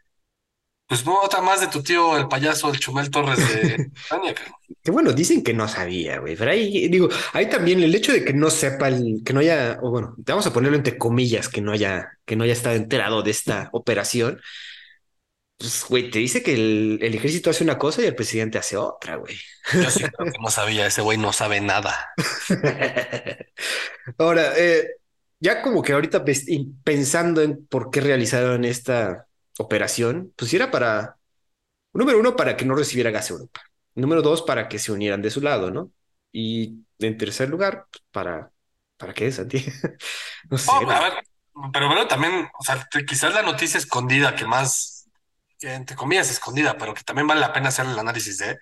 pues 0.86 1.04
no, 1.04 1.20
otra 1.20 1.40
más 1.40 1.60
de 1.60 1.68
tu 1.68 1.82
tío, 1.82 2.16
el 2.16 2.28
payaso, 2.28 2.70
el 2.70 2.78
Chumel 2.78 3.10
Torres 3.10 3.38
de 3.38 3.90
España, 3.94 4.34
Que 4.82 4.90
bueno, 4.90 5.12
dicen 5.12 5.42
que 5.42 5.54
no 5.54 5.66
sabía, 5.66 6.18
güey, 6.18 6.36
pero 6.36 6.50
ahí, 6.50 6.88
digo, 6.88 7.08
ahí 7.32 7.48
también 7.48 7.82
el 7.82 7.94
hecho 7.94 8.12
de 8.12 8.24
que 8.24 8.34
no 8.34 8.50
sepa, 8.50 8.88
el, 8.88 9.22
que 9.24 9.32
no 9.32 9.40
haya, 9.40 9.78
o 9.82 9.90
bueno, 9.90 10.14
te 10.24 10.32
vamos 10.32 10.46
a 10.46 10.52
ponerlo 10.52 10.76
entre 10.76 10.98
comillas, 10.98 11.48
que 11.48 11.62
no 11.62 11.72
haya, 11.72 12.18
que 12.24 12.36
no 12.36 12.44
haya 12.44 12.52
estado 12.52 12.76
enterado 12.76 13.22
de 13.22 13.30
esta 13.30 13.70
operación, 13.72 14.40
pues, 15.59 15.84
güey, 15.88 16.11
te 16.11 16.18
dice 16.18 16.42
que 16.42 16.55
el, 16.55 17.00
ejército 17.02 17.50
hace 17.50 17.64
una 17.64 17.78
cosa 17.78 18.02
y 18.02 18.07
el 18.07 18.14
presidente 18.14 18.59
hace 18.59 18.76
otra, 18.76 19.16
güey. 19.16 19.36
Yo 19.72 19.90
sí 19.90 20.02
creo 20.02 20.32
que 20.32 20.38
no 20.40 20.50
sabía, 20.50 20.86
ese 20.86 21.00
güey 21.02 21.16
no 21.16 21.32
sabe 21.32 21.61
nada. 21.61 22.12
Ahora, 24.18 24.52
eh, 24.57 24.88
ya 25.40 25.62
como 25.62 25.82
que 25.82 25.92
ahorita 25.92 26.24
pensando 26.82 27.40
en 27.42 27.66
por 27.66 27.90
qué 27.90 28.00
realizaron 28.00 28.64
esta 28.64 29.26
operación, 29.59 30.32
pues 30.36 30.52
era 30.55 30.70
para, 30.70 31.16
número 31.92 32.18
uno, 32.18 32.34
para 32.36 32.57
que 32.57 32.64
no 32.64 32.74
recibiera 32.74 33.11
gas 33.11 33.30
Europa. 33.30 33.61
Número 33.94 34.22
dos, 34.22 34.42
para 34.42 34.68
que 34.68 34.78
se 34.78 34.90
unieran 34.90 35.22
de 35.22 35.30
su 35.30 35.40
lado, 35.40 35.70
¿no? 35.70 35.92
Y 36.32 36.80
en 36.98 37.16
tercer 37.16 37.48
lugar, 37.48 37.86
pues, 37.90 38.02
para, 38.11 38.50
¿para 38.96 39.14
qué, 39.14 39.30
Santi? 39.30 39.64
no 40.50 40.59
sé. 40.59 40.70
Oh, 40.72 40.90
a 40.90 41.00
ver, 41.00 41.12
pero 41.72 41.86
bueno, 41.86 42.09
también, 42.09 42.48
o 42.59 42.64
sea, 42.64 42.88
quizás 43.07 43.32
la 43.32 43.42
noticia 43.42 43.78
escondida 43.78 44.34
que 44.34 44.44
más 44.46 44.93
entre 45.66 45.96
comillas 45.96 46.30
escondida, 46.30 46.76
pero 46.78 46.94
que 46.94 47.02
también 47.02 47.26
vale 47.26 47.40
la 47.40 47.52
pena 47.52 47.68
hacer 47.68 47.86
el 47.86 47.98
análisis 47.98 48.38
de, 48.38 48.58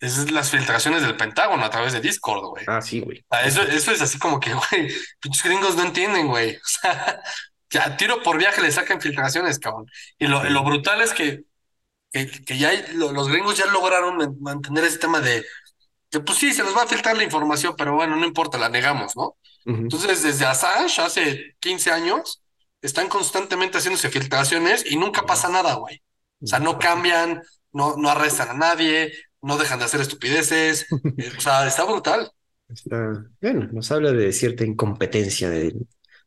es 0.00 0.30
las 0.30 0.50
filtraciones 0.50 1.02
del 1.02 1.16
Pentágono 1.16 1.64
a 1.64 1.70
través 1.70 1.92
de 1.92 2.00
Discord, 2.00 2.44
güey. 2.44 2.64
Ah, 2.66 2.82
sí, 2.82 3.00
güey. 3.00 3.24
eso, 3.44 3.62
eso 3.62 3.92
es 3.92 4.02
así 4.02 4.18
como 4.18 4.40
que, 4.40 4.52
güey, 4.70 4.92
pinches 5.20 5.42
gringos 5.42 5.76
no 5.76 5.84
entienden, 5.84 6.28
güey. 6.28 6.56
O 6.56 6.66
sea, 6.66 7.22
ya 7.70 7.96
tiro 7.96 8.22
por 8.22 8.38
viaje 8.38 8.60
le 8.60 8.70
sacan 8.70 9.00
filtraciones, 9.00 9.58
cabrón. 9.58 9.86
Y 10.18 10.26
lo, 10.26 10.44
lo 10.44 10.62
brutal 10.62 11.00
es 11.00 11.12
que, 11.12 11.44
que, 12.12 12.58
ya 12.58 12.70
los 12.94 13.28
gringos 13.28 13.56
ya 13.56 13.66
lograron 13.66 14.38
mantener 14.40 14.84
ese 14.84 14.98
tema 14.98 15.20
de 15.20 15.44
que, 16.10 16.20
pues 16.20 16.38
sí, 16.38 16.52
se 16.52 16.62
nos 16.62 16.76
va 16.76 16.82
a 16.82 16.86
filtrar 16.86 17.16
la 17.16 17.24
información, 17.24 17.74
pero 17.76 17.94
bueno, 17.94 18.14
no 18.14 18.24
importa, 18.24 18.58
la 18.58 18.68
negamos, 18.68 19.16
¿no? 19.16 19.36
Entonces, 19.66 20.22
desde 20.22 20.44
Assange, 20.44 21.00
hace 21.00 21.56
15 21.58 21.90
años, 21.90 22.42
están 22.82 23.08
constantemente 23.08 23.78
haciéndose 23.78 24.10
filtraciones 24.10 24.84
y 24.88 24.96
nunca 24.96 25.22
pasa 25.22 25.48
nada, 25.48 25.74
güey. 25.74 26.02
O 26.40 26.46
sea, 26.46 26.58
no 26.58 26.78
cambian, 26.78 27.42
no, 27.72 27.96
no 27.96 28.10
arrestan 28.10 28.50
a 28.50 28.54
nadie, 28.54 29.12
no 29.42 29.58
dejan 29.58 29.78
de 29.78 29.84
hacer 29.84 30.00
estupideces. 30.00 30.86
O 31.38 31.40
sea, 31.40 31.66
está 31.66 31.84
brutal. 31.84 32.30
Está, 32.68 33.24
bueno, 33.40 33.68
nos 33.72 33.90
habla 33.92 34.12
de 34.12 34.32
cierta 34.32 34.64
incompetencia 34.64 35.50
de, 35.50 35.74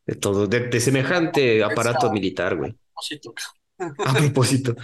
de 0.05 0.15
todo, 0.15 0.47
de, 0.47 0.79
semejante 0.79 1.63
aparato 1.63 2.11
militar, 2.11 2.55
güey. 2.55 2.75
A 3.79 4.13
propósito. 4.13 4.75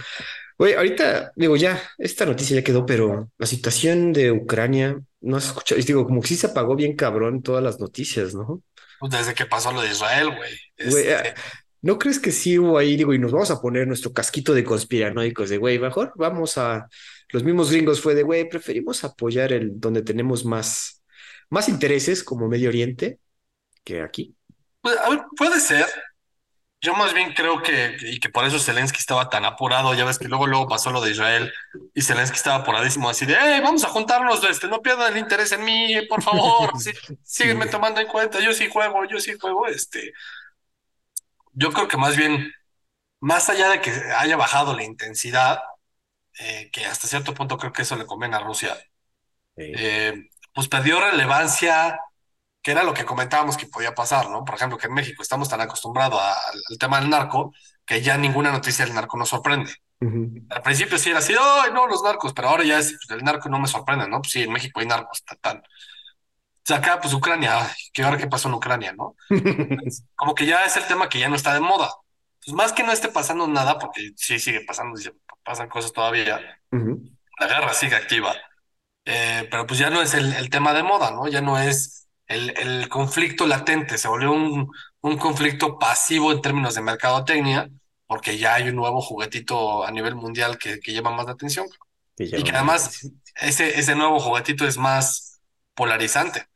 Güey, 0.56 0.74
ahorita, 0.74 1.32
digo, 1.34 1.56
ya, 1.56 1.82
esta 1.98 2.26
noticia 2.26 2.56
ya 2.56 2.62
quedó, 2.62 2.86
pero 2.86 3.30
la 3.38 3.46
situación 3.46 4.12
de 4.12 4.30
Ucrania, 4.30 5.00
no 5.20 5.36
has 5.36 5.46
escuchado, 5.46 5.80
digo, 5.80 6.04
como 6.04 6.20
que 6.20 6.28
sí 6.28 6.36
se 6.36 6.46
apagó 6.46 6.76
bien 6.76 6.94
cabrón 6.94 7.42
todas 7.42 7.62
las 7.62 7.80
noticias, 7.80 8.34
¿no? 8.34 8.62
Pues 9.00 9.12
desde 9.12 9.34
que 9.34 9.46
pasó 9.46 9.72
lo 9.72 9.82
de 9.82 9.90
Israel, 9.90 10.30
güey. 10.36 10.52
Este, 10.76 11.34
¿No 11.84 11.98
crees 11.98 12.18
que 12.18 12.32
sí 12.32 12.58
hubo 12.58 12.78
ahí, 12.78 12.96
digo, 12.96 13.12
y 13.12 13.18
nos 13.18 13.30
vamos 13.30 13.50
a 13.50 13.60
poner 13.60 13.86
nuestro 13.86 14.10
casquito 14.10 14.54
de 14.54 14.64
conspiranoicos 14.64 15.50
de, 15.50 15.58
güey, 15.58 15.78
mejor 15.78 16.14
vamos 16.16 16.56
a, 16.56 16.88
los 17.28 17.44
mismos 17.44 17.70
gringos 17.70 18.00
fue 18.00 18.14
de, 18.14 18.22
güey, 18.22 18.48
preferimos 18.48 19.04
apoyar 19.04 19.52
el 19.52 19.78
donde 19.78 20.00
tenemos 20.00 20.46
más, 20.46 21.04
más 21.50 21.68
intereses 21.68 22.24
como 22.24 22.48
Medio 22.48 22.70
Oriente 22.70 23.18
que 23.84 24.00
aquí? 24.00 24.34
Pues, 24.80 24.96
a 24.98 25.10
ver, 25.10 25.24
puede 25.36 25.60
ser. 25.60 25.84
Yo 26.80 26.94
más 26.94 27.12
bien 27.12 27.34
creo 27.34 27.62
que, 27.62 27.98
y 28.00 28.18
que 28.18 28.30
por 28.30 28.46
eso 28.46 28.58
Zelensky 28.58 29.00
estaba 29.00 29.28
tan 29.28 29.44
apurado, 29.44 29.92
ya 29.92 30.06
ves 30.06 30.18
que 30.18 30.28
luego, 30.28 30.46
luego 30.46 30.66
pasó 30.66 30.90
lo 30.90 31.02
de 31.02 31.10
Israel 31.10 31.52
y 31.92 32.00
Zelensky 32.00 32.36
estaba 32.36 32.56
apuradísimo 32.56 33.10
así 33.10 33.26
de, 33.26 33.36
hey, 33.38 33.60
vamos 33.62 33.84
a 33.84 33.88
juntarnos, 33.88 34.42
este, 34.44 34.68
no 34.68 34.80
pierdan 34.80 35.12
el 35.12 35.18
interés 35.18 35.52
en 35.52 35.64
mí, 35.64 35.94
por 36.08 36.22
favor, 36.22 36.70
sí, 36.78 36.92
sígueme 37.22 37.66
tomando 37.66 38.00
en 38.00 38.06
cuenta, 38.06 38.40
yo 38.40 38.54
sí 38.54 38.68
juego, 38.70 39.04
yo 39.04 39.20
sí 39.20 39.34
juego, 39.38 39.66
este. 39.66 40.14
Yo 41.54 41.72
creo 41.72 41.88
que 41.88 41.96
más 41.96 42.16
bien, 42.16 42.52
más 43.20 43.48
allá 43.48 43.68
de 43.68 43.80
que 43.80 43.90
haya 43.90 44.36
bajado 44.36 44.74
la 44.74 44.84
intensidad, 44.84 45.60
eh, 46.38 46.70
que 46.72 46.84
hasta 46.86 47.06
cierto 47.06 47.34
punto 47.34 47.58
creo 47.58 47.72
que 47.72 47.82
eso 47.82 47.96
le 47.96 48.06
conviene 48.06 48.36
a 48.36 48.40
Rusia, 48.40 48.76
eh, 49.56 50.28
pues 50.52 50.68
perdió 50.68 51.00
relevancia 51.00 51.98
que 52.62 52.70
era 52.70 52.82
lo 52.82 52.94
que 52.94 53.04
comentábamos 53.04 53.58
que 53.58 53.66
podía 53.66 53.94
pasar, 53.94 54.30
¿no? 54.30 54.44
Por 54.44 54.54
ejemplo, 54.54 54.78
que 54.78 54.86
en 54.86 54.94
México 54.94 55.22
estamos 55.22 55.50
tan 55.50 55.60
acostumbrados 55.60 56.18
al 56.20 56.78
tema 56.78 56.98
del 56.98 57.10
narco 57.10 57.52
que 57.84 58.00
ya 58.00 58.16
ninguna 58.16 58.50
noticia 58.52 58.86
del 58.86 58.94
narco 58.94 59.18
nos 59.18 59.28
sorprende. 59.28 59.70
Al 60.48 60.62
principio 60.62 60.98
sí 60.98 61.10
era 61.10 61.18
así, 61.18 61.34
¡ay, 61.38 61.72
no, 61.72 61.86
los 61.86 62.02
narcos! 62.02 62.32
Pero 62.32 62.48
ahora 62.48 62.64
ya 62.64 62.78
es, 62.78 62.96
pues, 63.06 63.18
el 63.18 63.24
narco 63.24 63.50
no 63.50 63.58
me 63.58 63.68
sorprende, 63.68 64.08
¿no? 64.08 64.22
Pues 64.22 64.32
sí, 64.32 64.42
en 64.42 64.52
México 64.52 64.80
hay 64.80 64.86
narcos, 64.86 65.22
tal. 65.40 65.62
O 66.64 66.66
sea, 66.66 66.78
acá, 66.78 66.98
pues 66.98 67.12
Ucrania, 67.12 67.70
¿qué 67.92 68.02
ahora 68.02 68.16
qué 68.16 68.26
pasó 68.26 68.48
en 68.48 68.54
Ucrania, 68.54 68.94
no? 68.94 69.16
Como 70.14 70.34
que 70.34 70.46
ya 70.46 70.64
es 70.64 70.78
el 70.78 70.84
tema 70.84 71.10
que 71.10 71.18
ya 71.18 71.28
no 71.28 71.36
está 71.36 71.52
de 71.52 71.60
moda. 71.60 71.90
Pues 72.42 72.54
más 72.56 72.72
que 72.72 72.82
no 72.82 72.90
esté 72.90 73.08
pasando 73.08 73.46
nada, 73.46 73.78
porque 73.78 74.12
sí 74.16 74.38
sigue 74.38 74.62
pasando, 74.62 74.98
pasan 75.44 75.68
cosas 75.68 75.92
todavía, 75.92 76.40
la 76.70 77.46
guerra 77.46 77.74
sigue 77.74 77.94
activa. 77.94 78.34
Eh, 79.04 79.46
pero 79.50 79.66
pues 79.66 79.78
ya 79.78 79.90
no 79.90 80.00
es 80.00 80.14
el, 80.14 80.32
el 80.32 80.48
tema 80.48 80.72
de 80.72 80.82
moda, 80.82 81.10
¿no? 81.10 81.28
Ya 81.28 81.42
no 81.42 81.58
es 81.58 82.08
el, 82.26 82.88
conflicto 82.88 83.46
latente, 83.46 83.98
se 83.98 84.08
volvió 84.08 84.32
un, 84.32 84.70
un 85.02 85.18
conflicto 85.18 85.78
pasivo 85.78 86.32
en 86.32 86.40
términos 86.40 86.74
de 86.74 86.80
mercadotecnia, 86.80 87.68
porque 88.06 88.38
ya 88.38 88.54
hay 88.54 88.70
un 88.70 88.76
nuevo 88.76 89.02
juguetito 89.02 89.84
a 89.84 89.90
nivel 89.90 90.14
mundial 90.14 90.56
que, 90.56 90.80
que 90.80 90.92
llama 90.94 91.10
más 91.10 91.26
la 91.26 91.32
atención. 91.32 91.66
y 92.16 92.42
que 92.42 92.52
además 92.52 93.10
ese, 93.36 93.78
ese 93.78 93.94
nuevo 93.94 94.18
juguetito 94.18 94.66
es 94.66 94.78
más 94.78 95.42
polarizante. 95.74 96.46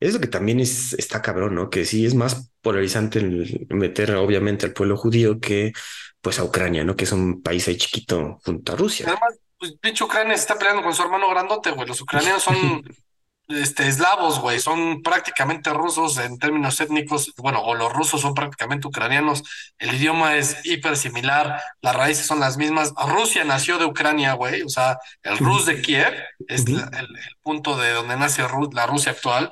Es 0.00 0.14
lo 0.14 0.20
que 0.20 0.26
también 0.26 0.60
es, 0.60 0.92
está 0.94 1.22
cabrón, 1.22 1.54
¿no? 1.54 1.70
Que 1.70 1.84
sí 1.84 2.04
es 2.04 2.14
más 2.14 2.50
polarizante 2.60 3.18
el 3.18 3.66
meter 3.70 4.14
obviamente 4.16 4.66
al 4.66 4.72
pueblo 4.72 4.96
judío 4.96 5.40
que 5.40 5.72
pues 6.20 6.38
a 6.38 6.44
Ucrania, 6.44 6.84
¿no? 6.84 6.96
Que 6.96 7.04
es 7.04 7.12
un 7.12 7.42
país 7.42 7.68
ahí 7.68 7.76
chiquito 7.76 8.40
junto 8.44 8.72
a 8.72 8.76
Rusia. 8.76 9.06
Además, 9.06 9.38
pues 9.58 9.72
pinche 9.80 10.04
Ucrania 10.04 10.34
se 10.36 10.42
está 10.42 10.58
peleando 10.58 10.82
con 10.82 10.94
su 10.94 11.02
hermano 11.02 11.28
grandote, 11.28 11.70
güey. 11.70 11.86
Los 11.86 12.00
ucranianos 12.00 12.42
son 12.42 12.56
este, 13.48 13.88
eslavos, 13.88 14.40
güey, 14.40 14.58
son 14.58 15.02
prácticamente 15.02 15.70
rusos 15.72 16.16
en 16.18 16.38
términos 16.38 16.80
étnicos, 16.80 17.32
bueno, 17.36 17.60
o 17.60 17.74
los 17.74 17.92
rusos 17.92 18.22
son 18.22 18.34
prácticamente 18.34 18.88
ucranianos, 18.88 19.42
el 19.78 19.94
idioma 19.94 20.36
es 20.36 20.64
hiper 20.64 20.96
similar, 20.96 21.60
las 21.82 21.94
raíces 21.94 22.26
son 22.26 22.40
las 22.40 22.56
mismas. 22.56 22.92
Rusia 23.06 23.44
nació 23.44 23.78
de 23.78 23.84
Ucrania, 23.84 24.32
güey, 24.34 24.62
o 24.62 24.68
sea, 24.68 24.98
el 25.22 25.38
Rus 25.38 25.66
de 25.66 25.82
Kiev 25.82 26.14
es 26.48 26.66
el, 26.66 27.08
punto 27.42 27.76
de 27.76 27.92
donde 27.92 28.16
nace 28.16 28.42
la 28.72 28.86
Rusia 28.86 29.12
actual, 29.12 29.50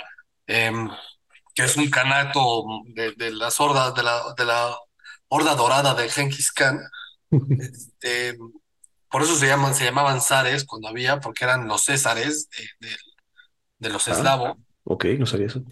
em, 0.53 0.91
que 1.55 1.65
es 1.65 1.77
un 1.77 1.89
canato 1.91 2.65
de, 2.87 3.31
las 3.33 3.61
hordas, 3.61 3.95
de 3.95 4.03
la, 4.03 4.35
de 4.37 4.45
la 4.45 4.77
horda 5.29 5.55
dorada 5.55 5.95
de 5.95 6.09
Genghis 6.09 6.53
Khan. 6.53 6.81
Este, 7.59 8.37
por 9.09 9.23
eso 9.23 9.35
se, 9.37 9.47
llaman, 9.47 9.75
se 9.75 9.85
llamaban 9.85 10.21
zares 10.21 10.65
cuando 10.67 10.89
había, 10.89 11.19
porque 11.19 11.45
eran 11.45 11.67
los 11.67 11.85
césares 11.85 12.51
de 13.79 13.89
los 13.89 14.07
ah, 14.09 14.13
eslavos. 14.13 14.59
Ok, 14.85 15.07
no 15.19 15.25
sabía 15.25 15.47
eso. 15.47 15.63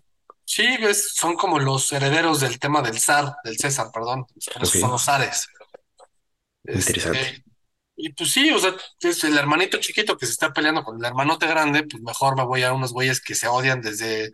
Sí, 0.44 0.66
son 0.94 1.36
como 1.36 1.58
los 1.58 1.92
herederos 1.92 2.40
del 2.40 2.58
tema 2.58 2.80
del 2.80 2.98
zar, 2.98 3.36
del 3.44 3.58
César, 3.58 3.90
perdón. 3.92 4.26
Son 4.38 4.90
los 4.90 5.04
zares. 5.04 5.48
Interesante. 6.64 7.20
Este, 7.20 7.44
y 7.96 8.12
pues 8.14 8.32
sí, 8.32 8.50
o 8.50 8.58
sea, 8.58 8.74
es 9.00 9.24
el 9.24 9.36
hermanito 9.36 9.78
chiquito 9.78 10.16
que 10.16 10.24
se 10.24 10.32
está 10.32 10.52
peleando 10.52 10.82
con 10.82 10.98
el 10.98 11.04
hermanote 11.04 11.46
grande, 11.46 11.82
pues 11.82 12.02
mejor 12.02 12.34
me 12.34 12.44
voy 12.44 12.62
a 12.62 12.72
unos 12.72 12.92
güeyes 12.92 13.20
que 13.20 13.34
se 13.34 13.46
odian 13.46 13.82
desde, 13.82 14.32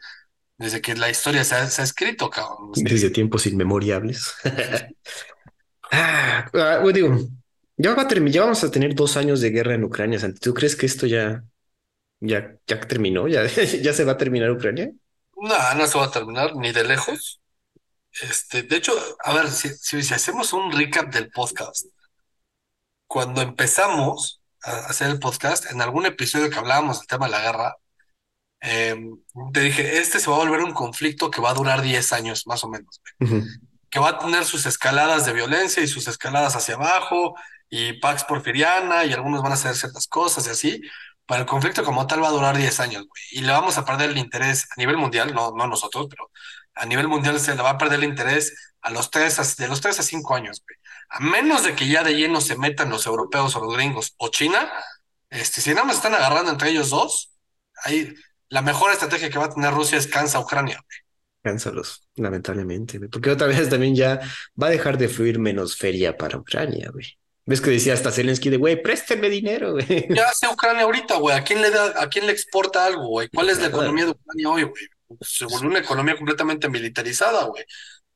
desde 0.59 0.81
que 0.81 0.95
la 0.95 1.11
historia 1.11 1.45
se 1.45 1.55
ha, 1.55 1.65
escrito, 1.65 2.31
cabrón. 2.31 2.73
Desde 2.75 3.11
tiempos 3.11 3.47
inmemoriables. 3.47 4.35
ah, 5.93 6.51
ah 6.53 6.83
digo, 6.93 7.19
ya, 7.77 7.95
va 7.95 8.03
a 8.03 8.09
ya 8.09 8.43
vamos 8.43 8.65
a 8.65 8.71
tener 8.71 8.95
dos 8.95 9.17
años 9.17 9.41
de 9.41 9.51
guerra 9.51 9.75
en 9.75 9.85
Ucrania, 9.85 10.19
Santi. 10.19 10.41
¿Tú 10.41 10.55
crees 10.55 10.77
que 10.77 10.87
esto 10.87 11.07
ya 11.07 11.45
ya, 12.21 12.57
ya 12.67 12.81
terminó, 12.81 13.29
ya, 13.29 13.47
ya 13.83 13.93
se 13.93 14.05
va 14.05 14.13
a 14.13 14.17
terminar 14.17 14.51
Ucrania. 14.51 14.91
No, 15.37 15.75
no 15.75 15.87
se 15.87 15.99
va 15.99 16.07
a 16.07 16.11
terminar 16.11 16.57
ni 16.57 16.73
de 16.73 16.85
lejos. 16.85 17.41
Este, 18.23 18.63
de 18.63 18.77
hecho, 18.77 18.93
a 19.25 19.35
ver, 19.35 19.49
si, 19.51 19.69
si, 19.69 20.15
hacemos 20.15 20.53
un 20.53 20.73
recap 20.73 21.13
del 21.13 21.31
podcast, 21.31 21.87
cuando 23.07 23.43
empezamos 23.43 24.41
a 24.63 24.87
hacer 24.87 25.11
el 25.11 25.19
podcast, 25.19 25.71
en 25.71 25.83
algún 25.83 26.07
episodio 26.07 26.49
que 26.49 26.59
hablábamos 26.59 26.99
del 26.99 27.07
tema 27.07 27.27
de 27.27 27.33
la 27.33 27.43
guerra, 27.43 27.77
em, 28.61 29.19
te 29.53 29.61
dije, 29.61 29.99
este 29.99 30.19
se 30.19 30.31
va 30.31 30.37
a 30.37 30.41
volver 30.41 30.61
un 30.61 30.73
conflicto 30.73 31.31
que 31.31 31.41
va 31.41 31.51
a 31.51 31.55
durar 31.55 31.83
10 31.83 32.13
años, 32.13 32.47
más 32.47 32.65
o 32.65 32.69
menos, 32.69 33.01
que 33.91 33.99
va 34.01 34.11
a 34.11 34.19
tener 34.19 34.45
sus 34.45 34.67
escaladas 34.67 35.27
de 35.27 35.33
violencia 35.33 35.83
y 35.83 35.89
sus 35.89 36.09
escaladas 36.09 36.57
hacia 36.57 36.75
abajo, 36.75 37.35
y 37.69 37.95
Pax 37.95 38.25
Porfiriana, 38.25 39.05
y 39.05 39.13
algunos 39.13 39.43
van 39.43 39.53
a 39.53 39.55
hacer 39.57 39.75
ciertas 39.75 40.07
cosas 40.07 40.47
y 40.47 40.51
así, 40.51 40.83
para 41.27 41.41
el 41.41 41.47
conflicto 41.47 41.85
como 41.85 42.07
tal 42.07 42.23
va 42.23 42.29
a 42.29 42.33
durar 42.33 42.57
10 42.57 42.81
años, 42.81 43.07
güey. 43.07 43.23
Y 43.33 43.41
le 43.41 43.53
vamos 43.53 43.77
a 43.79 43.85
perder 43.85 44.11
el 44.11 44.19
interés 44.19 44.67
a 44.71 44.75
nivel 44.77 44.97
mundial, 44.97 45.35
no, 45.35 45.51
no 45.53 45.67
nosotros, 45.67 46.07
pero 46.09 46.31
a 46.75 46.87
nivel 46.87 47.09
mundial 47.09 47.41
se 47.41 47.55
le 47.55 47.63
va 47.63 47.71
a 47.71 47.79
perder 47.79 47.99
el 47.99 48.11
interés 48.11 48.55
a 48.81 48.91
los 48.91 49.11
tres, 49.11 49.57
de 49.57 49.69
los 49.69 49.81
3 49.81 49.99
a 49.99 50.03
5 50.03 50.35
años, 50.35 50.63
güey. 50.65 50.77
A 51.09 51.21
menos 51.21 51.65
de 51.65 51.75
que 51.75 51.89
ya 51.89 52.05
de 52.05 52.15
lleno 52.15 52.41
se 52.41 52.57
metan 52.57 52.91
los 52.91 53.07
europeos 53.07 53.57
o 53.57 53.61
los 53.61 53.75
gringos 53.75 54.15
o 54.19 54.29
China, 54.29 54.71
este, 55.31 55.61
si 55.61 55.71
nada 55.71 55.85
más 55.85 55.97
están 55.97 56.15
agarrando 56.15 56.53
entre 56.53 56.71
ellos 56.71 56.91
dos, 56.91 57.33
ahí 57.85 58.15
la 58.49 58.63
mejor 58.63 58.93
estrategia 58.93 59.31
que 59.31 59.39
va 59.39 59.47
a 59.47 59.55
tener 59.55 59.73
Rusia 59.73 59.99
es 59.99 60.07
cansa 60.07 60.39
a 60.39 60.41
Ucrania, 60.41 60.77
güey. 60.77 60.99
Cánsalos, 61.43 62.09
lamentablemente, 62.17 62.99
porque 63.09 63.31
otra 63.31 63.47
vez 63.47 63.69
también 63.69 63.95
ya 63.95 64.21
va 64.61 64.67
a 64.67 64.71
dejar 64.71 64.99
de 64.99 65.09
fluir 65.09 65.39
menos 65.39 65.77
feria 65.77 66.17
para 66.17 66.39
Ucrania, 66.39 66.91
güey. 66.93 67.07
¿Ves 67.45 67.61
que 67.61 67.71
decía 67.71 67.95
hasta 67.95 68.11
Zelensky 68.11 68.51
de, 68.51 68.57
güey, 68.57 68.83
présteme 68.83 69.31
dinero, 69.31 69.73
güey? 69.73 69.87
¿Qué 69.87 70.21
hace 70.29 70.49
Ucrania 70.49 70.83
ahorita, 70.83 71.17
güey? 71.19 71.37
¿A 71.37 71.45
quién 71.45 71.63
le 71.63 71.71
da, 71.71 72.03
a 72.03 72.09
quién 72.09 72.27
le 72.27 72.33
exporta 72.33 72.85
algo, 72.85 73.07
güey? 73.07 73.29
¿Cuál 73.29 73.51
es 73.51 73.61
la 73.61 73.69
economía 73.69 74.07
de 74.07 74.11
Ucrania 74.11 74.51
hoy, 74.51 74.63
güey? 74.65 75.19
Se 75.21 75.45
volvió 75.45 75.71
una 75.71 75.79
economía 75.79 76.17
completamente 76.17 76.69
militarizada, 76.69 77.45
güey. 77.45 77.65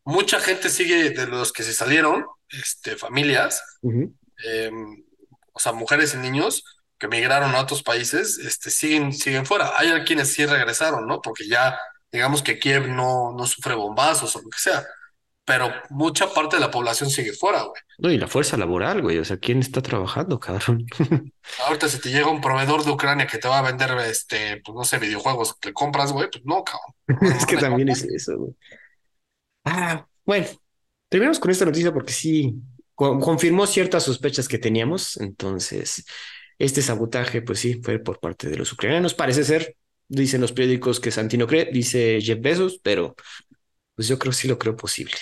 Mucha 0.04 0.40
gente 0.40 0.68
sigue 0.68 1.10
de 1.10 1.28
los 1.28 1.52
que 1.52 1.62
se 1.62 1.72
salieron, 1.72 2.26
este, 2.48 2.96
familias, 2.96 3.62
em, 3.82 5.04
o 5.52 5.60
sea, 5.60 5.72
mujeres 5.72 6.14
y 6.14 6.16
niños 6.16 6.64
que 7.01 7.09
migraron 7.09 7.55
a 7.57 7.61
otros 7.61 7.82
países, 7.82 8.38
este, 8.38 8.70
siguen, 8.70 9.12
siguen 9.12 9.44
fuera. 9.44 9.72
Hay 9.76 9.90
quienes 10.05 10.32
sí 10.32 10.46
regresaron, 10.46 11.09
¿no? 11.09 11.20
Porque 11.20 11.48
ya, 11.48 11.76
digamos 12.12 12.42
que 12.42 12.61
Kiev 12.61 12.86
no, 12.86 13.32
no 13.36 13.46
sufre 13.46 13.74
bombazos 13.74 14.36
o 14.36 14.42
lo 14.42 14.48
que 14.48 14.59
sea 14.59 14.86
pero 15.51 15.68
mucha 15.88 16.32
parte 16.32 16.55
de 16.55 16.61
la 16.61 16.70
población 16.70 17.11
sigue 17.11 17.32
fuera, 17.32 17.62
güey. 17.62 17.82
No, 17.98 18.09
y 18.09 18.18
la 18.18 18.28
fuerza 18.28 18.57
laboral, 18.57 19.03
güey. 19.03 19.18
O 19.18 19.24
sea, 19.24 19.36
¿quién 19.36 19.59
está 19.59 19.82
trabajando, 19.82 20.38
cabrón? 20.38 20.86
Ahorita 21.66 21.88
si 21.88 22.01
te 22.01 22.11
llega 22.11 22.30
un 22.30 22.40
proveedor 22.40 22.84
de 22.84 22.92
Ucrania 22.92 23.26
que 23.26 23.38
te 23.38 23.48
va 23.48 23.59
a 23.59 23.62
vender, 23.62 23.90
este, 24.09 24.62
pues 24.64 24.76
no 24.76 24.84
sé, 24.84 24.98
videojuegos 24.98 25.57
que 25.57 25.72
compras, 25.72 26.12
güey, 26.12 26.28
pues 26.30 26.44
no, 26.44 26.62
cabrón. 26.62 26.94
es 27.36 27.44
que 27.46 27.57
también 27.57 27.88
es 27.88 28.05
eso, 28.05 28.38
güey. 28.38 28.53
Ah, 29.64 30.07
bueno, 30.24 30.46
terminamos 31.09 31.40
con 31.40 31.51
esta 31.51 31.64
noticia 31.64 31.92
porque 31.92 32.12
sí, 32.12 32.55
confirmó 32.94 33.66
ciertas 33.66 34.05
sospechas 34.05 34.46
que 34.46 34.59
teníamos. 34.59 35.16
Entonces, 35.16 36.05
este 36.61 36.82
sabotaje, 36.82 37.40
pues 37.40 37.58
sí, 37.58 37.80
fue 37.82 37.98
por 37.98 38.20
parte 38.20 38.48
de 38.48 38.56
los 38.56 38.70
ucranianos. 38.72 39.14
Parece 39.14 39.44
ser, 39.44 39.76
dicen 40.08 40.42
los 40.42 40.53
periódicos 40.53 41.00
que 41.00 41.11
Santino 41.11 41.46
cree, 41.46 41.70
dice 41.72 42.20
Jeff 42.20 42.38
Bezos, 42.41 42.78
pero 42.82 43.16
pues 43.96 44.07
yo 44.08 44.18
creo 44.18 44.32
sí 44.32 44.46
lo 44.46 44.58
creo 44.58 44.76
posible. 44.76 45.14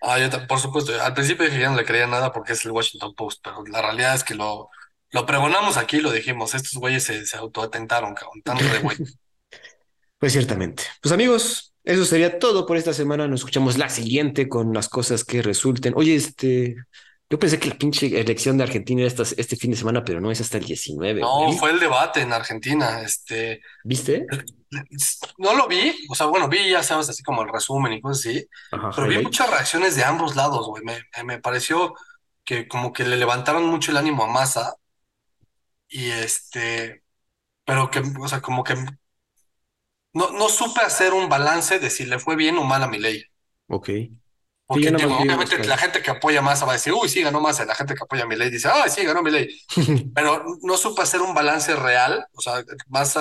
Ah, 0.00 0.18
yo, 0.20 0.46
por 0.46 0.60
supuesto, 0.60 0.92
al 1.02 1.14
principio 1.14 1.44
dije 1.44 1.58
que 1.58 1.66
no 1.66 1.76
le 1.76 1.84
creía 1.84 2.06
nada 2.06 2.32
porque 2.32 2.52
es 2.52 2.64
el 2.64 2.70
Washington 2.70 3.12
Post, 3.14 3.40
pero 3.42 3.64
la 3.66 3.82
realidad 3.82 4.14
es 4.14 4.22
que 4.22 4.36
lo, 4.36 4.70
lo 5.10 5.26
pregonamos 5.26 5.76
aquí, 5.76 6.00
lo 6.00 6.12
dijimos, 6.12 6.54
estos 6.54 6.74
güeyes 6.74 7.02
se, 7.02 7.26
se 7.26 7.36
autoatentaron, 7.36 8.14
cabrón, 8.14 8.40
tanto 8.44 8.64
de 8.64 8.78
güey. 8.78 8.96
pues 10.18 10.32
ciertamente. 10.32 10.84
Pues 11.00 11.10
amigos, 11.10 11.74
eso 11.82 12.04
sería 12.04 12.38
todo 12.38 12.66
por 12.66 12.76
esta 12.76 12.92
semana. 12.92 13.26
Nos 13.26 13.40
escuchamos 13.40 13.78
la 13.78 13.88
siguiente 13.88 14.48
con 14.48 14.72
las 14.72 14.88
cosas 14.88 15.24
que 15.24 15.42
resulten. 15.42 15.92
Oye, 15.96 16.14
este, 16.14 16.76
yo 17.32 17.38
pensé 17.38 17.58
que 17.58 17.70
la 17.70 17.78
pinche 17.78 18.20
elección 18.20 18.58
de 18.58 18.64
Argentina 18.64 19.00
era 19.00 19.24
este 19.38 19.56
fin 19.56 19.70
de 19.70 19.76
semana, 19.78 20.04
pero 20.04 20.20
no 20.20 20.30
es 20.30 20.42
hasta 20.42 20.58
el 20.58 20.64
19. 20.64 21.22
No, 21.22 21.50
fue 21.52 21.70
el 21.70 21.80
debate 21.80 22.20
en 22.20 22.30
Argentina. 22.30 23.00
Este, 23.00 23.62
¿Viste? 23.84 24.26
No 25.38 25.54
lo 25.54 25.66
vi, 25.66 25.96
o 26.10 26.14
sea, 26.14 26.26
bueno, 26.26 26.46
vi, 26.46 26.68
ya 26.68 26.82
sabes, 26.82 27.08
así 27.08 27.22
como 27.22 27.40
el 27.40 27.48
resumen 27.48 27.94
y 27.94 28.02
cosas 28.02 28.26
así, 28.26 28.46
pero 28.70 29.08
vi 29.08 29.22
muchas 29.22 29.48
reacciones 29.48 29.96
de 29.96 30.04
ambos 30.04 30.36
lados, 30.36 30.66
güey. 30.66 30.84
Me, 30.84 31.00
me, 31.24 31.38
pareció 31.38 31.94
que 32.44 32.68
como 32.68 32.92
que 32.92 33.04
le 33.04 33.16
levantaron 33.16 33.64
mucho 33.64 33.92
el 33.92 33.96
ánimo 33.96 34.24
a 34.24 34.26
Massa 34.26 34.74
y 35.88 36.10
este, 36.10 37.02
pero 37.64 37.90
que, 37.90 38.02
o 38.20 38.28
sea, 38.28 38.42
como 38.42 38.62
que 38.62 38.74
no, 40.12 40.32
no 40.32 40.50
supe 40.50 40.82
hacer 40.82 41.14
un 41.14 41.30
balance 41.30 41.78
de 41.78 41.88
si 41.88 42.04
le 42.04 42.18
fue 42.18 42.36
bien 42.36 42.58
o 42.58 42.64
mal 42.64 42.82
a 42.82 42.88
mi 42.88 42.98
ley. 42.98 43.24
Ok. 43.68 43.88
Porque 44.72 44.88
obviamente 44.88 45.64
la 45.64 45.76
gente 45.76 46.02
que 46.02 46.10
apoya 46.10 46.40
más 46.40 46.64
va 46.64 46.70
a 46.70 46.72
decir, 46.74 46.92
uy, 46.92 47.08
sí, 47.08 47.22
ganó 47.22 47.40
más. 47.40 47.64
La 47.66 47.74
gente 47.74 47.94
que 47.94 48.02
apoya 48.02 48.24
a 48.24 48.26
mi 48.26 48.36
ley 48.36 48.50
dice, 48.50 48.68
ah, 48.68 48.88
sí, 48.88 49.04
ganó 49.04 49.22
mi 49.22 49.30
ley. 49.30 49.48
Pero 50.14 50.44
no 50.62 50.76
supo 50.76 51.02
hacer 51.02 51.20
un 51.20 51.34
balance 51.34 51.74
real, 51.76 52.26
o 52.32 52.40
sea, 52.40 52.64
más, 52.88 53.18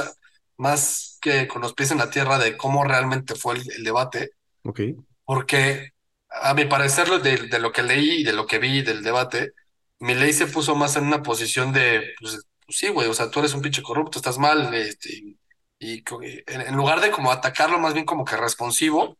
más 0.58 1.18
que 1.22 1.48
con 1.48 1.62
los 1.62 1.74
pies 1.74 1.92
en 1.92 1.98
la 1.98 2.10
tierra 2.10 2.38
de 2.38 2.56
cómo 2.56 2.84
realmente 2.84 3.36
fue 3.36 3.56
el, 3.56 3.84
debate. 3.84 4.32
Ok. 4.64 4.82
Porque 5.26 5.92
a 6.30 6.54
mi 6.54 6.66
parecer, 6.66 7.10
de, 7.22 7.38
de, 7.38 7.60
lo 7.60 7.72
que 7.72 7.84
leí 7.84 8.22
y 8.22 8.24
de 8.24 8.34
lo 8.34 8.48
que 8.48 8.60
vi 8.60 8.82
del 8.82 9.04
debate, 9.04 9.54
mi 10.00 10.16
ley 10.16 10.34
se 10.34 10.48
puso 10.48 10.76
más 10.76 10.96
en 10.96 11.06
una 11.06 11.22
posición 11.22 11.74
de, 11.74 12.14
pues, 12.20 12.46
pues 12.66 12.78
sí, 12.78 12.88
güey, 12.90 13.10
o 13.10 13.14
sea, 13.14 13.30
tú 13.30 13.40
eres 13.40 13.54
un 13.54 13.62
pinche 13.62 13.84
corrupto, 13.84 14.20
estás 14.20 14.38
mal, 14.38 14.74
este, 14.74 15.38
y, 15.80 16.04
en, 16.48 16.76
lugar 16.76 17.02
de 17.02 17.12
como 17.12 17.32
atacarlo, 17.32 17.80
más 17.80 17.94
bien 17.94 18.06
como 18.06 18.24
que 18.24 18.38
responsivo 18.38 19.18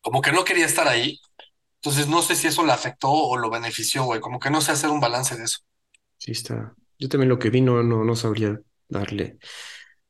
como 0.00 0.20
que 0.22 0.32
no 0.32 0.44
quería 0.44 0.66
estar 0.66 0.88
ahí. 0.88 1.20
Entonces 1.82 2.08
no 2.08 2.20
sé 2.22 2.34
si 2.34 2.46
eso 2.46 2.64
le 2.64 2.72
afectó 2.72 3.10
o 3.10 3.36
lo 3.38 3.50
benefició, 3.50 4.04
güey. 4.04 4.20
Como 4.20 4.38
que 4.38 4.50
no 4.50 4.60
sé 4.60 4.72
hacer 4.72 4.90
un 4.90 5.00
balance 5.00 5.36
de 5.36 5.44
eso. 5.44 5.60
Sí, 6.18 6.32
está. 6.32 6.74
Yo 6.98 7.08
también 7.08 7.30
lo 7.30 7.38
que 7.38 7.48
vi 7.48 7.62
no, 7.62 7.82
no, 7.82 8.16
sabría 8.16 8.58
darle. 8.88 9.38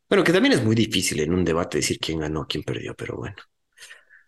Bueno, 0.09 0.25
que 0.25 0.33
también 0.33 0.55
es 0.55 0.65
muy 0.65 0.75
difícil 0.75 1.21
en 1.21 1.33
un 1.33 1.45
debate 1.45 1.79
decir 1.79 1.99
quién 2.01 2.19
ganó, 2.19 2.47
quién 2.49 2.65
perdió, 2.65 2.97
pero 2.97 3.17
bueno. 3.17 3.37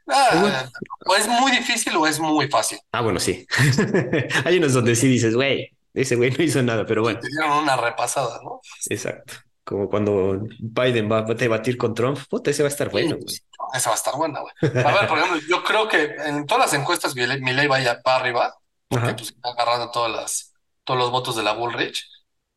Ah, 0.07 0.69
o 1.07 1.17
es 1.17 1.27
muy 1.27 1.51
difícil 1.51 1.97
o 1.97 2.07
es 2.07 2.21
muy 2.21 2.49
fácil. 2.49 2.79
Ah, 2.93 3.01
bueno, 3.01 3.19
sí. 3.19 3.47
Hay 4.45 4.59
unos 4.59 4.75
donde 4.75 4.95
sí 4.95 5.09
dices, 5.09 5.35
güey, 5.35 5.77
ese 5.95 6.15
güey 6.15 6.31
no 6.31 6.45
hizo 6.45 6.63
nada, 6.63 6.87
pero 6.87 7.03
bueno. 7.03 7.19
Te 7.19 7.29
dieron 7.29 7.59
una 7.59 7.77
repasada, 7.77 8.41
¿no? 8.45 8.61
Exacto. 8.89 9.35
Como 9.65 9.89
cuando 9.89 10.41
Biden 10.59 11.11
va 11.11 11.19
a 11.19 11.35
debatir 11.35 11.77
con 11.77 11.95
Trump, 11.95 12.19
puta, 12.29 12.51
ese 12.51 12.63
va 12.63 12.69
a 12.69 12.73
estar 12.73 12.91
bueno, 12.91 13.17
güey. 13.17 13.37
Esa 13.75 13.91
va 13.91 13.95
a 13.95 13.97
estar 13.97 14.17
buena, 14.17 14.41
güey. 14.41 14.53
A 14.85 14.93
ver, 14.93 15.09
por 15.09 15.19
ejemplo, 15.19 15.41
yo 15.49 15.63
creo 15.63 15.89
que 15.89 16.17
en 16.27 16.47
todas 16.47 16.67
las 16.67 16.81
encuestas 16.81 17.15
mi 17.15 17.53
ley 17.53 17.67
vaya 17.69 18.01
para 18.03 18.17
arriba, 18.17 18.55
porque 18.89 19.15
pues 19.15 19.29
está 19.29 19.51
agarrando 19.51 19.91
todas 19.91 20.11
las, 20.11 20.53
todos 20.85 20.99
los 20.99 21.11
votos 21.11 21.37
de 21.37 21.45
la 21.45 21.53
Bullrich, 21.53 22.09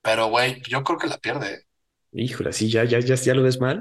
pero 0.02 0.28
güey, 0.28 0.62
yo 0.68 0.84
creo 0.84 0.98
que 0.98 1.08
la 1.08 1.18
pierde. 1.18 1.66
Híjole, 2.12 2.54
sí, 2.54 2.72
ya, 2.72 2.86
ya, 2.86 3.00
ya, 3.00 3.16
ya 3.16 3.34
lo 3.34 3.44
ves 3.44 3.60
mal. 3.60 3.80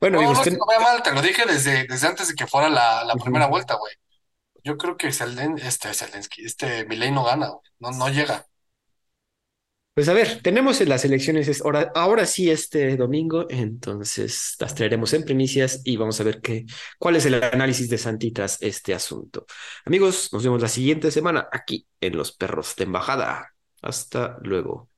Bueno, 0.00 0.20
no, 0.20 0.32
no, 0.32 0.42
que 0.42 0.50
no 0.50 0.66
vea 0.68 0.80
mal, 0.80 1.02
te 1.02 1.12
lo 1.12 1.22
dije 1.22 1.44
desde, 1.46 1.86
desde 1.86 2.08
antes 2.08 2.28
de 2.28 2.34
que 2.34 2.46
fuera 2.46 2.68
la, 2.68 3.04
la 3.04 3.14
primera 3.14 3.46
vuelta, 3.46 3.76
güey. 3.76 3.94
Yo 4.64 4.76
creo 4.76 4.96
que 4.96 5.06
este, 5.06 5.94
Zelensky, 5.94 6.44
este 6.44 6.84
Milei 6.86 7.12
no 7.12 7.22
gana, 7.22 7.48
güey. 7.50 7.62
No, 7.78 7.92
no 7.92 8.08
llega. 8.08 8.46
Pues 9.96 10.10
a 10.10 10.12
ver, 10.12 10.42
tenemos 10.42 10.78
las 10.82 11.06
elecciones 11.06 11.62
ahora, 11.62 11.90
ahora 11.94 12.26
sí 12.26 12.50
este 12.50 12.98
domingo, 12.98 13.46
entonces 13.48 14.54
las 14.60 14.74
traeremos 14.74 15.14
en 15.14 15.24
primicias 15.24 15.80
y 15.84 15.96
vamos 15.96 16.20
a 16.20 16.24
ver 16.24 16.42
qué, 16.42 16.66
cuál 16.98 17.16
es 17.16 17.24
el 17.24 17.42
análisis 17.42 17.88
de 17.88 17.96
Santi 17.96 18.30
tras 18.30 18.60
este 18.60 18.92
asunto. 18.92 19.46
Amigos, 19.86 20.28
nos 20.34 20.44
vemos 20.44 20.60
la 20.60 20.68
siguiente 20.68 21.10
semana 21.10 21.48
aquí 21.50 21.86
en 21.98 22.14
Los 22.14 22.32
Perros 22.32 22.76
de 22.76 22.84
Embajada. 22.84 23.54
Hasta 23.80 24.36
luego. 24.42 24.90